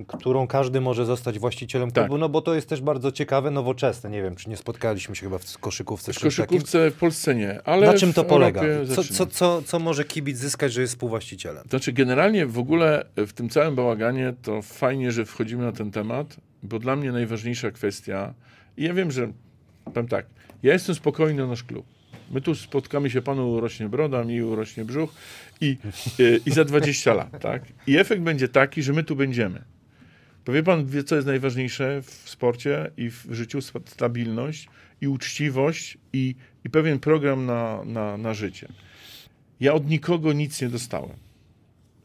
y, 0.01 0.05
którą 0.17 0.47
każdy 0.47 0.81
może 0.81 1.05
zostać 1.05 1.39
właścicielem 1.39 1.91
Tak. 1.91 2.03
klubu, 2.05 2.17
no 2.17 2.29
bo 2.29 2.41
to 2.41 2.55
jest 2.55 2.69
też 2.69 2.81
bardzo 2.81 3.11
ciekawe, 3.11 3.51
nowoczesne. 3.51 4.09
Nie 4.09 4.21
wiem, 4.21 4.35
czy 4.35 4.49
nie 4.49 4.57
spotkaliśmy 4.57 5.15
się 5.15 5.21
chyba 5.21 5.37
w 5.37 5.57
koszykówce. 5.57 6.13
W 6.13 6.19
koszykówce 6.19 6.91
w 6.91 6.93
Polsce 6.93 7.35
nie, 7.35 7.61
ale 7.65 7.87
Na 7.87 7.93
czym 7.93 8.13
to 8.13 8.23
polega? 8.23 8.61
Co, 8.95 9.03
co, 9.03 9.25
co, 9.25 9.61
co 9.61 9.79
może 9.79 10.03
kibic 10.03 10.37
zyskać, 10.37 10.73
że 10.77 10.81
jest 10.81 10.93
współwłaścicielem? 10.93 11.67
Znaczy, 11.69 11.93
generalnie 11.93 12.45
w 12.45 12.59
ogóle 12.59 13.05
w 13.15 13.33
tym 13.33 13.49
całym 13.49 13.75
bałaganie 13.75 14.33
to 14.41 14.61
fajnie, 14.61 15.11
że 15.11 15.25
wchodzimy 15.25 15.63
na 15.63 15.71
ten 15.71 15.91
temat, 15.91 16.37
bo 16.63 16.79
dla 16.79 16.95
mnie 16.95 17.11
najważniejsza 17.11 17.71
kwestia, 17.71 18.33
i 18.77 18.83
ja 18.83 18.93
wiem, 18.93 19.11
że 19.11 19.31
powiem 19.85 20.07
tak, 20.07 20.25
ja 20.63 20.73
jestem 20.73 20.95
spokojny 20.95 21.43
o 21.43 21.47
nasz 21.47 21.63
klub. 21.63 21.85
My 22.31 22.41
tu 22.41 22.55
spotkamy 22.55 23.09
się, 23.09 23.21
panu 23.21 23.51
urośnie 23.51 23.89
broda, 23.89 24.23
mi 24.23 24.41
urośnie 24.41 24.85
brzuch 24.85 25.13
i, 25.61 25.77
i, 26.19 26.39
i 26.45 26.51
za 26.51 26.65
20 26.65 27.13
lat, 27.13 27.41
tak? 27.41 27.63
I 27.87 27.97
efekt 27.97 28.21
będzie 28.21 28.47
taki, 28.47 28.83
że 28.83 28.93
my 28.93 29.03
tu 29.03 29.15
będziemy. 29.15 29.63
Bo 30.45 30.53
wie 30.53 30.63
pan, 30.63 30.85
wie, 30.85 31.03
co 31.03 31.15
jest 31.15 31.27
najważniejsze 31.27 32.01
w 32.01 32.29
sporcie 32.29 32.91
i 32.97 33.09
w 33.09 33.25
życiu? 33.29 33.61
Sta- 33.61 33.79
Stabilność 33.85 34.69
i 35.01 35.07
uczciwość 35.07 35.97
i, 36.13 36.35
i 36.65 36.69
pewien 36.69 36.99
program 36.99 37.45
na, 37.45 37.83
na, 37.85 38.17
na 38.17 38.33
życie. 38.33 38.67
Ja 39.59 39.73
od 39.73 39.89
nikogo 39.89 40.33
nic 40.33 40.61
nie 40.61 40.69
dostałem. 40.69 41.17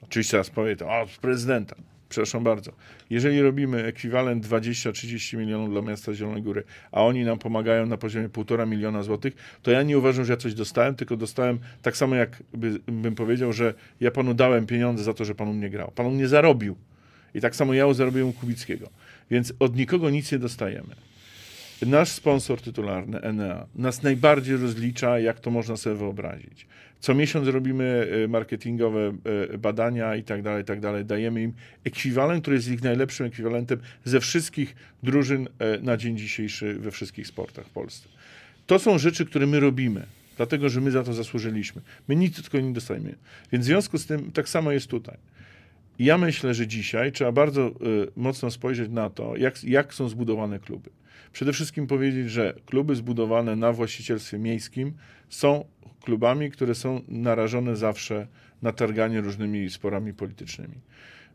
Oczywiście 0.03 0.31
teraz 0.31 0.51
powie 0.51 0.77
to, 0.77 1.07
z 1.15 1.19
prezydenta. 1.19 1.77
Przepraszam 2.09 2.45
bardzo. 2.45 2.73
Jeżeli 3.11 3.43
robimy 3.43 3.85
ekwiwalent 3.85 4.47
20-30 4.47 5.39
milionów 5.39 5.71
dla 5.71 5.83
miasta 5.83 6.15
Zielonej 6.15 6.43
Góry, 6.43 6.65
a 6.93 7.03
oni 7.03 7.25
nam 7.25 7.39
pomagają 7.39 7.87
na 7.87 7.97
poziomie 7.97 8.29
1,5 8.29 8.69
miliona 8.69 9.03
złotych, 9.03 9.35
to 9.63 9.71
ja 9.71 9.83
nie 9.83 9.99
uważam, 9.99 10.25
że 10.25 10.33
ja 10.33 10.37
coś 10.37 10.55
dostałem, 10.55 10.95
tylko 10.95 11.17
dostałem 11.17 11.59
tak 11.83 11.97
samo 11.97 12.15
jak 12.15 12.43
by, 12.55 12.79
bym 12.87 13.15
powiedział, 13.15 13.53
że 13.53 13.75
ja 14.01 14.11
panu 14.11 14.35
dałem 14.35 14.67
pieniądze 14.67 15.05
za 15.05 15.15
to, 15.15 15.25
że 15.25 15.35
pan 15.35 15.49
u 15.49 15.53
mnie 15.53 15.71
grał. 15.71 15.93
Pan 15.95 16.07
u 16.07 16.11
mnie 16.11 16.29
zarobił. 16.29 16.77
I 17.35 17.41
tak 17.41 17.57
samo 17.57 17.75
ja 17.75 17.95
zarobiłem 17.95 18.29
u 18.29 18.33
Kubickiego. 18.33 18.91
Więc 19.31 19.53
od 19.59 19.77
nikogo 19.77 20.11
nic 20.11 20.33
nie 20.33 20.39
dostajemy. 20.39 20.95
Nasz 21.87 22.09
sponsor 22.09 22.61
tytularny, 22.61 23.21
Enea, 23.21 23.67
nas 23.75 24.03
najbardziej 24.03 24.57
rozlicza, 24.57 25.19
jak 25.19 25.41
to 25.41 25.51
można 25.51 25.77
sobie 25.77 25.97
wyobrazić. 25.97 26.67
Co 27.03 27.15
miesiąc 27.15 27.49
robimy 27.49 28.09
e, 28.25 28.29
marketingowe 28.29 29.13
e, 29.53 29.59
badania 29.59 30.17
i 30.17 30.23
tak 30.23 30.43
dalej, 30.43 30.65
tak 30.65 30.81
dalej. 30.81 31.05
Dajemy 31.05 31.43
im 31.43 31.53
ekwiwalent, 31.85 32.43
który 32.43 32.57
jest 32.57 32.69
ich 32.69 32.83
najlepszym 32.83 33.27
ekwiwalentem 33.27 33.81
ze 34.05 34.21
wszystkich 34.21 34.77
drużyn 35.03 35.49
e, 35.59 35.79
na 35.79 35.97
dzień 35.97 36.19
dzisiejszy 36.19 36.75
we 36.75 36.91
wszystkich 36.91 37.27
sportach 37.27 37.67
w 37.67 37.71
Polsce. 37.71 38.09
To 38.67 38.79
są 38.79 38.99
rzeczy, 38.99 39.27
które 39.27 39.47
my 39.47 39.61
robimy, 39.61 40.07
dlatego 40.37 40.69
że 40.69 40.81
my 40.81 40.91
za 40.91 41.03
to 41.03 41.15
zasłużyliśmy. 41.15 41.83
My 42.09 42.17
nic 42.17 42.43
tylko 42.43 42.61
nie 42.61 42.73
dostajemy. 42.73 43.15
Więc 43.53 43.65
w 43.65 43.67
związku 43.67 43.99
z 43.99 44.07
tym 44.07 44.33
tak 44.33 44.49
samo 44.49 44.73
jest 44.73 44.87
tutaj. 44.87 45.17
Ja 45.99 46.19
myślę, 46.19 46.55
że 46.55 46.67
dzisiaj 46.67 47.13
trzeba 47.13 47.33
bardzo 47.33 47.71
mocno 48.17 48.51
spojrzeć 48.51 48.91
na 48.91 49.11
to, 49.11 49.37
jak, 49.37 49.65
jak 49.65 49.95
są 49.95 50.09
zbudowane 50.09 50.59
kluby. 50.59 50.91
Przede 51.33 51.53
wszystkim 51.53 51.87
powiedzieć, 51.87 52.31
że 52.31 52.55
kluby 52.67 52.97
zbudowane 52.97 53.57
na 53.57 53.73
właścicielstwie 53.73 54.39
miejskim 54.39 54.93
są 55.29 55.65
klubami, 56.03 56.51
które 56.51 56.75
są 56.75 57.01
narażone 57.09 57.77
zawsze 57.77 58.27
na 58.63 58.73
targanie 58.73 59.21
różnymi 59.21 59.71
sporami 59.71 60.15
politycznymi. 60.15 60.75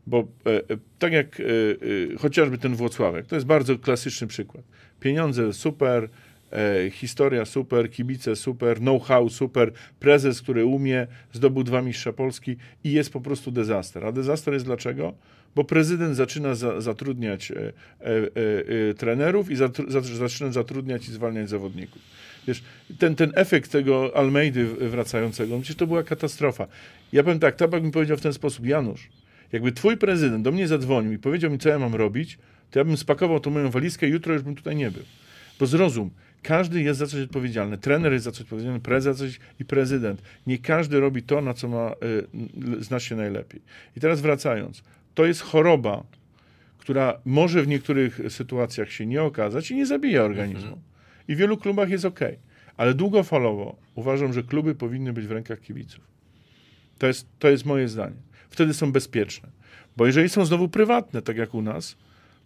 Bo 0.06 0.18
e, 0.18 0.50
e, 0.50 0.62
tak 0.98 1.12
jak 1.12 1.40
e, 1.40 1.44
e, 1.44 2.16
chociażby 2.18 2.58
ten 2.58 2.74
Włocławek, 2.74 3.26
to 3.26 3.34
jest 3.34 3.46
bardzo 3.46 3.78
klasyczny 3.78 4.26
przykład. 4.26 4.64
Pieniądze 5.00 5.52
super, 5.52 6.08
e, 6.52 6.90
historia 6.90 7.44
super, 7.44 7.90
kibice 7.90 8.36
super, 8.36 8.78
know-how 8.78 9.28
super, 9.28 9.72
prezes, 10.00 10.42
który 10.42 10.64
umie, 10.64 11.06
zdobył 11.32 11.64
dwa 11.64 11.82
mistrza 11.82 12.12
Polski 12.12 12.56
i 12.84 12.92
jest 12.92 13.12
po 13.12 13.20
prostu 13.20 13.50
dezaster. 13.50 14.06
A 14.06 14.12
dezaster 14.12 14.54
jest 14.54 14.66
dlaczego? 14.66 15.14
Bo 15.54 15.64
prezydent 15.64 16.16
zaczyna 16.16 16.54
za, 16.54 16.80
zatrudniać 16.80 17.52
e, 17.52 18.94
trenerów 18.94 19.50
i 19.50 19.56
zatru, 19.56 19.90
za, 19.90 20.00
zaczyna 20.00 20.52
zatrudniać 20.52 21.08
i 21.08 21.12
zwalniać 21.12 21.48
zawodników. 21.48 22.02
Wiesz, 22.48 22.62
ten, 22.98 23.14
ten 23.14 23.32
efekt 23.34 23.70
tego 23.70 24.16
Almeidy 24.16 24.66
wracającego, 24.66 25.54
no 25.54 25.60
przecież 25.60 25.76
to 25.76 25.86
była 25.86 26.02
katastrofa. 26.02 26.66
Ja 27.12 27.22
powiem 27.22 27.38
tak, 27.38 27.56
Tabak 27.56 27.82
mi 27.82 27.90
powiedział 27.90 28.16
w 28.16 28.20
ten 28.20 28.32
sposób, 28.32 28.66
Janusz, 28.66 29.08
jakby 29.52 29.72
twój 29.72 29.96
prezydent 29.96 30.44
do 30.44 30.52
mnie 30.52 30.68
zadzwonił 30.68 31.12
i 31.12 31.18
powiedział 31.18 31.50
mi, 31.50 31.58
co 31.58 31.68
ja 31.68 31.78
mam 31.78 31.94
robić, 31.94 32.38
to 32.70 32.78
ja 32.78 32.84
bym 32.84 32.96
spakował 32.96 33.40
tą 33.40 33.50
moją 33.50 33.70
walizkę 33.70 34.08
i 34.08 34.10
jutro 34.10 34.34
już 34.34 34.42
bym 34.42 34.54
tutaj 34.54 34.76
nie 34.76 34.90
był. 34.90 35.02
Bo 35.60 35.66
zrozum, 35.66 36.10
każdy 36.42 36.82
jest 36.82 36.98
za 36.98 37.06
coś 37.06 37.20
odpowiedzialny. 37.20 37.78
Trener 37.78 38.12
jest 38.12 38.24
za 38.24 38.32
coś 38.32 38.40
odpowiedzialny, 38.40 38.80
prezes 38.80 39.16
za 39.16 39.24
coś 39.24 39.40
i 39.60 39.64
prezydent. 39.64 40.22
Nie 40.46 40.58
każdy 40.58 41.00
robi 41.00 41.22
to, 41.22 41.40
na 41.40 41.54
co 41.54 41.68
ma, 41.68 41.94
y, 42.78 42.84
zna 42.84 43.00
się 43.00 43.16
najlepiej. 43.16 43.60
I 43.96 44.00
teraz 44.00 44.20
wracając, 44.20 44.82
to 45.14 45.26
jest 45.26 45.42
choroba, 45.42 46.04
która 46.78 47.20
może 47.24 47.62
w 47.62 47.68
niektórych 47.68 48.20
sytuacjach 48.28 48.92
się 48.92 49.06
nie 49.06 49.22
okazać 49.22 49.70
i 49.70 49.74
nie 49.74 49.86
zabija 49.86 50.22
organizmu. 50.22 50.78
I 51.28 51.34
w 51.34 51.38
wielu 51.38 51.56
klubach 51.56 51.90
jest 51.90 52.04
ok. 52.04 52.20
Ale 52.76 52.94
długofalowo 52.94 53.76
uważam, 53.94 54.32
że 54.32 54.42
kluby 54.42 54.74
powinny 54.74 55.12
być 55.12 55.26
w 55.26 55.32
rękach 55.32 55.60
kibiców. 55.60 56.04
To 56.98 57.06
jest, 57.06 57.26
to 57.38 57.48
jest 57.48 57.64
moje 57.64 57.88
zdanie. 57.88 58.16
Wtedy 58.50 58.74
są 58.74 58.92
bezpieczne. 58.92 59.48
Bo 59.96 60.06
jeżeli 60.06 60.28
są 60.28 60.44
znowu 60.44 60.68
prywatne, 60.68 61.22
tak 61.22 61.36
jak 61.36 61.54
u 61.54 61.62
nas, 61.62 61.96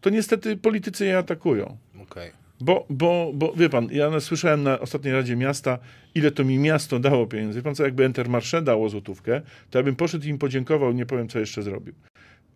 to 0.01 0.11
niestety 0.11 0.57
politycy 0.57 1.07
je 1.07 1.19
atakują. 1.19 1.77
Okej. 2.03 2.31
Bo, 2.61 2.87
bo, 2.91 3.31
bo 3.35 3.53
wie 3.53 3.69
pan, 3.69 3.89
ja 3.91 4.21
słyszałem 4.21 4.63
na 4.63 4.81
ostatniej 4.81 5.15
Radzie 5.15 5.37
Miasta, 5.37 5.79
ile 6.15 6.31
to 6.31 6.45
mi 6.45 6.59
miasto 6.59 6.99
dało 6.99 7.27
pieniędzy. 7.27 7.59
Wie 7.59 7.63
pan 7.63 7.75
co, 7.75 7.85
jakby 7.85 8.05
Intermarché 8.07 8.63
dało 8.63 8.89
złotówkę, 8.89 9.41
to 9.71 9.79
ja 9.79 9.83
bym 9.83 9.97
poszedł 9.97 10.27
i 10.27 10.29
im 10.29 10.39
podziękował, 10.39 10.93
nie 10.93 11.07
powiem, 11.07 11.29
co 11.29 11.39
jeszcze 11.39 11.63
zrobił. 11.63 11.95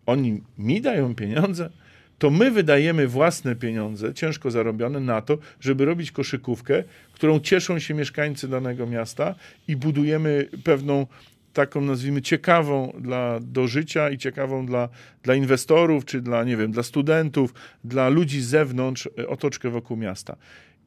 Oni 0.05 0.41
mi 0.57 0.81
dają 0.81 1.15
pieniądze, 1.15 1.69
to 2.17 2.29
my 2.29 2.51
wydajemy 2.51 3.07
własne 3.07 3.55
pieniądze, 3.55 4.13
ciężko 4.13 4.51
zarobione, 4.51 4.99
na 4.99 5.21
to, 5.21 5.37
żeby 5.59 5.85
robić 5.85 6.11
koszykówkę, 6.11 6.83
którą 7.13 7.39
cieszą 7.39 7.79
się 7.79 7.93
mieszkańcy 7.93 8.47
danego 8.47 8.87
miasta 8.87 9.35
i 9.67 9.75
budujemy 9.75 10.49
pewną 10.63 11.07
taką, 11.53 11.81
nazwijmy, 11.81 12.21
ciekawą 12.21 12.93
dla, 12.99 13.39
do 13.41 13.67
życia 13.67 14.09
i 14.09 14.17
ciekawą 14.17 14.65
dla, 14.65 14.89
dla 15.23 15.35
inwestorów, 15.35 16.05
czy 16.05 16.21
dla, 16.21 16.43
nie 16.43 16.57
wiem, 16.57 16.71
dla 16.71 16.83
studentów, 16.83 17.53
dla 17.83 18.09
ludzi 18.09 18.41
z 18.41 18.47
zewnątrz 18.47 19.09
e, 19.19 19.27
otoczkę 19.27 19.69
wokół 19.69 19.97
miasta. 19.97 20.35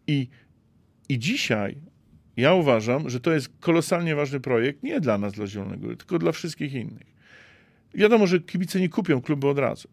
I, 0.06 0.28
i 1.08 1.18
dzisiaj 1.18 1.76
ja 2.36 2.54
uważam, 2.54 3.10
że 3.10 3.20
to 3.20 3.32
jest 3.32 3.48
kolosalnie 3.60 4.14
ważny 4.14 4.40
projekt, 4.40 4.82
nie 4.82 5.00
dla 5.00 5.18
nas, 5.18 5.32
dla 5.32 5.46
Zielonej 5.46 5.78
Góry, 5.78 5.96
tylko 5.96 6.18
dla 6.18 6.32
wszystkich 6.32 6.74
innych. 6.74 7.10
Wiadomo, 7.94 8.26
że 8.26 8.40
kibice 8.40 8.80
nie 8.80 8.88
kupią 8.88 9.20
klubu 9.20 9.48
od 9.48 9.58
razu, 9.58 9.88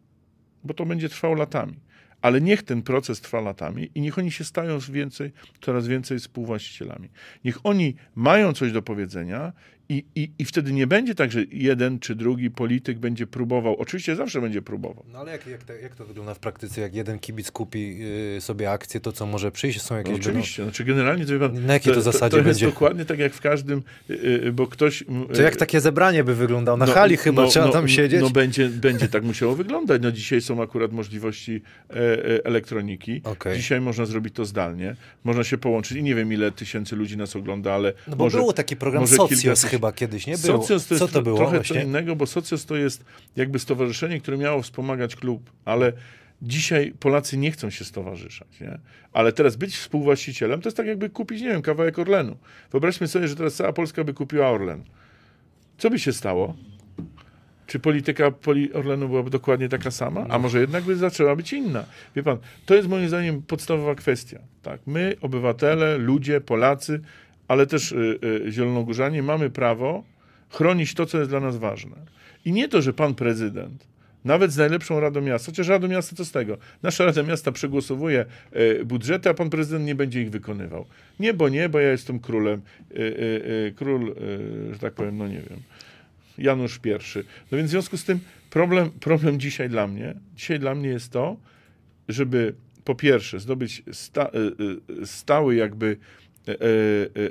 bo 0.68 0.74
to 0.74 0.86
będzie 0.86 1.10
trwało 1.10 1.36
latami. 1.36 1.80
Ale 2.22 2.42
niech 2.42 2.64
ten 2.64 2.82
proces 2.82 3.22
trwa 3.22 3.42
latami 3.42 3.90
i 3.96 4.02
niech 4.02 4.18
oni 4.18 4.32
się 4.32 4.44
stają 4.44 4.80
więcej, 4.80 5.32
coraz 5.62 5.88
więcej 5.88 6.20
współwłaścicielami. 6.20 7.10
Niech 7.46 7.66
oni 7.66 7.96
mają 8.16 8.54
coś 8.54 8.72
do 8.72 8.82
powiedzenia 8.82 9.54
i, 9.90 10.06
i, 10.16 10.32
i 10.40 10.46
wtedy 10.46 10.72
nie 10.74 10.88
będzie 10.88 11.16
tak, 11.16 11.32
że 11.32 11.40
jeden 11.52 12.00
czy 12.00 12.16
drugi 12.16 12.52
polityk 12.52 13.00
będzie 13.00 13.28
próbował. 13.28 13.76
Oczywiście 13.76 14.16
zawsze 14.16 14.42
będzie 14.42 14.62
próbował. 14.62 15.06
No 15.12 15.20
ale 15.20 15.32
jak, 15.32 15.48
jak, 15.48 15.64
to, 15.64 15.74
jak 15.74 15.96
to 15.96 16.06
wygląda 16.06 16.34
w 16.34 16.40
praktyce? 16.40 16.82
Jak 16.82 16.96
jeden 16.96 17.20
kibic 17.20 17.52
kupi 17.52 18.00
y, 18.38 18.42
sobie 18.42 18.72
akcję, 18.72 19.00
to 19.00 19.12
co 19.12 19.26
może 19.26 19.52
przyjść? 19.52 19.82
Są 19.82 19.96
No 19.96 19.98
jakieś... 19.98 20.16
oczywiście. 20.16 20.64
Znaczy 20.64 20.84
generalnie 20.84 21.26
to, 21.26 21.40
pan, 21.40 21.66
Na 21.66 21.74
jakiej 21.74 21.94
to 21.94 22.02
zasadzie 22.02 22.20
to, 22.20 22.30
to 22.30 22.38
jest 22.38 22.48
będzie? 22.48 22.66
dokładnie 22.66 23.06
tak 23.06 23.20
jak 23.20 23.34
w 23.34 23.42
każdym, 23.42 23.84
y, 24.10 24.14
y, 24.46 24.52
bo 24.54 24.68
ktoś... 24.68 25.04
To 25.34 25.42
jak 25.42 25.56
takie 25.56 25.82
zebranie 25.82 26.24
by 26.24 26.36
wyglądało? 26.36 26.78
Na 26.78 26.86
hali 26.86 27.18
chyba 27.18 27.48
trzeba 27.48 27.72
tam 27.72 27.88
siedzieć? 27.88 28.22
No 28.22 28.30
będzie, 28.30 28.70
będzie 28.70 29.08
tak 29.08 29.24
musiało 29.24 29.56
wyglądać. 29.56 30.02
No 30.02 30.12
dzisiaj 30.12 30.42
są 30.42 30.62
akurat 30.62 30.92
możliwości 30.92 31.62
e, 31.90 31.94
e, 31.94 32.46
elektroniki. 32.46 33.22
Okej. 33.24 33.58
Dzisiaj 33.58 33.82
można 33.82 34.06
zrobić 34.06 34.34
to 34.34 34.46
zdalnie. 34.46 34.96
Można 35.24 35.44
się 35.44 35.58
połączyć 35.58 35.98
i 35.98 36.04
nie 36.04 36.16
wiem 36.16 36.34
ile 36.34 36.52
tysięcy 36.52 36.96
ludzi 36.96 37.18
nas 37.18 37.36
ogląda, 37.36 37.74
ale 37.74 37.94
No 38.08 38.16
bo 38.16 38.24
może, 38.24 38.38
było 38.38 38.54
taki 38.54 38.76
program 38.76 39.08
Socios 39.08 39.30
tysięcy- 39.30 39.77
chyba 39.78 39.92
kiedyś, 39.92 40.28
nie? 40.28 40.38
Było. 40.38 40.58
Socjos 40.58 40.88
to 40.88 40.94
jest 40.94 41.06
Co 41.06 41.12
to 41.12 41.22
było 41.22 41.38
trochę 41.38 41.56
właśnie? 41.56 41.76
co 41.76 41.82
innego, 41.88 42.16
bo 42.16 42.26
Socjos 42.26 42.66
to 42.66 42.76
jest 42.76 43.06
jakby 43.36 43.60
stowarzyszenie, 43.60 44.22
które 44.22 44.38
miało 44.38 44.62
wspomagać 44.62 45.16
klub, 45.16 45.52
ale 45.66 45.94
dzisiaj 46.42 46.94
Polacy 47.00 47.38
nie 47.38 47.52
chcą 47.52 47.70
się 47.70 47.86
stowarzyszać, 47.86 48.60
nie? 48.62 48.80
Ale 49.14 49.32
teraz 49.32 49.56
być 49.56 49.76
współwłaścicielem 49.76 50.62
to 50.62 50.68
jest 50.68 50.78
tak 50.78 50.88
jakby 50.88 51.10
kupić, 51.10 51.42
nie 51.42 51.48
wiem, 51.48 51.62
kawałek 51.62 52.00
Orlenu. 52.00 52.38
Wyobraźmy 52.72 53.08
sobie, 53.08 53.28
że 53.28 53.36
teraz 53.36 53.54
cała 53.54 53.74
Polska 53.74 54.04
by 54.04 54.14
kupiła 54.14 54.50
Orlen. 54.50 54.84
Co 55.78 55.90
by 55.90 56.00
się 56.00 56.14
stało? 56.14 56.56
Czy 57.68 57.80
polityka 57.80 58.32
poli 58.32 58.74
Orlenu 58.74 59.08
byłaby 59.10 59.30
dokładnie 59.30 59.70
taka 59.70 59.92
sama? 59.92 60.26
A 60.30 60.40
może 60.40 60.60
jednak 60.60 60.84
by 60.84 60.96
zaczęła 60.96 61.36
być 61.36 61.54
inna? 61.54 61.86
Wie 62.16 62.24
pan, 62.24 62.38
to 62.66 62.76
jest 62.76 62.88
moim 62.88 63.08
zdaniem 63.08 63.42
podstawowa 63.42 63.96
kwestia. 63.96 64.40
Tak? 64.62 64.82
My, 64.86 65.16
obywatele, 65.22 65.98
ludzie, 65.98 66.42
Polacy, 66.42 67.00
ale 67.48 67.68
też 67.68 67.92
y, 67.92 68.20
y, 68.48 68.52
zielonogórzanie 68.52 69.24
mamy 69.24 69.50
prawo 69.50 70.04
chronić 70.50 70.94
to, 70.94 71.06
co 71.06 71.18
jest 71.18 71.30
dla 71.30 71.40
nas 71.40 71.58
ważne. 71.58 71.96
I 72.46 72.52
nie 72.52 72.68
to, 72.68 72.82
że 72.82 72.94
pan 72.94 73.16
prezydent, 73.16 73.88
nawet 74.26 74.52
z 74.52 74.58
najlepszą 74.58 75.00
Radą 75.00 75.22
Miasta, 75.22 75.52
chociaż 75.52 75.68
Rada 75.68 75.88
Miasta 75.88 76.16
co 76.16 76.26
z 76.26 76.32
tego? 76.32 76.58
Nasza 76.84 77.06
Rada 77.06 77.24
Miasta 77.24 77.52
przegłosowuje 77.52 78.26
e, 78.52 78.86
budżety, 78.86 79.30
a 79.30 79.34
pan 79.34 79.50
prezydent 79.50 79.86
nie 79.86 79.96
będzie 79.96 80.22
ich 80.22 80.30
wykonywał. 80.30 80.86
Nie, 81.20 81.34
bo 81.34 81.50
nie, 81.50 81.70
bo 81.70 81.80
ja 81.80 81.92
jestem 81.92 82.20
królem. 82.20 82.62
E, 82.92 83.72
król, 83.72 84.16
że 84.72 84.80
tak 84.80 84.94
powiem, 84.94 85.18
no 85.18 85.28
nie 85.28 85.42
wiem, 85.50 85.60
Janusz 86.38 86.80
I. 86.86 87.24
No 87.52 87.58
więc 87.58 87.70
w 87.70 87.72
związku 87.72 87.98
z 87.98 88.04
tym 88.04 88.20
problem, 88.50 88.92
problem 89.00 89.40
dzisiaj 89.40 89.70
dla 89.70 89.88
mnie, 89.88 90.16
dzisiaj 90.36 90.60
dla 90.60 90.76
mnie 90.76 90.90
jest 90.90 91.12
to, 91.12 91.38
żeby 92.10 92.54
po 92.84 92.96
pierwsze 92.96 93.40
zdobyć 93.40 93.84
sta, 93.92 94.32
stały 95.06 95.56
jakby 95.56 95.98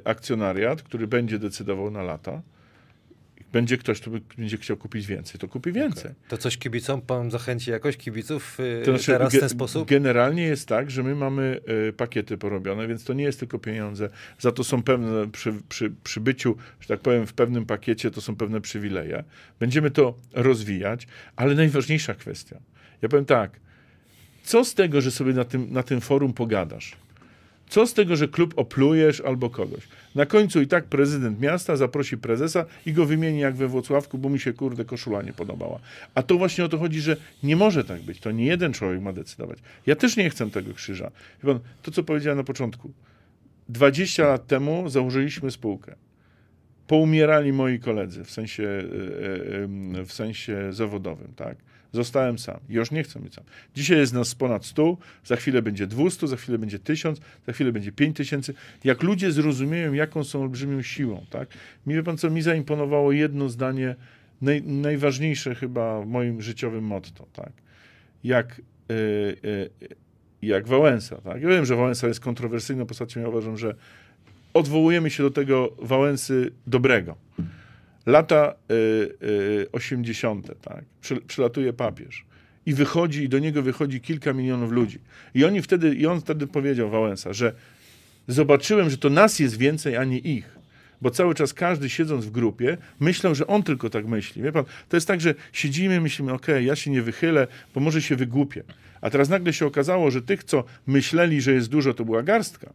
akcjonariat, 0.04 0.82
który 0.82 1.06
będzie 1.06 1.38
decydował 1.38 1.90
na 1.90 2.02
lata. 2.02 2.42
Będzie 3.52 3.78
ktoś, 3.78 4.00
kto 4.00 4.10
będzie 4.38 4.56
chciał 4.56 4.76
kupić 4.76 5.06
więcej, 5.06 5.40
to 5.40 5.48
kupi 5.48 5.72
więcej. 5.72 6.10
To 6.28 6.38
coś 6.38 6.58
kibicom 6.58 7.00
pan 7.00 7.30
zachęci 7.30 7.70
jakoś 7.70 7.96
kibiców 7.96 8.60
y, 8.60 8.82
To 8.84 8.90
znaczy, 8.90 9.06
teraz 9.06 9.34
w 9.34 9.40
ten 9.40 9.48
sposób? 9.48 9.88
Generalnie 9.88 10.42
jest 10.42 10.68
tak, 10.68 10.90
że 10.90 11.02
my 11.02 11.14
mamy 11.14 11.60
e, 11.88 11.92
pakiety 11.92 12.38
porobione, 12.38 12.88
więc 12.88 13.04
to 13.04 13.12
nie 13.12 13.24
jest 13.24 13.38
tylko 13.38 13.58
pieniądze. 13.58 14.08
Za 14.38 14.52
to 14.52 14.64
są 14.64 14.82
pewne, 14.82 15.30
przy, 15.30 15.54
przy, 15.68 15.92
przy 16.04 16.20
byciu, 16.20 16.56
że 16.80 16.88
tak 16.88 17.00
powiem, 17.00 17.26
w 17.26 17.32
pewnym 17.32 17.66
pakiecie, 17.66 18.10
to 18.10 18.20
są 18.20 18.36
pewne 18.36 18.60
przywileje. 18.60 19.24
Będziemy 19.60 19.90
to 19.90 20.14
rozwijać, 20.32 21.06
ale 21.36 21.54
najważniejsza 21.54 22.14
kwestia. 22.14 22.60
Ja 23.02 23.08
powiem 23.08 23.24
tak, 23.24 23.60
co 24.42 24.64
z 24.64 24.74
tego, 24.74 25.00
że 25.00 25.10
sobie 25.10 25.32
na 25.32 25.44
tym, 25.44 25.72
na 25.72 25.82
tym 25.82 26.00
forum 26.00 26.32
pogadasz? 26.32 26.96
Co 27.68 27.86
z 27.86 27.94
tego, 27.94 28.16
że 28.16 28.28
klub 28.28 28.54
oplujesz 28.56 29.20
albo 29.20 29.50
kogoś? 29.50 29.88
Na 30.14 30.26
końcu 30.26 30.62
i 30.62 30.66
tak 30.66 30.84
prezydent 30.84 31.40
miasta 31.40 31.76
zaprosi 31.76 32.18
prezesa 32.18 32.64
i 32.86 32.92
go 32.92 33.06
wymieni 33.06 33.38
jak 33.38 33.56
we 33.56 33.68
Włocławku, 33.68 34.18
bo 34.18 34.28
mi 34.28 34.40
się 34.40 34.52
kurde 34.52 34.84
koszula 34.84 35.22
nie 35.22 35.32
podobała. 35.32 35.80
A 36.14 36.22
to 36.22 36.38
właśnie 36.38 36.64
o 36.64 36.68
to 36.68 36.78
chodzi, 36.78 37.00
że 37.00 37.16
nie 37.42 37.56
może 37.56 37.84
tak 37.84 38.02
być. 38.02 38.20
To 38.20 38.30
nie 38.30 38.46
jeden 38.46 38.72
człowiek 38.72 39.00
ma 39.00 39.12
decydować. 39.12 39.58
Ja 39.86 39.96
też 39.96 40.16
nie 40.16 40.30
chcę 40.30 40.50
tego 40.50 40.74
krzyża. 40.74 41.10
Pan, 41.42 41.60
to 41.82 41.90
co 41.90 42.02
powiedziałem 42.02 42.38
na 42.38 42.44
początku. 42.44 42.92
20 43.68 44.28
lat 44.28 44.46
temu 44.46 44.88
założyliśmy 44.88 45.50
spółkę. 45.50 45.94
Poumierali 46.86 47.52
moi 47.52 47.80
koledzy 47.80 48.24
w 48.24 48.30
sensie, 48.30 48.62
e, 48.62 49.98
e, 50.00 50.04
w 50.04 50.12
sensie 50.12 50.72
zawodowym, 50.72 51.32
tak? 51.36 51.56
Zostałem 51.92 52.38
sam. 52.38 52.60
Już 52.68 52.90
nie 52.90 53.02
chcę 53.02 53.20
być 53.20 53.34
sam. 53.34 53.44
Dzisiaj 53.74 53.98
jest 53.98 54.12
nas 54.12 54.34
ponad 54.34 54.64
100, 54.64 54.96
za 55.24 55.36
chwilę 55.36 55.62
będzie 55.62 55.86
200, 55.86 56.26
za 56.28 56.36
chwilę 56.36 56.58
będzie 56.58 56.78
1000, 56.78 57.20
za 57.46 57.52
chwilę 57.52 57.72
będzie 57.72 57.92
5000. 57.92 58.52
Jak 58.84 59.02
ludzie 59.02 59.32
zrozumieją, 59.32 59.92
jaką 59.92 60.24
są 60.24 60.42
olbrzymią 60.42 60.82
siłą, 60.82 61.26
tak? 61.30 61.48
Mi 61.86 61.94
wie 61.94 62.02
pan 62.02 62.18
co, 62.18 62.30
mi 62.30 62.42
zaimponowało 62.42 63.12
jedno 63.12 63.48
zdanie, 63.48 63.94
naj, 64.42 64.62
najważniejsze 64.62 65.54
chyba 65.54 66.00
w 66.00 66.06
moim 66.06 66.42
życiowym 66.42 66.84
motto, 66.84 67.26
tak? 67.32 67.52
Jak, 68.24 68.60
e, 68.90 68.94
e, 68.94 69.68
jak 70.42 70.68
Wałęsa, 70.68 71.16
tak? 71.16 71.42
Ja 71.42 71.48
wiem, 71.48 71.64
że 71.64 71.76
Wałęsa 71.76 72.08
jest 72.08 72.20
kontrowersyjną 72.20 72.86
postacią, 72.86 73.20
ja 73.20 73.28
uważam, 73.28 73.56
że 73.56 73.74
odwołujemy 74.54 75.10
się 75.10 75.22
do 75.22 75.30
tego 75.30 75.76
Wałęsy 75.82 76.50
dobrego. 76.66 77.16
Lata 78.06 78.54
y, 78.70 78.74
y, 79.26 79.68
80., 79.72 80.60
tak? 80.62 80.84
Przy, 81.00 81.16
przylatuje 81.16 81.72
papież 81.72 82.24
i 82.66 82.74
wychodzi, 82.74 83.22
i 83.22 83.28
do 83.28 83.38
niego 83.38 83.62
wychodzi 83.62 84.00
kilka 84.00 84.32
milionów 84.32 84.72
ludzi. 84.72 84.98
I 85.34 85.44
oni 85.44 85.62
wtedy, 85.62 85.94
i 85.94 86.06
on 86.06 86.20
wtedy 86.20 86.46
powiedział 86.46 86.90
Wałęsa, 86.90 87.32
że 87.32 87.52
zobaczyłem, 88.28 88.90
że 88.90 88.98
to 88.98 89.10
nas 89.10 89.38
jest 89.38 89.58
więcej, 89.58 89.96
a 89.96 90.04
nie 90.04 90.18
ich. 90.18 90.56
Bo 91.02 91.10
cały 91.10 91.34
czas 91.34 91.54
każdy 91.54 91.90
siedząc 91.90 92.26
w 92.26 92.30
grupie 92.30 92.76
myślał, 93.00 93.34
że 93.34 93.46
on 93.46 93.62
tylko 93.62 93.90
tak 93.90 94.06
myśli. 94.06 94.42
Wie 94.42 94.52
pan, 94.52 94.64
to 94.88 94.96
jest 94.96 95.08
tak, 95.08 95.20
że 95.20 95.34
siedzimy, 95.52 96.00
myślimy, 96.00 96.32
okej, 96.32 96.66
ja 96.66 96.76
się 96.76 96.90
nie 96.90 97.02
wychylę, 97.02 97.46
bo 97.74 97.80
może 97.80 98.02
się 98.02 98.16
wygłupię. 98.16 98.62
A 99.00 99.10
teraz 99.10 99.28
nagle 99.28 99.52
się 99.52 99.66
okazało, 99.66 100.10
że 100.10 100.22
tych, 100.22 100.44
co 100.44 100.64
myśleli, 100.86 101.40
że 101.40 101.52
jest 101.52 101.68
dużo, 101.68 101.94
to 101.94 102.04
była 102.04 102.22
garstka. 102.22 102.72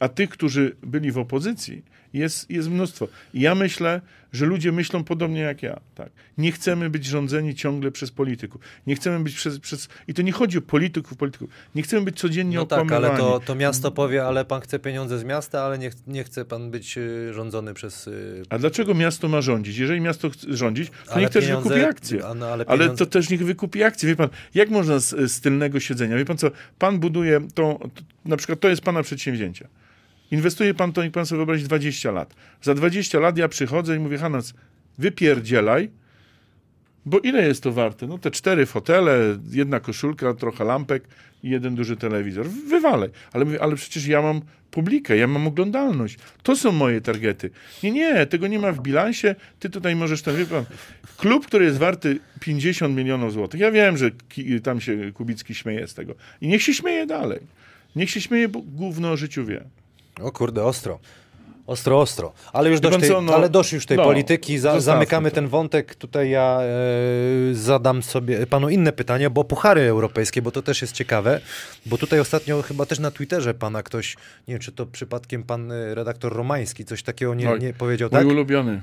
A 0.00 0.08
tych, 0.08 0.30
którzy 0.30 0.76
byli 0.82 1.12
w 1.12 1.18
opozycji, 1.18 1.82
jest, 2.14 2.50
jest 2.50 2.68
mnóstwo. 2.70 3.08
I 3.34 3.40
ja 3.40 3.54
myślę, 3.54 4.00
że 4.32 4.46
ludzie 4.46 4.72
myślą 4.72 5.04
podobnie 5.04 5.40
jak 5.40 5.62
ja. 5.62 5.80
Tak. 5.94 6.10
Nie 6.38 6.52
chcemy 6.52 6.90
być 6.90 7.04
rządzeni 7.04 7.54
ciągle 7.54 7.90
przez 7.90 8.10
polityków. 8.10 8.60
Nie 8.86 8.94
chcemy 8.96 9.20
być 9.24 9.34
przez, 9.34 9.58
przez... 9.58 9.88
I 10.08 10.14
to 10.14 10.22
nie 10.22 10.32
chodzi 10.32 10.58
o 10.58 10.62
polityków, 10.62 11.16
polityków. 11.18 11.50
Nie 11.74 11.82
chcemy 11.82 12.02
być 12.02 12.18
codziennie 12.18 12.56
No 12.56 12.66
tak, 12.66 12.78
okłamywani. 12.82 13.14
ale 13.14 13.18
to, 13.18 13.40
to 13.40 13.54
miasto 13.54 13.90
powie, 13.90 14.24
ale 14.24 14.44
pan 14.44 14.60
chce 14.60 14.78
pieniądze 14.78 15.18
z 15.18 15.24
miasta, 15.24 15.62
ale 15.62 15.78
nie, 15.78 15.90
nie 16.06 16.24
chce 16.24 16.44
pan 16.44 16.70
być 16.70 16.98
y, 16.98 17.32
rządzony 17.34 17.74
przez... 17.74 18.06
y, 18.06 18.42
A 18.48 18.58
dlaczego 18.58 18.94
miasto 18.94 19.28
ma 19.28 19.40
rządzić? 19.40 19.76
Jeżeli 19.78 20.00
miasto 20.00 20.30
chce 20.30 20.56
rządzić, 20.56 20.90
to 21.06 21.12
Ale 21.12 21.20
niech 21.20 21.30
też 21.30 21.44
pieniądze- 21.44 21.62
wykupi 21.68 21.84
akcje. 21.84 22.18
no, 22.36 22.46
ale 22.46 22.64
ale 22.68 22.84
pieniądze- 22.84 22.98
to 22.98 23.06
też 23.06 23.30
niech 23.30 23.44
wykupi 23.44 23.82
akcje. 23.82 24.08
Wie 24.08 24.16
pan, 24.16 24.28
jak 24.54 24.70
można 24.70 24.98
z, 24.98 25.32
z 25.32 25.40
tylnego 25.40 25.80
siedzenia? 25.80 26.16
Wie 26.16 26.24
pan 26.24 26.38
co, 26.38 26.50
pan 26.78 26.98
buduje 26.98 27.40
to, 27.54 27.78
to, 27.94 28.02
na 28.24 28.36
przykład 28.36 28.60
to 28.60 28.68
jest 28.68 28.82
pana 28.82 29.02
przedsięwzięcie. 29.02 29.68
Inwestuje 30.30 30.74
pan 30.74 30.92
to, 30.92 31.04
niech 31.04 31.12
pan 31.12 31.26
sobie 31.26 31.36
wyobrazi, 31.36 31.64
20 31.64 32.10
lat. 32.10 32.34
Za 32.62 32.74
20 32.74 33.20
lat 33.20 33.38
ja 33.38 33.48
przychodzę 33.48 33.96
i 33.96 33.98
mówię, 33.98 34.18
Hanas, 34.18 34.54
wypierdzielaj, 34.98 35.90
bo 37.06 37.18
ile 37.18 37.46
jest 37.46 37.62
to 37.62 37.72
warte? 37.72 38.06
No 38.06 38.18
te 38.18 38.30
cztery 38.30 38.66
fotele, 38.66 39.38
jedna 39.50 39.80
koszulka, 39.80 40.34
trochę 40.34 40.64
lampek 40.64 41.08
i 41.42 41.50
jeden 41.50 41.74
duży 41.74 41.96
telewizor. 41.96 42.46
Wywalej. 42.46 43.10
Ale 43.32 43.44
mówię, 43.44 43.62
ale 43.62 43.76
przecież 43.76 44.06
ja 44.06 44.22
mam 44.22 44.40
publikę, 44.70 45.16
ja 45.16 45.26
mam 45.26 45.46
oglądalność. 45.46 46.18
To 46.42 46.56
są 46.56 46.72
moje 46.72 47.00
targety. 47.00 47.50
Nie, 47.82 47.90
nie, 47.90 48.26
tego 48.26 48.46
nie 48.46 48.58
ma 48.58 48.72
w 48.72 48.80
bilansie. 48.80 49.34
Ty 49.58 49.70
tutaj 49.70 49.96
możesz 49.96 50.22
ten, 50.22 50.36
wie 50.36 50.46
pan, 50.46 50.64
klub, 51.16 51.46
który 51.46 51.64
jest 51.64 51.78
warty 51.78 52.18
50 52.40 52.96
milionów 52.96 53.32
złotych. 53.32 53.60
Ja 53.60 53.70
wiem, 53.70 53.96
że 53.96 54.10
tam 54.62 54.80
się 54.80 55.12
Kubicki 55.12 55.54
śmieje 55.54 55.88
z 55.88 55.94
tego. 55.94 56.14
I 56.40 56.48
niech 56.48 56.62
się 56.62 56.74
śmieje 56.74 57.06
dalej. 57.06 57.40
Niech 57.96 58.10
się 58.10 58.20
śmieje, 58.20 58.48
bo 58.48 58.60
gówno 58.60 59.10
o 59.10 59.16
życiu 59.16 59.44
wie. 59.44 59.64
O 60.22 60.32
kurde, 60.32 60.64
ostro. 60.64 60.98
Ostro, 61.66 62.00
ostro. 62.00 62.32
Ale 62.52 62.70
już 62.70 62.80
dość 62.80 62.98
tej, 62.98 63.08
co, 63.08 63.20
no, 63.20 63.34
ale 63.34 63.48
dość 63.48 63.72
już 63.72 63.86
tej 63.86 63.96
no, 63.96 64.04
polityki. 64.04 64.58
Za, 64.58 64.80
zamykamy 64.80 65.30
to. 65.30 65.34
ten 65.34 65.48
wątek. 65.48 65.94
Tutaj 65.94 66.30
ja 66.30 66.60
e, 66.62 67.54
zadam 67.54 68.02
sobie 68.02 68.46
panu 68.46 68.68
inne 68.68 68.92
pytania, 68.92 69.30
bo 69.30 69.44
puchary 69.44 69.80
europejskie, 69.82 70.42
bo 70.42 70.50
to 70.50 70.62
też 70.62 70.82
jest 70.82 70.94
ciekawe. 70.94 71.40
Bo 71.86 71.98
tutaj 71.98 72.20
ostatnio 72.20 72.62
chyba 72.62 72.86
też 72.86 72.98
na 72.98 73.10
Twitterze 73.10 73.54
pana 73.54 73.82
ktoś, 73.82 74.16
nie 74.48 74.54
wiem 74.54 74.60
czy 74.60 74.72
to 74.72 74.86
przypadkiem 74.86 75.42
pan 75.42 75.72
e, 75.72 75.94
redaktor 75.94 76.32
Romański 76.32 76.84
coś 76.84 77.02
takiego 77.02 77.34
nie, 77.34 77.58
nie 77.58 77.72
powiedział, 77.72 78.08
Mój 78.12 78.20
tak? 78.20 78.28
ulubiony. 78.28 78.82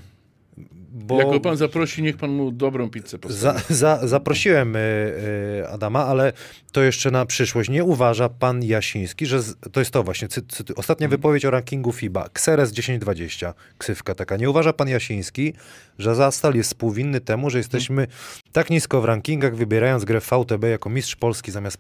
Bo 0.94 1.20
Jak 1.20 1.30
go 1.30 1.40
pan 1.40 1.58
zaprosi, 1.58 2.02
niech 2.04 2.18
pan 2.18 2.30
mu 2.32 2.52
dobrą 2.52 2.90
pizzę 2.90 3.20
postawi. 3.20 3.60
za, 3.70 3.76
za, 3.76 4.08
zaprosiłem 4.08 4.76
e, 4.76 4.80
e, 4.80 5.70
Adama, 5.70 6.06
ale 6.06 6.34
to 6.72 6.82
jeszcze 6.84 7.12
na 7.12 7.26
przyszłość. 7.26 7.70
Nie 7.70 7.84
uważa 7.84 8.30
pan 8.30 8.64
Jasiński, 8.64 9.26
że 9.26 9.42
z, 9.42 9.56
to 9.72 9.80
jest 9.82 9.92
to 9.92 10.04
właśnie, 10.04 10.28
cy, 10.28 10.42
cy, 10.42 10.64
ostatnia 10.76 11.06
Mhm. 11.06 11.20
wypowiedź 11.20 11.46
o 11.46 11.52
rankingu 11.52 11.92
FIBA, 11.92 12.26
Xeres 12.26 12.74
1020, 12.74 13.54
ksywka 13.78 14.16
taka. 14.16 14.38
Nie 14.38 14.50
uważa 14.50 14.74
pan 14.74 14.88
Jasiński, 14.90 15.54
że 16.00 16.16
Zastal 16.16 16.56
jest 16.56 16.70
współwinny 16.70 17.22
temu, 17.22 17.50
że 17.50 17.58
jesteśmy 17.58 18.08
tak 18.52 18.70
nisko 18.70 19.02
w 19.02 19.06
rankingach, 19.06 19.56
wybierając 19.56 20.06
grę 20.06 20.20
VTB 20.22 20.64
jako 20.64 20.90
mistrz 20.90 21.16
Polski 21.16 21.52
zamiast 21.52 21.78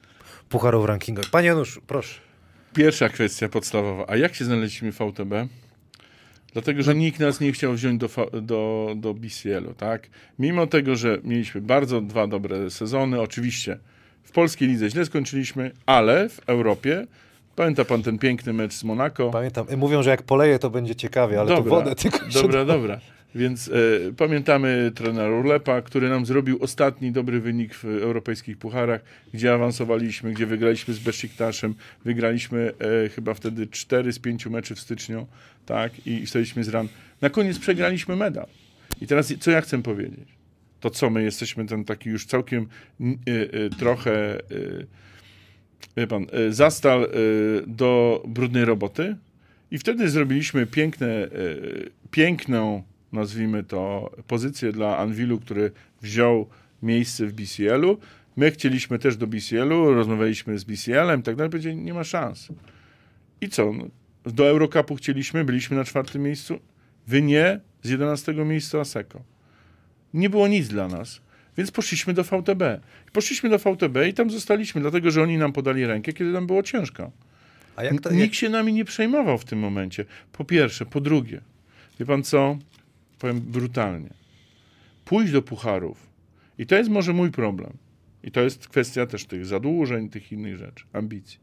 pucharów 0.49 0.83
w 0.83 0.85
rankingach. 0.85 1.25
Panie 1.31 1.47
Janusz, 1.47 1.79
proszę. 1.87 2.19
Pierwsza 2.73 3.09
kwestia 3.09 3.49
podstawowa. 3.49 4.05
A 4.07 4.15
jak 4.17 4.35
się 4.35 4.45
znaleźliśmy 4.45 4.91
w 4.91 4.97
VTB? 4.97 5.33
Dlatego, 6.53 6.83
że 6.83 6.95
nikt 6.95 7.19
nas 7.19 7.39
nie 7.39 7.51
chciał 7.51 7.73
wziąć 7.73 7.99
do, 7.99 8.09
do, 8.41 8.93
do 8.95 9.13
BCL-u, 9.13 9.73
tak? 9.73 10.07
Mimo 10.39 10.67
tego, 10.67 10.95
że 10.95 11.17
mieliśmy 11.23 11.61
bardzo 11.61 12.01
dwa 12.01 12.27
dobre 12.27 12.69
sezony, 12.69 13.21
oczywiście 13.21 13.77
w 14.23 14.31
polskiej 14.31 14.67
lidze 14.67 14.89
źle 14.89 15.05
skończyliśmy, 15.05 15.71
ale 15.85 16.29
w 16.29 16.49
Europie, 16.49 17.07
pamięta 17.55 17.85
pan 17.85 18.03
ten 18.03 18.19
piękny 18.19 18.53
mecz 18.53 18.73
z 18.73 18.83
Monaco? 18.83 19.29
Pamiętam, 19.29 19.65
e, 19.69 19.77
mówią, 19.77 20.03
że 20.03 20.09
jak 20.09 20.23
poleje, 20.23 20.59
to 20.59 20.69
będzie 20.69 20.95
ciekawie, 20.95 21.39
ale 21.39 21.55
to 21.55 21.63
wodę 21.63 21.95
tylko 21.95 22.19
Dobra, 22.33 22.65
dobra. 22.65 22.99
Więc 23.35 23.67
e, 23.67 23.71
pamiętamy 24.17 24.91
trenera 24.95 25.37
Urlepa, 25.37 25.81
który 25.81 26.09
nam 26.09 26.25
zrobił 26.25 26.57
ostatni 26.61 27.11
dobry 27.11 27.39
wynik 27.39 27.75
w 27.75 27.85
europejskich 27.85 28.57
pucharach, 28.57 29.01
gdzie 29.33 29.53
awansowaliśmy, 29.53 30.33
gdzie 30.33 30.45
wygraliśmy 30.45 30.93
z 30.93 30.99
Besiktasem, 30.99 31.75
wygraliśmy 32.05 32.73
e, 33.05 33.09
chyba 33.09 33.33
wtedy 33.33 33.67
4 33.67 34.13
z 34.13 34.19
5 34.19 34.45
meczy 34.45 34.75
w 34.75 34.79
styczniu, 34.79 35.27
tak, 35.65 36.07
i, 36.07 36.11
i 36.11 36.27
staliśmy 36.27 36.63
z 36.63 36.69
ran. 36.69 36.87
Na 37.21 37.29
koniec 37.29 37.59
przegraliśmy 37.59 38.15
medal. 38.15 38.47
I 39.01 39.07
teraz 39.07 39.33
co 39.39 39.51
ja 39.51 39.61
chcę 39.61 39.81
powiedzieć? 39.81 40.27
To 40.79 40.89
co, 40.89 41.09
my 41.09 41.23
jesteśmy 41.23 41.65
ten 41.65 41.85
taki 41.85 42.09
już 42.09 42.25
całkiem 42.25 42.67
e, 43.01 43.05
e, 43.31 43.69
trochę, 43.69 44.39
wie 45.97 46.07
pan, 46.07 46.25
zastal 46.49 47.07
do 47.67 48.23
brudnej 48.27 48.65
roboty, 48.65 49.15
i 49.71 49.77
wtedy 49.77 50.09
zrobiliśmy 50.09 50.65
piękne, 50.65 51.27
piękną, 52.11 52.83
nazwijmy 53.11 53.63
to, 53.63 54.11
pozycję 54.27 54.71
dla 54.71 54.97
Anwilu, 54.97 55.39
który 55.39 55.71
wziął 56.01 56.47
miejsce 56.83 57.25
w 57.25 57.33
BCL-u. 57.33 57.97
My 58.37 58.51
chcieliśmy 58.51 58.99
też 58.99 59.17
do 59.17 59.27
BCL-u, 59.27 59.93
rozmawialiśmy 59.93 60.59
z 60.59 60.63
BCL-em 60.63 61.19
i 61.19 61.23
tak 61.23 61.35
dalej, 61.35 61.49
powiedzieli, 61.49 61.75
nie 61.75 61.93
ma 61.93 62.03
szans. 62.03 62.47
I 63.41 63.49
co? 63.49 63.73
No, 63.73 63.85
do 64.25 64.47
Eurocupu 64.47 64.95
chcieliśmy, 64.95 65.45
byliśmy 65.45 65.77
na 65.77 65.83
czwartym 65.83 66.23
miejscu. 66.23 66.59
Wy 67.07 67.21
nie, 67.21 67.59
z 67.83 67.89
11 67.89 68.33
miejsca 68.33 68.79
Aseko. 68.79 69.21
Nie 70.13 70.29
było 70.29 70.47
nic 70.47 70.67
dla 70.67 70.87
nas, 70.87 71.21
więc 71.57 71.71
poszliśmy 71.71 72.13
do 72.13 72.23
VTB. 72.23 72.63
Poszliśmy 73.13 73.49
do 73.49 73.57
VTB 73.59 73.97
i 74.09 74.13
tam 74.13 74.29
zostaliśmy, 74.29 74.81
dlatego 74.81 75.11
że 75.11 75.23
oni 75.23 75.37
nam 75.37 75.53
podali 75.53 75.85
rękę, 75.85 76.13
kiedy 76.13 76.31
nam 76.31 76.47
było 76.47 76.63
ciężko. 76.63 77.11
To, 77.75 78.11
Nikt 78.11 78.21
jak, 78.21 78.33
się 78.33 78.49
nami 78.49 78.73
nie 78.73 78.85
przejmował 78.85 79.37
w 79.37 79.45
tym 79.45 79.59
momencie. 79.59 80.05
Po 80.31 80.45
pierwsze. 80.45 80.85
Po 80.85 81.01
drugie, 81.01 81.41
wie 81.99 82.05
pan 82.05 82.23
co? 82.23 82.57
Powiem 83.21 83.41
brutalnie. 83.41 84.09
Pójść 85.05 85.33
do 85.33 85.41
pucharów. 85.41 86.09
I 86.57 86.65
to 86.65 86.75
jest 86.75 86.89
może 86.89 87.13
mój 87.13 87.31
problem. 87.31 87.73
I 88.23 88.31
to 88.31 88.41
jest 88.41 88.67
kwestia 88.67 89.05
też 89.05 89.25
tych 89.25 89.45
zadłużeń, 89.45 90.09
tych 90.09 90.31
innych 90.31 90.57
rzeczy, 90.57 90.85
ambicji. 90.93 91.39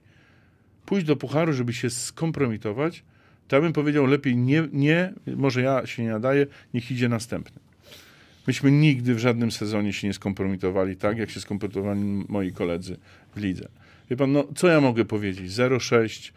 Pójść 0.87 1.07
do 1.07 1.17
pucharu, 1.17 1.53
żeby 1.53 1.73
się 1.73 1.91
skompromitować, 1.91 3.05
to 3.49 3.57
ja 3.57 3.63
bym 3.63 3.73
powiedział 3.73 4.07
lepiej 4.07 4.37
nie, 4.37 4.69
nie, 4.73 5.13
może 5.27 5.63
ja 5.63 5.87
się 5.87 6.03
nie 6.03 6.11
nadaję, 6.11 6.47
niech 6.75 6.91
idzie 6.91 7.09
następny. 7.09 7.61
Myśmy 8.47 8.71
nigdy 8.71 9.15
w 9.15 9.19
żadnym 9.19 9.51
sezonie 9.51 9.93
się 9.93 10.07
nie 10.07 10.15
skompromitowali 10.15 10.97
tak, 10.97 11.19
jak 11.19 11.31
się 11.31 11.41
skompromitowali 11.41 12.01
moi 12.29 12.53
koledzy 12.53 12.97
w 13.37 13.41
lidze. 13.41 13.69
Wie 14.11 14.17
pan, 14.17 14.33
no 14.33 14.45
co 14.57 14.69
ja 14.69 14.81
mogę 14.81 15.05
powiedzieć? 15.05 15.51
0,6, 15.51 16.33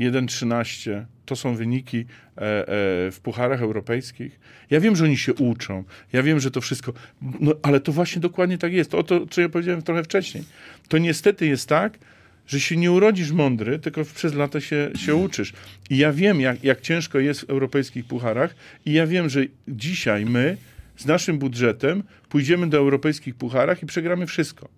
1,13 0.00 1.04
to 1.26 1.36
są 1.36 1.56
wyniki 1.56 1.98
e, 1.98 2.40
e, 2.40 2.66
w 3.10 3.18
pucharach 3.22 3.62
europejskich. 3.62 4.40
Ja 4.70 4.80
wiem, 4.80 4.96
że 4.96 5.04
oni 5.04 5.16
się 5.16 5.34
uczą, 5.34 5.84
ja 6.12 6.22
wiem, 6.22 6.40
że 6.40 6.50
to 6.50 6.60
wszystko, 6.60 6.92
no 7.40 7.52
ale 7.62 7.80
to 7.80 7.92
właśnie 7.92 8.20
dokładnie 8.20 8.58
tak 8.58 8.72
jest. 8.72 8.94
O 8.94 9.02
to, 9.02 9.26
co 9.26 9.40
ja 9.40 9.48
powiedziałem 9.48 9.82
trochę 9.82 10.04
wcześniej. 10.04 10.44
To 10.88 10.98
niestety 10.98 11.46
jest 11.46 11.68
tak, 11.68 11.98
że 12.46 12.60
się 12.60 12.76
nie 12.76 12.92
urodzisz 12.92 13.32
mądry, 13.32 13.78
tylko 13.78 14.04
przez 14.04 14.34
lata 14.34 14.60
się, 14.60 14.90
się 14.96 15.14
uczysz. 15.14 15.52
I 15.90 15.96
ja 15.96 16.12
wiem, 16.12 16.40
jak, 16.40 16.64
jak 16.64 16.80
ciężko 16.80 17.18
jest 17.18 17.40
w 17.40 17.50
europejskich 17.50 18.04
pucharach 18.04 18.54
i 18.86 18.92
ja 18.92 19.06
wiem, 19.06 19.28
że 19.28 19.40
dzisiaj 19.68 20.26
my 20.26 20.56
z 20.96 21.06
naszym 21.06 21.38
budżetem 21.38 22.02
pójdziemy 22.28 22.66
do 22.70 22.76
europejskich 22.76 23.34
pucharach 23.34 23.82
i 23.82 23.86
przegramy 23.86 24.26
wszystko. 24.26 24.68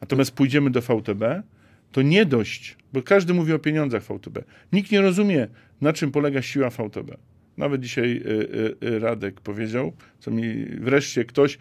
Natomiast 0.00 0.30
pójdziemy 0.30 0.70
do 0.70 0.80
VTB, 0.80 1.22
to 1.92 2.02
nie 2.02 2.26
dość, 2.26 2.76
bo 2.92 3.02
każdy 3.02 3.34
mówi 3.34 3.52
o 3.52 3.58
pieniądzach 3.58 4.02
VTB. 4.02 4.38
Nikt 4.72 4.92
nie 4.92 5.00
rozumie, 5.00 5.48
na 5.80 5.92
czym 5.92 6.10
polega 6.10 6.42
siła 6.42 6.70
VTB. 6.70 7.16
Nawet 7.56 7.80
dzisiaj 7.80 8.22
y, 8.26 8.30
y, 8.82 8.86
y, 8.88 8.98
Radek 8.98 9.40
powiedział, 9.40 9.92
co 10.18 10.30
mi 10.30 10.64
wreszcie 10.64 11.24
ktoś 11.24 11.58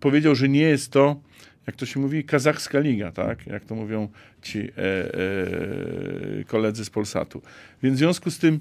powiedział, 0.00 0.34
że 0.34 0.48
nie 0.48 0.60
jest 0.60 0.92
to, 0.92 1.20
jak 1.66 1.76
to 1.76 1.86
się 1.86 2.00
mówi, 2.00 2.24
kazachska 2.24 2.78
liga, 2.78 3.12
tak? 3.12 3.46
Jak 3.46 3.64
to 3.64 3.74
mówią 3.74 4.08
ci 4.42 4.58
e, 4.58 4.64
e, 4.78 6.44
koledzy 6.46 6.84
z 6.84 6.90
Polsatu. 6.90 7.42
Więc 7.82 7.96
w 7.96 7.98
związku 7.98 8.30
z 8.30 8.38
tym 8.38 8.60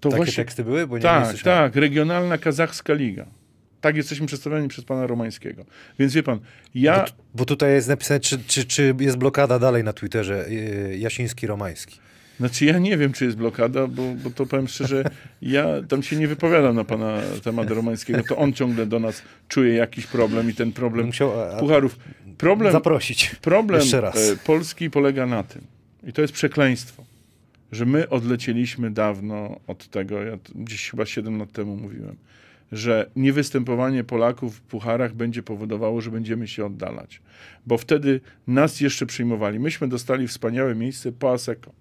to 0.00 0.08
takie 0.08 0.16
właśnie... 0.16 0.44
teksty 0.44 0.64
były? 0.64 0.86
Bo 0.86 0.94
nie, 0.94 0.98
nie 0.98 1.02
Tak, 1.02 1.26
słyszałem. 1.26 1.70
tak, 1.70 1.76
regionalna 1.80 2.38
kazachska 2.38 2.94
liga. 2.94 3.26
Tak 3.80 3.96
jesteśmy 3.96 4.26
przedstawiani 4.26 4.68
przez 4.68 4.84
pana 4.84 5.06
Romańskiego. 5.06 5.64
Więc 5.98 6.14
wie 6.14 6.22
pan, 6.22 6.38
ja... 6.74 7.04
Bo, 7.04 7.12
bo 7.34 7.44
tutaj 7.44 7.72
jest 7.72 7.88
napisane, 7.88 8.20
czy, 8.20 8.38
czy, 8.46 8.64
czy 8.64 8.94
jest 9.00 9.16
blokada 9.16 9.58
dalej 9.58 9.84
na 9.84 9.92
Twitterze 9.92 10.48
y, 10.48 10.98
Jasiński-Romański. 10.98 11.98
Znaczy 12.40 12.64
ja 12.64 12.78
nie 12.78 12.96
wiem, 12.96 13.12
czy 13.12 13.24
jest 13.24 13.36
blokada, 13.36 13.86
bo, 13.86 14.02
bo 14.24 14.30
to 14.30 14.46
powiem 14.46 14.68
szczerze, 14.68 15.04
ja 15.42 15.66
tam 15.88 16.02
się 16.02 16.16
nie 16.16 16.28
wypowiadam 16.28 16.76
na 16.76 16.84
pana 16.84 17.20
temat 17.44 17.70
Romańskiego, 17.70 18.22
to 18.28 18.36
on 18.36 18.52
ciągle 18.52 18.86
do 18.86 18.98
nas 19.00 19.22
czuje 19.48 19.74
jakiś 19.74 20.06
problem 20.06 20.50
i 20.50 20.54
ten 20.54 20.72
problem 20.72 21.06
Musiał 21.06 21.40
a, 21.40 21.56
pucharów. 21.56 21.98
Problem, 22.38 22.72
zaprosić. 22.72 23.34
problem 23.40 23.80
jeszcze 23.80 24.00
raz. 24.00 24.30
e, 24.30 24.36
Polski 24.36 24.90
polega 24.90 25.26
na 25.26 25.42
tym, 25.42 25.62
i 26.06 26.12
to 26.12 26.22
jest 26.22 26.34
przekleństwo, 26.34 27.04
że 27.72 27.86
my 27.86 28.08
odlecieliśmy 28.08 28.90
dawno 28.90 29.60
od 29.66 29.88
tego, 29.88 30.22
ja 30.22 30.36
to 30.36 30.52
gdzieś 30.54 30.90
chyba 30.90 31.06
7 31.06 31.38
lat 31.38 31.52
temu 31.52 31.76
mówiłem, 31.76 32.16
że 32.72 33.10
niewystępowanie 33.16 34.04
Polaków 34.04 34.56
w 34.56 34.60
pucharach 34.60 35.14
będzie 35.14 35.42
powodowało, 35.42 36.00
że 36.00 36.10
będziemy 36.10 36.48
się 36.48 36.66
oddalać. 36.66 37.22
Bo 37.66 37.78
wtedy 37.78 38.20
nas 38.46 38.80
jeszcze 38.80 39.06
przyjmowali. 39.06 39.58
Myśmy 39.58 39.88
dostali 39.88 40.28
wspaniałe 40.28 40.74
miejsce 40.74 41.12
po 41.12 41.32
ASECO. 41.32 41.72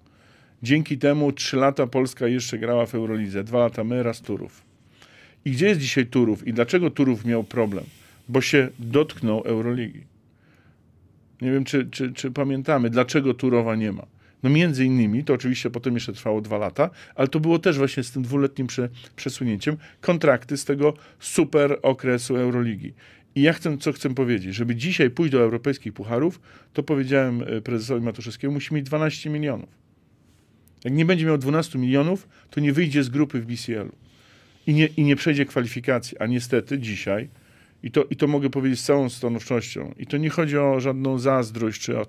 Dzięki 0.63 0.97
temu 0.97 1.31
trzy 1.31 1.57
lata 1.57 1.87
Polska 1.87 2.27
jeszcze 2.27 2.57
grała 2.57 2.85
w 2.85 2.95
Eurolidze. 2.95 3.43
Dwa 3.43 3.59
lata 3.59 3.83
my, 3.83 4.03
raz 4.03 4.21
Turów. 4.21 4.61
I 5.45 5.51
gdzie 5.51 5.67
jest 5.67 5.81
dzisiaj 5.81 6.05
Turów? 6.05 6.47
I 6.47 6.53
dlaczego 6.53 6.91
Turów 6.91 7.25
miał 7.25 7.43
problem? 7.43 7.83
Bo 8.29 8.41
się 8.41 8.69
dotknął 8.79 9.41
Euroligi. 9.41 10.03
Nie 11.41 11.51
wiem, 11.51 11.63
czy, 11.63 11.87
czy, 11.91 12.13
czy 12.13 12.31
pamiętamy, 12.31 12.89
dlaczego 12.89 13.33
Turowa 13.33 13.75
nie 13.75 13.91
ma. 13.91 14.05
No 14.43 14.49
między 14.49 14.85
innymi, 14.85 15.23
to 15.23 15.33
oczywiście 15.33 15.69
potem 15.69 15.93
jeszcze 15.93 16.13
trwało 16.13 16.41
dwa 16.41 16.57
lata, 16.57 16.89
ale 17.15 17.27
to 17.27 17.39
było 17.39 17.59
też 17.59 17.77
właśnie 17.77 18.03
z 18.03 18.11
tym 18.11 18.23
dwuletnim 18.23 18.67
prze, 18.67 18.89
przesunięciem 19.15 19.77
kontrakty 20.01 20.57
z 20.57 20.65
tego 20.65 20.93
super 21.19 21.79
okresu 21.81 22.35
Euroligi. 22.35 22.93
I 23.35 23.41
ja 23.41 23.53
chcę, 23.53 23.77
co 23.77 23.93
chcę 23.93 24.15
powiedzieć, 24.15 24.55
żeby 24.55 24.75
dzisiaj 24.75 25.09
pójść 25.09 25.31
do 25.31 25.41
europejskich 25.41 25.93
pucharów, 25.93 26.41
to 26.73 26.83
powiedziałem 26.83 27.43
e, 27.47 27.61
prezesowi 27.61 28.05
Matuszewskiemu, 28.05 28.53
musi 28.53 28.73
mieć 28.73 28.85
12 28.85 29.29
milionów. 29.29 29.69
Jak 30.83 30.93
nie 30.93 31.05
będzie 31.05 31.25
miał 31.25 31.37
12 31.37 31.79
milionów, 31.79 32.27
to 32.49 32.59
nie 32.59 32.73
wyjdzie 32.73 33.03
z 33.03 33.09
grupy 33.09 33.41
w 33.41 33.45
BCL-u 33.45 33.95
i 34.67 34.73
nie, 34.73 34.85
i 34.85 35.03
nie 35.03 35.15
przejdzie 35.15 35.45
kwalifikacji. 35.45 36.17
A 36.17 36.25
niestety 36.25 36.79
dzisiaj, 36.79 37.29
i 37.83 37.91
to, 37.91 38.03
i 38.09 38.15
to 38.15 38.27
mogę 38.27 38.49
powiedzieć 38.49 38.79
z 38.79 38.83
całą 38.83 39.09
stanowczością, 39.09 39.93
i 39.97 40.07
to 40.07 40.17
nie 40.17 40.29
chodzi 40.29 40.57
o 40.57 40.79
żadną 40.79 41.19
zazdrość 41.19 41.81
czy 41.81 41.99
o, 41.99 42.05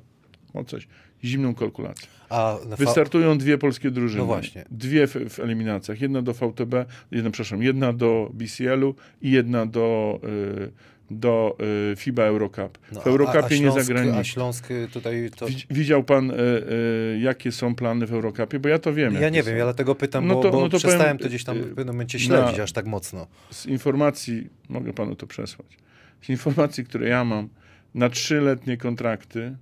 o 0.54 0.64
coś, 0.64 0.88
zimną 1.24 1.54
kalkulację. 1.54 2.08
A 2.30 2.56
na 2.68 2.76
Wystartują 2.76 3.38
dwie 3.38 3.58
polskie 3.58 3.90
drużyny. 3.90 4.20
No 4.20 4.26
właśnie. 4.26 4.64
Dwie 4.70 5.06
w, 5.06 5.12
w 5.28 5.40
eliminacjach. 5.40 6.00
Jedna 6.00 6.22
do 6.22 6.34
VTB, 6.34 6.74
jedna, 7.10 7.30
przepraszam, 7.30 7.62
jedna 7.62 7.92
do 7.92 8.30
BCL-u 8.34 8.94
i 9.22 9.30
jedna 9.30 9.66
do, 9.66 10.20
y, 10.24 10.70
do 11.10 11.56
y, 11.92 11.96
FIBA 11.96 12.22
Eurocup. 12.22 12.78
no, 12.92 13.00
w 13.00 13.06
Eurocupie 13.06 13.60
nie 13.60 13.66
Śląsk- 13.70 14.18
A. 14.18 14.24
Śląsk 14.24 14.70
y, 14.70 14.88
tutaj 14.92 15.30
to... 15.36 15.46
Widz- 15.46 15.66
Widział 15.70 16.04
pan, 16.04 16.30
y, 16.30 16.34
y, 16.34 17.18
jakie 17.20 17.52
są 17.52 17.74
plany 17.74 18.06
w 18.06 18.12
Eurocupie? 18.12 18.58
Bo 18.58 18.68
ja 18.68 18.78
to 18.78 18.92
wiem. 18.94 19.14
Ja 19.14 19.28
nie 19.28 19.42
są. 19.42 19.48
wiem, 19.48 19.58
ja 19.58 19.64
dlatego 19.64 19.94
pytam, 19.94 20.26
No 20.26 20.34
bo, 20.34 20.42
to- 20.42 20.50
bo 20.50 20.60
no 20.60 20.68
to 20.68 20.78
przestałem 20.78 21.00
powiem, 21.00 21.18
to 21.18 21.28
gdzieś 21.28 21.44
tam 21.44 21.56
y, 21.56 21.60
w 21.62 21.68
pewnym 21.74 21.86
momencie 21.86 22.18
na- 22.18 22.24
śledzić 22.24 22.58
aż 22.60 22.72
tak 22.72 22.86
mocno. 22.86 23.26
z 23.50 23.66
informacji, 23.66 24.48
mogę 24.68 24.92
panu 24.92 25.16
to 25.16 25.26
przesłać, 25.26 25.78
z 26.22 26.28
informacji, 26.28 26.84
które 26.84 27.08
ja 27.08 27.24
mam, 27.24 27.48
na 27.94 28.08
trzyletnie 28.10 28.76
kontrakty 28.76 29.56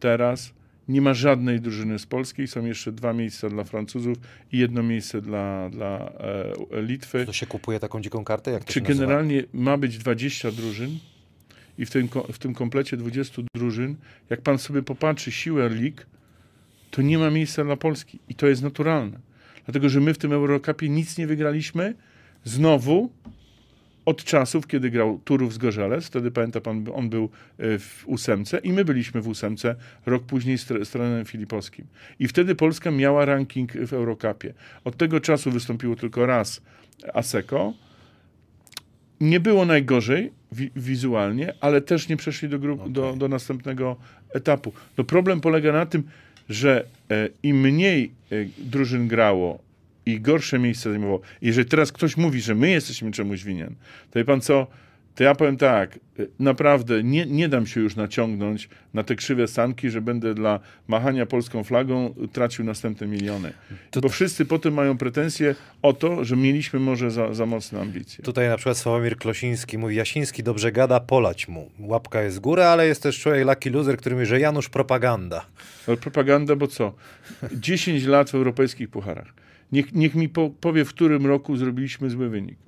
teraz 0.00 0.52
nie 0.88 1.00
ma 1.00 1.14
żadnej 1.14 1.60
drużyny 1.60 1.98
z 1.98 2.06
Polski, 2.06 2.46
są 2.46 2.64
jeszcze 2.64 2.92
dwa 2.92 3.12
miejsca 3.12 3.48
dla 3.48 3.64
Francuzów 3.64 4.18
i 4.52 4.58
jedno 4.58 4.82
miejsce 4.82 5.22
dla, 5.22 5.70
dla 5.70 6.12
e, 6.72 6.82
Litwy. 6.82 7.26
To 7.26 7.32
się 7.32 7.46
kupuje 7.46 7.80
taką 7.80 8.00
dziką 8.00 8.24
kartę? 8.24 8.50
Jak 8.50 8.64
Czy 8.64 8.80
generalnie 8.80 9.44
ma 9.52 9.76
być 9.76 9.98
20 9.98 10.50
drużyn 10.50 10.98
i 11.78 11.86
w 11.86 11.90
tym, 11.90 12.08
w 12.32 12.38
tym 12.38 12.54
komplecie 12.54 12.96
20 12.96 13.42
drużyn, 13.54 13.96
jak 14.30 14.40
pan 14.40 14.58
sobie 14.58 14.82
popatrzy 14.82 15.32
siłę 15.32 15.68
lig, 15.68 16.06
to 16.90 17.02
nie 17.02 17.18
ma 17.18 17.30
miejsca 17.30 17.64
dla 17.64 17.76
Polski 17.76 18.18
i 18.28 18.34
to 18.34 18.46
jest 18.46 18.62
naturalne. 18.62 19.18
Dlatego, 19.64 19.88
że 19.88 20.00
my 20.00 20.14
w 20.14 20.18
tym 20.18 20.32
Eurocupie 20.32 20.88
nic 20.88 21.18
nie 21.18 21.26
wygraliśmy 21.26 21.94
znowu 22.44 23.10
od 24.06 24.24
czasów, 24.24 24.66
kiedy 24.66 24.90
grał 24.90 25.20
Turów 25.24 25.54
z 25.54 25.58
Gorzelec, 25.58 26.06
wtedy 26.06 26.30
pamięta 26.30 26.60
pan, 26.60 26.84
on 26.94 27.08
był 27.10 27.24
e, 27.58 27.78
w 27.78 28.04
ósemce 28.06 28.58
i 28.58 28.72
my 28.72 28.84
byliśmy 28.84 29.20
w 29.20 29.28
ósemce 29.28 29.76
rok 30.06 30.22
później 30.22 30.58
z, 30.58 30.66
tre- 30.66 30.84
z 30.84 30.90
trenerem 30.90 31.24
Filipowskim. 31.24 31.86
I 32.18 32.28
wtedy 32.28 32.54
Polska 32.54 32.90
miała 32.90 33.24
ranking 33.24 33.72
w 33.72 33.92
Eurocupie. 33.92 34.54
Od 34.84 34.96
tego 34.96 35.20
czasu 35.20 35.50
wystąpiło 35.50 35.96
tylko 35.96 36.26
raz 36.26 36.60
ASECO, 37.14 37.72
nie 39.20 39.40
było 39.40 39.64
najgorzej 39.64 40.32
wi- 40.52 40.70
wizualnie, 40.76 41.54
ale 41.60 41.80
też 41.80 42.08
nie 42.08 42.16
przeszli 42.16 42.48
do, 42.48 42.58
grup, 42.58 42.92
do, 42.92 43.16
do 43.16 43.28
następnego 43.28 43.96
etapu. 44.34 44.72
No 44.98 45.04
problem 45.04 45.40
polega 45.40 45.72
na 45.72 45.86
tym, 45.86 46.02
że 46.48 46.84
e, 47.10 47.28
im 47.42 47.60
mniej 47.60 48.12
e, 48.32 48.36
drużyn 48.58 49.08
grało 49.08 49.65
i 50.06 50.20
gorsze 50.20 50.58
miejsce 50.58 50.90
zajmowało, 50.90 51.20
jeżeli 51.42 51.68
teraz 51.68 51.92
ktoś 51.92 52.16
mówi, 52.16 52.40
że 52.40 52.54
my 52.54 52.70
jesteśmy 52.70 53.10
czemuś 53.10 53.44
winien, 53.44 53.74
to 54.10 54.18
wie 54.18 54.24
pan 54.24 54.40
co, 54.40 54.66
to 55.14 55.24
ja 55.24 55.34
powiem 55.34 55.56
tak, 55.56 55.96
e, 56.18 56.22
naprawdę 56.38 57.02
nie, 57.02 57.26
nie 57.26 57.48
dam 57.48 57.66
się 57.66 57.80
już 57.80 57.96
naciągnąć 57.96 58.68
na 58.94 59.02
te 59.02 59.14
krzywe 59.16 59.48
sanki, 59.48 59.90
że 59.90 60.00
będę 60.00 60.34
dla 60.34 60.60
machania 60.88 61.26
polską 61.26 61.64
flagą 61.64 62.14
tracił 62.32 62.64
następne 62.64 63.06
miliony. 63.06 63.52
To- 63.90 64.00
Bo 64.00 64.08
wszyscy 64.08 64.44
potem 64.44 64.74
mają 64.74 64.98
pretensje 64.98 65.54
o 65.82 65.92
to, 65.92 66.24
że 66.24 66.36
mieliśmy 66.36 66.80
może 66.80 67.10
za, 67.10 67.34
za 67.34 67.46
mocne 67.46 67.80
ambicje. 67.80 68.24
Tutaj 68.24 68.48
na 68.48 68.56
przykład 68.56 68.76
Sławomir 68.78 69.16
Klosiński 69.16 69.78
mówi, 69.78 69.96
Jasiński 69.96 70.42
dobrze 70.42 70.72
gada, 70.72 71.00
polać 71.00 71.48
mu. 71.48 71.70
Łapka 71.78 72.22
jest 72.22 72.36
w 72.36 72.40
górę, 72.40 72.68
ale 72.68 72.86
jest 72.86 73.02
też 73.02 73.20
człowiek 73.20 73.46
lucky 73.46 73.70
loser, 73.70 73.96
który 73.96 74.14
mówi, 74.14 74.26
że 74.26 74.40
Janusz 74.40 74.68
propaganda. 74.68 75.46
Ale 75.88 75.96
propaganda, 75.96 76.56
bo 76.56 76.66
co? 76.66 76.92
10 77.52 78.04
lat 78.04 78.30
w 78.30 78.34
europejskich 78.34 78.88
pucharach. 78.88 79.45
Niech, 79.72 79.94
niech 79.94 80.14
mi 80.14 80.28
po, 80.28 80.50
powie, 80.50 80.84
w 80.84 80.88
którym 80.88 81.26
roku 81.26 81.56
zrobiliśmy 81.56 82.10
zły 82.10 82.28
wynik. 82.28 82.58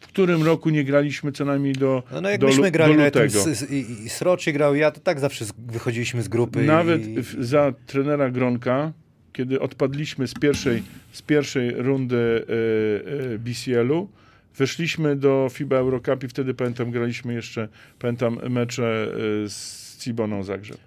W 0.00 0.06
którym 0.06 0.42
roku 0.42 0.70
nie 0.70 0.84
graliśmy 0.84 1.32
co 1.32 1.44
najmniej 1.44 1.72
do, 1.72 2.02
No, 2.12 2.20
no 2.20 2.28
jak 2.30 2.40
do, 2.40 2.46
myśmy 2.46 2.70
grali 2.70 2.92
do 2.96 2.98
na 3.02 3.10
tym, 3.10 3.22
lutego. 3.22 3.40
s- 3.50 3.62
s- 3.62 3.70
i, 3.70 4.04
i 4.04 4.08
Sroczy 4.08 4.52
grał, 4.52 4.74
ja 4.74 4.90
to 4.90 5.00
tak 5.00 5.20
zawsze 5.20 5.44
z, 5.44 5.52
wychodziliśmy 5.58 6.22
z 6.22 6.28
grupy. 6.28 6.62
Nawet 6.62 7.06
i, 7.08 7.22
w, 7.22 7.36
za 7.44 7.72
trenera 7.86 8.30
Gronka 8.30 8.92
kiedy 9.32 9.60
odpadliśmy 9.60 10.26
z 10.28 10.34
pierwszej, 10.34 10.82
z 11.12 11.22
pierwszej 11.22 11.70
rundy 11.72 12.16
y, 12.16 13.32
y, 13.34 13.38
BCL-u, 13.38 14.08
weszliśmy 14.56 15.16
do 15.16 15.48
FIBA 15.52 15.76
Eurocup 15.76 16.24
i 16.24 16.28
wtedy 16.28 16.54
pamiętam, 16.54 16.90
graliśmy 16.90 17.34
jeszcze, 17.34 17.68
pamiętam 17.98 18.38
mecze 18.50 19.08
y, 19.44 19.48
z 19.48 19.96
Ciboną 19.98 20.42
Zagrzeb. 20.42 20.78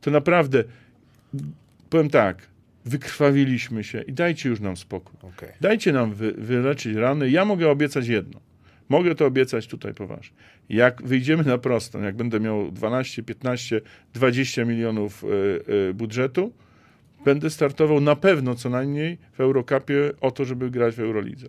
To 0.00 0.10
naprawdę, 0.10 0.64
powiem 1.90 2.10
tak, 2.10 2.46
wykrwawiliśmy 2.84 3.84
się 3.84 4.02
i 4.02 4.12
dajcie 4.12 4.48
już 4.48 4.60
nam 4.60 4.76
spokój. 4.76 5.16
Okej. 5.22 5.52
Dajcie 5.60 5.92
nam 5.92 6.14
wy, 6.14 6.32
wyleczyć 6.32 6.96
rany. 6.96 7.30
Ja 7.30 7.44
mogę 7.44 7.70
obiecać 7.70 8.06
jedno. 8.06 8.40
Mogę 8.88 9.14
to 9.14 9.26
obiecać 9.26 9.66
tutaj 9.66 9.94
poważnie. 9.94 10.36
Jak 10.68 11.02
wyjdziemy 11.02 11.44
na 11.44 11.58
prostą, 11.58 12.02
jak 12.02 12.16
będę 12.16 12.40
miał 12.40 12.70
12, 12.70 13.22
15, 13.22 13.80
20 14.14 14.64
milionów 14.64 15.24
y, 15.24 15.26
y, 15.90 15.94
budżetu, 15.94 16.52
będę 17.24 17.50
startował 17.50 18.00
na 18.00 18.16
pewno 18.16 18.54
co 18.54 18.70
najmniej 18.70 19.18
w 19.32 19.40
Eurocupie 19.40 20.12
o 20.20 20.30
to, 20.30 20.44
żeby 20.44 20.70
grać 20.70 20.94
w 20.94 21.00
Eurolidze. 21.00 21.46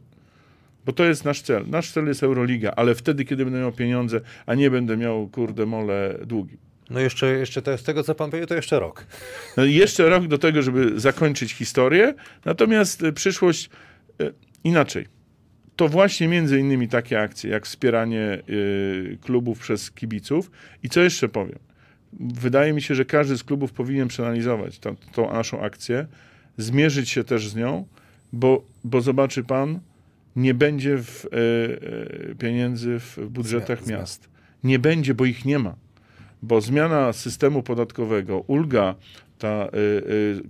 Bo 0.86 0.94
to 0.94 1.06
jest 1.06 1.26
nasz 1.26 1.42
cel. 1.42 1.64
Nasz 1.68 1.92
cel 1.92 2.08
jest 2.08 2.24
Euroliga, 2.24 2.72
ale 2.76 2.96
wtedy, 2.96 3.26
kiedy 3.26 3.46
będę 3.46 3.60
miał 3.60 3.72
pieniądze, 3.72 4.22
a 4.46 4.56
nie 4.56 4.72
będę 4.72 4.98
miał, 4.98 5.28
kurde, 5.28 5.66
mole 5.66 6.18
długi. 6.26 6.58
No 6.92 7.00
jeszcze, 7.00 7.28
jeszcze 7.28 7.62
to, 7.62 7.78
z 7.78 7.84
tego, 7.84 8.04
co 8.04 8.16
pan 8.16 8.30
powiedział, 8.30 8.48
to 8.48 8.56
jeszcze 8.56 8.80
rok. 8.80 9.06
No 9.58 9.66
jeszcze 9.66 10.10
rok 10.10 10.28
do 10.28 10.38
tego, 10.38 10.62
żeby 10.62 11.00
zakończyć 11.00 11.54
historię, 11.54 12.14
natomiast 12.46 13.04
y, 13.04 13.14
przyszłość 13.14 13.70
y, 14.22 14.34
inaczej. 14.64 15.06
To 15.76 15.88
właśnie 15.88 16.28
między 16.28 16.60
innymi 16.60 16.88
takie 16.88 17.22
akcje, 17.22 17.52
jak 17.52 17.66
wspieranie 17.66 18.42
y, 18.50 19.18
klubów 19.22 19.60
przez 19.60 19.92
kibiców. 19.92 20.52
I 20.84 20.90
co 20.90 21.02
jeszcze 21.02 21.30
powiem? 21.30 21.60
Wydaje 22.20 22.74
mi 22.74 22.82
się, 22.82 22.96
że 22.96 23.06
każdy 23.06 23.38
z 23.38 23.44
klubów 23.44 23.72
powinien 23.72 24.08
przeanalizować 24.08 24.80
tą, 24.80 24.96
tą 24.96 25.34
naszą 25.34 25.62
akcję, 25.62 26.08
zmierzyć 26.58 27.10
się 27.10 27.24
też 27.24 27.50
z 27.50 27.56
nią, 27.56 27.88
bo, 28.34 28.66
bo 28.84 29.02
zobaczy 29.02 29.44
pan, 29.44 29.80
nie 30.36 30.54
będzie 30.54 30.98
w, 30.98 31.26
e, 31.26 32.36
pieniędzy 32.36 33.00
w 33.00 33.18
budżetach 33.30 33.88
miast. 33.88 34.30
Nie 34.64 34.80
będzie, 34.80 35.14
bo 35.14 35.26
ich 35.26 35.46
nie 35.46 35.60
ma. 35.60 35.76
Bo 36.42 36.62
zmiana 36.62 37.14
systemu 37.14 37.64
podatkowego, 37.64 38.40
ulga, 38.40 38.96
ta 39.40 39.48
e, 39.48 39.68
e, 39.68 39.70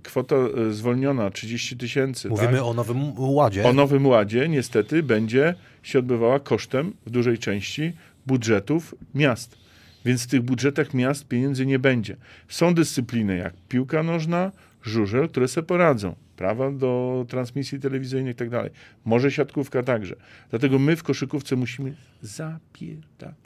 kwota 0.02 0.36
e, 0.36 0.72
zwolniona 0.72 1.30
30 1.30 1.76
tysięcy, 1.76 2.28
Mówimy 2.28 2.52
tak? 2.52 2.62
o 2.62 2.74
Nowym 2.74 3.12
Ładzie. 3.18 3.64
o 3.64 3.72
Nowym 3.72 4.06
Ładzie, 4.06 4.48
niestety 4.48 5.02
będzie 5.02 5.54
się 5.82 5.98
odbywała 5.98 6.40
kosztem 6.40 6.92
w 7.06 7.10
dużej 7.10 7.38
części 7.38 7.92
budżetów 8.26 8.94
miast. 9.14 9.56
Więc 10.04 10.24
w 10.24 10.26
tych 10.26 10.42
budżetach 10.42 10.94
miast 10.94 11.28
pieniędzy 11.28 11.66
nie 11.66 11.78
będzie. 11.78 12.16
Są 12.48 12.74
dyscypliny 12.74 13.36
jak 13.36 13.54
piłka 13.68 14.02
nożna, 14.02 14.52
żużel, 14.82 15.28
które 15.28 15.48
sobie 15.48 15.66
poradzą. 15.66 16.14
Prawa 16.36 16.70
do 16.70 17.24
transmisji 17.28 17.80
telewizyjnej 17.80 18.32
i 18.32 18.36
tak 18.36 18.50
dalej. 18.50 18.70
Może 19.04 19.30
siatkówka 19.30 19.82
także. 19.82 20.16
Dlatego 20.50 20.78
my 20.78 20.96
w 20.96 21.02
koszykówce 21.02 21.56
musimy 21.56 21.94
zapierdalać. 22.22 23.36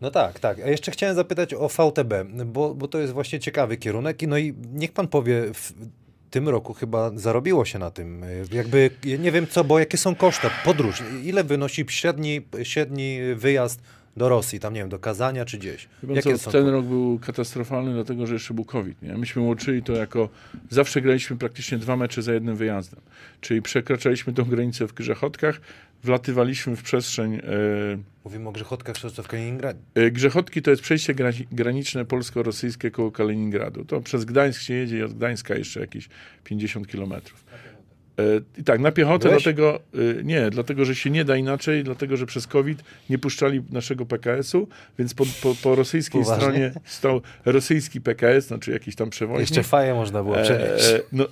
No 0.00 0.10
tak, 0.10 0.40
tak. 0.40 0.58
A 0.60 0.68
jeszcze 0.68 0.90
chciałem 0.90 1.16
zapytać 1.16 1.54
o 1.54 1.68
VTB, 1.68 2.14
bo, 2.46 2.74
bo 2.74 2.88
to 2.88 2.98
jest 2.98 3.12
właśnie 3.12 3.40
ciekawy 3.40 3.76
kierunek. 3.76 4.22
I 4.22 4.28
No 4.28 4.38
i 4.38 4.54
niech 4.72 4.92
pan 4.92 5.08
powie, 5.08 5.42
w 5.54 5.72
tym 6.30 6.48
roku 6.48 6.74
chyba 6.74 7.10
zarobiło 7.14 7.64
się 7.64 7.78
na 7.78 7.90
tym. 7.90 8.24
Jakby, 8.52 8.90
ja 9.04 9.16
nie 9.16 9.32
wiem 9.32 9.46
co, 9.46 9.64
bo 9.64 9.78
jakie 9.78 9.98
są 9.98 10.14
koszty, 10.14 10.48
podróż. 10.64 11.02
Ile 11.24 11.44
wynosi 11.44 11.84
średni, 11.88 12.40
średni 12.62 13.20
wyjazd 13.34 13.80
do 14.16 14.28
Rosji, 14.28 14.60
tam 14.60 14.74
nie 14.74 14.80
wiem, 14.80 14.88
do 14.88 14.98
Kazania 14.98 15.44
czy 15.44 15.58
gdzieś? 15.58 15.88
Jakie 16.08 16.38
co, 16.38 16.50
ten 16.50 16.68
rok 16.68 16.86
był 16.86 17.18
katastrofalny, 17.18 17.92
dlatego 17.92 18.26
że 18.26 18.34
jeszcze 18.34 18.54
był 18.54 18.64
COVID. 18.64 19.02
Nie? 19.02 19.18
Myśmy 19.18 19.42
łączyli 19.42 19.82
to 19.82 19.92
jako. 19.92 20.28
Zawsze 20.70 21.00
graliśmy 21.00 21.36
praktycznie 21.36 21.78
dwa 21.78 21.96
mecze 21.96 22.22
za 22.22 22.32
jednym 22.32 22.56
wyjazdem. 22.56 23.00
Czyli 23.40 23.62
przekraczaliśmy 23.62 24.32
tą 24.32 24.44
granicę 24.44 24.86
w 24.86 24.92
Grzechotkach, 24.92 25.60
wlatywaliśmy 26.02 26.76
w 26.76 26.82
przestrzeń. 26.82 27.34
E, 27.34 27.40
Mówimy 28.24 28.48
o 28.48 28.52
Grzechotkach, 28.52 28.96
czy 28.96 29.10
w 29.22 29.28
Kaliningradzie. 29.28 29.78
e, 29.94 30.10
Grzechotki 30.10 30.62
to 30.62 30.70
jest 30.70 30.82
przejście 30.82 31.14
gra, 31.14 31.30
graniczne 31.52 32.04
polsko-rosyjskie 32.04 32.90
koło 32.90 33.10
Kaliningradu. 33.10 33.84
To 33.84 34.00
przez 34.00 34.24
Gdańsk 34.24 34.60
się 34.60 34.74
jedzie 34.74 34.98
i 34.98 35.02
od 35.02 35.12
Gdańska 35.14 35.54
jeszcze 35.54 35.80
jakieś 35.80 36.08
50 36.44 36.86
kilometrów. 36.88 37.44
E, 38.18 38.22
I 38.60 38.64
tak, 38.64 38.80
na 38.80 38.92
piechotę, 38.92 39.28
Byłeś? 39.28 39.42
dlatego 39.42 39.80
e, 39.94 40.24
nie, 40.24 40.50
dlatego 40.50 40.84
że 40.84 40.94
się 40.94 41.10
nie 41.10 41.24
da 41.24 41.36
inaczej, 41.36 41.84
dlatego 41.84 42.16
że 42.16 42.26
przez 42.26 42.46
COVID 42.46 42.82
nie 43.10 43.18
puszczali 43.18 43.62
naszego 43.70 44.06
PKS-u, 44.06 44.68
więc 44.98 45.14
po, 45.14 45.24
po, 45.42 45.54
po 45.62 45.74
rosyjskiej 45.74 46.22
Poważnie? 46.22 46.42
stronie 46.42 46.72
stał 46.84 47.20
rosyjski 47.44 48.00
PKS, 48.00 48.46
znaczy 48.46 48.70
jakiś 48.70 48.96
tam 48.96 49.10
przewoźnik. 49.10 49.50
Jeszcze 49.50 49.62
faję 49.62 49.94
można 49.94 50.22
było 50.22 50.36
przenieść. 50.42 50.88
E, 50.88 50.96
e, 50.96 51.00
no, 51.12 51.26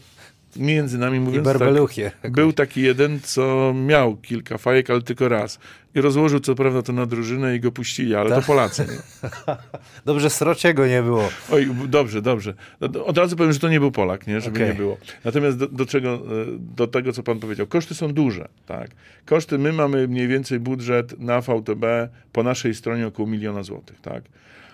między 0.56 0.98
nami 0.98 1.20
mówiąc, 1.20 1.46
tak, 1.58 2.32
był 2.32 2.52
taki 2.52 2.82
jeden, 2.82 3.20
co 3.20 3.74
miał 3.86 4.16
kilka 4.16 4.58
fajek, 4.58 4.90
ale 4.90 5.02
tylko 5.02 5.28
raz. 5.28 5.58
I 5.94 6.00
rozłożył 6.00 6.40
co 6.40 6.54
prawda 6.54 6.82
to 6.82 6.92
na 6.92 7.06
drużynę 7.06 7.56
i 7.56 7.60
go 7.60 7.72
puścili, 7.72 8.14
ale 8.14 8.30
Tak. 8.30 8.40
to 8.40 8.46
Polacy. 8.46 8.86
Nie? 8.90 9.26
Dobrze, 10.06 10.30
Srociego 10.30 10.86
nie 10.86 11.02
było. 11.02 11.28
Oj, 11.52 11.68
dobrze, 11.88 12.22
dobrze. 12.22 12.54
No, 12.80 13.04
Od 13.04 13.18
razu 13.18 13.36
powiem, 13.36 13.52
że 13.52 13.58
to 13.58 13.68
nie 13.68 13.80
był 13.80 13.92
Polak, 13.92 14.26
nie? 14.26 14.40
żeby 14.40 14.56
Okej. 14.56 14.68
nie 14.68 14.74
było. 14.74 14.96
Natomiast 15.24 15.58
do, 15.58 15.66
do, 15.66 15.86
czego, 15.86 16.14
e, 16.14 16.18
do 16.58 16.86
tego, 16.86 17.12
co 17.12 17.22
pan 17.22 17.38
powiedział, 17.38 17.66
koszty 17.66 17.94
są 17.94 18.12
duże. 18.12 18.48
Tak? 18.66 18.90
Koszty, 19.26 19.58
my 19.58 19.72
mamy 19.72 20.08
mniej 20.08 20.28
więcej 20.28 20.60
budżet 20.60 21.20
na 21.20 21.40
VTB 21.40 21.84
po 22.32 22.42
naszej 22.42 22.74
stronie 22.74 23.06
około 23.06 23.28
miliona 23.28 23.62
złotych. 23.62 24.00
Tak? 24.00 24.22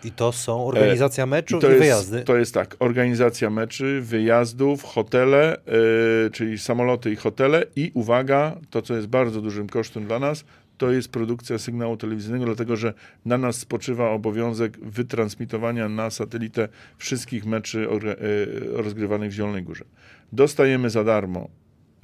I 0.05 0.11
to 0.11 0.33
są 0.33 0.67
organizacja 0.67 1.27
meczu 1.27 1.57
E, 1.57 1.61
to 1.61 1.67
i 1.67 1.71
jest, 1.71 1.83
wyjazdy. 1.83 2.23
To 2.23 2.37
jest 2.37 2.55
tak, 2.55 2.77
organizacja 2.79 3.51
meczy, 3.51 4.01
wyjazdów, 4.01 4.83
hotele, 4.83 5.57
yy, 5.67 6.31
czyli 6.31 6.59
samoloty 6.59 7.13
i 7.13 7.17
hotele 7.17 7.65
i 7.77 7.91
uwaga, 7.95 8.57
to 8.71 8.83
co 8.83 8.97
jest 8.97 9.07
bardzo 9.07 9.41
dużym 9.41 9.69
kosztem 9.69 10.07
dla 10.07 10.19
nas, 10.19 10.45
to 10.79 10.91
jest 10.91 11.09
produkcja 11.09 11.59
sygnału 11.59 11.97
telewizyjnego, 11.97 12.45
dlatego 12.45 12.77
że 12.77 12.95
na 13.25 13.39
nas 13.39 13.57
spoczywa 13.57 14.11
obowiązek 14.11 14.79
wytransmitowania 14.79 15.89
na 15.89 16.11
satelitę 16.11 16.69
wszystkich 16.99 17.47
meczy 17.47 17.89
yy, 18.03 18.83
rozgrywanych 18.83 19.31
w 19.31 19.35
Zielonej 19.35 19.63
Górze. 19.63 19.85
Dostajemy 20.33 20.91
za 20.91 21.05
darmo 21.05 21.49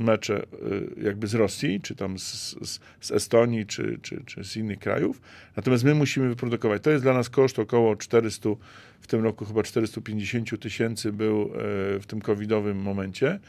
mecze 0.00 0.42
y, 0.42 1.02
jakby 1.02 1.26
z 1.26 1.34
Rosji, 1.34 1.80
czy 1.80 1.94
tam 1.94 2.18
z, 2.18 2.56
z, 3.00 3.10
Estonii, 3.10 3.66
czy, 3.66 3.98
czy, 4.02 4.22
czy 4.26 4.44
z 4.44 4.56
innych 4.56 4.78
krajów. 4.78 5.20
Natomiast 5.56 5.84
my 5.84 5.94
musimy 5.94 6.28
wyprodukować. 6.28 6.82
To 6.82 6.90
jest 6.90 7.04
dla 7.04 7.14
nas 7.14 7.30
koszt 7.30 7.58
około 7.58 7.96
400, 7.96 8.48
w 9.00 9.06
tym 9.06 9.24
roku 9.24 9.44
chyba 9.44 9.62
450 9.62 10.60
tysięcy 10.60 11.12
był 11.12 11.42
e, 11.42 11.48
w 12.00 12.04
tym 12.06 12.20
covidowym 12.20 12.76
momencie. 12.82 13.40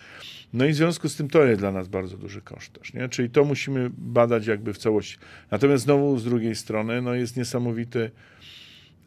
No 0.53 0.65
i 0.65 0.71
w 0.71 0.75
związku 0.75 1.09
z 1.09 1.15
tym 1.15 1.29
to 1.29 1.43
jest 1.43 1.61
dla 1.61 1.71
nas 1.71 1.87
bardzo 1.87 2.17
duży 2.17 2.41
koszt 2.41 2.73
też, 2.73 2.93
nie? 2.93 3.09
Czyli 3.09 3.29
to 3.29 3.43
musimy 3.43 3.89
badać 3.97 4.47
jakby 4.47 4.73
w 4.73 4.77
całości. 4.77 5.17
Natomiast 5.51 5.83
znowu 5.83 6.19
z 6.19 6.23
drugiej 6.23 6.55
strony, 6.55 7.01
no 7.01 7.13
jest 7.13 7.37
niesamowity 7.37 8.11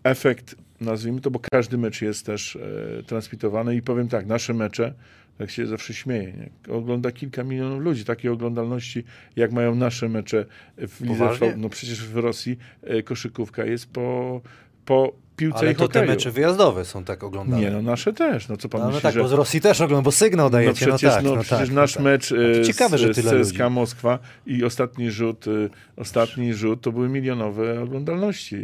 efekt, 0.04 0.54
nazwijmy 0.80 1.20
to, 1.20 1.30
bo 1.30 1.40
każdy 1.52 1.78
mecz 1.78 2.02
jest 2.02 2.26
też 2.26 2.56
e, 2.56 3.02
transmitowany 3.02 3.76
i 3.76 3.82
powiem 3.82 4.08
tak, 4.08 4.26
nasze 4.26 4.54
mecze, 4.54 4.94
tak 5.38 5.50
się 5.50 5.66
zawsze 5.66 5.94
śmieję, 5.94 6.32
nie? 6.32 6.74
ogląda 6.74 7.12
kilka 7.12 7.44
milionów 7.44 7.82
ludzi, 7.82 8.04
takiej 8.04 8.30
oglądalności, 8.30 9.04
jak 9.36 9.52
mają 9.52 9.74
nasze 9.74 10.08
mecze 10.08 10.46
w 10.78 11.00
lidze, 11.00 11.54
no 11.56 11.68
przecież 11.68 12.06
w 12.06 12.16
Rosji 12.16 12.58
e, 12.82 13.02
koszykówka 13.02 13.64
jest 13.64 13.90
po, 13.90 14.40
po 14.84 15.23
piłce 15.36 15.58
Ale 15.58 15.72
i 15.72 15.74
to 15.74 15.88
te 15.88 15.98
hokeju. 15.98 16.12
mecze 16.12 16.30
wyjazdowe 16.30 16.84
są 16.84 17.04
tak 17.04 17.24
oglądane. 17.24 17.62
Nie, 17.62 17.70
no 17.70 17.82
nasze 17.82 18.12
też, 18.12 18.48
no 18.48 18.56
co 18.56 18.68
pan 18.68 18.80
No, 18.80 18.86
no 18.86 18.90
myśli, 18.92 19.02
tak, 19.02 19.14
że... 19.14 19.20
bo 19.20 19.28
z 19.28 19.32
Rosji 19.32 19.60
też 19.60 19.80
oglądam, 19.80 20.04
bo 20.04 20.12
sygnał 20.12 20.46
No 20.46 20.50
dajecie, 20.50 20.86
no, 20.86 20.96
przecież, 20.96 21.14
tak. 21.14 21.24
no, 21.24 21.34
no 21.34 21.42
przecież 21.42 21.58
tak, 21.58 21.74
no 21.74 21.80
nasz 21.80 21.94
tak. 21.94 22.02
mecz 22.02 22.28
to 22.28 22.36
e, 22.60 22.62
ciekawe, 22.64 22.98
z, 22.98 23.00
że 23.00 23.14
z 23.14 23.16
tyle 23.16 23.40
CSKA 23.40 23.64
ludzi. 23.64 23.74
Moskwa 23.74 24.18
i 24.46 24.64
ostatni 24.64 25.10
rzut, 25.10 25.44
e, 25.48 25.50
ostatni 25.96 26.54
rzut 26.54 26.80
to 26.80 26.92
były 26.92 27.08
milionowe 27.08 27.80
oglądalności 27.82 28.56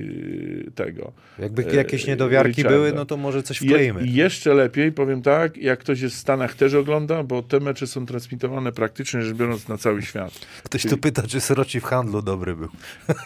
e, 0.68 0.70
tego. 0.70 1.12
Jakby 1.38 1.62
jakieś 1.62 2.06
niedowiarki 2.06 2.50
Richarda. 2.56 2.76
były, 2.78 2.92
no 2.92 3.04
to 3.06 3.16
może 3.16 3.42
coś 3.42 3.62
Je, 3.62 3.68
wkleimy. 3.68 4.02
I 4.06 4.14
jeszcze 4.14 4.54
lepiej, 4.54 4.92
powiem 4.92 5.22
tak, 5.22 5.56
jak 5.56 5.78
ktoś 5.78 6.00
jest 6.00 6.16
w 6.16 6.18
Stanach 6.18 6.54
też 6.54 6.74
ogląda, 6.74 7.22
bo 7.22 7.42
te 7.42 7.60
mecze 7.60 7.86
są 7.86 8.06
transmitowane 8.06 8.72
praktycznie 8.72 9.22
rzecz 9.22 9.36
biorąc 9.36 9.68
na 9.68 9.78
cały 9.78 10.02
świat. 10.02 10.32
Ktoś 10.62 10.82
tu 10.86 10.98
pyta, 10.98 11.22
czy 11.22 11.40
Sroci 11.40 11.80
w 11.80 11.84
handlu 11.84 12.22
dobry 12.22 12.56
był. 12.56 12.68
E, 13.08 13.16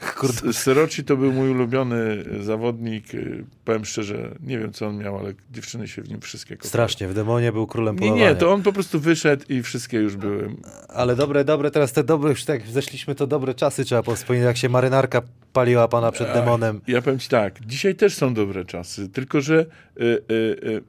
Kurde. 0.20 0.48
S- 0.48 0.56
Seroci 0.56 1.04
to 1.04 1.16
był 1.16 1.32
mój 1.32 1.50
ulubiony 1.50 2.24
zawodnik. 2.48 3.14
e, 3.14 3.18
Powiem 3.64 3.84
szczerze, 3.84 4.34
nie 4.40 4.58
wiem 4.58 4.72
co 4.72 4.86
on 4.86 4.96
miał, 4.98 5.18
ale 5.18 5.32
dziewczyny 5.50 5.88
się 5.88 6.02
w 6.02 6.08
nim 6.08 6.20
wszystkie 6.20 6.56
kochały. 6.56 6.68
Strasznie, 6.68 7.08
w 7.08 7.14
demonie 7.14 7.52
był 7.52 7.66
królem 7.66 7.94
Nie, 7.94 8.00
polowania. 8.00 8.28
nie, 8.30 8.36
to 8.36 8.52
on 8.52 8.62
po 8.62 8.72
prostu 8.72 9.00
wyszedł 9.00 9.44
i 9.48 9.62
wszystkie 9.62 9.98
już 9.98 10.16
były. 10.16 10.50
Ale 10.88 11.16
dobre, 11.16 11.44
dobre, 11.44 11.70
teraz 11.70 11.92
te 11.92 12.04
dobre, 12.04 12.30
już 12.30 12.44
tak 12.44 12.66
zeszliśmy, 12.66 13.14
to 13.14 13.26
dobre 13.26 13.54
czasy 13.54 13.84
trzeba 13.84 14.02
powspominać, 14.02 14.46
jak 14.46 14.56
się 14.56 14.68
marynarka 14.68 15.22
paliła 15.52 15.88
pana 15.88 16.12
przed 16.12 16.32
demonem. 16.32 16.80
Ja 16.88 17.02
powiem 17.02 17.18
ci 17.18 17.28
tak, 17.28 17.66
dzisiaj 17.66 17.94
też 17.94 18.14
są 18.14 18.34
dobre 18.34 18.64
czasy, 18.64 19.08
tylko 19.08 19.40
że 19.40 19.66
y, 20.00 20.02
y, 20.04 20.34
y, 20.68 20.82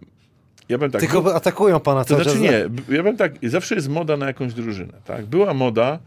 ja 0.70 0.78
powiem 0.78 0.92
tak. 0.92 1.02
Tylko 1.02 1.36
atakują 1.36 1.80
pana 1.80 2.04
to 2.04 2.10
cały 2.10 2.24
znaczy 2.24 2.38
czas. 2.40 2.44
nie, 2.48 2.96
ja 2.96 3.02
powiem 3.04 3.18
tak, 3.18 3.34
zawsze 3.44 3.76
jest 3.76 3.90
moda 3.90 4.18
na 4.18 4.28
jakąś 4.28 4.54
drużynę, 4.54 4.94
tak? 5.06 5.26
Była 5.26 5.54
moda 5.54 6.00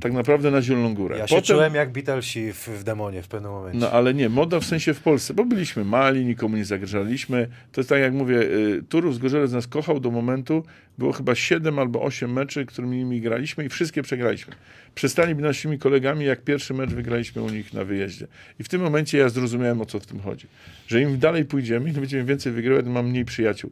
tak 0.00 0.12
naprawdę 0.12 0.50
na 0.50 0.62
Zieloną 0.62 0.94
Górę. 0.94 1.18
Ja 1.18 1.26
się 1.26 1.42
czułem 1.42 1.74
jak 1.74 1.92
Beatlesi 1.92 2.52
w, 2.52 2.68
w 2.68 2.84
demonie 2.84 3.22
w 3.22 3.28
pewnym 3.28 3.52
momencie. 3.52 3.78
No 3.78 3.90
ale 3.90 4.14
nie, 4.14 4.28
moda 4.28 4.60
w 4.60 4.64
sensie 4.64 4.94
w 4.94 5.00
Polsce, 5.00 5.34
bo 5.34 5.44
byliśmy 5.44 5.84
mali, 5.84 6.24
nikomu 6.24 6.56
nie 6.56 6.64
zagrażaliśmy. 6.64 7.48
To 7.72 7.80
jest 7.80 7.88
tak 7.88 8.00
jak 8.00 8.12
mówię, 8.12 8.36
y, 8.42 8.82
Turów 8.88 9.14
Zgorzelec 9.14 9.52
nas 9.52 9.66
kochał 9.66 10.00
do 10.00 10.10
momentu, 10.10 10.64
było 10.98 11.12
chyba 11.12 11.34
7 11.34 11.78
albo 11.78 12.02
8 12.02 12.32
meczy, 12.32 12.66
którymi 12.66 13.20
graliśmy 13.20 13.64
i 13.64 13.68
wszystkie 13.68 14.02
przegraliśmy. 14.02 14.54
Przestali 14.94 15.34
być 15.34 15.44
naszymi 15.44 15.78
kolegami, 15.78 16.24
jak 16.24 16.44
pierwszy 16.44 16.74
mecz 16.74 16.90
wygraliśmy 16.90 17.42
u 17.42 17.50
nich 17.50 17.72
na 17.72 17.84
wyjeździe. 17.84 18.26
I 18.60 18.64
w 18.64 18.68
tym 18.68 18.82
momencie 18.82 19.18
ja 19.18 19.28
zrozumiałem, 19.28 19.80
o 19.80 19.86
co 19.86 20.00
w 20.00 20.06
tym 20.06 20.20
chodzi. 20.20 20.46
Że 20.86 21.02
im 21.02 21.18
dalej 21.18 21.44
pójdziemy, 21.44 21.88
im 21.88 21.94
będziemy 21.94 22.24
więcej 22.24 22.52
wygrywać, 22.52 22.86
mam 22.86 23.08
mniej 23.08 23.24
przyjaciół. 23.24 23.70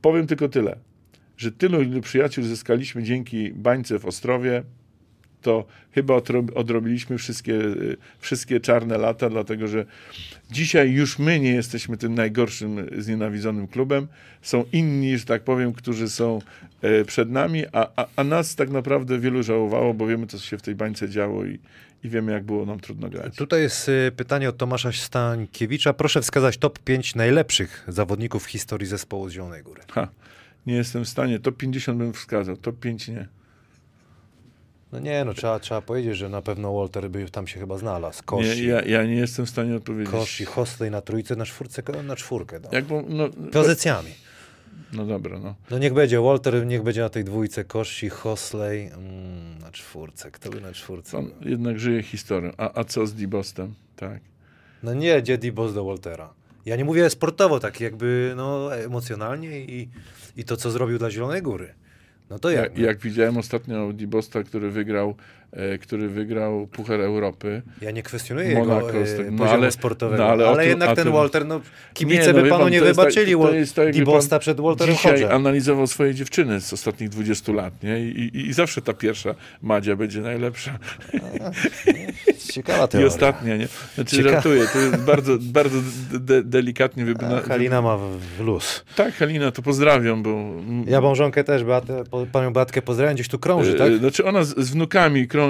Powiem 0.00 0.26
tylko 0.26 0.48
tyle, 0.48 0.76
że 1.36 1.52
tylu 1.52 1.82
ilu 1.82 2.00
przyjaciół 2.00 2.44
zyskaliśmy 2.44 3.02
dzięki 3.02 3.50
bańce 3.50 3.98
w 3.98 4.06
Ostrowie, 4.06 4.62
to 5.44 5.64
chyba 5.92 6.14
odro- 6.14 6.54
odrobiliśmy 6.54 7.18
wszystkie, 7.18 7.54
y, 7.54 7.96
wszystkie 8.18 8.60
czarne 8.60 8.98
lata, 8.98 9.30
dlatego 9.30 9.68
że 9.68 9.84
dzisiaj 10.50 10.92
już 10.92 11.18
my 11.18 11.40
nie 11.40 11.52
jesteśmy 11.52 11.96
tym 11.96 12.14
najgorszym 12.14 12.86
znienawidzonym 12.98 13.68
klubem. 13.68 14.06
Są 14.42 14.64
inni, 14.72 15.18
że 15.18 15.24
tak 15.24 15.42
powiem, 15.42 15.72
którzy 15.72 16.08
są 16.08 16.38
e, 16.82 17.04
przed 17.04 17.30
nami, 17.30 17.64
a, 17.72 17.88
a, 17.96 18.06
a 18.16 18.24
nas 18.24 18.54
tak 18.54 18.70
naprawdę 18.70 19.18
wielu 19.18 19.42
żałowało, 19.42 19.94
bo 19.94 20.06
wiemy, 20.06 20.26
co 20.26 20.38
się 20.38 20.58
w 20.58 20.62
tej 20.62 20.74
bańce 20.74 21.08
działo 21.08 21.44
i, 21.44 21.58
i 22.04 22.08
wiemy, 22.08 22.32
jak 22.32 22.44
było 22.44 22.66
nam 22.66 22.80
trudno 22.80 23.08
grać. 23.08 23.36
Tutaj 23.36 23.62
jest 23.62 23.88
y, 23.88 24.12
pytanie 24.16 24.48
od 24.48 24.56
Tomasza 24.56 24.92
Stańkiewicza. 24.92 25.92
Proszę 25.92 26.22
wskazać 26.22 26.58
top 26.58 26.78
5 26.78 27.14
najlepszych 27.14 27.84
zawodników 27.88 28.44
w 28.44 28.46
historii 28.46 28.86
zespołu 28.86 29.28
z 29.28 29.32
Zielonej 29.32 29.62
Góry. 29.62 29.82
Ha, 29.92 30.08
nie 30.66 30.74
jestem 30.74 31.04
w 31.04 31.08
stanie. 31.08 31.38
Top 31.38 31.56
50 31.56 31.98
bym 31.98 32.12
wskazał, 32.12 32.56
top 32.56 32.80
5 32.80 33.08
nie. 33.08 33.28
No 34.94 35.00
nie, 35.00 35.24
no 35.24 35.34
trzeba, 35.34 35.58
trzeba 35.58 35.80
powiedzieć, 35.80 36.16
że 36.16 36.28
na 36.28 36.42
pewno 36.42 36.74
Walter 36.74 37.10
by 37.10 37.30
tam 37.30 37.46
się 37.46 37.60
chyba 37.60 37.78
znalazł. 37.78 38.18
nie 38.18 38.24
Kości, 38.24 38.66
ja, 38.66 38.82
ja 38.82 39.04
nie 39.04 39.14
jestem 39.14 39.46
w 39.46 39.50
stanie 39.50 39.76
odpowiedzieć. 39.76 40.10
Kości 40.12 40.44
Hosley 40.44 40.90
na 40.90 41.00
trójce, 41.00 41.36
na 41.36 41.44
czwórce, 41.44 41.82
na 42.04 42.16
czwórkę. 42.16 42.60
No. 42.62 42.68
Jak, 42.72 42.84
bo- 42.84 43.02
no, 43.08 43.28
Pozycjami. 43.52 44.10
no 44.92 45.06
dobra, 45.06 45.38
no. 45.38 45.54
No 45.70 45.78
niech 45.78 45.94
będzie 45.94 46.20
Walter, 46.20 46.66
niech 46.66 46.82
będzie 46.82 47.00
na 47.00 47.08
tej 47.08 47.24
dwójce 47.24 47.64
Kości, 47.64 48.08
Hosley 48.08 48.86
mm, 48.86 49.58
na 49.58 49.70
czwórce. 49.70 50.30
Kto 50.30 50.50
by 50.50 50.60
na 50.60 50.72
czwórce? 50.72 51.18
On 51.18 51.30
jednak 51.40 51.78
żyje 51.78 52.02
historią. 52.02 52.52
A, 52.56 52.80
a 52.80 52.84
co 52.84 53.06
z 53.06 53.14
Dibostem? 53.14 53.74
Tak. 53.96 54.20
No 54.82 54.94
nie, 54.94 55.22
Jedi 55.28 55.52
Boss 55.52 55.74
do 55.74 55.84
Waltera. 55.84 56.34
Ja 56.66 56.76
nie 56.76 56.84
mówię 56.84 57.10
sportowo, 57.10 57.60
tak 57.60 57.80
jakby 57.80 58.32
no, 58.36 58.76
emocjonalnie 58.76 59.60
i, 59.60 59.88
i 60.36 60.44
to, 60.44 60.56
co 60.56 60.70
zrobił 60.70 60.98
dla 60.98 61.10
Zielonej 61.10 61.42
Góry. 61.42 61.74
No 62.30 62.38
to 62.38 62.50
jak? 62.50 62.62
Jak, 62.62 62.78
jak 62.78 62.98
widziałem 62.98 63.36
ostatnio 63.36 63.92
Dibosta, 63.92 64.42
który 64.42 64.70
wygrał, 64.70 65.14
który 65.80 66.08
wygrał 66.08 66.66
Puchar 66.66 67.00
Europy. 67.00 67.62
Ja 67.80 67.90
nie 67.90 68.02
kwestionuję 68.02 68.54
Monaco 68.58 68.86
jego 68.86 68.98
e, 69.00 69.16
tego- 69.16 69.30
no 69.32 69.44
ale- 69.50 69.72
sportowego, 69.72 70.22
no 70.24 70.30
ale 70.30 70.48
ale, 70.48 70.56
tym- 70.62 70.68
jednak 70.68 70.88
a 70.88 70.94
ten 70.96 71.12
Walter, 71.12 71.46
no 71.46 71.60
kibice 71.94 72.26
Nie, 72.26 72.32
no 72.32 72.42
by 72.42 72.48
panu 72.48 72.62
pan, 72.64 72.72
nie 72.72 72.80
tak- 72.80 72.88
wybaczyli 72.88 73.32
to 73.32 73.38
Wal- 73.38 73.54
jest 73.54 73.74
tak, 73.74 73.86
wie 73.86 73.92
Dibosta 73.92 74.30
pan, 74.30 74.40
przed 74.40 74.60
Walterem 74.60 74.94
Dzisiaj 74.94 75.20
Hodge'em. 75.22 75.34
analizował 75.34 75.86
swoje 75.86 76.14
dziewczyny 76.14 76.60
z 76.60 76.72
ostatnich 76.72 77.08
20 77.08 77.52
lat, 77.52 77.82
nie? 77.82 78.00
I, 78.00 78.08
i, 78.36 78.46
I 78.48 78.52
zawsze 78.52 78.82
ta 78.82 78.92
pierwsza 78.92 79.34
Madzia 79.62 79.96
będzie 79.96 80.20
najlepsza. 80.20 80.78
Ciekawa 82.52 82.84
I 82.84 82.88
teoria. 82.88 83.06
ostatnia, 83.08 83.56
nie? 83.56 83.68
Znaczy 83.94 84.16
Cieka- 84.16 84.30
żartuję, 84.30 84.66
to 84.72 84.78
jest 84.78 84.96
bardzo, 84.96 85.32
bardzo 85.40 85.76
de, 86.12 86.42
delikatnie 86.42 87.04
wybrana. 87.04 87.36
A 87.36 87.40
Halina 87.40 87.82
ma 87.82 87.96
w, 87.96 88.40
luz. 88.40 88.84
Tak, 88.96 89.14
Halina, 89.14 89.50
to 89.50 89.62
pozdrawiam, 89.62 90.22
bo... 90.22 90.44
Ja 90.86 91.00
małżonkę 91.00 91.44
też, 91.44 91.64
Beatę, 91.64 92.04
panią 92.32 92.52
Beatkę 92.52 92.82
pozdrawiam, 92.82 93.14
gdzieś 93.14 93.28
tu 93.28 93.38
krąży, 93.38 93.74
E, 93.74 93.78
tak? 93.78 93.96
Znaczy 93.98 94.24
ona 94.24 94.44
z, 94.44 94.58
z 94.58 94.70
wnukami 94.70 95.28
krąży, 95.28 95.43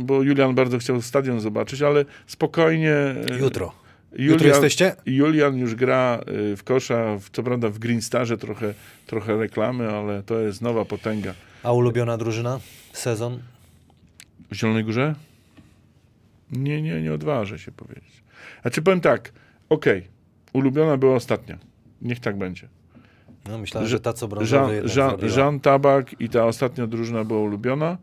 bo 0.00 0.22
Julian 0.22 0.54
bardzo 0.54 0.78
chciał 0.78 1.02
stadion 1.02 1.40
zobaczyć, 1.40 1.82
ale 1.82 2.04
spokojnie. 2.26 2.92
e, 2.92 3.38
Jutro. 3.40 3.72
Julian, 4.12 4.32
Jutro 4.32 4.48
jesteście? 4.48 4.96
Julian 5.06 5.56
już 5.58 5.74
gra 5.74 6.20
y, 6.52 6.56
w 6.56 6.64
kosza, 6.64 7.16
co 7.32 7.42
prawda 7.42 7.68
w 7.68 7.78
Green 7.78 8.02
Starze 8.02 8.38
trochę, 8.38 8.74
trochę 9.06 9.36
reklamy, 9.36 9.90
ale 9.90 10.22
to 10.22 10.40
jest 10.40 10.62
nowa 10.62 10.84
potęga. 10.84 11.34
A 11.62 11.72
ulubiona 11.72 12.16
drużyna? 12.16 12.60
Sezon? 12.92 13.38
W 14.50 14.54
Zielonej 14.54 14.84
Górze? 14.84 15.14
Nie, 16.52 16.82
nie, 16.82 17.02
nie 17.02 17.12
odważę 17.12 17.58
się 17.58 17.72
powiedzieć. 17.72 18.22
Znaczy 18.62 18.82
powiem 18.82 19.00
tak, 19.00 19.32
okej, 19.68 20.08
ulubiona 20.52 20.96
była 20.96 21.14
ostatnia. 21.16 21.58
Niech 22.02 22.20
tak 22.20 22.38
będzie. 22.38 22.68
No 23.48 23.58
myślałem, 23.58 23.88
Że- 23.88 23.96
że 23.96 24.00
ta 24.00 24.12
co 24.12 24.28
brązowy 24.28 24.74
Jean, 24.96 25.18
Jean. 25.20 25.36
Jean 25.36 25.60
Tabak 25.60 26.20
i 26.20 26.28
ta 26.28 26.44
ostatnia 26.46 26.86
drużyna 26.86 27.24
była 27.24 27.40
ulubiona, 27.40 27.98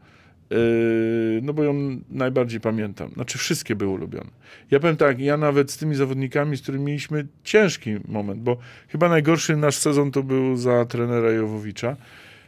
no 1.42 1.54
bo 1.54 1.64
ją 1.64 2.00
najbardziej 2.10 2.60
pamiętam. 2.60 3.12
Znaczy 3.14 3.38
wszystkie 3.38 3.76
były 3.76 3.92
ulubione. 3.92 4.30
Ja 4.72 4.80
powiem 4.80 4.98
tak, 4.98 5.20
ja 5.20 5.38
nawet 5.38 5.72
z 5.72 5.78
tymi 5.78 5.96
zawodnikami, 5.96 6.58
z 6.58 6.62
którymi 6.62 6.86
mieliśmy 6.86 7.28
ciężki 7.44 7.96
moment, 8.08 8.42
bo 8.42 8.58
chyba 8.90 9.10
najgorszy 9.10 9.58
nasz 9.58 9.76
sezon 9.76 10.12
to 10.12 10.24
był 10.24 10.58
za 10.58 10.86
trenera 10.86 11.32
Jowowicza. 11.32 11.96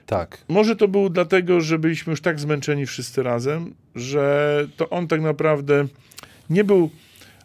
Tak. 0.05 0.37
Może 0.49 0.75
to 0.75 0.87
było 0.87 1.09
dlatego, 1.09 1.61
że 1.61 1.79
byliśmy 1.79 2.11
już 2.11 2.21
tak 2.21 2.39
zmęczeni 2.39 2.85
wszyscy 2.85 3.23
razem, 3.23 3.73
że 3.95 4.67
to 4.77 4.89
on 4.89 5.07
tak 5.07 5.21
naprawdę 5.21 5.87
nie 6.49 6.63
był. 6.63 6.89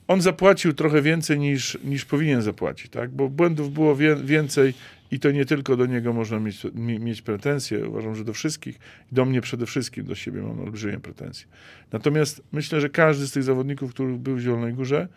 On 0.09 0.21
zapłacił 0.21 0.73
trochę 0.73 1.03
więcej 1.03 1.39
niż, 1.39 1.79
niż 1.85 2.05
powinien 2.05 2.43
zapłacić, 2.43 2.91
tak? 2.91 3.11
Bo 3.11 3.29
błędów 3.29 3.73
było 3.73 3.97
wie, 3.97 4.17
więcej 4.17 4.75
i 5.13 5.19
to 5.21 5.31
nie 5.31 5.45
tylko 5.45 5.77
do 5.77 5.87
niego 5.87 6.13
można 6.13 6.41
mieć, 6.41 6.65
mi, 6.75 6.99
mieć 6.99 7.23
pretensje. 7.23 7.89
Uważam, 7.89 8.15
że 8.15 8.25
do 8.25 8.33
wszystkich, 8.33 8.79
do 9.13 9.25
mnie 9.25 9.41
przede 9.41 9.67
wszystkim, 9.67 10.05
do 10.05 10.15
siebie 10.15 10.43
mam 10.43 10.61
olbrzymie 10.61 11.01
pretensje. 11.01 11.47
Natomiast 11.93 12.43
myślę, 12.53 12.81
że 12.81 12.91
każdy 12.91 13.27
z 13.27 13.33
tych 13.33 13.43
zawodników, 13.43 13.95
który 13.95 14.19
był 14.19 14.37
w 14.37 14.41
Zielonej 14.41 14.75
Górze, 14.75 15.09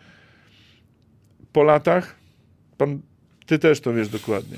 po 1.52 1.62
latach, 1.62 2.16
pan, 2.78 3.00
ty 3.46 3.58
też 3.58 3.80
to 3.80 3.94
wiesz 3.94 4.08
dokładnie, 4.08 4.56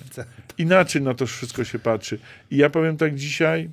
inaczej 0.58 1.02
na 1.02 1.14
to 1.14 1.26
wszystko 1.26 1.64
się 1.64 1.78
patrzy. 1.78 2.18
I 2.50 2.56
ja 2.56 2.70
powiem 2.70 2.96
tak 2.96 3.14
dzisiaj, 3.14 3.70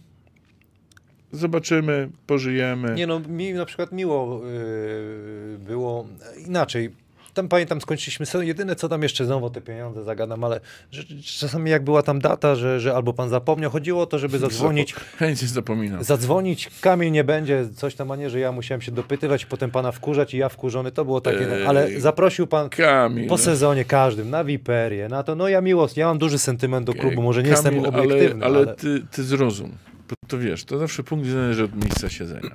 zobaczymy, 1.31 2.09
pożyjemy. 2.27 2.95
Nie 2.95 3.07
no, 3.07 3.19
mi 3.19 3.53
na 3.53 3.65
przykład 3.65 3.91
miło 3.91 4.41
yy, 4.45 5.57
było 5.59 6.07
inaczej. 6.47 7.05
Tam 7.36 7.48
pamiętam, 7.48 7.82
skończyliśmy 7.82 8.26
sezon. 8.26 8.48
Jedyne 8.48 8.76
co 8.76 8.90
tam 8.90 9.03
jeszcze 9.03 9.26
znowu 9.26 9.49
te 9.49 9.62
pieniądze 9.62 10.03
zagadam, 10.03 10.44
ale 10.44 10.60
że, 10.91 11.03
czasami 11.24 11.72
jak 11.72 11.84
była 11.84 12.02
tam 12.02 12.20
data, 12.20 12.56
że, 12.56 12.80
że 12.80 12.95
albo 12.95 13.14
pan 13.14 13.30
zapomniał, 13.30 13.72
chodziło 13.72 14.02
o 14.02 14.06
to, 14.06 14.20
żeby 14.20 14.40
zadzwonić. 14.45 14.94
Chętnie 14.94 15.48
zapominam. 15.48 16.03
Zadzwonić, 16.03 16.70
Kamil 16.82 17.12
nie 17.12 17.24
będzie, 17.24 17.70
coś 17.76 17.95
tam, 17.95 18.12
a 18.12 18.16
nie, 18.16 18.30
że 18.30 18.40
ja 18.40 18.52
musiałem 18.52 18.82
się 18.82 18.91
dopytywać, 18.91 19.45
potem 19.45 19.72
pana 19.72 19.91
wkurzać 19.91 20.34
i 20.34 20.38
ja 20.38 20.49
wkurzony, 20.49 20.91
to 20.91 21.06
było 21.06 21.22
takie, 21.22 21.53
Ej, 21.53 21.66
ale 21.66 21.99
zaprosił 21.99 22.48
pan 22.48 22.70
Kamil. 22.70 23.28
po 23.28 23.38
sezonie 23.38 23.86
każdym, 23.86 24.30
na 24.30 24.44
Wiperię, 24.44 25.10
na 25.10 25.24
to, 25.24 25.36
no 25.36 25.48
ja 25.48 25.62
miło, 25.62 25.88
ja 25.95 26.07
mam 26.07 26.18
duży 26.18 26.40
sentyment 26.40 26.88
do 26.88 26.94
klubu, 26.94 27.22
może 27.22 27.44
nie 27.44 27.49
Kamil, 27.52 27.82
jestem 27.82 27.95
obiektywny, 27.95 28.45
ale, 28.45 28.57
ale, 28.57 28.68
ale 28.68 28.76
ty, 28.76 29.02
ty 29.12 29.24
zrozum. 29.24 29.72
Bo 30.10 30.16
to 30.28 30.38
wiesz, 30.38 30.64
to 30.66 30.78
zawsze 30.78 31.03
punkt 31.03 31.28
zależy 31.28 31.64
od 31.64 31.76
miejsca 31.76 32.10
siedzenia. 32.10 32.49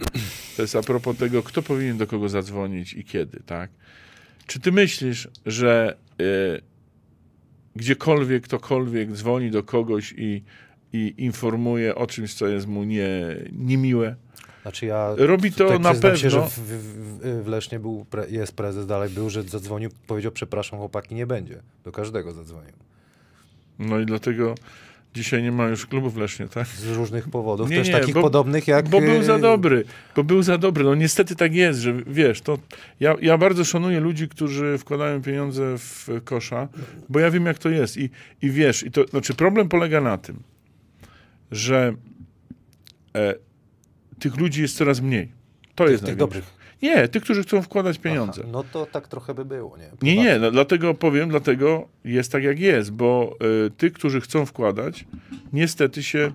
To 0.57 0.63
jest 0.63 0.77
a 0.77 0.83
propos 0.83 1.17
tego, 1.17 1.43
kto 1.43 1.63
powinien 1.63 1.99
do 1.99 2.07
kogo 2.07 2.29
zadzwonić 2.29 2.93
i 2.93 3.05
kiedy, 3.05 3.41
tak? 3.47 3.71
Czy 4.51 4.61
ty 4.61 4.73
myślisz, 4.73 5.29
że 5.47 5.97
e, 6.21 6.25
gdziekolwiek, 7.77 8.45
ktokolwiek 8.45 9.13
dzwoni 9.13 9.51
do 9.51 9.63
kogoś 9.63 10.15
i, 10.17 10.43
i 10.93 11.15
informuje 11.19 11.95
o 11.95 12.07
czymś, 12.07 12.35
co 12.35 12.47
jest 12.47 12.67
mu 12.67 12.85
nie, 12.85 13.37
niemiłe? 13.53 14.17
Znaczy 14.63 14.87
ja 14.87 15.15
Robi 15.17 15.53
to 15.53 15.79
na 15.79 15.91
przyznam 15.91 16.17
się, 16.17 16.31
że 16.31 16.37
pewno. 16.41 16.51
w, 16.51 16.59
w, 16.59 17.45
w 17.45 17.47
Lesznie 17.47 17.81
był, 17.81 18.05
pre, 18.05 18.31
jest 18.31 18.57
prezes, 18.57 18.87
dalej 18.87 19.11
był, 19.11 19.31
że 19.31 19.43
zadzwonił, 19.43 19.91
powiedział 20.07 20.33
przepraszam 20.33 20.79
chłopaki, 20.79 21.15
nie 21.15 21.27
będzie. 21.27 21.63
Do 21.85 21.93
każdego 21.93 22.33
zadzwonił. 22.33 22.75
No 23.79 24.01
i 24.01 24.07
dlatego 24.07 24.55
dzisiaj 25.15 25.43
nie 25.43 25.53
ma 25.53 25.69
już 25.69 25.87
klubów 25.87 26.15
w 26.15 26.17
Lesznie, 26.17 26.49
tak? 26.49 26.67
Z 26.67 26.87
różnych 26.87 27.29
powodów, 27.29 27.71
Nie, 27.71 27.77
też 27.77 27.87
nie, 27.89 27.93
takich 27.93 28.15
bo- 28.15 28.23
podobnych 28.23 28.69
jak... 28.69 28.89
Bo 28.89 29.01
był 29.01 29.23
za 29.23 29.35
yy, 29.35 29.41
dobry, 29.41 29.85
bo 30.17 30.25
był 30.25 30.43
za 30.43 30.59
dobry. 30.59 30.85
No 30.85 30.95
niestety 30.95 31.37
tak 31.37 31.55
jest, 31.55 31.81
że 31.81 31.95
wiesz, 32.07 32.41
to 32.41 32.59
ja, 33.01 33.15
ja 33.23 33.39
bardzo 33.39 33.65
szanuję 33.65 34.01
ludzi, 34.01 34.29
którzy 34.29 34.79
wkładają 34.79 35.23
pieniądze 35.23 35.79
w 35.79 36.09
kosza, 36.25 36.69
bo 37.09 37.19
ja 37.21 37.31
wiem 37.31 37.47
jak 37.47 37.59
to 37.59 37.69
jest 37.69 37.97
i, 37.97 38.11
i 38.43 38.51
wiesz, 38.51 38.83
i 38.83 38.91
to, 38.91 39.05
znaczy 39.07 39.35
problem 39.35 39.69
polega 39.69 40.01
na 40.01 40.19
tym, 40.19 40.43
że 41.51 41.95
e, 43.17 43.35
tych 44.19 44.37
ludzi 44.37 44.63
jest 44.63 44.77
coraz 44.77 45.01
mniej. 45.01 45.33
To 45.75 45.89
jest 45.89 46.05
Tych 46.05 46.17
dobrych. 46.17 46.60
Nie, 46.83 47.09
tych, 47.09 47.23
którzy 47.23 47.43
chcą 47.43 47.63
wkładać 47.63 47.99
pieniądze. 47.99 48.41
Aha, 48.45 48.51
no 48.53 48.65
to 48.73 48.87
tak 48.87 49.09
trochę 49.09 49.35
by 49.35 49.45
było, 49.45 49.77
nie? 49.79 49.91
Nie, 50.03 50.17
nie, 50.25 50.39
no, 50.39 50.51
dlatego 50.51 50.95
powiem, 50.95 51.29
dlatego 51.29 51.89
jest 52.05 52.33
tak 52.33 52.43
jak 52.43 52.59
jest, 52.61 52.93
bo 52.93 53.37
y, 53.67 53.71
tych, 53.71 53.93
którzy 53.93 54.21
chcą 54.21 54.47
wkładać, 54.47 55.05
niestety 55.53 56.03
się 56.03 56.33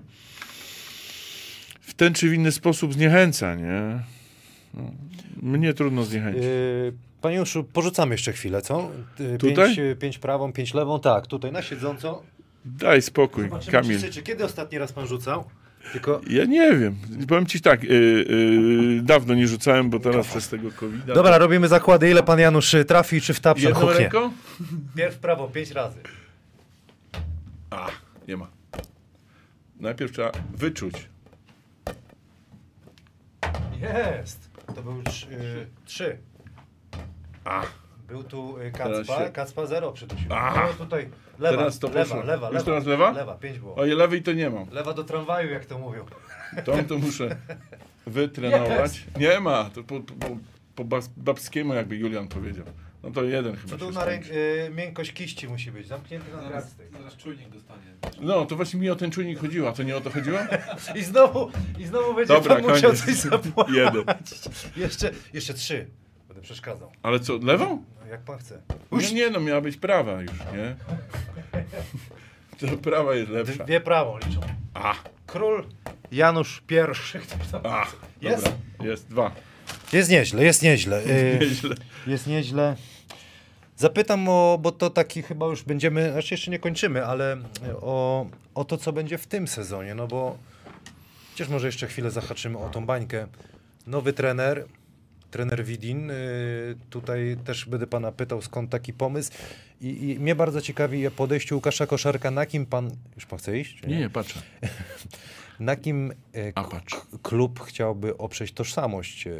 w 1.80 1.94
ten 1.94 2.14
czy 2.14 2.28
w 2.28 2.32
inny 2.34 2.52
sposób 2.52 2.94
zniechęca, 2.94 3.54
nie? 3.54 4.00
No, 4.74 4.82
mnie 5.42 5.74
trudno 5.74 6.04
zniechęcić. 6.04 6.42
Yy, 6.44 6.92
Panie 7.20 7.36
Juszu, 7.36 7.64
porzucamy 7.64 8.14
jeszcze 8.14 8.32
chwilę, 8.32 8.62
co? 8.62 8.90
Yy, 9.18 9.38
Tutaj? 9.38 9.54
Pięć, 9.66 9.78
yy, 9.78 9.96
pięć 9.96 10.18
prawą, 10.18 10.52
pięć 10.52 10.74
lewą, 10.74 11.00
tak, 11.00 11.26
tutaj 11.26 11.52
na 11.52 11.62
siedząco. 11.62 12.22
Daj 12.64 13.02
spokój, 13.02 13.44
Zobaczymy, 13.44 13.72
Kamil. 13.72 14.00
czy, 14.00 14.10
czy 14.10 14.22
kiedy 14.22 14.44
ostatni 14.44 14.78
raz 14.78 14.92
pan 14.92 15.06
rzucał? 15.06 15.44
Tylko... 15.92 16.20
Ja 16.30 16.44
nie 16.44 16.76
wiem. 16.76 16.96
Powiem 17.28 17.46
ci 17.46 17.60
tak, 17.60 17.84
y, 17.84 17.86
y, 17.88 19.00
dawno 19.02 19.34
nie 19.34 19.48
rzucałem, 19.48 19.90
bo 19.90 20.00
teraz 20.00 20.26
przez 20.26 20.48
tego 20.48 20.70
covid 20.70 21.04
Dobra, 21.04 21.38
robimy 21.38 21.68
zakłady. 21.68 22.10
Ile 22.10 22.22
pan 22.22 22.38
Janusz 22.38 22.74
y, 22.74 22.84
trafi, 22.84 23.20
czy 23.20 23.34
w 23.34 23.40
tapszel 23.40 23.68
Jedną 23.68 23.80
huknie? 23.86 23.98
ręką? 23.98 24.32
Pierw 24.96 25.14
w 25.14 25.18
prawo, 25.18 25.48
pięć 25.48 25.70
razy. 25.70 25.98
A, 27.70 27.88
nie 28.28 28.36
ma. 28.36 28.46
Najpierw 29.80 30.12
trzeba 30.12 30.32
wyczuć. 30.54 31.08
Jest! 33.80 34.50
To 34.74 34.82
był 34.82 35.02
trz- 35.02 35.30
y, 35.32 35.66
trzy. 35.84 36.18
A, 37.44 37.62
Był 38.08 38.24
tu 38.24 38.58
y, 38.60 38.70
Kacpa, 38.70 39.24
się- 39.24 39.30
Kacpa 39.32 39.66
zero 39.66 39.92
przydusił. 39.92 40.26
Aha. 40.30 40.66
No 40.78 40.84
tutaj 40.84 41.08
lewa, 41.38 41.56
Teraz 41.56 41.78
to 41.78 41.88
lewa, 41.88 42.00
poszło. 42.00 42.22
lewa, 42.22 42.46
Już 42.46 42.54
lewa. 42.54 42.64
teraz 42.64 42.86
lewa? 42.86 43.10
Lewa, 43.12 43.34
pięć 43.34 43.58
było. 43.58 43.74
o 43.74 43.84
lewej 43.84 44.22
to 44.22 44.32
nie 44.32 44.50
mam. 44.50 44.70
Lewa 44.70 44.92
do 44.94 45.04
tramwaju, 45.04 45.50
jak 45.50 45.66
to 45.66 45.78
mówią. 45.78 46.04
Tą 46.64 46.84
to 46.84 46.98
muszę 46.98 47.36
wytrenować. 48.06 49.04
Nie 49.18 49.40
ma. 49.40 49.70
To 49.74 49.82
po, 49.84 50.00
po, 50.00 50.84
po, 50.84 50.98
babskiemu 51.16 51.74
jakby 51.74 51.96
Julian 51.96 52.28
powiedział. 52.28 52.64
No 53.02 53.10
to 53.12 53.24
jeden 53.24 53.56
chyba 53.56 53.76
To 53.78 53.90
na 53.90 54.04
ręk, 54.04 54.24
y, 54.26 54.70
miękkość 54.74 55.12
kiści 55.12 55.48
musi 55.48 55.72
być, 55.72 55.86
zamknięty 55.86 56.32
na 56.36 56.48
kratce. 56.48 56.74
Zaraz 56.98 57.16
czujnik 57.16 57.48
dostanie. 57.48 57.82
No, 58.20 58.46
to 58.46 58.56
właśnie 58.56 58.80
mi 58.80 58.90
o 58.90 58.96
ten 58.96 59.10
czujnik 59.10 59.38
chodziło, 59.40 59.68
a 59.68 59.72
to 59.72 59.82
nie 59.82 59.96
o 59.96 60.00
to 60.00 60.10
chodziło? 60.10 60.38
I 61.00 61.02
znowu, 61.02 61.50
i 61.78 61.86
znowu 61.86 62.14
będzie 62.14 62.34
Dobra, 62.34 62.54
pan 62.56 62.64
musiał 62.70 62.92
coś 62.94 63.14
zapłacić. 63.14 63.74
Jeden. 63.76 64.04
Jeszcze, 64.76 65.10
jeszcze 65.32 65.54
trzy. 65.54 65.86
Będę 66.28 66.42
przeszkadzał. 66.42 66.92
Ale 67.02 67.20
co, 67.20 67.36
lewą? 67.36 67.84
Jak 68.10 68.20
pan 68.20 68.38
chce. 68.38 68.60
No 68.90 68.98
nie, 69.12 69.30
no 69.30 69.40
miała 69.40 69.60
być 69.60 69.76
prawa 69.76 70.22
już, 70.22 70.32
nie? 70.52 70.76
To 72.58 72.76
prawa 72.76 73.14
jest 73.14 73.30
lepsza. 73.30 73.64
Dwie 73.64 73.80
prawą 73.80 74.18
liczą. 74.18 74.40
A, 74.74 74.94
Król 75.26 75.64
Janusz 76.12 76.62
tam- 77.52 77.60
a, 77.66 77.86
Jest? 78.20 78.44
dobra. 78.44 78.58
Jest, 78.90 79.08
dwa. 79.08 79.30
Jest 79.92 80.10
nieźle, 80.10 80.44
jest 80.44 80.62
nieźle. 80.62 81.02
Y, 81.04 81.38
Nieźle. 81.40 81.74
jest 82.06 82.26
nieźle. 82.26 82.76
Zapytam 83.76 84.28
o, 84.28 84.58
bo 84.62 84.72
to 84.72 84.90
taki 84.90 85.22
chyba 85.22 85.46
już 85.46 85.62
będziemy, 85.62 86.12
znaczy 86.12 86.34
jeszcze 86.34 86.50
nie 86.50 86.58
kończymy, 86.58 87.06
ale 87.06 87.36
o, 87.80 88.26
o 88.54 88.64
to, 88.64 88.76
co 88.76 88.92
będzie 88.92 89.18
w 89.18 89.26
tym 89.26 89.48
sezonie, 89.48 89.94
no 89.94 90.06
bo 90.06 90.38
chociaż 91.30 91.48
może 91.48 91.66
jeszcze 91.68 91.86
chwilę 91.86 92.10
zahaczymy 92.10 92.58
o 92.58 92.68
tą 92.68 92.86
bańkę. 92.86 93.26
Nowy 93.86 94.12
trener, 94.12 94.66
trener 95.30 95.64
Widin, 95.64 96.10
y, 96.10 96.14
tutaj 96.90 97.36
też 97.44 97.64
będę 97.64 97.86
pana 97.86 98.12
pytał, 98.12 98.42
skąd 98.42 98.70
taki 98.70 98.92
pomysł 98.92 99.32
i, 99.80 100.10
i 100.10 100.20
mnie 100.20 100.34
bardzo 100.34 100.60
ciekawi 100.60 101.10
podejście 101.10 101.54
Łukasza 101.54 101.86
Koszarka, 101.86 102.30
na 102.30 102.46
kim 102.46 102.66
pan, 102.66 102.90
już 103.16 103.26
pan 103.26 103.38
chce 103.38 103.58
iść? 103.58 103.82
Nie, 103.86 103.98
nie, 103.98 104.10
patrzę. 104.10 104.42
Na 105.60 105.76
kim 105.76 106.12
e, 106.34 106.52
A, 106.54 106.64
patrz. 106.64 106.96
klub 107.22 107.60
chciałby 107.60 108.18
oprzeć 108.18 108.52
tożsamość 108.52 109.26
e, 109.26 109.32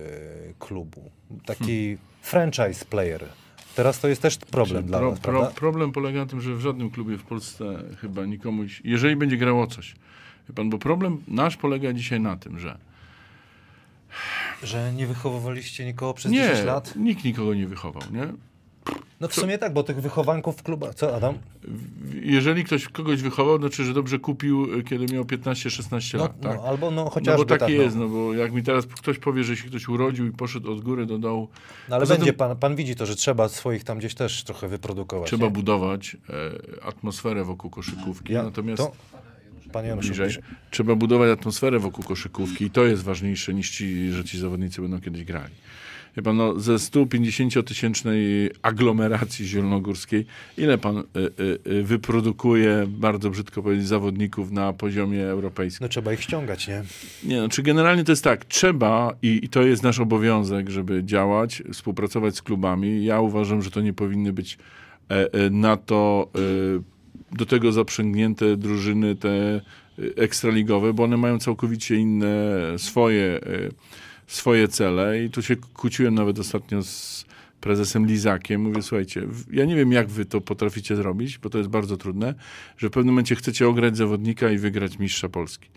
klubu? 0.58 1.10
Taki 1.46 1.86
Hmm. 1.86 1.98
franchise 2.22 2.84
player. 2.84 3.24
Teraz 3.74 4.00
to 4.00 4.08
jest 4.08 4.22
też 4.22 4.36
problem 4.38 4.84
dla 4.86 4.98
Pro, 4.98 5.10
nas, 5.10 5.20
pro, 5.20 5.46
problem 5.46 5.92
polega 5.92 6.20
na 6.20 6.26
tym, 6.26 6.40
że 6.40 6.54
w 6.54 6.60
żadnym 6.60 6.90
klubie 6.90 7.18
w 7.18 7.22
Polsce 7.22 7.64
chyba 8.00 8.26
nikomuś, 8.26 8.80
jeżeli 8.84 9.16
będzie 9.16 9.36
grało 9.36 9.66
coś, 9.66 9.94
pan, 10.54 10.70
bo 10.70 10.78
problem 10.78 11.22
nasz 11.28 11.56
polega 11.56 11.92
dzisiaj 11.92 12.20
na 12.20 12.36
tym, 12.36 12.58
że 12.58 12.78
Że 14.62 14.93
nie 14.93 15.07
wychowywaliście 15.07 15.85
nikogo 15.85 16.15
przez 16.15 16.33
nie, 16.33 16.49
10 16.49 16.66
lat? 16.66 16.97
nikt 16.97 17.24
nikogo 17.24 17.55
nie 17.55 17.66
wychował, 17.66 18.03
nie? 18.12 18.27
No 19.20 19.28
w 19.28 19.35
sumie 19.35 19.59
tak, 19.59 19.73
bo 19.73 19.83
tych 19.83 20.01
wychowanków 20.01 20.57
w 20.57 20.62
klubach... 20.62 20.95
Co, 20.95 21.16
Adam? 21.16 21.35
Jeżeli 22.23 22.65
ktoś 22.65 22.89
kogoś 22.89 23.23
wychował, 23.23 23.59
znaczy, 23.59 23.85
że 23.85 23.95
dobrze 23.95 24.19
kupił, 24.19 24.69
kiedy 24.89 25.15
miał 25.15 25.24
15-16 25.24 26.15
No, 26.19 26.23
lat, 26.24 26.41
tak? 26.41 26.57
no, 26.57 26.62
albo 26.65 26.91
no 26.91 27.05
No 27.05 27.11
chociażby 27.11 27.45
bo 27.45 27.49
tak 27.49 27.61
tak, 27.61 27.69
jest, 27.70 27.97
no. 27.97 28.03
no 28.03 28.09
bo 28.09 28.35
jak 28.35 28.53
mi 28.53 28.62
teraz 28.62 28.87
ktoś 28.87 29.19
powie, 29.19 29.45
że 29.45 29.57
się 29.57 29.69
ktoś 29.69 29.89
urodził 29.89 30.27
i 30.27 30.31
poszedł 30.31 30.73
od 30.73 30.81
góry 30.81 31.07
do 31.07 31.19
dołu, 31.19 31.49
no 31.89 31.97
ale 31.97 32.07
będzie 32.07 32.24
tym- 32.27 32.35
pan, 32.35 32.57
pan 32.57 32.77
widzi 32.77 32.95
to, 32.97 33.07
że 33.07 33.16
trzeba 33.16 33.49
swoich 33.49 33.85
tam 33.85 33.99
gdzieś 33.99 34.15
też 34.15 34.45
trochę 34.45 34.69
wyprodukować. 34.69 35.28
trzeba 35.28 35.45
nie? 35.47 35.51
budować 35.53 36.16
e, 36.81 36.85
atmosferę 36.85 37.45
wokół 37.45 37.70
koszykówki. 37.70 38.33
Ja, 38.33 38.43
Natomiast 38.43 38.83
to, 38.83 38.93
Panie 39.77 39.89
Januszu, 39.89 40.09
bliżej, 40.09 40.43
trzeba 40.70 40.94
budować 40.94 41.31
atmosferę 41.31 41.78
wokół 41.78 42.05
koszykówki 42.05 42.65
i 42.65 42.70
to 42.70 42.85
jest 42.85 43.03
ważniejsze 43.03 43.55
niż 43.55 43.70
ci, 43.70 44.12
że 44.12 44.24
ci 44.24 44.39
zawodnicy 44.39 44.82
będą 44.82 45.01
kiedyś 45.01 45.24
grali. 45.24 45.55
Wie 46.16 46.23
pan, 46.23 46.36
no, 46.36 46.61
ze 46.61 46.74
150-tysięcznej 46.74 48.51
aglomeracji 48.62 49.47
zielonogórskiej, 49.47 50.27
ile 50.59 50.78
pan 50.78 50.98
y, 50.98 51.03
y, 51.70 51.82
wyprodukuje, 51.82 52.86
bardzo 52.89 53.31
brzydko 53.31 53.62
powiedzieć, 53.62 53.86
zawodników 53.86 54.51
na 54.51 54.73
poziomie 54.73 55.24
europejskim? 55.24 55.85
No 55.85 55.89
trzeba 55.89 56.12
ich 56.12 56.23
ściągać, 56.23 56.69
nie? 56.69 56.82
Nie, 57.24 57.40
no, 57.40 57.48
czy 57.48 57.62
generalnie 57.62 58.05
to 58.05 58.12
jest 58.12 58.24
tak, 58.24 58.44
trzeba 58.44 59.12
i, 59.23 59.40
i 59.43 59.48
to 59.48 59.62
jest 59.62 59.82
nasz 59.82 60.01
obowiązek, 60.01 60.70
żeby 60.70 61.05
działać, 61.05 61.62
współpracować 61.73 62.36
z 62.36 62.43
klubami. 62.43 63.05
Ja 63.05 63.20
uważam, 63.20 63.62
że 63.62 63.70
to 63.70 63.81
nie 63.81 63.93
powinny 63.93 64.32
być 64.32 64.59
na 65.51 65.77
to 65.77 66.31
do 67.36 67.46
tego 67.46 67.72
zaprzęgnięte 67.72 68.56
drużyny 68.56 69.14
te 69.14 69.28
e, 69.28 69.60
ekstraligowe, 70.16 70.92
bo 70.92 71.04
one 71.04 71.16
mają 71.16 71.38
całkowicie 71.38 71.96
inne 71.96 72.54
swoje, 72.76 73.24
e, 73.24 73.40
swoje 74.26 74.68
cele 74.68 75.24
i 75.24 75.30
tu 75.30 75.42
się 75.42 75.56
kłóciłem 75.56 76.14
nawet 76.14 76.38
ostatnio 76.38 76.82
z 76.82 77.26
prezesem 77.60 78.06
Lizakiem. 78.06 78.60
Mówię, 78.60 78.82
słuchajcie, 78.82 79.22
ja 79.52 79.64
nie 79.64 79.76
wiem, 79.76 79.92
jak 79.92 80.08
wy 80.08 80.24
to 80.24 80.40
potraficie 80.40 80.96
zrobić, 80.96 81.38
bo 81.38 81.50
to 81.50 81.58
jest 81.58 81.70
bardzo 81.70 81.96
trudne, 81.96 82.34
że 82.76 82.88
w 82.88 82.90
pewnym 82.90 83.14
momencie 83.14 83.34
chcecie 83.34 83.68
ograć 83.68 83.96
zawodnika 83.96 84.50
i 84.50 84.58
wygrać 84.58 84.98
mistrza 84.98 85.28
Polski. 85.28 85.68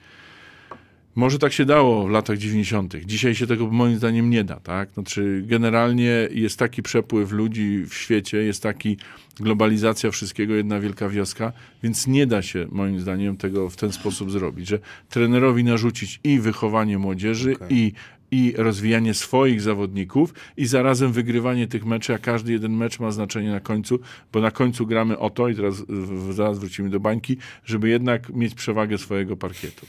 Może 1.19 1.39
tak 1.39 1.53
się 1.53 1.65
dało 1.65 2.07
w 2.07 2.09
latach 2.09 2.37
90. 2.37 2.95
Dzisiaj 3.05 3.35
się 3.35 3.47
tego 3.47 3.67
moim 3.67 3.97
zdaniem 3.97 4.29
nie 4.29 4.43
da, 4.43 4.55
tak? 4.59 4.91
Znaczy, 4.93 5.43
generalnie 5.45 6.27
jest 6.31 6.59
taki 6.59 6.83
przepływ 6.83 7.31
ludzi 7.31 7.85
w 7.89 7.93
świecie, 7.93 8.37
jest 8.37 8.63
taki 8.63 8.97
globalizacja 9.39 10.11
wszystkiego, 10.11 10.53
jedna 10.53 10.79
wielka 10.79 11.09
wioska, 11.09 11.51
więc 11.83 12.07
nie 12.07 12.27
da 12.27 12.41
się 12.41 12.67
moim 12.71 12.99
zdaniem 12.99 13.37
tego 13.37 13.69
w 13.69 13.75
ten 13.75 13.91
sposób 13.91 14.31
zrobić, 14.31 14.67
że 14.67 14.79
trenerowi 15.09 15.63
narzucić 15.63 16.19
i 16.23 16.39
wychowanie 16.39 16.97
młodzieży, 16.97 17.55
Okej. 17.55 17.67
i, 17.77 17.93
i 18.31 18.53
rozwijanie 18.57 19.13
swoich 19.13 19.61
zawodników, 19.61 20.33
i 20.57 20.65
zarazem 20.65 21.11
wygrywanie 21.11 21.67
tych 21.67 21.85
meczy, 21.85 22.13
a 22.13 22.17
każdy 22.17 22.51
jeden 22.51 22.77
mecz 22.77 22.99
ma 22.99 23.11
znaczenie 23.11 23.51
na 23.51 23.59
końcu, 23.59 23.99
bo 24.33 24.41
na 24.41 24.51
końcu 24.51 24.85
gramy 24.85 25.17
o 25.17 25.29
to, 25.29 25.49
i 25.49 25.55
teraz 25.55 25.83
zaraz 26.31 26.59
wrócimy 26.59 26.89
do 26.89 26.99
bańki, 26.99 27.37
żeby 27.65 27.89
jednak 27.89 28.29
mieć 28.29 28.55
przewagę 28.55 28.97
swojego 28.97 29.37
parkietu. 29.37 29.85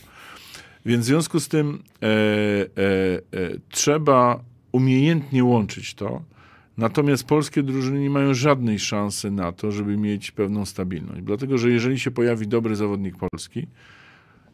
Więc 0.86 1.04
w 1.04 1.08
związku 1.08 1.40
z 1.40 1.48
tym 1.48 1.82
e, 2.02 2.06
e, 2.06 2.10
e, 2.12 3.50
trzeba 3.68 4.44
umiejętnie 4.72 5.44
łączyć 5.44 5.94
to. 5.94 6.22
Natomiast 6.76 7.24
polskie 7.24 7.62
drużyny 7.62 8.00
nie 8.00 8.10
mają 8.10 8.34
żadnej 8.34 8.78
szansy 8.78 9.30
na 9.30 9.52
to, 9.52 9.72
żeby 9.72 9.96
mieć 9.96 10.30
pewną 10.30 10.66
stabilność. 10.66 11.22
Dlatego, 11.22 11.58
że 11.58 11.70
jeżeli 11.70 11.98
się 11.98 12.10
pojawi 12.10 12.48
dobry 12.48 12.76
zawodnik 12.76 13.16
polski, 13.16 13.66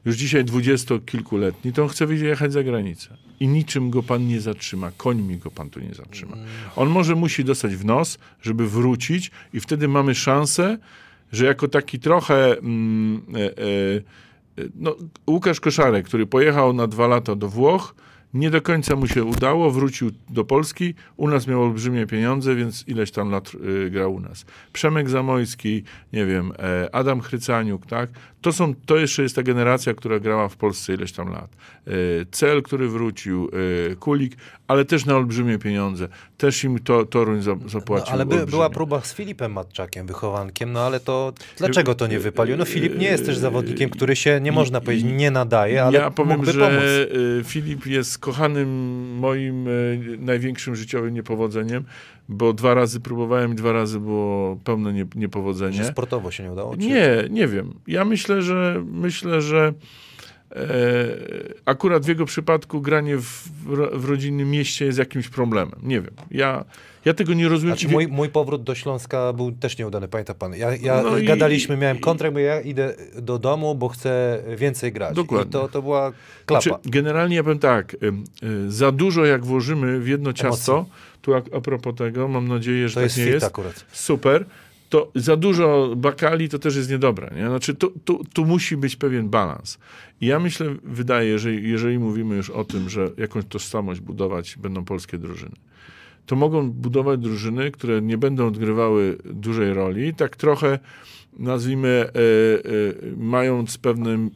już 0.05 0.17
dzisiaj 0.17 0.45
dwudziestokilkuletni, 0.45 1.73
to 1.73 1.83
on 1.83 1.89
chce 1.89 2.07
wyjechać 2.07 2.53
za 2.53 2.63
granicę. 2.63 3.17
I 3.41 3.49
niczym 3.49 3.91
go 3.91 4.03
pan 4.03 4.27
nie 4.27 4.41
zatrzyma. 4.41 4.91
Końmi 4.97 5.39
go 5.39 5.51
pan 5.51 5.71
tu 5.71 5.81
nie 5.81 5.95
zatrzyma. 5.95 6.37
On 6.77 6.89
może 6.89 7.15
musi 7.15 7.45
dostać 7.45 7.77
w 7.77 7.85
nos, 7.85 8.19
żeby 8.43 8.69
wrócić 8.69 9.31
i 9.53 9.61
wtedy 9.61 9.89
mamy 9.89 10.15
szansę, 10.15 10.79
że 11.33 11.47
jako 11.47 11.69
taki 11.69 11.99
trochę 11.99 12.59
mm, 12.59 13.23
e, 13.35 13.39
e, 13.39 13.53
no, 14.75 14.97
Łukasz 15.31 15.61
Koszarek, 15.61 16.07
który 16.07 16.27
pojechał 16.27 16.73
na 16.73 16.87
dwa 16.87 17.07
lata 17.07 17.35
do 17.35 17.49
Włoch, 17.49 17.95
nie 18.35 18.51
do 18.51 18.63
końca 18.63 18.97
mu 18.97 19.07
się 19.07 19.25
udało, 19.25 19.71
wrócił 19.71 20.11
do 20.31 20.45
Polski, 20.45 20.95
u 21.17 21.29
nas 21.29 21.47
miał 21.47 21.63
olbrzymie 21.63 22.07
pieniądze, 22.07 22.55
więc 22.55 22.85
ileś 22.89 23.11
tam 23.11 23.31
lat 23.31 23.53
y, 23.87 23.91
grał 23.91 24.15
u 24.15 24.21
nas. 24.21 24.47
Przemek 24.73 25.09
Zamojski, 25.11 25.83
nie 26.13 26.27
wiem, 26.27 26.53
e, 26.59 26.95
Adam 26.95 27.21
Chrycaniuk, 27.21 27.87
tak? 27.87 28.11
To, 28.41 28.53
są, 28.53 28.75
to 28.75 28.97
jeszcze 28.97 29.23
jest 29.23 29.37
ta 29.37 29.43
generacja, 29.43 29.95
która 29.95 30.19
grała 30.19 30.49
w 30.49 30.57
Polsce 30.57 30.95
ileś 30.95 31.13
tam 31.13 31.29
lat. 31.29 31.57
E, 31.87 31.91
Cel, 32.31 32.63
który 32.63 32.89
wrócił, 32.89 33.51
e, 33.93 33.97
Kulik, 33.97 34.37
ale 34.69 34.85
też 34.85 35.05
na 35.05 35.17
olbrzymie 35.17 35.59
pieniądze. 35.59 36.09
Też 36.39 36.65
im 36.65 36.79
to, 36.79 37.05
Toruń 37.07 37.43
za- 37.43 37.57
No, 37.63 37.69
zapłacił 37.69 38.13
ale 38.15 38.27
by, 38.27 38.47
była 38.47 38.71
próba 38.71 39.01
z 39.01 39.15
Filipem 39.15 39.53
Matczakiem, 39.53 40.07
wychowankiem, 40.07 40.73
no 40.73 40.81
ale 40.81 41.01
to 41.01 41.33
dlaczego 41.57 41.95
to 41.95 42.07
nie 42.07 42.19
wypalił? 42.19 42.57
No 42.57 42.65
Filip 42.65 42.99
nie 42.99 43.07
jest 43.07 43.27
też 43.27 43.39
zawodnikiem, 43.39 43.91
który 43.91 44.17
się, 44.17 44.41
nie 44.41 44.53
można 44.53 44.81
powiedzieć, 44.81 45.07
nie 45.13 45.31
nadaje, 45.31 45.83
ale 45.85 45.99
ja 45.99 46.11
powiem, 46.11 46.33
mógłby 46.37 46.53
że 46.53 46.61
pomóc. 46.61 46.83
y, 46.83 47.45
Filip 47.45 47.87
jest 47.87 48.19
kochanym 48.19 48.69
moim 49.19 49.69
y, 49.69 50.17
największym 50.19 50.77
życiowym 50.77 51.15
niepowodzeniem, 51.15 51.85
bo 52.29 52.53
dwa 52.53 52.75
razy 52.75 53.01
próbowałem 53.01 53.53
i 53.53 53.55
dwa 53.55 53.73
razy 53.73 54.01
było 54.01 54.57
pełne 54.65 54.93
nie, 54.93 55.07
niepowodzenie. 55.15 55.77
Że 55.77 55.85
sportowo 55.85 56.31
się 56.31 56.43
nie 56.43 56.53
udało? 56.53 56.73
Czy... 56.77 56.87
Nie, 56.87 57.25
nie 57.31 57.47
wiem. 57.49 57.75
Ja 57.87 58.05
myślę, 58.05 58.43
że 58.43 58.83
myślę, 58.93 59.43
że 59.43 59.67
e, 59.69 59.73
akurat 61.65 62.05
w 62.05 62.09
jego 62.09 62.25
przypadku 62.27 62.81
granie 62.81 63.17
w, 63.17 63.49
w 63.93 64.05
rodzinnym 64.05 64.51
mieście 64.51 64.85
jest 64.85 64.99
jakimś 64.99 65.29
problemem. 65.29 65.81
Nie 65.83 66.01
wiem. 66.01 66.15
Ja, 66.31 66.65
ja 67.05 67.15
tego 67.15 67.35
nie 67.35 67.49
rozumiem. 67.49 67.77
Znaczy 67.77 67.93
mój, 67.93 68.09
mój 68.09 68.29
powrót 68.29 68.63
do 68.63 68.75
Śląska 68.75 69.33
był 69.33 69.53
też 69.53 69.79
nieudany, 69.79 70.09
pamięta 70.09 70.35
pan. 70.35 70.55
Ja, 70.55 70.75
ja 70.77 71.03
No 71.03 71.19
i- 71.19 71.25
gadaliśmy, 71.27 71.77
miałem 71.77 71.97
i- 71.97 72.01
kontrakt, 72.01 72.35
bo 72.35 72.41
ja 72.41 72.61
idę 72.61 72.95
do 73.23 73.39
domu, 73.39 73.75
bo 73.75 73.89
chcę 73.89 74.43
więcej 74.57 74.93
grać. 74.93 75.15
Dokładnie. 75.17 75.49
I 75.49 75.53
to, 75.53 75.69
to 75.69 75.83
była 75.83 76.13
klapa. 76.47 76.63
Znaczy, 76.63 76.79
generalnie 76.91 77.37
ja 77.37 77.43
powiem 77.43 77.59
tak, 77.59 77.97
za 78.69 78.93
dużo 78.93 79.25
jak 79.25 79.45
włożymy 79.45 80.01
w 80.01 80.09
jedno 80.09 80.33
ciasto, 80.33 80.87
tu 81.23 81.35
a, 81.35 81.43
a 81.57 81.61
propos 81.61 81.95
tego, 81.95 82.29
mam 82.29 82.49
nadzieję, 82.49 82.89
że 82.89 82.95
to 82.95 83.01
tak 83.01 83.05
jest 83.05 83.19
nie 83.19 83.25
jest, 83.25 83.47
akurat. 83.47 83.85
super, 83.93 84.45
to 84.89 85.11
za 85.15 85.37
dużo 85.37 85.95
bakali 85.97 86.49
to 86.49 86.59
też 86.59 86.77
jest 86.77 86.91
niedobre. 86.91 87.31
Nie? 87.37 87.47
Znaczy, 87.47 87.75
tu, 87.75 87.93
tu, 88.05 88.25
tu 88.33 88.45
musi 88.45 88.77
być 88.77 88.97
pewien 88.97 89.29
balans. 89.29 89.79
I 90.21 90.27
ja 90.27 90.41
myślę, 90.41 90.75
wydaje, 90.85 91.39
że 91.39 91.55
jeżeli 91.55 91.99
mówimy 91.99 92.37
już 92.37 92.51
o 92.51 92.65
tym, 92.65 92.89
że 92.89 93.11
jakąś 93.17 93.45
tożsamość 93.45 94.01
budować 94.01 94.57
będą 94.57 94.85
polskie 94.85 95.19
drużyny, 95.19 95.57
to 96.27 96.37
mogą 96.37 96.71
budować 96.71 97.21
drużyny, 97.21 97.71
które 97.71 98.03
nie 98.03 98.19
będą 98.19 98.47
odgrywały 98.47 99.19
dużej 99.25 99.75
roli, 99.75 100.15
tak 100.15 100.37
trochę 100.37 100.79
nazwijmy, 101.39 101.89
e, 101.89 102.09
e, 102.09 102.13
mając 103.17 103.79
pewnym, 103.79 104.31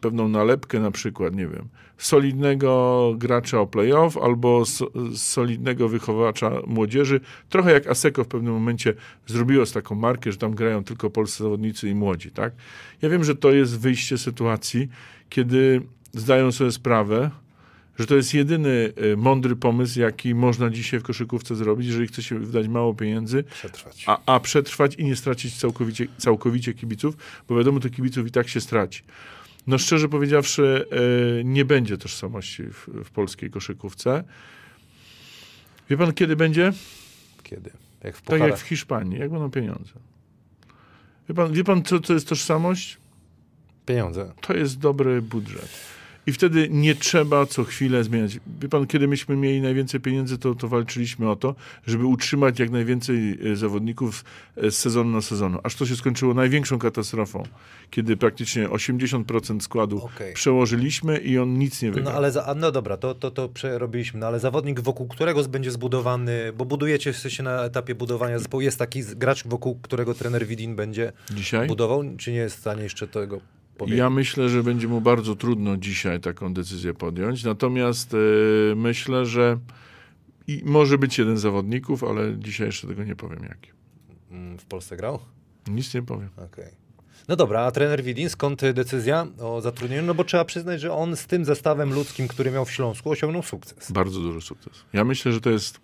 pewną 0.00 0.28
nalepkę 0.28 0.80
na 0.80 0.90
przykład, 0.90 1.34
nie 1.34 1.46
wiem, 1.46 1.68
solidnego 1.98 3.14
gracza 3.18 3.60
o 3.60 3.66
playoff 3.66 4.16
albo 4.16 4.66
so, 4.66 4.90
solidnego 5.14 5.88
wychowacza 5.88 6.50
młodzieży. 6.66 7.20
Trochę 7.48 7.72
jak 7.72 7.86
Aseko 7.86 8.24
w 8.24 8.28
pewnym 8.28 8.52
momencie 8.52 8.94
zrobiło 9.26 9.66
z 9.66 9.72
taką 9.72 9.94
markę, 9.94 10.32
że 10.32 10.38
tam 10.38 10.54
grają 10.54 10.84
tylko 10.84 11.10
polscy 11.10 11.42
zawodnicy 11.42 11.88
i 11.88 11.94
młodzi, 11.94 12.30
tak? 12.30 12.52
Ja 13.02 13.08
wiem, 13.08 13.24
że 13.24 13.34
to 13.34 13.52
jest 13.52 13.80
wyjście 13.80 14.18
z 14.18 14.20
sytuacji, 14.20 14.88
kiedy 15.28 15.82
zdają 16.12 16.52
sobie 16.52 16.72
sprawę, 16.72 17.30
że 17.98 18.06
to 18.06 18.16
jest 18.16 18.34
jedyny 18.34 18.92
e, 19.12 19.16
mądry 19.16 19.56
pomysł, 19.56 20.00
jaki 20.00 20.34
można 20.34 20.70
dzisiaj 20.70 21.00
w 21.00 21.02
koszykówce 21.02 21.56
zrobić, 21.56 21.86
jeżeli 21.86 22.06
chce 22.06 22.22
się 22.22 22.38
wydać 22.38 22.68
mało 22.68 22.94
pieniędzy, 22.94 23.44
Przetrwać. 23.44 24.04
a, 24.06 24.18
a 24.26 24.40
przetrwać 24.40 24.94
i 24.94 25.04
nie 25.04 25.16
stracić 25.16 25.58
całkowicie, 25.58 26.06
całkowicie 26.18 26.74
kibiców, 26.74 27.16
bo 27.48 27.56
wiadomo, 27.56 27.80
to 27.80 27.90
kibiców 27.90 28.26
i 28.26 28.30
tak 28.30 28.48
się 28.48 28.60
straci. 28.60 29.02
No 29.66 29.78
szczerze 29.78 30.08
powiedziawszy, 30.08 30.86
e, 31.40 31.44
nie 31.44 31.64
będzie 31.64 31.98
tożsamości 31.98 32.62
w, 32.62 32.88
w 33.04 33.10
polskiej 33.10 33.50
koszykówce. 33.50 34.24
Wie 35.90 35.96
pan, 35.96 36.12
kiedy 36.12 36.36
będzie? 36.36 36.72
Kiedy? 37.42 37.70
Jak 38.04 38.16
w 38.16 38.22
Tak 38.22 38.40
jak 38.40 38.56
w 38.56 38.62
Hiszpanii, 38.62 39.18
jak 39.18 39.30
będą 39.30 39.50
pieniądze. 39.50 39.92
Wie 41.28 41.34
pan, 41.34 41.52
wie 41.52 41.64
pan 41.64 41.82
co 41.82 42.00
to 42.00 42.12
jest 42.12 42.28
tożsamość? 42.28 42.98
Pieniądze. 43.86 44.32
To 44.40 44.54
jest 44.54 44.78
dobry 44.78 45.22
budżet. 45.22 45.68
I 46.26 46.32
wtedy 46.32 46.68
nie 46.70 46.94
trzeba 46.94 47.46
co 47.46 47.64
chwilę 47.64 48.04
zmieniać. 48.04 48.38
Wie 48.60 48.68
pan, 48.68 48.86
kiedy 48.86 49.08
myśmy 49.08 49.36
mieli 49.36 49.60
najwięcej 49.60 50.00
pieniędzy, 50.00 50.38
to, 50.38 50.54
to 50.54 50.68
walczyliśmy 50.68 51.30
o 51.30 51.36
to, 51.36 51.54
żeby 51.86 52.06
utrzymać 52.06 52.58
jak 52.58 52.70
najwięcej 52.70 53.38
e, 53.52 53.56
zawodników 53.56 54.24
e, 54.56 54.70
z 54.70 54.76
sezonu 54.78 55.10
na 55.10 55.20
sezonu. 55.20 55.58
Aż 55.62 55.74
to 55.74 55.86
się 55.86 55.96
skończyło 55.96 56.34
największą 56.34 56.78
katastrofą, 56.78 57.42
kiedy 57.90 58.16
praktycznie 58.16 58.68
80% 58.68 59.60
składu 59.60 60.04
Okej. 60.04 60.34
przełożyliśmy 60.34 61.18
i 61.18 61.38
on 61.38 61.58
nic 61.58 61.82
nie 61.82 61.88
No 61.88 61.94
wygrał. 61.94 62.16
ale 62.16 62.32
za, 62.32 62.54
no 62.56 62.72
dobra, 62.72 62.96
to, 62.96 63.14
to, 63.14 63.30
to 63.30 63.48
przerobiliśmy, 63.48 64.20
no 64.20 64.26
ale 64.26 64.40
zawodnik 64.40 64.80
wokół 64.80 65.08
którego 65.08 65.44
będzie 65.44 65.70
zbudowany, 65.70 66.52
bo 66.56 66.64
budujecie 66.64 67.12
się 67.12 67.42
na 67.42 67.64
etapie 67.64 67.94
budowania 67.94 68.38
zespołu, 68.38 68.60
jest 68.60 68.78
taki 68.78 69.02
gracz 69.16 69.46
wokół 69.46 69.78
którego 69.82 70.14
trener 70.14 70.46
Widin 70.46 70.76
będzie 70.76 71.12
Dzisiaj? 71.30 71.68
budował, 71.68 72.02
czy 72.18 72.32
nie 72.32 72.38
jest 72.38 72.56
w 72.56 72.60
stanie 72.60 72.82
jeszcze 72.82 73.08
tego 73.08 73.40
powiedzieć? 73.74 73.98
Ja 73.98 74.10
myślę, 74.10 74.48
że 74.48 74.62
będzie 74.62 74.88
mu 74.88 75.00
bardzo 75.00 75.36
trudno 75.36 75.76
dzisiaj 75.76 76.20
taką 76.20 76.54
decyzję 76.54 76.94
podjąć. 76.94 77.44
Natomiast 77.44 78.14
e, 78.14 78.74
myślę, 78.74 79.26
że 79.26 79.58
i 80.46 80.62
może 80.64 80.98
być 80.98 81.18
jeden 81.18 81.38
z 81.38 81.40
zawodników, 81.40 82.04
ale 82.04 82.38
dzisiaj 82.38 82.66
jeszcze 82.66 82.86
tego 82.88 83.04
nie 83.04 83.16
powiem 83.16 83.42
jaki. 83.42 83.70
Mm, 84.30 84.58
W 84.58 84.64
Polsce 84.64 84.96
grał? 84.96 85.18
Nic 85.66 85.94
nie 85.94 86.02
powiem. 86.02 86.28
Okej. 86.36 86.84
No 87.28 87.36
dobra, 87.36 87.60
a 87.60 87.70
trener 87.70 88.02
Widin, 88.02 88.28
skąd 88.30 88.60
decyzja 88.72 89.26
o 89.38 89.60
zatrudnieniu? 89.60 90.02
No 90.02 90.14
bo 90.14 90.24
trzeba 90.24 90.44
przyznać, 90.44 90.80
że 90.80 90.92
on 90.92 91.16
z 91.16 91.26
tym 91.26 91.44
zestawem 91.44 91.94
ludzkim, 91.94 92.28
który 92.28 92.50
miał 92.50 92.64
w 92.64 92.70
Śląsku, 92.70 93.10
osiągnął 93.10 93.42
sukces. 93.42 93.92
Bardzo 93.92 94.20
duży 94.20 94.40
sukces. 94.40 94.72
Ja 94.92 95.04
myślę, 95.04 95.32
że 95.32 95.40
to 95.40 95.50
jest, 95.50 95.80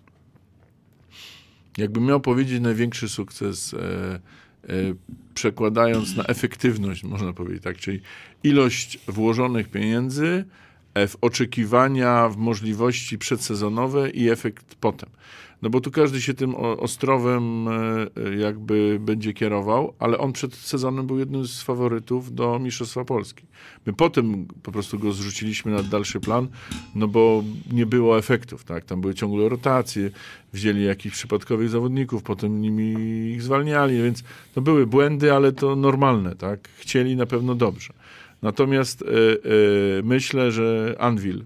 jakbym 1.77 2.05
miał 2.05 2.19
powiedzieć, 2.21 2.61
największy 2.61 3.09
sukces, 3.09 3.73
e, 3.73 4.19
przekładając 5.33 6.15
na 6.15 6.23
efektywność, 6.23 7.03
można 7.03 7.33
powiedzieć 7.33 7.63
tak, 7.63 7.77
czyli 7.77 8.01
ilość 8.43 8.99
włożonych 9.07 9.69
pieniędzy 9.69 10.45
e, 10.93 11.07
w 11.07 11.17
oczekiwania, 11.21 12.29
w 12.29 12.37
możliwości 12.37 13.17
przedsezonowe 13.17 14.09
i 14.09 14.29
efekt 14.29 14.75
potem. 14.75 15.09
No 15.61 15.69
bo 15.69 15.81
tu 15.81 15.91
każdy 15.91 16.21
się 16.21 16.33
tym 16.33 16.55
Ostrowem 16.55 17.67
e, 17.67 18.07
jakby 18.37 18.97
będzie 19.01 19.33
kierował, 19.33 19.93
ale 19.99 20.17
on 20.17 20.33
przed 20.33 20.55
sezonem 20.55 21.07
był 21.07 21.19
jednym 21.19 21.47
z 21.47 21.61
faworytów 21.61 22.35
do 22.35 22.59
Mistrzostwa 22.59 23.05
Polski. 23.05 23.45
My 23.85 23.93
potem 23.93 24.45
po 24.63 24.71
prostu 24.71 24.99
go 24.99 25.11
zrzuciliśmy 25.11 25.71
na 25.71 25.83
dalszy 25.83 26.19
plan, 26.19 26.47
no 26.95 27.07
bo 27.07 27.43
nie 27.71 27.85
było 27.85 28.17
efektów, 28.17 28.63
tak? 28.63 28.85
Tam 28.85 29.01
były 29.01 29.13
ciągle 29.13 29.49
rotacje, 29.49 30.11
wzięli 30.53 30.83
jakichś 30.83 31.15
przypadkowych 31.15 31.69
zawodników, 31.69 32.23
potem 32.23 32.61
nimi 32.61 32.93
ich 33.31 33.41
zwalniali, 33.41 34.03
więc 34.03 34.23
to 34.53 34.61
były 34.61 34.87
błędy, 34.87 35.33
ale 35.33 35.51
to 35.51 35.75
normalne, 35.75 36.35
tak? 36.35 36.69
Chcieli 36.77 37.15
na 37.15 37.25
pewno 37.25 37.55
dobrze. 37.55 37.93
Natomiast 38.41 39.01
e, 39.01 39.05
e, 39.05 39.07
myślę, 40.03 40.51
że 40.51 40.95
Anvil 40.99 41.43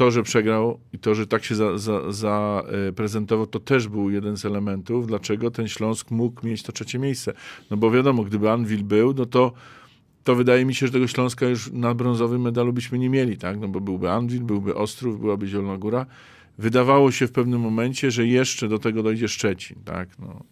to, 0.00 0.10
że 0.10 0.22
przegrał 0.22 0.80
i 0.92 0.98
to, 0.98 1.14
że 1.14 1.26
tak 1.26 1.44
się 1.44 1.54
zaprezentował, 1.54 3.44
za, 3.44 3.48
za, 3.48 3.48
e, 3.48 3.50
to 3.50 3.60
też 3.60 3.88
był 3.88 4.10
jeden 4.10 4.36
z 4.36 4.44
elementów, 4.44 5.06
dlaczego 5.06 5.50
ten 5.50 5.68
Śląsk 5.68 6.10
mógł 6.10 6.46
mieć 6.46 6.62
to 6.62 6.72
trzecie 6.72 6.98
miejsce. 6.98 7.32
No 7.70 7.76
bo 7.76 7.90
wiadomo, 7.90 8.24
gdyby 8.24 8.50
Anvil 8.50 8.84
był, 8.84 9.14
no 9.14 9.26
to, 9.26 9.52
to 10.24 10.34
wydaje 10.34 10.64
mi 10.64 10.74
się, 10.74 10.86
że 10.86 10.92
tego 10.92 11.06
Śląska 11.06 11.46
już 11.46 11.72
na 11.72 11.94
brązowym 11.94 12.42
medalu 12.42 12.72
byśmy 12.72 12.98
nie 12.98 13.10
mieli, 13.10 13.38
tak? 13.38 13.58
No 13.58 13.68
bo 13.68 13.80
byłby 13.80 14.10
Anvil, 14.10 14.42
byłby 14.42 14.74
Ostrów, 14.74 15.20
byłaby 15.20 15.46
Zielona 15.46 15.78
Góra. 15.78 16.06
Wydawało 16.58 17.12
się 17.12 17.26
w 17.26 17.32
pewnym 17.32 17.60
momencie, 17.60 18.10
że 18.10 18.26
jeszcze 18.26 18.68
do 18.68 18.78
tego 18.78 19.02
dojdzie 19.02 19.28
Szczecin, 19.28 19.76
tak? 19.84 20.08
No. 20.18 20.44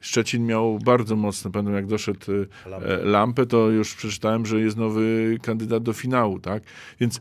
Szczecin 0.00 0.46
miał 0.46 0.78
bardzo 0.78 1.16
mocno, 1.16 1.50
pamiętam 1.50 1.74
jak 1.74 1.86
doszedł 1.86 2.32
e, 2.32 2.68
Lampę. 2.70 3.04
lampę, 3.04 3.46
to 3.46 3.70
już 3.70 3.94
przeczytałem, 3.94 4.46
że 4.46 4.60
jest 4.60 4.76
nowy 4.76 5.38
kandydat 5.42 5.82
do 5.82 5.92
finału, 5.92 6.40
tak? 6.40 6.62
Więc 7.00 7.20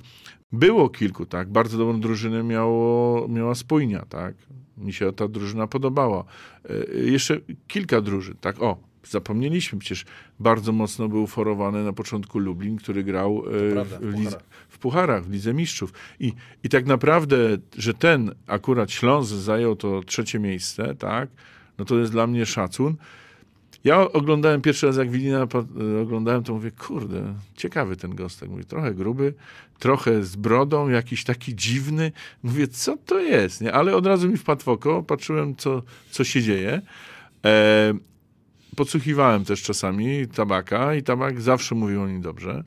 było 0.52 0.90
kilku, 0.90 1.26
tak? 1.26 1.50
Bardzo 1.50 1.78
dobrą 1.78 2.00
drużynę 2.00 2.44
miało, 2.44 3.28
miała 3.28 3.56
Spójnia, 3.56 4.06
tak? 4.10 4.36
Mi 4.78 4.94
się 4.94 5.14
ta 5.14 5.28
drużyna 5.28 5.68
podobała. 5.68 6.24
E, 6.70 7.00
Jeszcze 7.00 7.40
kilka 7.68 8.02
drużyn, 8.02 8.36
tak? 8.42 8.62
O, 8.62 8.78
zapomnieliśmy, 9.04 9.80
przecież 9.80 10.06
bardzo 10.40 10.72
mocno 10.72 11.08
był 11.08 11.28
forowany 11.28 11.84
na 11.84 11.94
początku 11.94 12.40
Lublin, 12.40 12.78
który 12.78 13.04
grał 13.04 13.44
e, 13.70 13.72
prawda, 13.72 13.98
w, 13.98 14.02
w 14.02 14.04
lidze, 14.14 14.24
pucharach. 14.32 14.44
w 14.70 14.78
pucharach, 14.78 15.26
w 15.26 15.32
Lidze 15.32 15.54
Mistrzów. 15.54 15.94
I, 16.20 16.34
I 16.64 16.70
tak 16.70 16.86
naprawdę, 16.86 17.38
że 17.78 17.94
ten 17.94 18.32
akurat 18.48 18.92
Śląsk 18.92 19.32
zajął 19.34 19.76
to 19.76 20.02
trzecie 20.04 20.40
miejsce, 20.40 20.96
tak? 20.96 21.30
No 21.78 21.86
to 21.86 22.00
jest 22.00 22.12
dla 22.12 22.28
mnie 22.28 22.46
szacun. 22.46 22.96
Ja 23.86 24.12
oglądałem 24.12 24.62
pierwszy 24.62 24.88
raz, 24.88 24.98
jak 24.98 25.12
Wilina 25.12 25.38
e, 25.38 26.02
oglądałem, 26.02 26.44
to 26.44 26.54
mówię, 26.54 26.72
kurde, 26.72 27.34
ciekawy 27.56 27.96
ten 27.96 28.16
gostek. 28.16 28.50
Mówię, 28.50 28.64
trochę 28.64 28.94
gruby, 28.94 29.34
trochę 29.80 30.24
z 30.24 30.36
brodą, 30.36 30.90
jakiś 30.90 31.24
taki 31.24 31.56
dziwny. 31.56 32.12
Mówię, 32.44 32.68
co 32.68 32.98
to 32.98 33.20
jest? 33.20 33.62
Nie? 33.62 33.74
Ale 33.74 33.96
od 33.96 34.06
razu 34.06 34.30
mi 34.30 34.38
wpadł 34.38 34.64
w 34.64 34.68
oko, 34.68 35.04
patrzyłem, 35.04 35.56
co, 35.56 35.82
co 36.12 36.24
się 36.24 36.42
dzieje. 36.42 36.82
E, 37.46 37.94
podsłuchiwałem 38.76 39.46
też 39.46 39.62
czasami 39.62 40.28
tabaka 40.28 40.96
i 40.96 41.04
tabak 41.04 41.42
zawsze 41.42 41.76
mówił 41.76 42.02
o 42.02 42.08
nim 42.08 42.22
dobrze. 42.22 42.64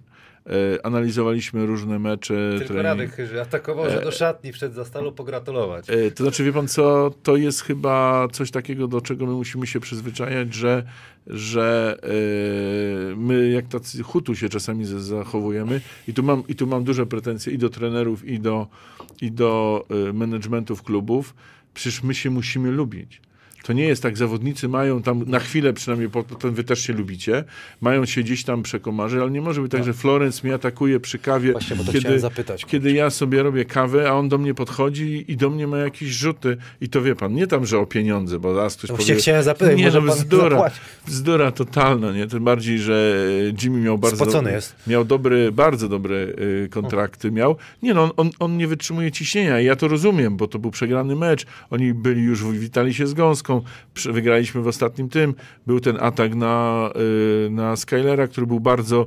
E, 0.49 0.87
analizowaliśmy 0.87 1.67
różne 1.67 1.99
mecze. 1.99 2.35
Tylko 2.59 2.75
trening- 2.75 2.83
Radek 2.83 3.11
że 3.33 3.41
atakował, 3.43 3.91
że 3.91 4.01
do 4.01 4.11
szatni 4.11 4.53
wszedł 4.53 4.75
za 4.75 4.85
stalu 4.85 5.13
pogratulować. 5.13 5.91
E, 5.91 6.11
To 6.11 6.25
znaczy, 6.25 6.45
wie 6.45 6.53
pan 6.53 6.69
co, 6.69 7.11
to 7.23 7.37
jest 7.37 7.63
chyba 7.63 8.29
coś 8.33 8.51
takiego, 8.51 8.89
do 8.89 9.01
czego 9.01 9.27
my 9.27 9.33
musimy 9.33 9.67
się 9.67 9.81
przyzwyczajać, 9.81 10.55
że, 10.55 10.83
że 11.27 11.97
e, 12.03 13.17
my 13.17 13.49
jak 13.51 13.69
tacy 13.69 14.03
hutu 14.03 14.35
się 14.35 14.49
czasami 14.49 14.85
zachowujemy 14.85 15.81
i 16.09 16.15
tu 16.15 16.23
mam, 16.23 16.43
i 16.49 16.55
tu 16.55 16.67
mam 16.67 16.85
duże 16.85 17.07
pretensje 17.07 17.53
i 17.53 17.59
do 17.59 17.71
trenerów, 17.71 18.25
i 18.25 18.41
do, 18.41 18.67
i 19.21 19.33
do 19.33 19.85
e, 20.09 20.13
managementów 20.13 20.83
klubów. 20.83 21.35
Przecież 21.75 22.03
my 22.03 22.15
się 22.15 22.31
musimy 22.31 22.71
lubić. 22.71 23.21
To 23.69 23.73
nie 23.73 23.85
jest 23.85 24.03
tak, 24.03 24.17
zawodnicy 24.17 24.69
mają 24.69 25.03
tam 25.03 25.25
na 25.27 25.39
chwilę 25.39 25.73
przynajmniej, 25.73 26.11
po- 26.11 26.23
potem 26.25 26.55
wy 26.55 26.65
też 26.65 26.81
się 26.87 26.93
lubicie, 26.93 27.45
mają 27.81 28.05
się 28.07 28.23
gdzieś 28.23 28.45
tam 28.45 28.63
przekomarzyć, 28.63 29.21
ale 29.21 29.31
nie 29.31 29.41
może 29.41 29.63
być 29.63 29.73
tak, 29.73 29.85
że 29.85 29.93
Florence 29.93 30.41
mnie 30.45 30.55
atakuje 30.55 31.01
przy 31.01 31.19
kawie, 31.19 31.53
Właśnie, 31.53 31.77
kiedy, 31.93 32.19
zapytać. 32.19 32.65
kiedy 32.65 32.93
ja 32.93 33.11
sobie 33.11 33.43
robię 33.43 33.65
kawę, 33.65 34.09
a 34.11 34.13
on 34.13 34.29
do 34.29 34.39
mnie 34.39 34.55
podchodzi 34.55 35.25
i 35.33 35.37
do 35.37 35.51
mnie 35.51 35.67
ma 35.67 35.79
jakieś 35.79 36.09
rzuty. 36.09 36.57
I 36.81 36.89
to 36.89 37.03
wie 37.03 37.15
pan, 37.17 37.35
nie 37.35 37.47
tam, 37.47 37.67
że 37.67 37.79
o 37.79 37.87
pieniądze, 37.87 38.39
bo 38.39 38.55
zaraz 38.55 38.77
ktoś 38.77 38.91
No 38.91 38.97
powie... 38.97 39.15
chciałem 39.15 39.43
zapytać, 39.43 39.77
nie, 39.79 39.85
może 39.85 40.01
no 40.01 40.13
bzdura, 40.15 40.51
zapłaci. 40.51 40.81
bzdura 41.07 41.53
totalna, 41.53 42.13
nie? 42.13 42.27
Tym 42.27 42.45
bardziej, 42.45 42.79
że 42.79 43.15
Jimmy 43.63 43.81
miał 43.81 43.99
bardzo... 43.99 44.17
Spocony 44.17 44.53
jest. 44.53 44.75
Miał 44.87 45.05
dobry, 45.05 45.53
bardzo 45.53 45.89
dobre 45.89 46.17
y, 46.17 46.69
kontrakty 46.71 47.31
miał. 47.31 47.57
Nie 47.83 47.95
no, 47.95 48.03
on, 48.03 48.11
on, 48.17 48.31
on 48.39 48.57
nie 48.57 48.67
wytrzymuje 48.67 49.13
ciśnienia 49.13 49.61
i 49.61 49.65
ja 49.65 49.77
to 49.77 49.89
rozumiem, 49.89 50.37
bo 50.37 50.47
to 50.49 50.59
był 50.59 50.71
przegrany 50.71 51.17
mecz. 51.17 51.47
Oni 51.71 51.95
byli 51.95 52.23
już, 52.23 52.45
witali 52.45 52.95
się 52.95 53.07
z 53.07 53.15
gąską, 53.15 53.58
Wygraliśmy 54.11 54.63
w 54.63 54.67
ostatnim 54.67 55.09
tym. 55.09 55.35
Był 55.67 55.81
ten 55.81 55.97
atak 56.01 56.35
na, 56.35 56.91
y, 57.47 57.51
na 57.51 57.77
Skylera, 57.77 58.27
który 58.29 58.47
był 58.47 58.61
bardzo 58.61 59.07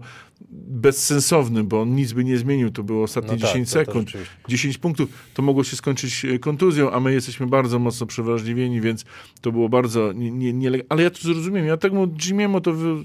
bezsensowny, 0.68 1.64
bo 1.64 1.82
on 1.82 1.96
nic 1.96 2.14
by 2.14 2.24
nie 2.24 2.38
zmienił. 2.38 2.72
To 2.72 2.84
było 2.84 3.04
ostatnie 3.04 3.32
No 3.32 3.38
tak, 3.38 3.50
10 3.50 3.70
to- 3.70 3.74
to 3.80 3.86
sekund. 3.86 4.08
rzeczywiście. 4.08 4.36
10 4.48 4.78
punktów. 4.78 5.10
To 5.34 5.42
mogło 5.42 5.64
się 5.64 5.76
skończyć 5.76 6.26
e, 6.26 6.40
kontuzją, 6.40 6.92
a 6.92 7.00
my 7.00 7.14
jesteśmy 7.14 7.48
bardzo 7.48 7.80
mocno 7.80 8.08
przewrażliwieni, 8.08 8.82
więc 8.82 9.06
to 9.42 9.52
było 9.52 9.70
bardzo 9.70 10.14
nie, 10.14 10.32
nie, 10.32 10.54
nie, 10.54 10.72
Ale 10.90 11.04
ja 11.04 11.10
to 11.10 11.18
zrozumiem. 11.22 11.66
Ja 11.66 11.78
temu 11.78 12.08
Jimiemu 12.08 12.62
to... 12.62 12.74
Wy... 12.74 12.96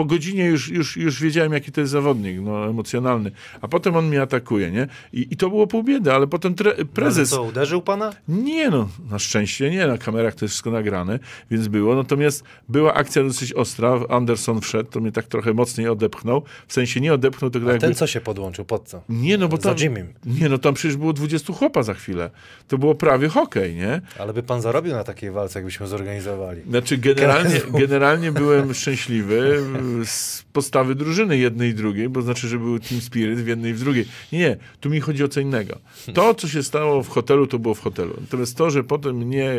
Po 0.00 0.04
godzinie 0.04 0.44
już, 0.44 0.68
już, 0.68 0.96
już 0.96 1.22
wiedziałem, 1.22 1.52
jaki 1.52 1.72
to 1.72 1.80
jest 1.80 1.92
zawodnik, 1.92 2.36
no, 2.40 2.66
emocjonalny. 2.66 3.30
A 3.60 3.68
potem 3.68 3.96
on 3.96 4.08
mnie 4.08 4.22
atakuje, 4.22 4.70
nie? 4.70 4.88
I, 5.12 5.26
i 5.30 5.36
to 5.36 5.48
było 5.48 5.66
pół 5.66 5.82
biedy, 5.82 6.12
ale 6.12 6.26
potem 6.26 6.54
tre, 6.54 6.72
Ale 6.76 6.84
prezes... 6.84 7.30
co, 7.30 7.42
uderzył 7.42 7.82
pana? 7.82 8.12
Nie 8.28 8.70
no, 8.70 8.88
na 9.10 9.18
szczęście 9.18 9.70
nie, 9.70 9.86
na 9.86 9.98
kamerach 9.98 10.34
to 10.34 10.44
jest 10.44 10.52
wszystko 10.52 10.70
nagrane, 10.70 11.18
więc 11.50 11.68
było. 11.68 11.94
Natomiast 11.94 12.44
była 12.68 12.94
akcja 12.94 13.22
dosyć 13.22 13.52
ostra, 13.52 14.00
Anderson 14.08 14.60
wszedł, 14.60 14.90
to 14.90 15.00
mnie 15.00 15.12
tak 15.12 15.26
trochę 15.26 15.54
mocniej 15.54 15.88
odepchnął. 15.88 16.42
W 16.68 16.72
sensie 16.72 17.00
nie 17.00 17.14
odepchnął, 17.14 17.50
tylko 17.50 17.68
A 17.68 17.72
jakby... 17.72 17.86
ten 17.86 17.94
co 17.94 18.06
się 18.06 18.20
podłączył, 18.20 18.64
pod 18.64 18.88
co? 18.88 19.02
Nie 19.08 19.38
no, 19.38 19.48
bo 19.48 19.56
Za 19.56 19.62
tam... 19.62 19.78
Jimmym. 19.78 20.14
Nie 20.26 20.48
no, 20.48 20.58
tam 20.58 20.74
przecież 20.74 20.96
było 20.96 21.12
20 21.12 21.52
chłopa 21.52 21.82
za 21.82 21.94
chwilę. 21.94 22.30
To 22.68 22.78
było 22.78 22.94
prawie 22.94 23.28
hokej, 23.28 23.74
nie? 23.74 24.00
Ale 24.18 24.32
by 24.32 24.42
pan 24.42 24.60
zarobił 24.62 24.92
na 24.92 25.04
takiej 25.04 25.30
walce, 25.30 25.58
jakbyśmy 25.58 25.86
zorganizowali. 25.86 26.62
Znaczy 26.68 26.98
generalnie, 26.98 27.60
generalnie 27.80 28.32
byłem 28.32 28.74
szczęśliwy 28.74 29.60
z 30.04 30.44
postawy 30.52 30.94
drużyny 30.94 31.38
jednej 31.38 31.70
i 31.70 31.74
drugiej, 31.74 32.08
bo 32.08 32.22
znaczy, 32.22 32.48
że 32.48 32.58
był 32.58 32.78
team 32.78 33.00
spirit 33.00 33.38
w 33.38 33.46
jednej 33.46 33.70
i 33.70 33.74
w 33.74 33.80
drugiej. 33.80 34.06
Nie, 34.32 34.38
nie, 34.38 34.56
tu 34.80 34.90
mi 34.90 35.00
chodzi 35.00 35.24
o 35.24 35.28
co 35.28 35.40
innego. 35.40 35.78
To, 36.14 36.34
co 36.34 36.48
się 36.48 36.62
stało 36.62 37.02
w 37.02 37.08
hotelu, 37.08 37.46
to 37.46 37.58
było 37.58 37.74
w 37.74 37.80
hotelu. 37.80 38.14
Natomiast 38.20 38.56
to, 38.56 38.70
że 38.70 38.84
potem 38.84 39.16
mnie 39.16 39.54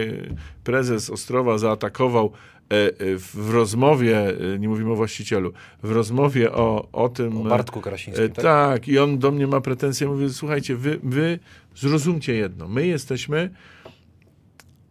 prezes 0.64 1.10
Ostrowa 1.10 1.58
zaatakował 1.58 2.32
e, 2.72 2.76
e, 2.76 2.92
w 3.18 3.50
rozmowie, 3.54 4.34
e, 4.54 4.60
nie 4.60 4.70
mówimy 4.70 4.92
o 4.92 4.96
właścicielu, 4.96 5.54
w 5.84 5.92
rozmowie 5.92 6.52
o, 6.52 6.88
o 6.92 7.10
tym... 7.10 7.38
O 7.38 7.44
Bartku 7.44 7.82
Krasińskim, 7.82 8.30
tak? 8.30 8.44
tak, 8.44 8.88
i 8.88 9.00
on 9.00 9.20
do 9.20 9.32
mnie 9.32 9.48
ma 9.48 9.62
pretensje, 9.62 10.08
mówi, 10.08 10.34
słuchajcie, 10.34 10.76
wy, 10.76 11.00
wy 11.04 11.40
zrozumcie 11.76 12.34
jedno, 12.34 12.68
my 12.68 12.88
jesteśmy 12.88 13.50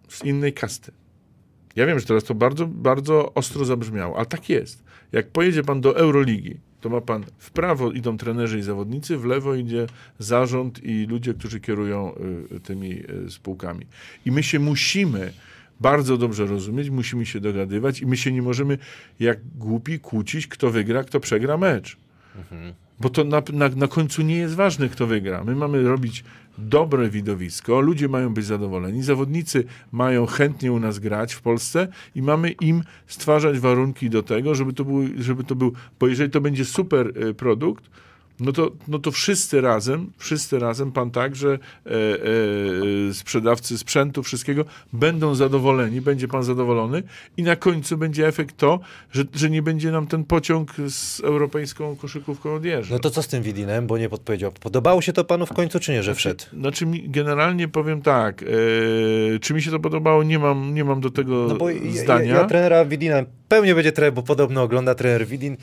z 0.09 0.25
innej 0.25 0.53
kasty. 0.53 0.93
Ja 1.77 1.87
wiem, 1.87 1.99
że 1.99 2.07
teraz 2.07 2.25
to 2.25 2.35
bardzo, 2.35 2.67
bardzo 2.67 3.35
ostro 3.35 3.65
zabrzmiało, 3.65 4.17
ale 4.17 4.27
tak 4.27 4.49
jest. 4.49 4.85
Jak 5.13 5.29
pojedzie 5.29 5.63
pan 5.63 5.81
do 5.81 5.97
Euroligi, 5.97 6.57
to 6.81 6.89
ma 6.89 7.01
pan 7.01 7.25
w 7.39 7.51
prawo 7.51 7.93
idą 7.93 8.17
trenerzy 8.17 8.59
i 8.59 8.63
zawodnicy, 8.63 9.17
w 9.17 9.25
lewo 9.25 9.55
idzie 9.55 9.87
zarząd 10.19 10.85
i 10.85 11.07
ludzie, 11.07 11.35
którzy 11.35 11.61
kierują 11.61 12.15
y, 12.57 12.61
tymi 12.61 12.93
y, 13.27 13.31
spółkami. 13.31 13.87
I 14.27 14.31
my 14.31 14.43
się 14.43 14.59
musimy 14.59 15.33
bardzo 15.81 16.17
dobrze 16.17 16.47
rozumieć, 16.47 16.91
musimy 16.91 17.27
się 17.27 17.41
dogadywać 17.41 18.01
i 18.01 18.07
my 18.07 18.17
się 18.17 18.33
nie 18.33 18.43
możemy 18.43 18.79
jak 19.21 19.39
głupi 19.59 19.99
kłócić, 19.99 20.47
kto 20.47 20.71
wygra, 20.71 21.05
kto 21.05 21.21
przegra 21.21 21.57
mecz. 21.57 21.97
Bo 23.01 23.11
to 23.11 23.25
na, 23.25 23.43
na, 23.53 23.69
na 23.69 23.89
końcu 23.89 24.23
nie 24.23 24.37
jest 24.37 24.55
ważne, 24.55 24.89
kto 24.89 25.07
wygra. 25.07 25.45
My 25.45 25.55
mamy 25.55 25.83
robić 25.83 26.25
dobre 26.59 27.11
widowisko, 27.11 27.81
ludzie 27.81 28.09
mają 28.09 28.35
być 28.35 28.45
zadowoleni, 28.45 29.03
zawodnicy 29.03 29.65
mają 29.93 30.27
chętnie 30.27 30.73
u 30.73 30.81
nas 30.81 30.99
grać 30.99 31.35
w 31.35 31.43
Polsce 31.43 31.89
i 32.15 32.23
mamy 32.23 32.51
im 32.51 32.83
stwarzać 33.07 33.59
warunki 33.59 34.11
do 34.11 34.23
tego, 34.23 34.55
żeby 34.55 34.73
to 34.73 34.85
był, 34.85 35.03
żeby 35.19 35.45
to 35.45 35.55
był 35.55 35.73
bo 36.01 36.09
jeżeli 36.09 36.31
to 36.31 36.41
będzie 36.41 36.65
super 36.65 37.13
y, 37.25 37.35
produkt, 37.35 37.91
no 38.41 38.53
to, 38.53 38.71
no 38.89 38.99
to 38.99 39.11
wszyscy 39.11 39.61
razem, 39.61 40.13
wszyscy 40.19 40.59
razem, 40.59 40.93
pan 40.93 41.11
także, 41.11 41.59
e, 41.87 41.91
e, 41.91 43.15
sprzedawcy 43.15 43.79
sprzętu, 43.79 44.23
wszystkiego, 44.23 44.65
będą 44.93 45.35
zadowoleni, 45.35 46.01
będzie 46.01 46.29
pan 46.29 46.43
zadowolony 46.43 47.03
i 47.37 47.43
na 47.43 47.57
końcu 47.57 47.97
będzie 47.97 48.29
efekt 48.29 48.57
to, 48.57 48.81
że, 49.13 49.25
że 49.35 49.51
nie 49.51 49.63
będzie 49.63 49.91
nam 49.91 50.07
ten 50.07 50.25
pociąg 50.25 50.73
z 50.89 51.21
europejską 51.21 51.97
koszykówką 51.97 52.55
odjeżdżał. 52.55 52.97
No 52.97 53.01
to 53.01 53.11
co 53.11 53.23
z 53.23 53.29
tym 53.29 53.43
Widinem, 53.43 53.87
bo 53.87 53.99
nie 53.99 54.09
podpowiedział. 54.09 54.53
Podobało 54.61 55.03
się 55.03 55.13
to 55.13 55.25
panu 55.25 55.47
w 55.47 55.53
końcu, 55.53 55.81
czy 55.81 55.93
nie, 55.93 56.03
że 56.03 56.15
wszedł? 56.15 56.45
Znaczy, 56.53 56.87
mi, 56.87 57.09
generalnie 57.09 57.69
powiem 57.69 58.03
tak, 58.03 58.43
e, 58.43 58.47
czy 59.39 59.55
mi 59.55 59.63
się 59.63 59.71
to 59.71 59.81
podobało, 59.81 60.23
nie 60.23 60.39
mam, 60.39 60.75
nie 60.75 60.85
mam 60.85 61.01
do 61.01 61.11
tego 61.11 61.47
No 61.49 61.55
bo 61.55 61.71
ja, 61.71 62.03
zdania. 62.03 62.25
ja, 62.25 62.41
ja 62.41 62.45
trenera 62.45 62.85
Widina 62.85 63.25
pewnie 63.49 63.75
będzie 63.75 63.93
trener, 63.93 64.13
bo 64.13 64.23
podobno 64.23 64.63
ogląda 64.63 64.95
trener 64.95 65.27
Widin. 65.27 65.57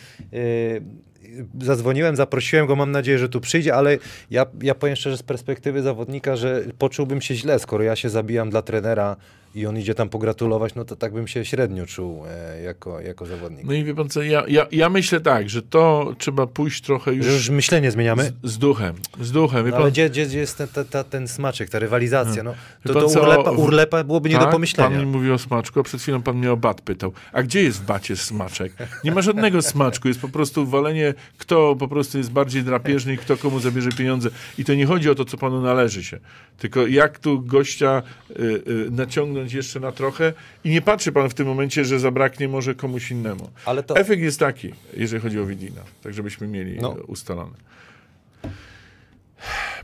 Zadzwoniłem, 1.62 2.16
zaprosiłem 2.16 2.68
go, 2.68 2.76
mam 2.76 2.92
nadzieję, 2.92 3.20
że 3.20 3.30
tu 3.30 3.42
przyjdzie, 3.42 3.76
ale 3.76 3.98
ja, 4.32 4.46
ja 4.62 4.76
powiem 4.76 4.96
szczerze 4.96 5.18
z 5.18 5.24
perspektywy 5.24 5.82
zawodnika, 5.82 6.36
że 6.36 6.64
poczułbym 6.78 7.22
się 7.22 7.36
źle, 7.36 7.60
skoro 7.60 7.84
ja 7.84 7.96
się 7.96 8.10
zabijam 8.10 8.50
dla 8.50 8.62
trenera 8.62 9.16
i 9.58 9.66
on 9.66 9.78
idzie 9.78 9.96
tam 9.96 10.10
pogratulować, 10.10 10.76
no 10.76 10.86
to 10.86 10.96
tak 10.96 11.14
bym 11.14 11.28
się 11.28 11.46
średnio 11.46 11.86
czuł 11.86 12.24
e, 12.28 12.62
jako, 12.62 13.00
jako 13.00 13.26
zawodnik. 13.26 13.66
No 13.66 13.74
i 13.74 13.84
wie 13.84 13.96
pan 13.96 14.10
co, 14.10 14.22
ja, 14.22 14.44
ja, 14.48 14.68
ja 14.72 14.90
myślę 14.90 15.20
tak, 15.20 15.50
że 15.50 15.62
to 15.62 16.14
trzeba 16.18 16.48
pójść 16.48 16.82
trochę 16.82 17.14
już 17.14 17.26
Że 17.26 17.32
już 17.32 17.50
myślenie 17.50 17.92
zmieniamy? 17.92 18.32
z, 18.44 18.52
z 18.52 18.58
duchem, 18.58 18.96
z 19.22 19.32
duchem. 19.32 19.66
Wie 19.66 19.72
No, 19.72 19.76
pan, 19.76 19.82
ale 19.82 19.92
gdzie, 19.92 20.10
gdzie, 20.10 20.26
gdzie 20.26 20.40
jest 20.40 20.58
ten, 20.58 20.68
ten, 20.68 20.86
ten, 20.86 21.04
ten 21.04 21.28
smaczek, 21.28 21.70
ta 21.70 21.80
rywalizacja? 21.80 22.44
No, 22.44 22.54
to, 22.84 23.08
co, 23.08 23.22
urlepa, 23.22 23.52
urlepa 23.52 24.04
byłoby 24.04 24.30
nie 24.30 24.36
do 24.36 24.42
Tak, 24.42 24.52
pomyślenia. 24.52 24.90
Pan 24.90 25.00
mi 25.00 25.06
mówi 25.06 25.32
o 25.32 25.38
smaczku, 25.38 25.80
a 25.80 25.84
przed 25.84 26.02
chwilą 26.02 26.22
pan 26.22 26.38
mnie 26.38 26.52
o 26.52 26.58
bat 26.58 26.82
pytał. 26.82 27.12
A 27.34 27.44
gdzie 27.44 27.64
jest 27.64 27.82
w 27.82 27.86
bacie 27.86 28.16
smaczek? 28.16 28.74
Nie 29.04 29.12
ma 29.12 29.22
żadnego 29.22 29.62
smaczku, 29.62 30.08
jest 30.08 30.22
po 30.22 30.30
prostu 30.30 30.66
walenie, 30.66 31.14
kto 31.38 31.76
po 31.76 31.88
prostu 31.88 32.18
jest 32.18 32.32
bardziej 32.32 32.64
drapieżny 32.64 33.14
i 33.14 33.18
kto 33.18 33.38
komu 33.38 33.60
zabierze 33.60 33.90
pieniądze. 33.90 34.30
I 34.58 34.66
to 34.66 34.74
nie 34.74 34.86
chodzi 34.86 35.10
o 35.10 35.16
to, 35.16 35.26
co 35.26 35.38
panu 35.38 35.62
należy 35.62 36.04
się, 36.04 36.20
tylko 36.58 36.88
jak 36.88 37.20
tu 37.20 37.42
gościa 37.42 38.04
y, 38.30 38.44
y, 38.68 38.92
naciągnąć 38.92 39.47
jeszcze 39.54 39.80
na 39.80 39.92
trochę 39.92 40.34
i 40.64 40.70
nie 40.70 40.82
patrzy 40.82 41.12
pan 41.12 41.30
w 41.30 41.34
tym 41.34 41.48
momencie, 41.48 41.86
że 41.86 42.00
zabraknie 42.00 42.48
może 42.48 42.76
komuś 42.76 43.12
innemu. 43.12 43.50
Ale 43.66 43.84
to- 43.84 43.98
Efekt 43.98 44.22
jest 44.22 44.40
taki, 44.40 44.72
jeżeli 44.98 45.22
chodzi 45.22 45.40
o 45.40 45.46
Widina, 45.46 45.82
tak 46.04 46.14
żebyśmy 46.14 46.48
mieli 46.48 46.78
No. 46.82 46.96
no. 46.98 47.04
ustalone. 47.04 47.58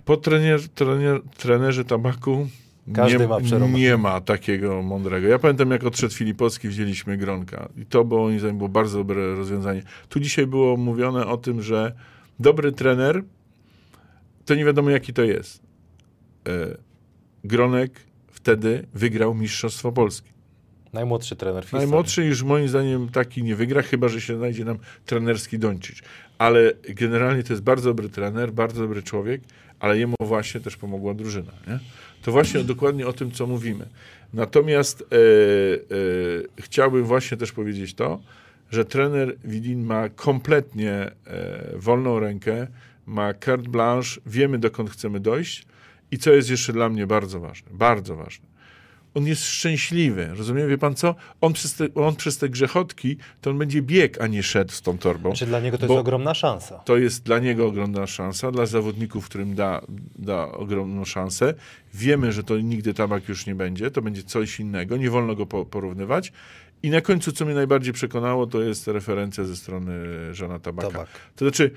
Po 0.06 0.18
trener, 0.18 0.70
trener, 0.70 1.22
trenerze 1.38 1.86
tabaku 1.86 2.48
Każdy 2.96 3.20
nie, 3.20 3.28
ma 3.28 3.40
przerobę. 3.42 3.72
nie 3.74 3.98
ma 3.98 4.22
takiego 4.22 4.82
mądrego. 4.82 5.28
Ja 5.28 5.40
pamiętam, 5.40 5.72
jak 5.72 5.84
odszedł 5.84 6.14
Filipowski, 6.14 6.68
wzięliśmy 6.68 7.18
Gronka. 7.18 7.70
I 7.78 7.86
to 7.86 8.04
było, 8.06 8.22
moim 8.22 8.40
zdaniem, 8.40 8.58
było 8.58 8.70
bardzo 8.70 8.98
dobre 8.98 9.36
rozwiązanie. 9.36 9.84
Tu 10.10 10.20
dzisiaj 10.20 10.48
było 10.48 10.78
mówione 10.78 11.28
o 11.28 11.38
tym, 11.38 11.62
że 11.62 11.94
dobry 12.40 12.72
trener 12.72 13.24
to 14.46 14.56
nie 14.56 14.66
wiadomo, 14.66 14.90
jaki 14.90 15.14
to 15.14 15.24
jest. 15.24 15.62
E, 16.48 16.78
Gronek 17.44 18.00
wtedy 18.44 18.86
wygrał 18.94 19.36
Mistrzostwo 19.36 19.92
Polski. 19.92 20.30
Najmłodszy 20.94 21.36
trener 21.36 21.66
w. 21.66 21.74
Najmłodszy 21.74 22.26
już 22.26 22.44
moim 22.44 22.68
zdaniem 22.68 23.10
taki 23.10 23.44
nie 23.44 23.56
wygra, 23.56 23.82
chyba 23.82 24.08
że 24.08 24.22
się 24.22 24.38
znajdzie 24.38 24.66
nam 24.66 24.78
trenerski 25.06 25.60
Doncic. 25.60 26.02
Ale 26.38 26.74
generalnie 26.90 27.44
to 27.44 27.54
jest 27.54 27.64
bardzo 27.64 27.90
dobry 27.90 28.10
trener, 28.10 28.52
bardzo 28.52 28.82
dobry 28.82 29.04
człowiek, 29.04 29.42
ale 29.80 29.98
jemu 29.98 30.16
właśnie 30.20 30.62
też 30.62 30.78
pomogła 30.78 31.14
drużyna. 31.14 31.52
Nie? 31.68 31.80
To 32.22 32.32
właśnie 32.32 32.64
dokładnie 32.64 33.08
o 33.08 33.14
tym, 33.14 33.32
co 33.32 33.48
mówimy. 33.48 33.86
Natomiast 34.34 35.02
e, 35.02 35.06
e, 35.06 35.18
chciałbym 36.60 37.04
właśnie 37.04 37.38
też 37.38 37.52
powiedzieć 37.52 37.94
to, 37.94 38.20
że 38.72 38.86
trener 38.86 39.36
Widin 39.44 39.84
ma 39.86 40.10
kompletnie 40.10 40.92
e, 40.92 41.12
wolną 41.76 42.20
rękę, 42.20 42.68
ma 43.06 43.34
carte 43.34 43.70
blanche, 43.70 44.22
wiemy 44.26 44.60
dokąd 44.60 44.90
chcemy 44.90 45.20
dojść 45.20 45.66
i 46.12 46.18
co 46.18 46.32
jest 46.32 46.50
jeszcze 46.50 46.74
dla 46.74 46.90
mnie 46.90 47.08
bardzo 47.08 47.40
ważne, 47.40 47.72
bardzo 47.74 48.16
ważne 48.16 48.54
on 49.14 49.28
jest 49.28 49.46
szczęśliwy. 49.46 50.30
Rozumiem, 50.36 50.70
wie 50.70 50.78
pan 50.78 50.96
co? 50.96 51.16
On 51.42 51.54
przez 51.54 51.74
te, 51.76 51.88
on 51.96 52.16
przez 52.16 52.38
te 52.38 52.50
grzechotki, 52.50 53.18
to 53.42 53.50
on 53.50 53.58
będzie 53.58 53.82
bieg, 53.82 54.22
a 54.22 54.28
nie 54.28 54.44
szedł 54.44 54.72
z 54.72 54.82
tą 54.82 54.98
torbą. 54.98 55.34
Czy 55.34 55.46
dla 55.46 55.60
niego 55.60 55.78
to 55.78 55.86
jest 55.86 56.00
ogromna 56.00 56.34
szansa? 56.34 56.80
To 56.80 56.98
jest 56.98 57.24
dla 57.24 57.40
niego 57.40 57.68
ogromna 57.68 58.08
szansa, 58.08 58.52
dla 58.52 58.66
zawodników, 58.66 59.26
którym 59.26 59.56
da, 59.56 59.82
da 60.16 60.52
ogromną 60.52 61.06
szansę. 61.06 61.54
Wiemy, 61.94 62.32
że 62.32 62.44
to 62.44 62.58
nigdy 62.58 62.94
tabak 62.94 63.30
już 63.30 63.46
nie 63.46 63.56
będzie, 63.56 63.92
to 63.92 64.02
będzie 64.02 64.24
coś 64.24 64.60
innego, 64.60 64.98
nie 64.98 65.10
wolno 65.10 65.36
go 65.36 65.46
po, 65.46 65.66
porównywać. 65.66 66.32
I 66.84 66.90
na 66.90 67.02
końcu, 67.02 67.32
co 67.32 67.46
mnie 67.46 67.56
najbardziej 67.56 67.94
przekonało, 67.94 68.48
to 68.48 68.62
jest 68.62 68.88
referencja 68.88 69.44
ze 69.44 69.56
strony 69.56 69.94
Żana 70.32 70.60
Tabaka. 70.60 70.88
Tabak. 70.88 71.08
To 71.36 71.46
znaczy, 71.46 71.72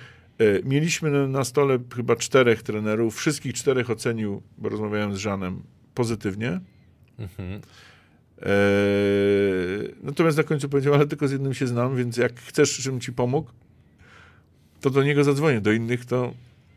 mieliśmy 0.64 1.28
na, 1.28 1.44
stole 1.44 1.78
chyba 1.96 2.16
czterech 2.16 2.62
trenerów, 2.62 3.16
wszystkich 3.16 3.54
czterech 3.54 3.90
ocenił, 3.90 4.42
bo 4.58 4.68
rozmawiałem 4.68 5.14
z 5.14 5.18
Żanem, 5.18 5.62
pozytywnie. 5.94 6.60
Eee, 8.42 9.94
natomiast 10.02 10.36
na 10.36 10.42
końcu 10.42 10.68
powiedział, 10.68 10.94
ale 10.94 11.06
tylko 11.06 11.28
z 11.28 11.32
jednym 11.32 11.54
się 11.54 11.66
znam, 11.66 11.96
więc 11.96 12.16
jak 12.16 12.40
chcesz, 12.40 12.76
żebym 12.76 13.00
ci 13.00 13.12
pomógł, 13.12 13.50
to 14.80 14.90
do 14.90 15.02
niego 15.02 15.24
zadzwonię. 15.24 15.60
Do 15.60 15.72
innych 15.72 16.04
to 16.04 16.34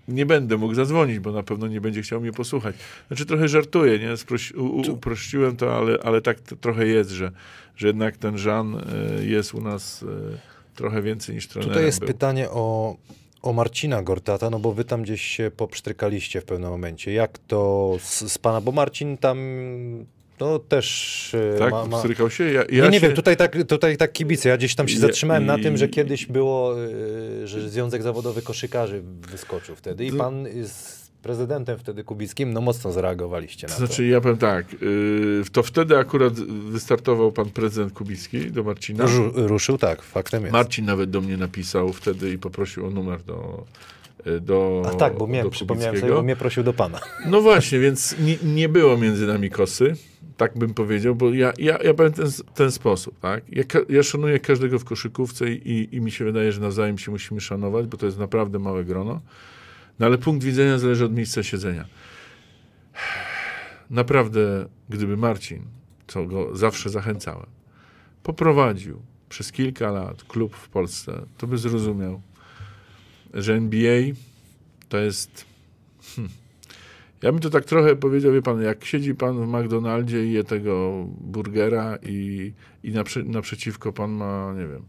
nie 0.08 0.26
będę 0.26 0.58
mógł 0.58 0.74
zadzwonić, 0.74 1.20
bo 1.20 1.32
na 1.32 1.44
pewno 1.44 1.68
nie 1.68 1.82
będzie 1.82 2.02
chciał 2.02 2.22
mnie 2.22 2.32
posłuchać. 2.32 2.76
Znaczy 3.08 3.26
trochę 3.26 3.48
żartuję, 3.48 4.00
nie? 4.00 4.18
Sproś, 4.18 4.52
u, 4.52 4.66
u, 4.66 4.92
uprościłem 4.92 5.58
to, 5.58 5.78
ale, 5.78 5.98
ale 6.04 6.22
tak 6.22 6.40
trochę 6.42 6.88
jest, 6.88 7.10
że, 7.10 7.32
że 7.76 7.88
jednak 7.88 8.18
ten 8.18 8.38
Żan 8.38 8.76
e, 8.76 9.26
jest 9.26 9.54
u 9.54 9.62
nas 9.62 10.04
e, 10.04 10.06
trochę 10.76 11.02
więcej 11.02 11.36
niż 11.36 11.48
trenerem 11.48 11.70
Tutaj 11.74 11.86
jest 11.86 12.00
był. 12.00 12.08
pytanie 12.08 12.50
o, 12.50 12.98
o 13.42 13.54
Marcina 13.54 14.04
Gortata, 14.04 14.50
no 14.50 14.60
bo 14.60 14.74
wy 14.74 14.84
tam 14.86 15.04
gdzieś 15.04 15.22
się 15.22 15.52
popsztrykaliście 15.58 16.42
w 16.42 16.46
pewnym 16.46 16.70
momencie. 16.70 17.14
Jak 17.14 17.38
to 17.38 17.96
z, 18.02 18.32
z 18.32 18.38
pana, 18.38 18.62
bo 18.62 18.72
Marcin 18.72 19.18
tam 19.18 19.40
no 20.40 20.60
też 20.60 21.36
e, 21.56 21.60
Tak, 21.60 21.72
ma, 21.72 21.86
ma... 21.86 22.30
się? 22.30 22.44
Ja, 22.44 22.62
ja 22.70 22.84
Ja 22.84 22.90
nie 22.90 23.00
się... 23.00 23.08
wiem, 23.08 23.16
tutaj 23.16 23.38
tak, 23.38 23.58
tutaj 23.68 23.98
tak 23.98 24.12
kibice. 24.12 24.50
Ja 24.50 24.58
gdzieś 24.58 24.76
tam 24.76 24.88
się 24.88 25.00
zatrzymałem 25.00 25.46
na 25.46 25.58
tym, 25.58 25.78
że 25.78 25.88
kiedyś 25.88 26.26
było, 26.26 26.84
y, 26.84 27.48
że 27.48 27.70
Związek 27.70 28.04
Zawodowy 28.04 28.42
Koszykarzy 28.42 29.02
wyskoczył 29.32 29.76
wtedy 29.76 30.06
i 30.06 30.12
pan 30.12 30.48
z 30.64 30.99
prezydentem 31.22 31.78
wtedy 31.78 32.04
Kubickim, 32.04 32.54
no 32.54 32.62
mocno 32.62 32.92
zareagowaliście 32.92 33.68
na 33.68 33.74
To 33.74 33.78
znaczy, 33.78 34.08
ja 34.08 34.22
powiem 34.22 34.38
tak, 34.38 34.82
yy, 34.82 35.44
to 35.52 35.64
wtedy 35.64 35.98
akurat 35.98 36.34
wystartował 36.70 37.32
pan 37.32 37.50
prezydent 37.50 37.94
Kubicki 37.94 38.52
do 38.52 38.64
Marcina. 38.64 39.06
Ru, 39.06 39.32
ruszył, 39.36 39.78
tak, 39.78 40.02
faktem 40.02 40.42
jest. 40.42 40.54
Marcin 40.54 40.86
nawet 40.86 41.10
do 41.10 41.22
mnie 41.22 41.38
napisał 41.38 41.94
wtedy 41.94 42.32
i 42.32 42.38
poprosił 42.38 42.86
o 42.86 42.90
numer 42.90 43.24
do, 43.24 43.66
y, 44.28 44.40
do 44.40 44.84
A 44.88 44.96
tak, 44.96 45.18
bo 45.18 45.28
mnie, 45.28 45.44
do 45.44 45.50
przypomniałem 45.50 46.00
sobie, 46.00 46.14
bo 46.14 46.24
mnie 46.24 46.36
prosił 46.36 46.64
do 46.64 46.74
pana. 46.74 47.00
No 47.26 47.42
właśnie, 47.42 47.80
więc 47.80 48.16
nie, 48.20 48.38
nie 48.44 48.70
było 48.70 48.98
między 48.98 49.28
nami 49.28 49.50
kosy, 49.50 49.96
tak 50.38 50.58
bym 50.58 50.74
powiedział, 50.74 51.16
bo 51.16 51.34
ja, 51.34 51.54
ja, 51.58 51.78
ja 51.84 51.94
powiem 51.94 52.14
ten, 52.14 52.28
ten 52.56 52.72
sposób, 52.72 53.20
tak? 53.20 53.44
Ja, 53.50 53.64
ja 53.90 54.04
szanuję 54.04 54.40
każdego 54.40 54.80
w 54.80 54.86
koszykówce 54.86 55.50
i, 55.50 55.96
i 55.96 56.02
mi 56.02 56.12
się 56.12 56.26
wydaje, 56.26 56.52
że 56.52 56.62
nawzajem 56.62 56.98
się 56.98 57.12
musimy 57.12 57.42
szanować, 57.42 57.88
bo 57.88 57.98
to 57.98 58.06
jest 58.06 58.20
naprawdę 58.20 58.60
małe 58.60 58.84
grono. 58.84 59.22
No 60.00 60.06
ale 60.06 60.18
punkt 60.18 60.44
widzenia 60.44 60.78
zależy 60.78 61.06
od 61.06 61.14
miejsca 61.14 61.44
siedzenia. 61.44 61.86
Naprawdę, 63.90 64.66
gdyby 64.90 65.18
Marcin, 65.18 65.66
co 66.08 66.26
go 66.26 66.58
zawsze 66.58 66.90
zachęcałem, 66.90 67.50
poprowadził 68.24 69.02
przez 69.30 69.52
kilka 69.52 69.92
lat 69.92 70.24
klub 70.24 70.56
w 70.56 70.70
Polsce, 70.70 71.26
to 71.38 71.48
by 71.48 71.58
zrozumiał, 71.58 72.22
że 73.34 73.54
NBA 73.54 74.02
to 74.90 74.98
jest 74.98 75.46
ja 77.22 77.32
bym 77.32 77.42
to 77.42 77.50
tak 77.50 77.66
trochę 77.66 77.96
powiedział, 77.96 78.34
wie 78.34 78.42
pan, 78.42 78.62
jak 78.62 78.86
siedzi 78.86 79.16
pan 79.16 79.46
w 79.46 79.48
McDonaldzie 79.48 80.26
i 80.26 80.32
je 80.32 80.44
tego 80.44 81.06
burgera 81.22 81.98
i, 82.04 82.54
i 82.84 82.92
naprze, 82.92 83.24
naprzeciwko 83.24 83.94
pan 83.94 84.12
ma, 84.12 84.54
nie 84.54 84.68
wiem, 84.68 84.84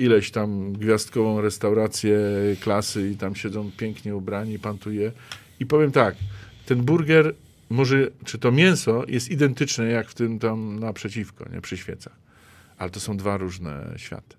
ileś 0.00 0.30
tam 0.30 0.72
gwiazdkową 0.72 1.40
restaurację 1.40 2.18
klasy 2.60 3.10
i 3.10 3.16
tam 3.16 3.34
siedzą 3.34 3.70
pięknie 3.76 4.16
ubrani, 4.16 4.58
pan 4.58 4.78
tu 4.78 4.92
je. 4.92 5.12
I 5.60 5.66
powiem 5.66 5.92
tak, 5.92 6.16
ten 6.66 6.82
burger 6.82 7.34
może, 7.70 8.10
czy 8.24 8.38
to 8.38 8.52
mięso 8.52 9.04
jest 9.08 9.30
identyczne 9.30 9.86
jak 9.86 10.08
w 10.08 10.14
tym 10.14 10.38
tam 10.38 10.78
naprzeciwko, 10.78 11.44
nie, 11.52 11.60
przy 11.60 11.76
świecach. 11.76 12.16
Ale 12.78 12.90
to 12.90 13.00
są 13.00 13.16
dwa 13.16 13.36
różne 13.36 13.94
światy. 13.96 14.36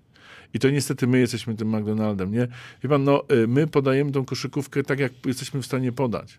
I 0.54 0.58
to 0.58 0.70
niestety 0.70 1.06
my 1.06 1.18
jesteśmy 1.18 1.54
tym 1.54 1.76
McDonaldem, 1.76 2.32
nie? 2.32 2.48
Wie 2.82 2.88
pan, 2.88 3.04
no, 3.04 3.24
y, 3.32 3.48
my 3.48 3.66
podajemy 3.66 4.12
tą 4.12 4.24
koszykówkę 4.24 4.82
tak, 4.82 4.98
jak 4.98 5.12
jesteśmy 5.26 5.62
w 5.62 5.66
stanie 5.66 5.92
podać. 5.92 6.38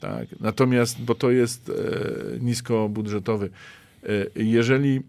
Tak? 0.00 0.28
Natomiast, 0.40 1.02
bo 1.02 1.14
to 1.14 1.30
jest 1.30 1.70
e, 1.70 1.72
niskobudżetowy. 2.40 3.50
E, 4.02 4.08
jeżeli 4.36 5.02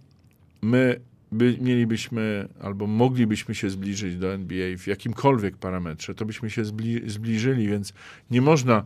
my 0.62 1.00
by, 1.32 1.58
mielibyśmy 1.62 2.48
albo 2.62 2.88
moglibyśmy 2.88 3.56
się 3.56 3.70
zbliżyć 3.70 4.18
do 4.18 4.34
NBA 4.34 4.78
w 4.78 4.88
jakimkolwiek 4.88 5.58
parametrze, 5.58 6.16
to 6.16 6.26
byśmy 6.26 6.50
się 6.50 6.66
zbli, 6.66 7.10
zbliżyli, 7.10 7.68
więc 7.68 7.94
nie 8.32 8.42
można, 8.42 8.86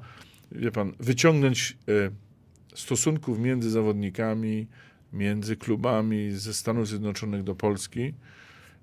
wie 0.51 0.71
pan, 0.71 0.93
wyciągnąć 0.99 1.77
e, 1.87 2.11
stosunków 2.75 3.39
między 3.39 3.69
zawodnikami, 3.69 4.67
między 5.13 5.55
klubami 5.55 6.31
ze 6.31 6.53
Stanów 6.53 6.87
Zjednoczonych 6.87 7.43
do 7.43 7.55
Polski, 7.55 8.13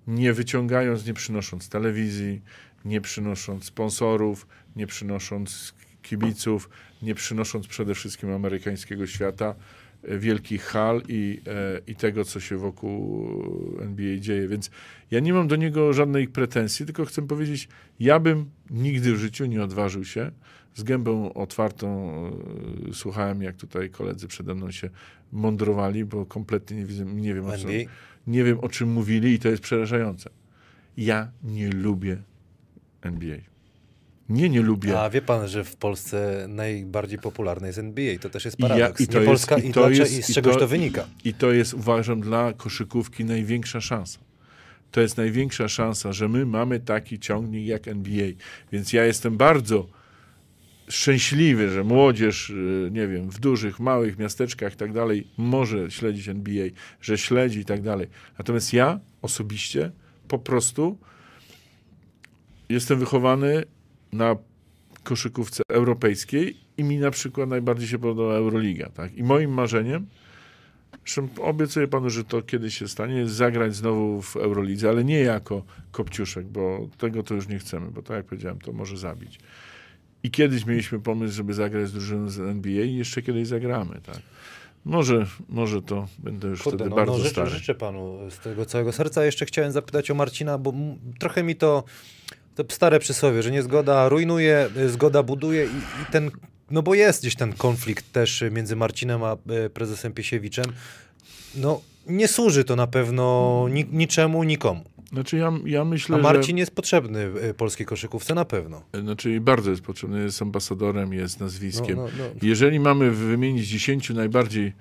nie 0.06 0.32
wyciągając, 0.32 1.06
nie 1.06 1.14
przynosząc 1.14 1.68
telewizji, 1.68 2.42
nie 2.84 3.00
przynosząc 3.00 3.64
sponsorów, 3.64 4.46
nie 4.76 4.86
przynosząc 4.86 5.74
kibiców, 6.02 6.70
nie 7.02 7.14
przynosząc 7.14 7.66
przede 7.66 7.94
wszystkim 7.94 8.32
amerykańskiego 8.32 9.06
świata, 9.06 9.54
wielkich 10.18 10.62
hal 10.62 11.02
i, 11.08 11.40
e, 11.46 11.80
i 11.86 11.96
tego, 11.96 12.24
co 12.24 12.40
się 12.40 12.56
wokół 12.56 13.28
NBA 13.80 14.18
dzieje. 14.18 14.48
Więc 14.48 14.70
ja 15.10 15.20
nie 15.20 15.32
mam 15.32 15.48
do 15.48 15.56
niego 15.56 15.92
żadnej 15.92 16.28
pretensji, 16.28 16.86
tylko 16.86 17.04
chcę 17.04 17.26
powiedzieć, 17.26 17.68
ja 18.00 18.20
bym 18.20 18.50
nigdy 18.70 19.12
w 19.12 19.16
życiu 19.16 19.46
nie 19.46 19.62
odważył 19.62 20.04
się. 20.04 20.30
Z 20.74 20.82
gębą 20.82 21.34
otwartą 21.34 22.10
e, 22.90 22.94
słuchałem, 22.94 23.42
jak 23.42 23.56
tutaj 23.56 23.90
koledzy 23.90 24.28
przede 24.28 24.54
mną 24.54 24.70
się 24.70 24.90
mądrowali, 25.32 26.04
bo 26.04 26.26
kompletnie 26.26 26.76
nie, 26.76 26.86
widzę, 26.86 27.04
nie 27.04 27.34
wiem, 27.34 27.46
o 27.46 27.58
co, 27.58 27.68
nie 28.26 28.44
wiem, 28.44 28.60
o 28.60 28.68
czym 28.68 28.92
mówili 28.92 29.32
i 29.32 29.38
to 29.38 29.48
jest 29.48 29.62
przerażające. 29.62 30.30
Ja 30.96 31.30
nie 31.44 31.70
lubię 31.70 32.16
NBA. 33.02 33.55
Nie, 34.28 34.48
nie 34.48 34.61
lubię. 34.62 35.01
A 35.01 35.11
wie 35.11 35.23
pan, 35.23 35.48
że 35.48 35.65
w 35.65 35.77
Polsce 35.77 36.47
najbardziej 36.48 37.19
popularny 37.19 37.66
jest 37.66 37.78
NBA. 37.78 38.19
To 38.19 38.31
też 38.31 38.44
jest 38.44 38.59
I 38.61 38.62
ja- 38.62 38.69
paradoks. 38.69 39.01
i 39.01 39.07
to 39.07 39.12
nie 39.12 39.19
jest- 39.19 39.27
Polska 39.31 39.59
i 39.59 39.69
i, 39.69 39.73
to 39.73 39.90
jest- 39.90 40.19
i 40.19 40.23
z 40.23 40.31
i 40.31 40.35
czegoś 40.35 40.55
to- 40.55 40.61
to, 40.61 40.69
wynika. 40.69 41.07
I 41.24 41.35
to 41.35 41.53
jest, 41.53 41.74
uważam, 41.74 42.20
dla 42.20 42.53
koszykówki 42.53 43.24
największa 43.24 43.81
szansa. 43.81 44.19
To 44.90 45.01
jest 45.01 45.16
największa 45.16 45.69
szansa, 45.69 46.12
że 46.12 46.28
my 46.28 46.47
mamy 46.47 46.81
taki 46.81 47.19
ciągnik 47.19 47.66
jak 47.66 47.89
NBA. 47.89 48.27
Więc 48.73 48.93
ja 48.93 49.05
jestem 49.05 49.36
bardzo 49.36 49.86
szczęśliwy, 50.89 51.70
że 51.70 51.85
młodzież, 51.85 52.51
y, 52.51 52.89
nie 52.93 53.09
wiem, 53.09 53.31
w 53.31 53.40
dużych, 53.40 53.81
małych 53.81 54.19
miasteczkach 54.19 54.74
i 54.74 54.77
tak 54.77 54.93
dalej 54.93 55.27
może 55.36 55.90
śledzić 55.90 56.28
NBA, 56.28 56.66
że 57.01 57.19
śledzi 57.19 57.61
i 57.61 57.65
tak 57.65 57.82
dalej. 57.82 58.07
Natomiast 58.39 58.73
ja 58.73 59.01
osobiście 59.23 59.90
po 60.28 60.39
prostu 60.39 60.98
jestem 62.69 62.98
wychowany 62.98 63.65
na 64.12 64.36
koszykówce 65.02 65.62
europejskiej 65.68 66.56
i 66.76 66.84
mi 66.84 66.98
na 66.98 67.10
przykład 67.10 67.48
najbardziej 67.48 67.88
się 67.88 67.98
podoba 67.98 68.34
Euroliga. 68.34 68.88
Tak? 68.88 69.14
I 69.14 69.22
moim 69.22 69.50
marzeniem, 69.50 70.06
zresztą 71.04 71.28
obiecuję 71.42 71.88
panu, 71.88 72.10
że 72.10 72.24
to 72.24 72.42
kiedyś 72.42 72.78
się 72.78 72.88
stanie, 72.88 73.14
jest 73.14 73.34
zagrać 73.34 73.74
znowu 73.74 74.22
w 74.22 74.36
Eurolidze, 74.36 74.88
ale 74.88 75.04
nie 75.04 75.18
jako 75.18 75.62
kopciuszek, 75.92 76.46
bo 76.46 76.88
tego 76.98 77.22
to 77.22 77.34
już 77.34 77.48
nie 77.48 77.58
chcemy, 77.58 77.90
bo 77.90 78.02
tak 78.02 78.16
jak 78.16 78.26
powiedziałem, 78.26 78.58
to 78.58 78.72
może 78.72 78.96
zabić. 78.96 79.38
I 80.22 80.30
kiedyś 80.30 80.66
mieliśmy 80.66 81.00
pomysł, 81.00 81.34
żeby 81.34 81.54
zagrać 81.54 81.88
z 81.88 81.92
drużyną 81.92 82.28
z 82.30 82.38
NBA 82.38 82.84
i 82.84 82.94
jeszcze 82.94 83.22
kiedyś 83.22 83.48
zagramy, 83.48 84.00
tak. 84.06 84.20
Może, 84.84 85.26
może 85.48 85.82
to 85.82 86.08
będę 86.18 86.48
już 86.48 86.62
Kurde, 86.62 86.76
wtedy 86.76 86.90
no, 86.90 86.96
bardzo 86.96 87.12
no, 87.12 87.18
życzę, 87.18 87.30
stary. 87.30 87.50
życzę 87.50 87.74
panu 87.74 88.18
z 88.30 88.38
tego 88.38 88.66
całego 88.66 88.92
serca. 88.92 89.24
Jeszcze 89.24 89.46
chciałem 89.46 89.72
zapytać 89.72 90.10
o 90.10 90.14
Marcina, 90.14 90.58
bo 90.58 90.72
trochę 91.18 91.42
mi 91.42 91.56
to, 91.56 91.84
to 92.56 92.64
stare 92.74 92.98
przysłowie, 92.98 93.42
że 93.42 93.50
niezgoda 93.50 94.08
rujnuje, 94.08 94.68
y, 94.76 94.88
zgoda 94.88 95.22
buduje 95.22 95.64
i, 95.64 96.02
i 96.02 96.12
ten, 96.12 96.30
no 96.70 96.82
bo 96.82 96.94
jest 96.94 97.20
gdzieś 97.20 97.36
ten 97.36 97.52
konflikt 97.52 98.12
też 98.12 98.44
między 98.50 98.76
Marcinem 98.76 99.22
a 99.22 99.36
y, 99.66 99.70
prezesem 99.70 100.12
Piesiewiczem. 100.12 100.64
No 101.54 101.80
nie 102.06 102.28
służy 102.28 102.64
to 102.64 102.76
na 102.76 102.86
pewno 102.86 103.66
ni, 103.70 103.84
niczemu, 103.92 104.42
nikomu. 104.42 104.84
Znaczy 105.12 105.36
ja, 105.36 105.52
ja 105.64 105.84
myślę, 105.84 106.16
A 106.16 106.18
że... 106.18 106.22
Marcin 106.22 106.56
jest 106.58 106.74
potrzebny 106.74 107.30
y, 107.50 107.54
polskiej 107.54 107.86
koszykówce 107.86 108.34
na 108.34 108.44
pewno. 108.44 108.82
Znaczy 109.02 109.40
bardzo 109.40 109.70
jest 109.70 109.82
potrzebny, 109.82 110.22
jest 110.22 110.42
ambasadorem, 110.42 111.12
jest 111.12 111.40
No, 111.40 111.46
nazwiskiem. 111.46 111.96
no, 111.96 112.02
no. 112.18 112.24
Jeżeli 112.42 112.80
mamy 112.80 113.10
wymienić 113.10 113.68
10 113.68 114.10
najbardziej 114.10 114.72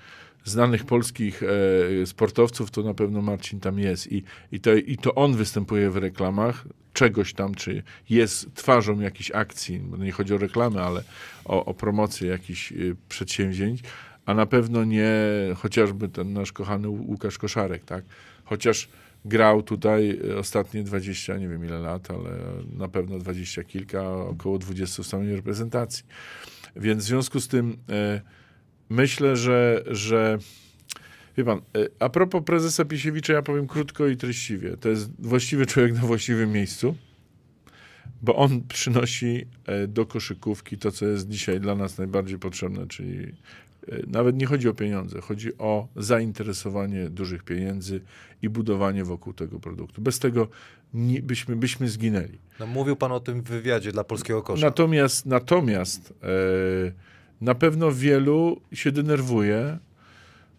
znanych 0.46 0.86
polskich 0.86 1.44
e, 1.44 2.06
sportowców, 2.06 2.72
to 2.72 2.84
na 2.84 2.94
pewno 2.94 3.22
Marcin 3.22 3.60
tam 3.60 3.80
jest. 3.80 4.12
I, 4.12 4.24
i, 4.52 4.60
to, 4.60 4.74
I 4.74 4.98
to 4.98 5.16
on 5.16 5.36
występuje 5.36 5.90
w 5.90 5.98
reklamach 5.98 6.66
czegoś 6.94 7.34
tam, 7.34 7.56
czy 7.56 7.84
jest 8.10 8.56
twarzą 8.56 9.00
jakiejś 9.00 9.32
akcji, 9.32 9.82
nie 10.00 10.12
chodzi 10.12 10.34
o 10.34 10.38
reklamę, 10.38 10.82
ale 10.82 11.04
o, 11.46 11.66
o 11.66 11.74
promocję 11.74 12.30
jakichś 12.30 12.72
y, 12.72 12.96
przedsięwzięć, 13.10 13.82
a 14.26 14.34
na 14.34 14.46
pewno 14.46 14.84
nie 14.84 15.12
chociażby 15.56 16.10
ten 16.10 16.34
nasz 16.34 16.52
kochany 16.52 16.88
Łu- 16.88 17.06
Łukasz 17.08 17.38
Koszarek, 17.38 17.84
tak? 17.84 18.06
Chociaż 18.44 18.90
grał 19.26 19.64
tutaj 19.64 20.20
y, 20.26 20.38
ostatnie 20.38 20.84
20, 20.84 21.38
nie 21.38 21.50
wiem 21.50 21.66
ile 21.66 21.80
lat, 21.80 22.12
ale 22.12 22.30
na 22.78 22.88
pewno 22.88 23.20
20 23.20 23.64
kilka, 23.64 24.12
około 24.12 24.58
20 24.58 25.04
w 25.04 25.08
samej 25.08 25.36
reprezentacji. 25.36 26.06
Więc 26.76 27.04
w 27.04 27.08
związku 27.08 27.40
z 27.40 27.48
tym 27.48 27.78
e, 27.90 28.22
myślę, 28.90 29.38
że, 29.38 29.84
że 29.88 30.38
wie 31.38 31.44
pan, 31.44 31.58
e, 31.58 31.62
a 32.00 32.10
propos 32.10 32.44
prezesa 32.46 32.86
Pisiewicza, 32.86 33.34
ja 33.34 33.42
powiem 33.42 33.68
krótko 33.68 34.08
i 34.08 34.18
treściwie. 34.18 34.78
To 34.78 34.90
jest 34.90 35.10
właściwy 35.20 35.66
człowiek 35.66 35.94
na 35.94 36.02
właściwym 36.02 36.52
miejscu, 36.52 36.96
bo 38.22 38.36
on 38.36 38.62
przynosi 38.68 39.46
e, 39.66 39.88
do 39.88 40.06
koszykówki 40.06 40.78
to, 40.78 40.92
co 40.92 41.06
jest 41.06 41.30
dzisiaj 41.30 41.60
dla 41.60 41.76
nas 41.76 41.98
najbardziej 41.98 42.40
potrzebne, 42.40 42.88
czyli 42.88 43.34
e, 43.88 43.98
nawet 44.08 44.38
nie 44.38 44.46
chodzi 44.46 44.70
o 44.70 44.74
pieniądze, 44.74 45.22
chodzi 45.22 45.58
o 45.58 45.88
zainteresowanie 45.96 47.10
dużych 47.10 47.44
pieniędzy 47.44 48.02
i 48.42 48.50
budowanie 48.50 49.04
wokół 49.04 49.34
tego 49.34 49.60
produktu. 49.60 50.02
Bez 50.02 50.20
tego 50.20 50.48
nie, 50.94 51.22
byśmy, 51.22 51.56
byśmy 51.56 51.90
zginęli. 51.90 52.40
No, 52.60 52.68
mówił 52.68 52.96
pan 52.96 53.12
o 53.12 53.20
tym 53.20 53.42
w 53.42 53.46
wywiadzie 53.46 53.92
dla 53.92 54.04
Polskiego 54.04 54.42
Kosza. 54.42 54.66
Natomiast, 54.66 55.26
natomiast 55.26 56.14
e, 56.24 57.16
na 57.42 57.56
pewno 57.56 57.92
wielu 57.92 58.62
się 58.74 58.92
denerwuje, 58.92 59.78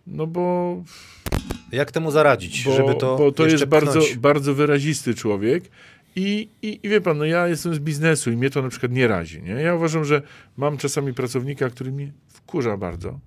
no 0.06 0.26
bo 0.26 0.76
Jak 1.72 1.92
temu 1.92 2.10
zaradzić, 2.10 2.64
bo, 2.64 2.72
żeby 2.76 2.94
to 2.94 3.16
bo 3.16 3.32
to 3.32 3.46
jest 3.46 3.64
bardzo, 3.64 4.00
pchnąć? 4.00 4.16
bardzo 4.16 4.54
wyrazisty 4.54 5.14
człowiek. 5.14 5.64
I, 6.16 6.48
i, 6.62 6.80
I 6.82 6.88
wie 6.88 7.00
pan, 7.00 7.18
no 7.18 7.24
ja 7.24 7.48
jestem 7.48 7.74
z 7.74 7.78
biznesu 7.78 8.30
i 8.30 8.36
mnie 8.36 8.50
to 8.50 8.62
na 8.62 8.68
przykład 8.68 8.92
nie 8.92 9.08
razi. 9.08 9.42
Nie? 9.42 9.52
Ja 9.52 9.74
uważam, 9.74 10.04
że 10.04 10.22
mam 10.56 10.76
czasami 10.76 11.14
pracownika, 11.14 11.70
który 11.70 11.92
mnie 11.92 12.12
wkurza 12.28 12.76
bardzo, 12.76 13.18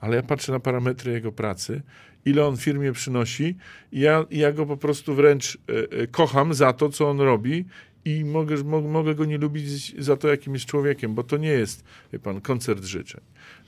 ale 0.00 0.16
ja 0.16 0.22
patrzę 0.22 0.52
na 0.52 0.60
parametry 0.60 1.12
jego 1.12 1.32
pracy, 1.32 1.82
ile 2.24 2.46
on 2.46 2.56
firmie 2.56 2.92
przynosi 2.92 3.56
i 3.92 4.00
ja, 4.00 4.24
ja 4.30 4.52
go 4.52 4.66
po 4.66 4.76
prostu 4.76 5.14
wręcz 5.14 5.56
e, 5.56 5.98
e, 6.02 6.06
kocham 6.06 6.54
za 6.54 6.72
to, 6.72 6.88
co 6.88 7.10
on 7.10 7.20
robi 7.20 7.64
i 8.04 8.24
mogę, 8.24 8.64
mo, 8.64 8.80
mogę 8.80 9.14
go 9.14 9.24
nie 9.24 9.38
lubić 9.38 9.94
za 10.04 10.16
to, 10.16 10.28
jakim 10.28 10.54
jest 10.54 10.66
człowiekiem, 10.66 11.14
bo 11.14 11.22
to 11.22 11.36
nie 11.36 11.48
jest, 11.48 11.84
wie 12.12 12.18
pan, 12.18 12.40
koncert 12.40 12.84
życzeń. 12.84 13.20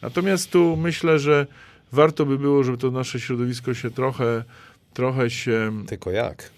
Natomiast 0.02 0.50
tu 0.50 0.76
myślę, 0.76 1.18
że 1.18 1.46
warto 1.92 2.26
by 2.26 2.38
było, 2.38 2.64
żeby 2.64 2.78
to 2.78 2.90
nasze 2.90 3.20
środowisko 3.20 3.74
się 3.74 3.90
trochę, 3.90 4.44
trochę 4.94 5.30
się 5.30 5.84
Tylko 5.86 6.10
jak? 6.10 6.50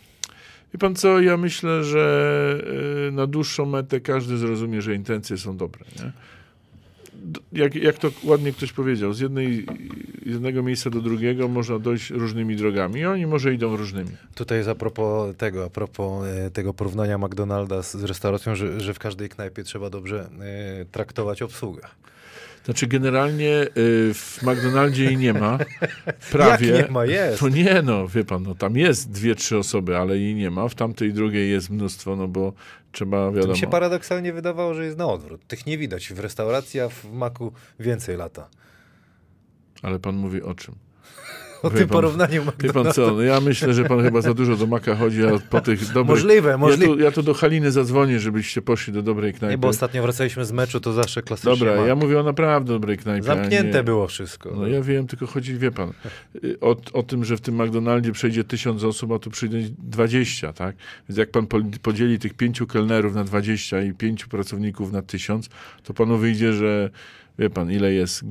Wie 0.75 0.79
pan 0.79 0.95
co, 0.95 1.21
ja 1.21 1.37
myślę, 1.37 1.85
że 1.85 2.59
y, 3.09 3.13
na 3.13 3.27
dłuższą 3.27 3.67
metę 3.67 4.01
każdy 4.01 4.37
zrozumie, 4.37 4.83
że 4.83 4.95
intencje 4.95 5.39
są 5.39 5.57
dobre. 5.57 5.85
Nie? 5.97 6.13
Jak, 7.53 7.75
jak 7.75 7.99
to 7.99 8.11
ładnie 8.25 8.53
ktoś 8.53 8.73
powiedział, 8.73 9.13
z, 9.13 9.21
jednej, 9.21 9.67
jednego 10.27 10.63
miejsca 10.63 10.91
do 10.91 11.01
drugiego 11.01 11.49
można 11.49 11.79
dojść 11.79 12.11
różnymi 12.11 12.57
drogami. 12.57 13.01
I 13.01 13.07
oni 13.07 13.27
może 13.27 13.55
idą 13.55 13.77
różnymi. 13.77 14.11
Tutaj 14.35 14.59
jest 14.59 14.69
a 14.69 14.75
propos 14.75 15.37
tego, 15.37 15.65
a 15.65 15.71
propos 15.71 16.27
e, 16.27 16.51
tego 16.51 16.75
porównania 16.75 17.19
McDonalda 17.19 17.83
z, 17.83 17.97
z 17.97 18.05
restauracją, 18.05 18.55
że, 18.55 18.81
że 18.81 18.95
w 18.95 18.99
każdej 18.99 19.29
knajpie 19.29 19.63
trzeba 19.63 19.91
dobrze 19.91 20.29
e, 20.41 20.85
traktować 20.85 21.43
obsługę. 21.43 21.83
Znaczy 22.67 22.87
generalnie 22.87 23.63
y, 23.63 24.15
w 24.15 24.39
McDonaldzie 24.43 25.05
jej 25.05 25.17
nie 25.17 25.33
ma. 25.33 25.59
Prawie. 26.33 26.69
Jak 26.69 26.87
nie 26.87 26.93
ma? 26.93 27.05
Jest. 27.05 27.41
To 27.41 27.49
nie 27.49 27.83
no, 27.83 28.09
wie 28.09 28.25
pan, 28.25 28.43
no 28.43 28.55
tam 28.55 28.77
jest 28.77 29.11
dwie, 29.11 29.35
trzy 29.35 29.59
osoby, 29.59 29.97
ale 29.97 30.19
jej 30.19 30.35
nie 30.35 30.51
ma. 30.51 30.69
W 30.69 30.75
tamtej 30.75 31.13
drugiej 31.13 31.51
jest 31.51 31.71
mnóstwo, 31.71 32.17
no 32.17 32.29
bo 32.29 32.53
trzeba, 32.93 33.27
To 33.27 33.33
wiadomo... 33.33 33.53
mi 33.53 33.59
się 33.59 33.67
paradoksalnie 33.67 34.33
wydawało, 34.33 34.75
że 34.75 34.85
jest 34.85 34.99
na 34.99 35.07
odwrót. 35.07 35.47
Tych 35.47 35.67
nie 35.67 35.79
widać 35.79 36.13
w 36.13 36.19
restauracji, 36.19 36.81
a 36.81 36.89
w 36.89 37.13
maku 37.13 37.53
więcej 37.81 38.17
lata. 38.17 38.49
Ale 39.83 39.99
pan 39.99 40.17
mówi 40.17 40.43
o 40.43 40.55
czym? 40.55 40.75
O 41.67 41.71
tym 41.71 41.89
pan- 41.89 41.89
porównaniu 41.89 42.43
Wie 42.59 42.73
pan 42.73 42.93
co, 42.93 43.11
no 43.11 43.23
ja 43.23 43.41
myślę, 43.41 43.75
że 43.75 43.85
pan 43.85 44.03
chyba 44.03 44.21
za 44.21 44.35
dużo 44.35 44.57
do 44.57 44.67
Maka 44.67 44.95
chodzi, 44.97 45.27
a 45.27 45.31
po 45.51 45.61
tych 45.61 45.85
dobrych... 45.93 46.07
Możliwe, 46.07 46.51
Ja 46.51 46.59
możliwe. 46.59 46.87
tu, 46.95 46.99
ja 46.99 47.11
tu 47.11 47.23
do 47.23 47.35
Haliny 47.35 47.71
zadzwonię, 47.73 48.21
żebyście 48.21 48.63
poszli 48.63 48.93
do 48.93 49.03
dobrej 49.03 49.33
knajpy. 49.33 49.51
Nie, 49.53 49.59
bo 49.59 49.69
ostatnio 49.69 50.03
wracaliśmy 50.03 50.45
z 50.45 50.53
meczu, 50.53 50.81
to 50.81 50.93
zawsze 50.93 51.23
klasycznie 51.23 51.51
Dobra, 51.51 51.77
mak. 51.77 51.87
ja 51.87 51.95
mówię 51.95 52.21
o 52.21 52.23
naprawdę 52.23 52.73
dobrej 52.73 52.99
knajpie. 52.99 53.27
Zamknięte 53.27 53.79
nie... 53.79 53.85
było 53.85 54.07
wszystko. 54.07 54.53
No 54.57 54.67
ja 54.67 54.83
wiem, 54.83 55.07
tylko 55.07 55.27
chodzi, 55.27 55.59
wie 55.59 55.71
pan, 55.71 55.93
y, 56.45 56.61
o, 56.61 56.77
o 56.93 57.03
tym, 57.03 57.25
że 57.25 57.37
w 57.37 57.41
tym 57.41 57.63
McDonaldzie 57.63 58.13
przejdzie 58.13 58.45
tysiąc 58.45 58.85
osób, 58.85 59.13
a 59.13 59.19
tu 59.19 59.31
przyjdzie 59.31 59.59
20, 59.79 60.53
tak? 60.53 60.77
Więc 61.09 61.19
jak 61.19 61.31
pan 61.31 61.47
podzieli 61.83 62.19
tych 62.19 62.35
pięciu 62.35 62.67
kelnerów 62.67 63.15
na 63.15 63.25
20 63.25 63.83
i 63.83 63.93
pięciu 63.93 64.29
pracowników 64.29 64.93
na 64.93 65.03
tysiąc, 65.03 65.49
to 65.83 65.95
panu 65.95 66.19
wyjdzie, 66.19 66.53
że 66.53 66.91
wie 67.39 67.51
pan, 67.51 67.73
ile 67.73 67.93
jest 67.93 68.23
y, 68.23 68.27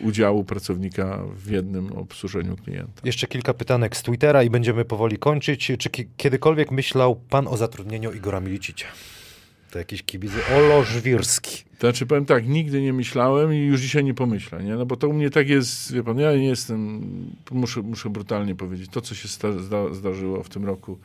udziału 0.00 0.44
pracownika 0.44 1.22
w 1.36 1.50
jednym 1.50 1.92
obsłużeniu 1.92 2.56
klienta. 2.56 3.02
Jeszcze 3.04 3.26
kilka 3.26 3.54
pytanek 3.54 3.96
z 3.96 4.02
Twittera 4.02 4.42
i 4.42 4.50
będziemy 4.50 4.84
powoli 4.84 5.18
kończyć. 5.18 5.72
Czy 5.78 5.90
ki- 5.90 6.08
kiedykolwiek 6.16 6.70
myślał 6.70 7.16
pan 7.16 7.48
o 7.48 7.56
zatrudnieniu 7.56 8.12
Igora 8.12 8.40
Milicicia? 8.40 8.86
To 9.70 9.78
jakiś 9.78 10.02
kibic 10.02 10.32
Olo 10.56 10.84
Żwirski. 10.84 11.62
To 11.78 11.86
znaczy, 11.86 12.06
powiem 12.06 12.24
tak, 12.26 12.48
nigdy 12.48 12.82
nie 12.82 12.92
myślałem 12.92 13.54
i 13.54 13.56
już 13.58 13.80
dzisiaj 13.80 14.04
nie 14.04 14.14
pomyślę, 14.14 14.64
nie? 14.64 14.74
No 14.76 14.86
bo 14.86 14.96
to 14.96 15.08
u 15.08 15.12
mnie 15.12 15.30
tak 15.30 15.48
jest, 15.48 15.92
wie 15.92 16.02
pan, 16.02 16.18
ja 16.18 16.32
nie 16.36 16.46
jestem, 16.46 17.00
muszę, 17.50 17.82
muszę 17.82 18.10
brutalnie 18.10 18.54
powiedzieć, 18.54 18.90
to 18.90 19.00
co 19.00 19.14
się 19.14 19.28
sta, 19.28 19.52
zda, 19.58 19.94
zdarzyło 19.94 20.42
w 20.42 20.48
tym 20.48 20.64
roku, 20.64 20.98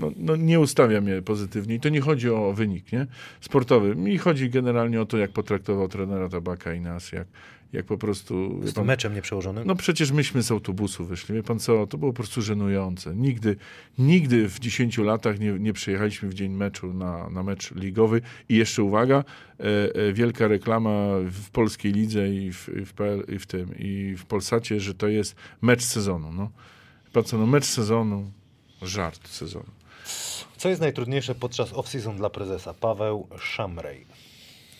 no, 0.00 0.12
no 0.16 0.36
nie 0.36 0.60
ustawia 0.60 1.00
mnie 1.00 1.22
pozytywnie 1.22 1.74
i 1.74 1.80
to 1.80 1.88
nie 1.88 2.00
chodzi 2.00 2.30
o 2.30 2.52
wynik, 2.52 2.92
nie? 2.92 3.06
Sportowy. 3.40 3.96
Mi 3.96 4.18
chodzi 4.18 4.50
generalnie 4.50 5.00
o 5.00 5.06
to, 5.06 5.18
jak 5.18 5.30
potraktował 5.30 5.88
trenera 5.88 6.28
Tabaka 6.28 6.74
i 6.74 6.80
nas, 6.80 7.12
jak, 7.12 7.26
jak 7.72 7.86
po 7.86 7.98
prostu... 7.98 8.60
Z 8.62 8.64
tym 8.64 8.74
pan, 8.74 8.86
meczem 8.86 9.14
nieprzełożonym? 9.14 9.66
no 9.66 9.74
przecież 9.74 10.12
myśmy 10.12 10.42
z 10.42 10.50
autobusu 10.50 11.04
wyszli. 11.04 11.34
Wie 11.34 11.42
pan 11.42 11.58
co, 11.58 11.86
to 11.86 11.98
było 11.98 12.12
po 12.12 12.16
prostu 12.16 12.42
żenujące. 12.42 13.16
Nigdy, 13.16 13.56
nigdy 13.98 14.48
w 14.48 14.58
10 14.58 14.98
latach 14.98 15.40
nie, 15.40 15.52
nie 15.52 15.72
przyjechaliśmy 15.72 16.28
w 16.28 16.34
dzień 16.34 16.52
meczu 16.52 16.92
na, 16.92 17.30
na 17.30 17.42
mecz 17.42 17.74
ligowy. 17.74 18.20
I 18.48 18.56
jeszcze 18.56 18.82
uwaga, 18.82 19.24
e, 19.60 19.64
e, 19.94 20.12
wielka 20.12 20.48
reklama 20.48 20.90
w 21.30 21.50
polskiej 21.50 21.92
lidze 21.92 22.28
i 22.28 22.52
w, 22.52 22.68
i 22.82 22.84
w, 22.84 22.92
PL, 22.92 23.24
i 23.28 23.38
w 23.38 23.46
tym, 23.46 23.78
i 23.78 24.14
w 24.18 24.24
Polsacie, 24.24 24.80
że 24.80 24.94
to 24.94 25.08
jest 25.08 25.36
mecz 25.62 25.82
sezonu. 25.82 26.32
No. 26.32 26.50
Pan 27.12 27.24
co, 27.24 27.38
no 27.38 27.46
mecz 27.46 27.64
sezonu, 27.64 28.30
żart 28.82 29.28
sezonu. 29.28 29.70
Co 30.56 30.68
jest 30.68 30.80
najtrudniejsze 30.80 31.34
podczas 31.34 31.72
off-season 31.72 32.16
dla 32.16 32.30
prezesa? 32.30 32.74
Paweł 32.74 33.26
Szamrej. 33.38 34.06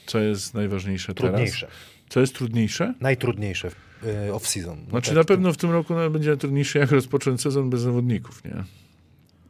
Co 0.06 0.18
jest 0.18 0.54
najważniejsze 0.54 1.14
Trudniejsze. 1.14 1.66
teraz? 1.66 1.80
Co 2.08 2.20
jest 2.20 2.34
trudniejsze? 2.34 2.94
Najtrudniejsze 3.00 3.68
y, 3.68 4.32
off-season. 4.32 4.76
No 4.84 4.90
Znaczy 4.90 5.10
tak, 5.10 5.16
na 5.16 5.24
pewno 5.24 5.52
w 5.52 5.56
tym 5.56 5.70
roku 5.70 5.94
będzie 6.10 6.36
trudniejsze, 6.36 6.78
jak 6.78 6.90
rozpocząć 6.90 7.40
sezon 7.40 7.70
bez 7.70 7.80
zawodników, 7.80 8.44
nie? 8.44 8.64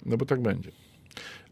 No 0.07 0.17
bo 0.17 0.27
tak 0.27 0.43
będzie. 0.43 0.71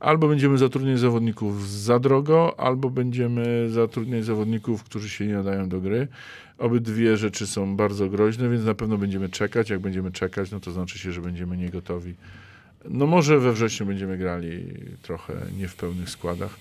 Albo 0.00 0.28
będziemy 0.28 0.58
zatrudniać 0.58 0.98
zawodników 0.98 1.68
za 1.70 1.98
drogo, 1.98 2.60
albo 2.60 2.90
będziemy 2.90 3.70
zatrudniać 3.70 4.24
zawodników, 4.24 4.84
którzy 4.84 5.08
się 5.08 5.26
nie 5.26 5.34
nadają 5.34 5.68
do 5.68 5.80
gry. 5.80 6.08
Obydwie 6.58 7.16
rzeczy 7.16 7.46
są 7.46 7.76
bardzo 7.76 8.08
groźne, 8.08 8.48
więc 8.48 8.64
na 8.64 8.74
pewno 8.74 8.98
będziemy 8.98 9.28
czekać. 9.28 9.70
Jak 9.70 9.80
będziemy 9.80 10.12
czekać, 10.12 10.50
no 10.50 10.60
to 10.60 10.72
znaczy 10.72 10.98
się, 10.98 11.12
że 11.12 11.20
będziemy 11.20 11.56
niegotowi. 11.56 12.14
No 12.88 13.06
może 13.06 13.38
we 13.38 13.52
wrześniu 13.52 13.86
będziemy 13.86 14.18
grali 14.18 14.64
trochę 15.02 15.34
nie 15.58 15.68
w 15.68 15.76
pełnych 15.76 16.10
składach, 16.10 16.58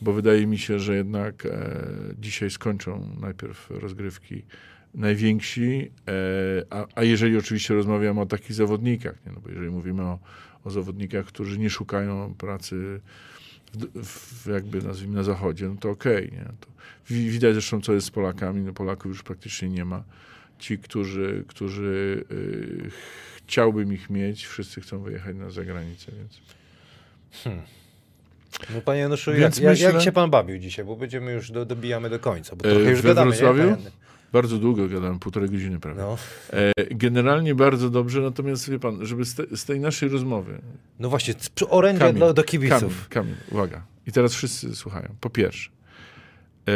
bo 0.00 0.12
wydaje 0.12 0.46
mi 0.46 0.58
się, 0.58 0.78
że 0.78 0.96
jednak 0.96 1.46
e, 1.46 1.84
dzisiaj 2.18 2.50
skończą 2.50 3.08
najpierw 3.20 3.70
rozgrywki 3.70 4.42
najwięksi, 4.94 5.90
e, 6.08 6.12
a, 6.70 6.86
a 6.94 7.02
jeżeli 7.02 7.36
oczywiście 7.36 7.74
rozmawiamy 7.74 8.20
o 8.20 8.26
takich 8.26 8.52
zawodnikach, 8.52 9.14
nie? 9.26 9.32
No 9.32 9.40
bo 9.40 9.48
jeżeli 9.48 9.70
mówimy 9.70 10.02
o, 10.02 10.18
o 10.64 10.70
zawodnikach, 10.70 11.26
którzy 11.26 11.58
nie 11.58 11.70
szukają 11.70 12.34
pracy 12.38 13.00
w, 13.94 14.44
w, 14.44 14.46
jakby 14.46 14.82
nazwijmy 14.82 15.16
na 15.16 15.22
zachodzie, 15.22 15.68
no 15.68 15.76
to 15.80 15.90
okej, 15.90 16.32
nie? 16.32 16.44
To 16.44 16.68
wi- 17.08 17.30
widać 17.30 17.52
zresztą, 17.54 17.80
co 17.80 17.92
jest 17.92 18.06
z 18.06 18.10
Polakami, 18.10 18.60
no 18.60 18.72
Polaków 18.72 19.06
już 19.06 19.22
praktycznie 19.22 19.68
nie 19.68 19.84
ma. 19.84 20.04
Ci, 20.58 20.78
którzy, 20.78 21.44
którzy 21.48 22.24
y, 22.30 22.90
chciałbym 23.46 23.92
ich 23.92 24.10
mieć, 24.10 24.46
wszyscy 24.46 24.80
chcą 24.80 24.98
wyjechać 25.02 25.36
na 25.36 25.50
zagranicę, 25.50 26.12
więc 26.18 26.40
No 28.74 28.80
panie 28.80 29.00
Januszu, 29.00 29.32
jak, 29.32 29.52
myślę- 29.60 29.92
jak 29.92 30.02
się 30.02 30.12
pan 30.12 30.30
bawił 30.30 30.58
dzisiaj? 30.58 30.84
Bo 30.84 30.96
będziemy 30.96 31.32
już, 31.32 31.50
do, 31.50 31.64
dobijamy 31.64 32.10
do 32.10 32.18
końca. 32.18 32.56
Bo 32.56 32.68
E, 32.68 32.72
trochę 32.74 32.90
już 32.90 33.00
we 33.02 33.08
gadamy, 33.08 33.30
Wrocławiu? 33.30 33.76
bardzo 34.32 34.58
długo 34.58 34.88
gadałem, 34.88 35.18
półtorej 35.18 35.50
godziny 35.50 35.80
prawie. 35.80 36.00
No. 36.00 36.18
E, 36.52 36.72
generalnie 36.90 37.54
bardzo 37.54 37.90
dobrze, 37.90 38.20
natomiast 38.20 38.70
wie 38.70 38.78
pan, 38.78 39.06
żeby 39.06 39.24
z, 39.24 39.34
te, 39.34 39.56
z 39.56 39.64
tej 39.64 39.80
naszej 39.80 40.08
rozmowy 40.08 40.58
no 40.98 41.08
właśnie, 41.10 41.34
orędzie 41.68 41.98
Kamil, 42.00 42.20
do 42.20 42.26
Kamil, 42.34 42.44
kibiców. 42.44 43.08
Kamil, 43.08 43.34
uwaga. 43.50 43.82
I 44.06 44.12
teraz 44.12 44.34
wszyscy 44.34 44.76
słuchają. 44.76 45.14
Po 45.20 45.30
pierwsze, 45.30 45.70
e, 46.68 46.72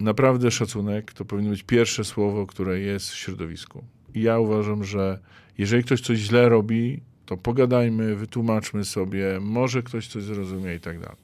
naprawdę 0.00 0.50
szacunek 0.50 1.12
to 1.12 1.24
powinno 1.24 1.50
być 1.50 1.62
pierwsze 1.62 2.04
słowo, 2.04 2.46
które 2.46 2.80
jest 2.80 3.10
w 3.10 3.14
środowisku. 3.16 3.84
I 4.14 4.22
ja 4.22 4.38
uważam, 4.38 4.84
że 4.84 5.18
jeżeli 5.60 5.84
ktoś 5.84 6.00
coś 6.00 6.18
źle 6.18 6.48
robi, 6.48 7.00
to 7.26 7.36
pogadajmy, 7.36 8.16
wytłumaczmy 8.16 8.84
sobie, 8.84 9.38
może 9.40 9.82
ktoś 9.82 10.08
coś 10.08 10.22
zrozumie 10.22 10.74
i 10.74 10.80
tak 10.80 10.98
dalej. 11.00 11.16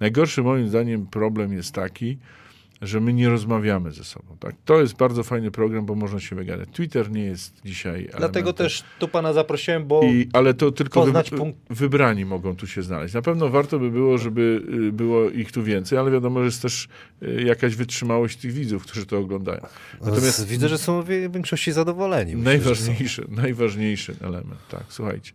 Najgorszy 0.00 0.42
moim 0.42 0.68
zdaniem 0.68 1.06
problem 1.06 1.52
jest 1.52 1.74
taki, 1.74 2.18
że 2.82 3.00
my 3.00 3.12
nie 3.12 3.28
rozmawiamy 3.28 3.90
ze 3.92 4.04
sobą. 4.04 4.36
Tak? 4.40 4.54
To 4.64 4.80
jest 4.80 4.96
bardzo 4.96 5.22
fajny 5.22 5.50
program, 5.50 5.86
bo 5.86 5.94
można 5.94 6.20
się 6.20 6.36
wygadać. 6.36 6.68
Twitter 6.72 7.10
nie 7.10 7.24
jest 7.24 7.60
dzisiaj 7.64 8.04
Dlatego 8.04 8.28
elementem. 8.38 8.54
też 8.66 8.84
tu 8.98 9.08
pana 9.08 9.32
zaprosiłem, 9.32 9.86
bo 9.86 10.00
I, 10.02 10.28
ale 10.32 10.54
to 10.54 10.72
tylko 10.72 11.00
poznać 11.02 11.30
wy, 11.30 11.36
punkt- 11.36 11.58
wybrani 11.70 12.24
mogą 12.24 12.56
tu 12.56 12.66
się 12.66 12.82
znaleźć. 12.82 13.14
Na 13.14 13.22
pewno 13.22 13.48
warto 13.48 13.78
by 13.78 13.90
było, 13.90 14.18
żeby 14.18 14.62
y, 14.88 14.92
było 14.92 15.30
ich 15.30 15.52
tu 15.52 15.62
więcej, 15.62 15.98
ale 15.98 16.10
wiadomo, 16.10 16.40
że 16.40 16.44
jest 16.46 16.62
też 16.62 16.88
y, 17.22 17.42
jakaś 17.42 17.76
wytrzymałość 17.76 18.36
tych 18.36 18.52
widzów, 18.52 18.82
którzy 18.82 19.06
to 19.06 19.18
oglądają. 19.18 19.60
Natomiast 20.00 20.46
widzę, 20.46 20.68
że 20.68 20.78
są 20.78 21.02
w 21.02 21.06
większości 21.08 21.72
zadowoleni. 21.72 22.36
Myślę, 22.36 22.44
Najważniejszy, 22.52 23.24
najważniejszy 23.28 24.14
element, 24.20 24.60
tak, 24.70 24.84
słuchajcie. 24.88 25.32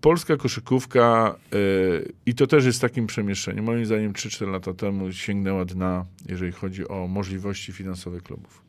Polska 0.00 0.36
koszykówka 0.36 1.36
y, 1.54 2.12
i 2.26 2.34
to 2.34 2.46
też 2.46 2.64
jest 2.64 2.80
takim 2.80 3.06
przemieszczeniem. 3.06 3.64
Moim 3.64 3.86
zdaniem 3.86 4.12
3-4 4.12 4.48
lata 4.48 4.74
temu 4.74 5.12
sięgnęła 5.12 5.64
dna, 5.64 6.04
jeżeli 6.28 6.52
chodzi 6.52 6.88
o 6.88 7.06
możliwości 7.06 7.72
finansowe 7.72 8.20
klubów. 8.20 8.62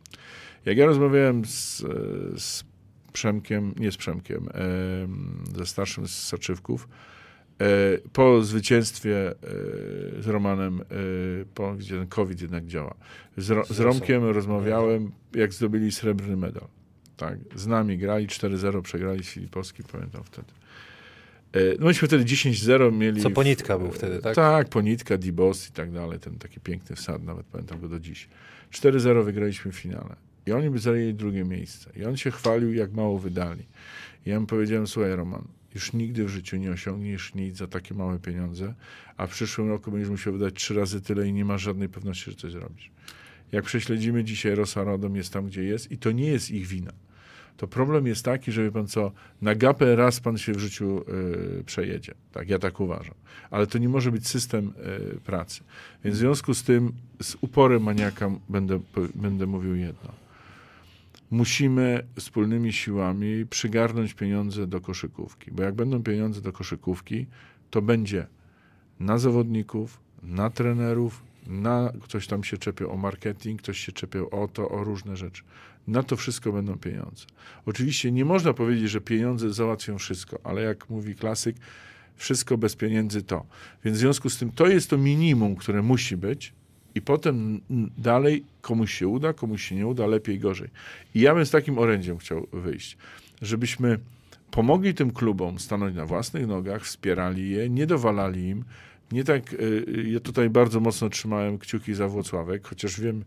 Jak 0.65 0.77
ja 0.77 0.85
rozmawiałem 0.85 1.45
z, 1.45 1.77
z 2.38 2.64
Przemkiem, 3.14 3.73
nie 3.80 3.91
z 3.91 3.97
Przemkiem, 3.97 4.49
em, 4.53 5.43
ze 5.57 5.65
starszym 5.65 6.07
z 6.07 6.23
Saczywków, 6.23 6.88
e, 7.61 7.65
po 8.14 8.43
zwycięstwie 8.43 9.31
e, 9.31 9.35
z 10.22 10.27
Romanem, 10.27 10.81
e, 10.81 10.85
po, 11.53 11.73
gdzie 11.73 11.95
ten 11.95 12.07
COVID 12.07 12.41
jednak 12.41 12.65
działa, 12.65 12.95
z, 13.38 13.67
z 13.67 13.80
Romkiem 13.80 14.23
rozmawiałem, 14.23 15.11
jak 15.35 15.53
zdobyli 15.53 15.91
srebrny 15.91 16.38
medal. 16.38 16.67
Tak, 17.17 17.39
z 17.56 17.67
nami 17.67 17.97
grali 17.97 18.27
4-0, 18.27 18.81
przegrali 18.81 19.23
z 19.23 19.27
Filipowskim, 19.27 19.85
pamiętam 19.91 20.23
wtedy. 20.23 20.51
E, 21.53 21.59
No 21.80 21.85
myśmy 21.85 22.08
wtedy 22.08 22.24
10-0 22.26 22.92
mieli. 22.98 23.22
Co 23.22 23.30
w- 23.30 23.34
Ponitka 23.34 23.80
był 23.80 23.92
wtedy, 23.92 24.19
tak? 24.22 24.35
Tak, 24.35 24.69
Ponitka, 24.69 25.17
Dibos 25.17 25.69
i 25.69 25.72
tak 25.72 25.92
dalej. 25.92 26.19
Ten 26.19 26.35
taki 26.35 26.59
piękny 26.59 26.95
wsad, 26.95 27.24
nawet 27.24 27.45
pamiętam 27.45 27.80
go 27.80 27.90
do 27.90 28.00
dziś. 28.00 28.27
4-0 28.72 29.24
wygraliśmy 29.26 29.72
w 29.72 29.76
finale. 29.76 30.16
I 30.45 30.51
oni 30.51 30.69
by 30.69 30.80
zajęli 30.80 31.14
drugie 31.14 31.43
miejsce. 31.43 31.90
I 31.95 32.06
on 32.06 32.17
się 32.17 32.32
chwalił, 32.32 32.74
jak 32.74 32.93
mało 32.93 33.19
wydali. 33.19 33.64
I 34.26 34.30
ja 34.30 34.40
mu 34.40 34.45
powiedziałem, 34.48 34.88
słuchaj 34.88 35.16
Roman, 35.16 35.43
już 35.76 35.93
nigdy 35.93 36.26
w 36.26 36.30
życiu 36.30 36.58
nie 36.58 36.72
osiągniesz 36.72 37.35
nic 37.35 37.58
za 37.58 37.67
takie 37.67 37.95
małe 37.95 38.19
pieniądze, 38.19 38.74
a 39.17 39.27
w 39.27 39.32
przyszłym 39.32 39.69
roku 39.69 39.92
będziesz 39.92 40.09
musiał 40.09 40.34
wydać 40.34 40.53
trzy 40.53 40.74
razy 40.74 41.01
tyle 41.01 41.27
i 41.27 41.34
nie 41.34 41.45
masz 41.45 41.61
żadnej 41.61 41.90
pewności, 41.90 42.32
że 42.32 42.38
coś 42.38 42.51
zrobisz. 42.51 42.92
Jak 43.51 43.66
prześledzimy 43.66 44.24
dzisiaj, 44.24 44.56
Rosa 44.56 44.84
Rodom 44.84 45.16
jest 45.16 45.34
tam, 45.34 45.45
gdzie 45.48 45.64
jest 45.64 45.92
i 45.92 45.98
to 45.98 46.11
nie 46.11 46.27
jest 46.27 46.51
ich 46.51 46.67
wina. 46.67 46.92
To 47.58 47.68
problem 47.68 48.08
jest 48.08 48.26
taki, 48.26 48.52
że 48.52 48.64
wie 48.64 48.72
pan 48.72 48.88
co, 48.88 49.11
na 49.42 49.56
gapę 49.56 49.95
raz 49.95 50.19
pan 50.19 50.38
się 50.38 50.53
w 50.53 50.60
życiu 50.60 51.06
y, 51.60 51.64
przejedzie. 51.64 52.14
Tak, 52.32 52.50
ja 52.50 52.60
tak 52.60 52.80
uważam. 52.80 53.16
Ale 53.52 53.68
to 53.68 53.77
nie 53.77 53.90
może 53.90 54.11
być 54.11 54.27
system 54.27 54.74
y, 55.16 55.19
pracy. 55.19 55.64
Więc 56.03 56.18
w 56.18 56.19
związku 56.19 56.53
z 56.53 56.64
tym, 56.64 56.94
z 57.22 57.36
uporem 57.42 57.84
maniaka 57.84 58.32
będę, 58.50 58.80
będę 59.16 59.45
mówił 59.45 59.76
jedno. 59.76 60.11
Musimy 61.32 62.08
wspólnymi 62.16 62.74
siłami 62.74 63.45
przygarnąć 63.45 64.14
pieniądze 64.14 64.68
do 64.68 64.82
koszykówki. 64.82 65.52
Bo 65.52 65.64
jak 65.64 65.76
będą 65.76 66.03
pieniądze 66.03 66.42
do 66.42 66.53
koszykówki, 66.53 67.26
to 67.69 67.82
będzie 67.82 68.27
na 69.00 69.18
zawodników, 69.18 70.00
na 70.24 70.50
trenerów, 70.50 71.24
na 71.48 71.94
ktoś 72.03 72.27
tam 72.27 72.44
się 72.44 72.58
czepiał 72.58 72.92
o 72.92 72.98
marketing, 72.98 73.61
ktoś 73.61 73.80
się 73.80 73.92
czepiał 73.92 74.44
o 74.44 74.48
to, 74.48 74.69
o 74.69 74.84
różne 74.84 75.18
rzeczy. 75.18 75.44
Na 75.88 76.03
to 76.03 76.16
wszystko 76.16 76.51
będą 76.51 76.77
pieniądze. 76.77 77.25
Oczywiście 77.66 78.11
nie 78.11 78.25
można 78.25 78.53
powiedzieć, 78.53 78.90
że 78.90 79.01
pieniądze 79.01 79.53
załatwią 79.53 79.98
wszystko, 79.98 80.40
ale 80.43 80.61
jak 80.61 80.90
mówi 80.90 81.16
klasyk, 81.16 81.56
wszystko 82.16 82.57
bez 82.57 82.75
pieniędzy 82.75 83.24
to. 83.24 83.45
Więc 83.85 83.98
w 83.98 83.99
związku 83.99 84.30
z 84.30 84.38
tym 84.38 84.51
to 84.51 84.67
jest 84.67 84.90
to 84.90 84.98
minimum, 84.98 85.56
które 85.56 85.82
musi 85.82 86.17
być 86.17 86.53
i 86.95 87.01
potem 87.01 87.61
dalej 87.98 88.43
komuś 88.61 88.93
się 88.93 89.07
uda, 89.07 89.33
komuś 89.33 89.64
się 89.64 89.75
nie 89.75 89.88
uda, 89.88 90.07
lepiej, 90.07 90.40
gorzej. 90.40 90.69
I 91.16 91.22
ja 91.22 91.35
bym 91.35 91.45
z 91.45 91.51
takim 91.51 91.77
orędziem 91.77 92.17
chciał 92.17 92.48
wyjść, 92.53 92.98
żebyśmy 93.41 93.99
pomogli 94.51 94.93
tym 94.93 95.11
klubom 95.11 95.59
stanąć 95.59 95.95
na 95.95 96.06
własnych 96.06 96.48
nogach, 96.48 96.83
wspierali 96.83 97.49
je, 97.49 97.69
nie 97.69 97.88
dowalali 97.88 98.48
im. 98.48 98.64
Nie 99.11 99.24
tak, 99.24 99.53
y, 99.53 99.57
y, 99.88 100.09
ja 100.09 100.19
tutaj 100.19 100.49
bardzo 100.49 100.80
mocno 100.80 101.09
trzymałem 101.09 101.57
kciuki 101.57 101.93
za 101.93 102.07
Włocławek, 102.07 102.67
chociaż 102.67 103.01
wiem, 103.01 103.24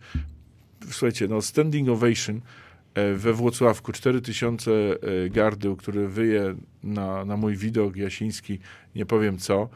słuchajcie, 0.90 1.28
no 1.28 1.42
standing 1.42 1.88
ovation 1.88 2.40
e, 2.94 3.14
we 3.14 3.32
Włocławku, 3.32 3.92
4000 3.92 4.70
e, 4.70 5.30
gardeł, 5.30 5.76
który 5.76 6.08
wyje 6.08 6.54
na, 6.82 7.24
na 7.24 7.36
mój 7.36 7.56
widok 7.56 7.96
jasiński, 7.96 8.58
nie 8.94 9.06
powiem 9.06 9.38
co, 9.38 9.68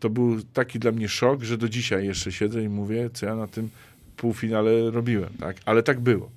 to 0.00 0.10
był 0.10 0.42
taki 0.42 0.78
dla 0.78 0.92
mnie 0.92 1.08
szok, 1.08 1.42
że 1.42 1.58
do 1.58 1.68
dzisiaj 1.68 2.06
jeszcze 2.06 2.32
siedzę 2.32 2.62
i 2.62 2.68
mówię, 2.68 3.10
co 3.12 3.26
ja 3.26 3.36
na 3.36 3.46
tym 3.46 3.68
półfinale 4.16 4.90
robiłem, 4.90 5.30
tak? 5.40 5.56
Ale 5.64 5.82
tak 5.82 6.00
było. 6.00 6.30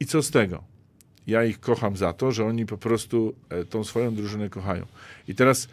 I 0.00 0.06
co 0.06 0.22
z 0.22 0.30
tego? 0.30 0.62
Ja 1.26 1.44
ich 1.44 1.60
kocham 1.60 1.96
za 1.96 2.12
to, 2.12 2.32
że 2.32 2.44
oni 2.44 2.66
po 2.66 2.78
prostu 2.78 3.34
e, 3.48 3.64
tą 3.64 3.84
swoją 3.84 4.14
drużynę 4.14 4.48
kochają. 4.48 4.86
I 5.28 5.34
teraz 5.34 5.68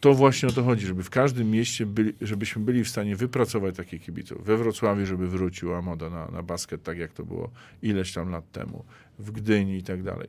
to 0.00 0.14
właśnie 0.14 0.48
o 0.48 0.52
to 0.52 0.62
chodzi, 0.62 0.86
żeby 0.86 1.02
w 1.02 1.10
każdym 1.10 1.50
mieście, 1.50 1.86
byli, 1.86 2.12
żebyśmy 2.20 2.62
byli 2.62 2.84
w 2.84 2.88
stanie 2.88 3.16
wypracować 3.16 3.76
takich 3.76 4.02
kibiców. 4.02 4.44
We 4.44 4.56
Wrocławiu, 4.56 5.06
żeby 5.06 5.28
wróciła 5.28 5.82
moda 5.82 6.10
na, 6.10 6.28
na 6.28 6.42
basket, 6.42 6.82
tak 6.82 6.98
jak 6.98 7.12
to 7.12 7.24
było 7.24 7.50
ileś 7.82 8.12
tam 8.12 8.30
lat 8.30 8.52
temu, 8.52 8.84
w 9.18 9.30
Gdyni 9.30 9.76
i 9.76 9.82
tak 9.82 10.02
dalej. 10.02 10.28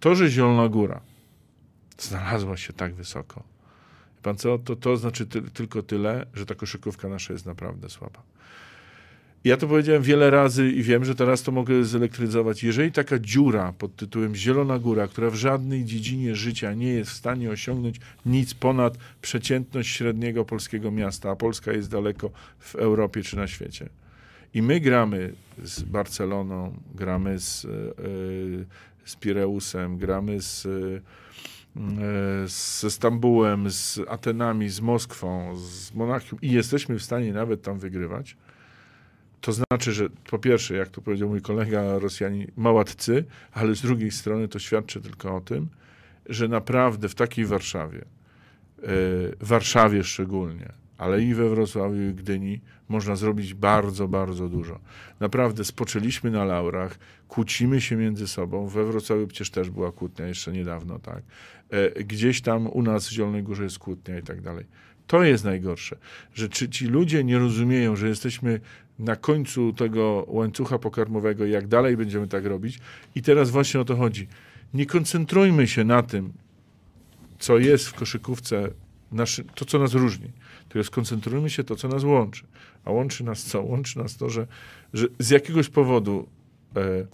To, 0.00 0.14
że 0.14 0.30
Zielona 0.30 0.68
Góra 0.68 1.00
znalazła 1.98 2.56
się 2.56 2.72
tak 2.72 2.94
wysoko, 2.94 3.42
pan 4.22 4.36
co, 4.36 4.58
to, 4.58 4.76
to 4.76 4.96
znaczy 4.96 5.26
ty, 5.26 5.42
tylko 5.42 5.82
tyle, 5.82 6.26
że 6.34 6.46
ta 6.46 6.54
koszykówka 6.54 7.08
nasza 7.08 7.32
jest 7.32 7.46
naprawdę 7.46 7.88
słaba. 7.88 8.22
Ja 9.44 9.56
to 9.56 9.66
powiedziałem 9.66 10.02
wiele 10.02 10.30
razy 10.30 10.70
i 10.70 10.82
wiem, 10.82 11.04
że 11.04 11.14
teraz 11.14 11.42
to 11.42 11.52
mogę 11.52 11.84
zelektryzować. 11.84 12.62
Jeżeli 12.62 12.92
taka 12.92 13.18
dziura 13.18 13.72
pod 13.72 13.96
tytułem 13.96 14.34
Zielona 14.34 14.78
Góra, 14.78 15.08
która 15.08 15.30
w 15.30 15.34
żadnej 15.34 15.84
dziedzinie 15.84 16.34
życia 16.34 16.74
nie 16.74 16.88
jest 16.88 17.10
w 17.10 17.14
stanie 17.14 17.50
osiągnąć 17.50 17.96
nic 18.26 18.54
ponad 18.54 18.98
przeciętność 19.22 19.90
średniego 19.90 20.44
polskiego 20.44 20.90
miasta, 20.90 21.30
a 21.30 21.36
Polska 21.36 21.72
jest 21.72 21.90
daleko 21.90 22.30
w 22.58 22.74
Europie 22.74 23.22
czy 23.22 23.36
na 23.36 23.46
świecie. 23.46 23.88
I 24.54 24.62
my 24.62 24.80
gramy 24.80 25.32
z 25.62 25.82
Barceloną, 25.82 26.74
gramy 26.94 27.38
z, 27.38 27.64
e, 27.64 27.68
z 29.04 29.16
Pireusem, 29.16 29.98
gramy 29.98 30.40
z, 30.40 30.66
e, 30.66 31.00
ze 32.46 32.90
Stambułem, 32.90 33.70
z 33.70 34.00
Atenami, 34.08 34.68
z 34.68 34.80
Moskwą, 34.80 35.56
z 35.56 35.94
Monachium 35.94 36.38
i 36.42 36.50
jesteśmy 36.50 36.98
w 36.98 37.02
stanie 37.02 37.32
nawet 37.32 37.62
tam 37.62 37.78
wygrywać. 37.78 38.36
To 39.40 39.52
znaczy, 39.52 39.92
że 39.92 40.08
po 40.30 40.38
pierwsze, 40.38 40.76
jak 40.76 40.88
to 40.88 41.00
powiedział 41.00 41.28
mój 41.28 41.42
kolega 41.42 41.98
Rosjanie, 41.98 42.46
małatcy, 42.56 43.24
ale 43.52 43.74
z 43.74 43.82
drugiej 43.82 44.10
strony 44.10 44.48
to 44.48 44.58
świadczy 44.58 45.00
tylko 45.00 45.36
o 45.36 45.40
tym, 45.40 45.68
że 46.26 46.48
naprawdę 46.48 47.08
w 47.08 47.14
takiej 47.14 47.46
Warszawie, 47.46 47.98
e, 47.98 48.04
w 48.82 49.36
Warszawie 49.40 50.04
szczególnie, 50.04 50.72
ale 50.98 51.22
i 51.22 51.34
we 51.34 51.48
Wrocławiu 51.48 52.08
i 52.10 52.14
Gdyni 52.14 52.60
można 52.88 53.16
zrobić 53.16 53.54
bardzo, 53.54 54.08
bardzo 54.08 54.48
dużo. 54.48 54.80
Naprawdę 55.20 55.64
spoczęliśmy 55.64 56.30
na 56.30 56.44
laurach, 56.44 56.98
kłócimy 57.28 57.80
się 57.80 57.96
między 57.96 58.28
sobą. 58.28 58.68
We 58.68 58.84
Wrocławiu 58.84 59.26
przecież 59.26 59.50
też 59.50 59.70
była 59.70 59.92
kłótnia 59.92 60.26
jeszcze 60.26 60.52
niedawno, 60.52 60.98
tak. 60.98 61.22
E, 61.70 62.04
Gdzieś 62.04 62.40
tam 62.40 62.66
u 62.66 62.82
nas 62.82 63.08
w 63.08 63.12
Zielonej 63.12 63.42
Górze 63.42 63.64
jest 63.64 63.78
kłótnia 63.78 64.18
i 64.18 64.22
tak 64.22 64.40
dalej. 64.40 64.64
To 65.06 65.24
jest 65.24 65.44
najgorsze, 65.44 65.96
że 66.34 66.48
ci 66.48 66.86
ludzie 66.86 67.24
nie 67.24 67.38
rozumieją, 67.38 67.96
że 67.96 68.08
jesteśmy 68.08 68.60
na 69.00 69.16
końcu 69.16 69.72
tego 69.72 70.24
łańcucha 70.28 70.78
pokarmowego, 70.78 71.46
jak 71.46 71.68
dalej 71.68 71.96
będziemy 71.96 72.28
tak 72.28 72.44
robić. 72.46 72.78
I 73.14 73.22
teraz 73.22 73.50
właśnie 73.50 73.80
o 73.80 73.84
to 73.84 73.96
chodzi. 73.96 74.28
Nie 74.74 74.86
koncentrujmy 74.86 75.66
się 75.66 75.84
na 75.84 76.02
tym, 76.02 76.32
co 77.38 77.58
jest 77.58 77.88
w 77.88 77.94
koszykówce, 77.94 78.68
naszy, 79.12 79.44
to 79.54 79.64
co 79.64 79.78
nas 79.78 79.94
różni, 79.94 80.30
tylko 80.68 80.84
skoncentrujmy 80.84 81.50
się 81.50 81.64
to, 81.64 81.76
co 81.76 81.88
nas 81.88 82.04
łączy. 82.04 82.44
A 82.84 82.90
łączy 82.90 83.24
nas 83.24 83.42
co? 83.42 83.62
Łączy 83.62 83.98
nas 83.98 84.16
to, 84.16 84.28
że, 84.28 84.46
że 84.94 85.06
z 85.18 85.30
jakiegoś 85.30 85.68
powodu 85.68 86.26
e, 86.76 87.06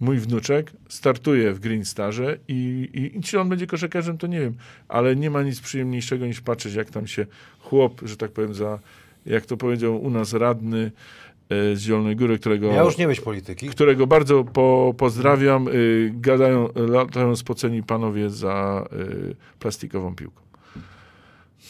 mój 0.00 0.18
wnuczek 0.18 0.72
startuje 0.88 1.52
w 1.52 1.60
Green 1.60 1.84
Starze 1.84 2.38
i, 2.48 2.88
i, 2.92 3.18
i 3.18 3.20
czy 3.22 3.40
on 3.40 3.48
będzie 3.48 3.66
koszykarzem, 3.66 4.18
to 4.18 4.26
nie 4.26 4.40
wiem, 4.40 4.54
ale 4.88 5.16
nie 5.16 5.30
ma 5.30 5.42
nic 5.42 5.60
przyjemniejszego 5.60 6.26
niż 6.26 6.40
patrzeć, 6.40 6.74
jak 6.74 6.90
tam 6.90 7.06
się 7.06 7.26
chłop, 7.58 8.00
że 8.04 8.16
tak 8.16 8.30
powiem, 8.30 8.54
za, 8.54 8.78
jak 9.26 9.46
to 9.46 9.56
powiedział 9.56 10.02
u 10.02 10.10
nas 10.10 10.32
radny 10.32 10.90
e, 11.48 11.76
z 11.76 11.80
Zielonej 11.80 12.16
Góry, 12.16 12.38
którego 12.38 12.66
Ja 12.66 12.82
już 12.82 12.98
nie 12.98 13.06
być 13.06 13.20
polityki. 13.20 13.68
którego 13.68 14.06
bardzo 14.06 14.44
po, 14.44 14.94
pozdrawiam. 14.98 15.68
Y, 15.68 16.12
gadają, 16.14 16.68
latają 16.74 17.36
spoceni 17.36 17.82
panowie 17.82 18.30
za 18.30 18.86
y, 18.92 19.36
plastikową 19.58 20.14
piłką. 20.14 20.42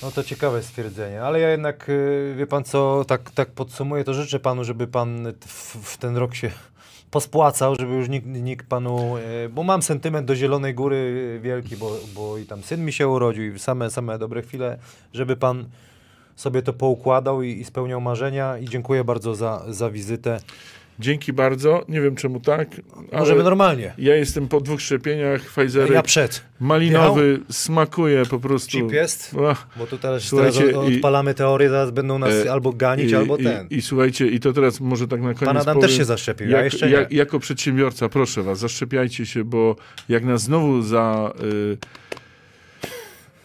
No 0.03 0.11
to 0.11 0.25
ciekawe 0.25 0.63
stwierdzenie, 0.63 1.23
ale 1.23 1.41
ja 1.41 1.51
jednak, 1.51 1.89
y, 1.89 2.35
wie 2.39 2.47
pan 2.47 2.65
co, 2.65 3.05
tak, 3.05 3.31
tak 3.31 3.51
podsumuję, 3.51 4.05
to 4.05 4.15
życzę 4.15 4.41
panu, 4.41 4.65
żeby 4.65 4.87
pan 4.87 5.33
w, 5.41 5.77
w 5.93 5.97
ten 5.99 6.17
rok 6.17 6.35
się 6.35 6.51
pospłacał, 7.11 7.77
żeby 7.77 7.93
już 7.93 8.09
nikt, 8.09 8.27
nikt 8.27 8.67
panu, 8.67 9.15
bo 9.51 9.63
mam 9.63 9.83
sentyment 9.83 10.27
do 10.27 10.37
Zielonej 10.37 10.75
Góry 10.75 11.41
wielki, 11.43 11.77
bo, 11.77 11.97
bo 12.15 12.39
i 12.39 12.45
tam 12.45 12.63
syn 12.63 12.85
mi 12.85 12.93
się 12.93 13.09
urodził 13.09 13.55
i 13.55 13.59
same, 13.59 13.91
same 13.91 14.19
dobre 14.19 14.43
chwile, 14.43 14.79
żeby 15.13 15.37
pan 15.37 15.67
sobie 16.37 16.63
to 16.63 16.73
poukładał 16.73 17.43
i, 17.43 17.51
i 17.51 17.65
spełniał 17.65 18.01
marzenia 18.01 18.59
i 18.59 18.65
dziękuję 18.69 19.05
bardzo 19.05 19.35
za, 19.35 19.65
za 19.69 19.91
wizytę. 19.91 20.41
Dzięki 20.99 21.33
bardzo. 21.33 21.85
Nie 21.89 22.01
wiem 22.01 22.17
czemu 22.17 22.41
tak. 22.41 22.69
Możemy 23.13 23.43
normalnie. 23.43 23.95
Ja 23.99 24.17
jestem 24.17 24.49
po 24.49 24.61
dwóch 24.61 24.81
szczepieniach. 24.81 25.41
Pfizer 25.43 25.93
Ja 25.93 26.03
przed. 26.03 26.43
malinowy 26.61 27.41
smakuje 27.51 28.27
po 28.27 28.39
prostu. 28.39 28.71
Chip 28.71 28.93
jest? 28.93 29.37
Ach, 29.49 29.67
Bo 29.77 29.87
tu 29.87 29.99
teraz, 29.99 30.31
teraz 30.31 30.57
od- 30.57 30.63
i- 30.91 30.97
odpalamy 30.97 31.35
teorię, 31.35 31.69
zaraz 31.71 31.91
będą 31.91 32.19
nas 32.19 32.35
E, 32.47 32.53
albo 32.53 32.73
ganić, 32.73 33.11
i, 33.13 33.15
albo 33.15 33.37
i, 33.37 33.45
ten. 33.45 33.67
I, 33.71 33.83
słuchajcie, 33.83 34.27
i 34.27 34.41
to 34.41 34.53
teraz 34.53 34.81
może 34.81 35.09
tak 35.09 35.21
na 35.21 35.35
koniec 35.35 35.45
Pan 35.45 35.57
Adam 35.57 35.75
powiem, 35.75 35.89
też 35.89 35.97
się 35.99 36.05
zaszczepił, 36.05 36.49
ja 36.51 36.65
jeszcze 36.65 36.87
nie. 36.87 36.93
jak, 36.93 37.13
Jako 37.13 37.39
przedsiębiorca, 37.39 38.09
proszę 38.09 38.43
was, 38.43 38.59
zaszczepiajcie 38.59 39.27
się, 39.27 39.45
bo 39.45 39.77
jak 40.09 40.25
nas 40.25 40.43
znowu 40.43 40.83
za... 40.83 41.33
Y, 41.43 41.79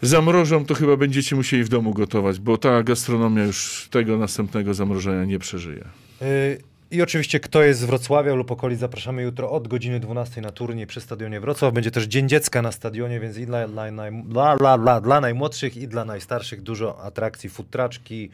zamrożą, 0.02 0.66
to 0.66 0.76
chyba 0.76 0.98
będziecie 0.98 1.36
musieli 1.36 1.64
w 1.64 1.70
domu 1.70 1.94
gotować, 1.94 2.40
bo 2.40 2.58
ta 2.58 2.84
gastronomia 2.84 3.44
już 3.44 3.88
tego 3.92 4.18
następnego 4.18 4.74
zamrożenia 4.74 5.26
nie 5.26 5.40
przeżyje. 5.40 5.84
Y, 6.22 6.62
I 6.92 7.02
oczywiście 7.02 7.40
kto 7.40 7.64
jest 7.64 7.80
z 7.80 7.84
Wrocławia 7.84 8.34
lub 8.34 8.52
okolic, 8.52 8.80
zapraszamy 8.80 9.24
jutro 9.24 9.52
od 9.52 9.68
godziny 9.68 10.00
12 10.00 10.42
na 10.42 10.52
turniej 10.52 10.88
przy 10.88 11.02
Stadionie 11.02 11.40
Wrocław. 11.40 11.74
Będzie 11.74 11.92
też 11.92 12.04
Dzień 12.04 12.30
Dziecka 12.30 12.62
na 12.62 12.72
stadionie, 12.72 13.20
więc 13.20 13.38
i 13.38 13.46
dla, 13.46 13.68
dla, 13.68 13.92
dla, 14.26 14.78
dla, 14.78 15.02
dla, 15.02 15.22
najmłodszych 15.22 15.78
i 15.78 15.88
dla 15.88 16.06
najstarszych 16.06 16.62
dużo 16.62 17.02
atrakcji, 17.02 17.50
futraczki, 17.50 18.30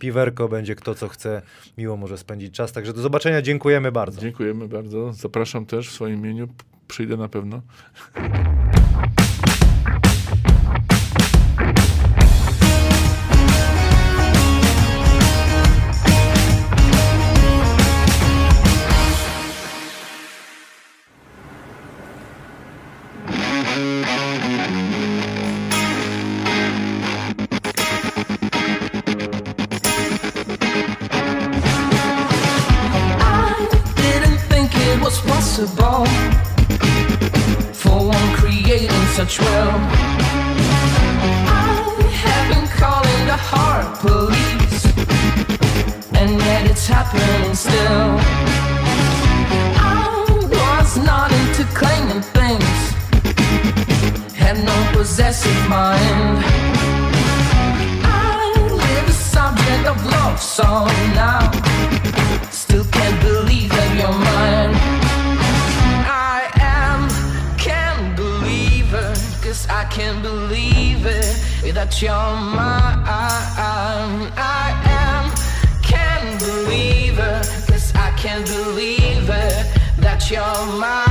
piwerko, 0.00 0.48
będzie 0.48 0.74
kto 0.74 0.94
co 0.94 1.08
chce, 1.08 1.42
miło 1.78 1.96
może 1.96 2.18
spędzić 2.18 2.54
czas. 2.54 2.72
Także 2.72 2.92
do 2.92 3.00
zobaczenia, 3.00 3.42
dziękujemy 3.42 3.92
bardzo. 3.92 4.20
Dziękujemy 4.20 4.68
bardzo. 4.68 5.12
Zapraszam 5.12 5.66
też 5.66 5.88
w 5.88 5.92
swoim 5.92 6.18
imieniu. 6.18 6.48
Przyjdę 6.88 7.16
na 7.16 7.28
pewno. 7.28 7.62
Was 35.58 35.70
possible 35.70 36.06
for 37.72 38.06
one 38.06 38.36
creating 38.36 39.06
such 39.14 39.40
will. 39.40 39.72
I 41.46 42.02
have 42.22 42.54
been 42.54 42.68
calling 42.68 43.26
the 43.26 43.36
heart 43.36 43.98
police, 43.98 44.84
and 46.14 46.38
yet 46.38 46.70
it's 46.70 46.86
happening 46.86 47.54
still. 47.54 48.18
I 49.80 50.16
was 50.48 50.96
not 50.98 51.32
into 51.32 51.64
claiming 51.74 52.22
things, 52.22 52.78
had 54.34 54.62
no 54.64 54.92
possessive 54.92 55.68
mind. 55.68 56.44
I 58.04 58.52
live 58.70 59.08
a 59.08 59.12
subject 59.12 59.86
of 59.88 60.06
love 60.06 60.40
song 60.40 60.88
now. 61.14 61.50
Still 62.50 62.84
can't 62.84 63.20
believe 63.22 63.70
that 63.70 63.96
you're 63.98 64.18
mine. 64.18 64.97
Can't 69.98 70.22
believe 70.22 71.06
it 71.06 71.74
that 71.74 72.00
you're 72.00 72.12
mine. 72.12 73.02
I 74.36 74.70
am, 75.02 75.28
can't 75.82 76.38
believe 76.38 77.18
it, 77.18 77.66
cause 77.66 77.92
I 77.96 78.12
can't 78.16 78.46
believe 78.46 79.28
it 79.28 79.66
that 79.98 80.30
you're 80.30 80.78
mine. 80.80 81.07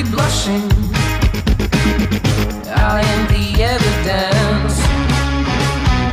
Blushing. 0.00 0.70
I 2.74 3.02
am 3.12 3.22
the 3.28 3.62
evidence. 3.62 4.74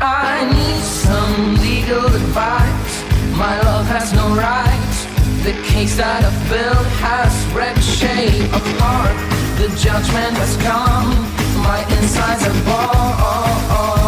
I 0.02 0.52
need 0.54 0.84
some 0.84 1.56
legal 1.56 2.06
advice. 2.06 3.04
My 3.38 3.56
love 3.62 3.86
has 3.86 4.12
no 4.12 4.36
right. 4.36 4.96
The 5.44 5.54
case 5.72 5.96
that 5.96 6.26
I've 6.26 6.50
built 6.50 6.88
has 7.00 7.32
ricochet 7.56 8.46
apart. 8.50 9.16
The 9.60 9.70
judgment 9.80 10.36
has 10.36 10.58
come. 10.58 11.16
My 11.64 11.80
insides 11.96 12.44
are 12.44 12.66
born. 12.66 13.99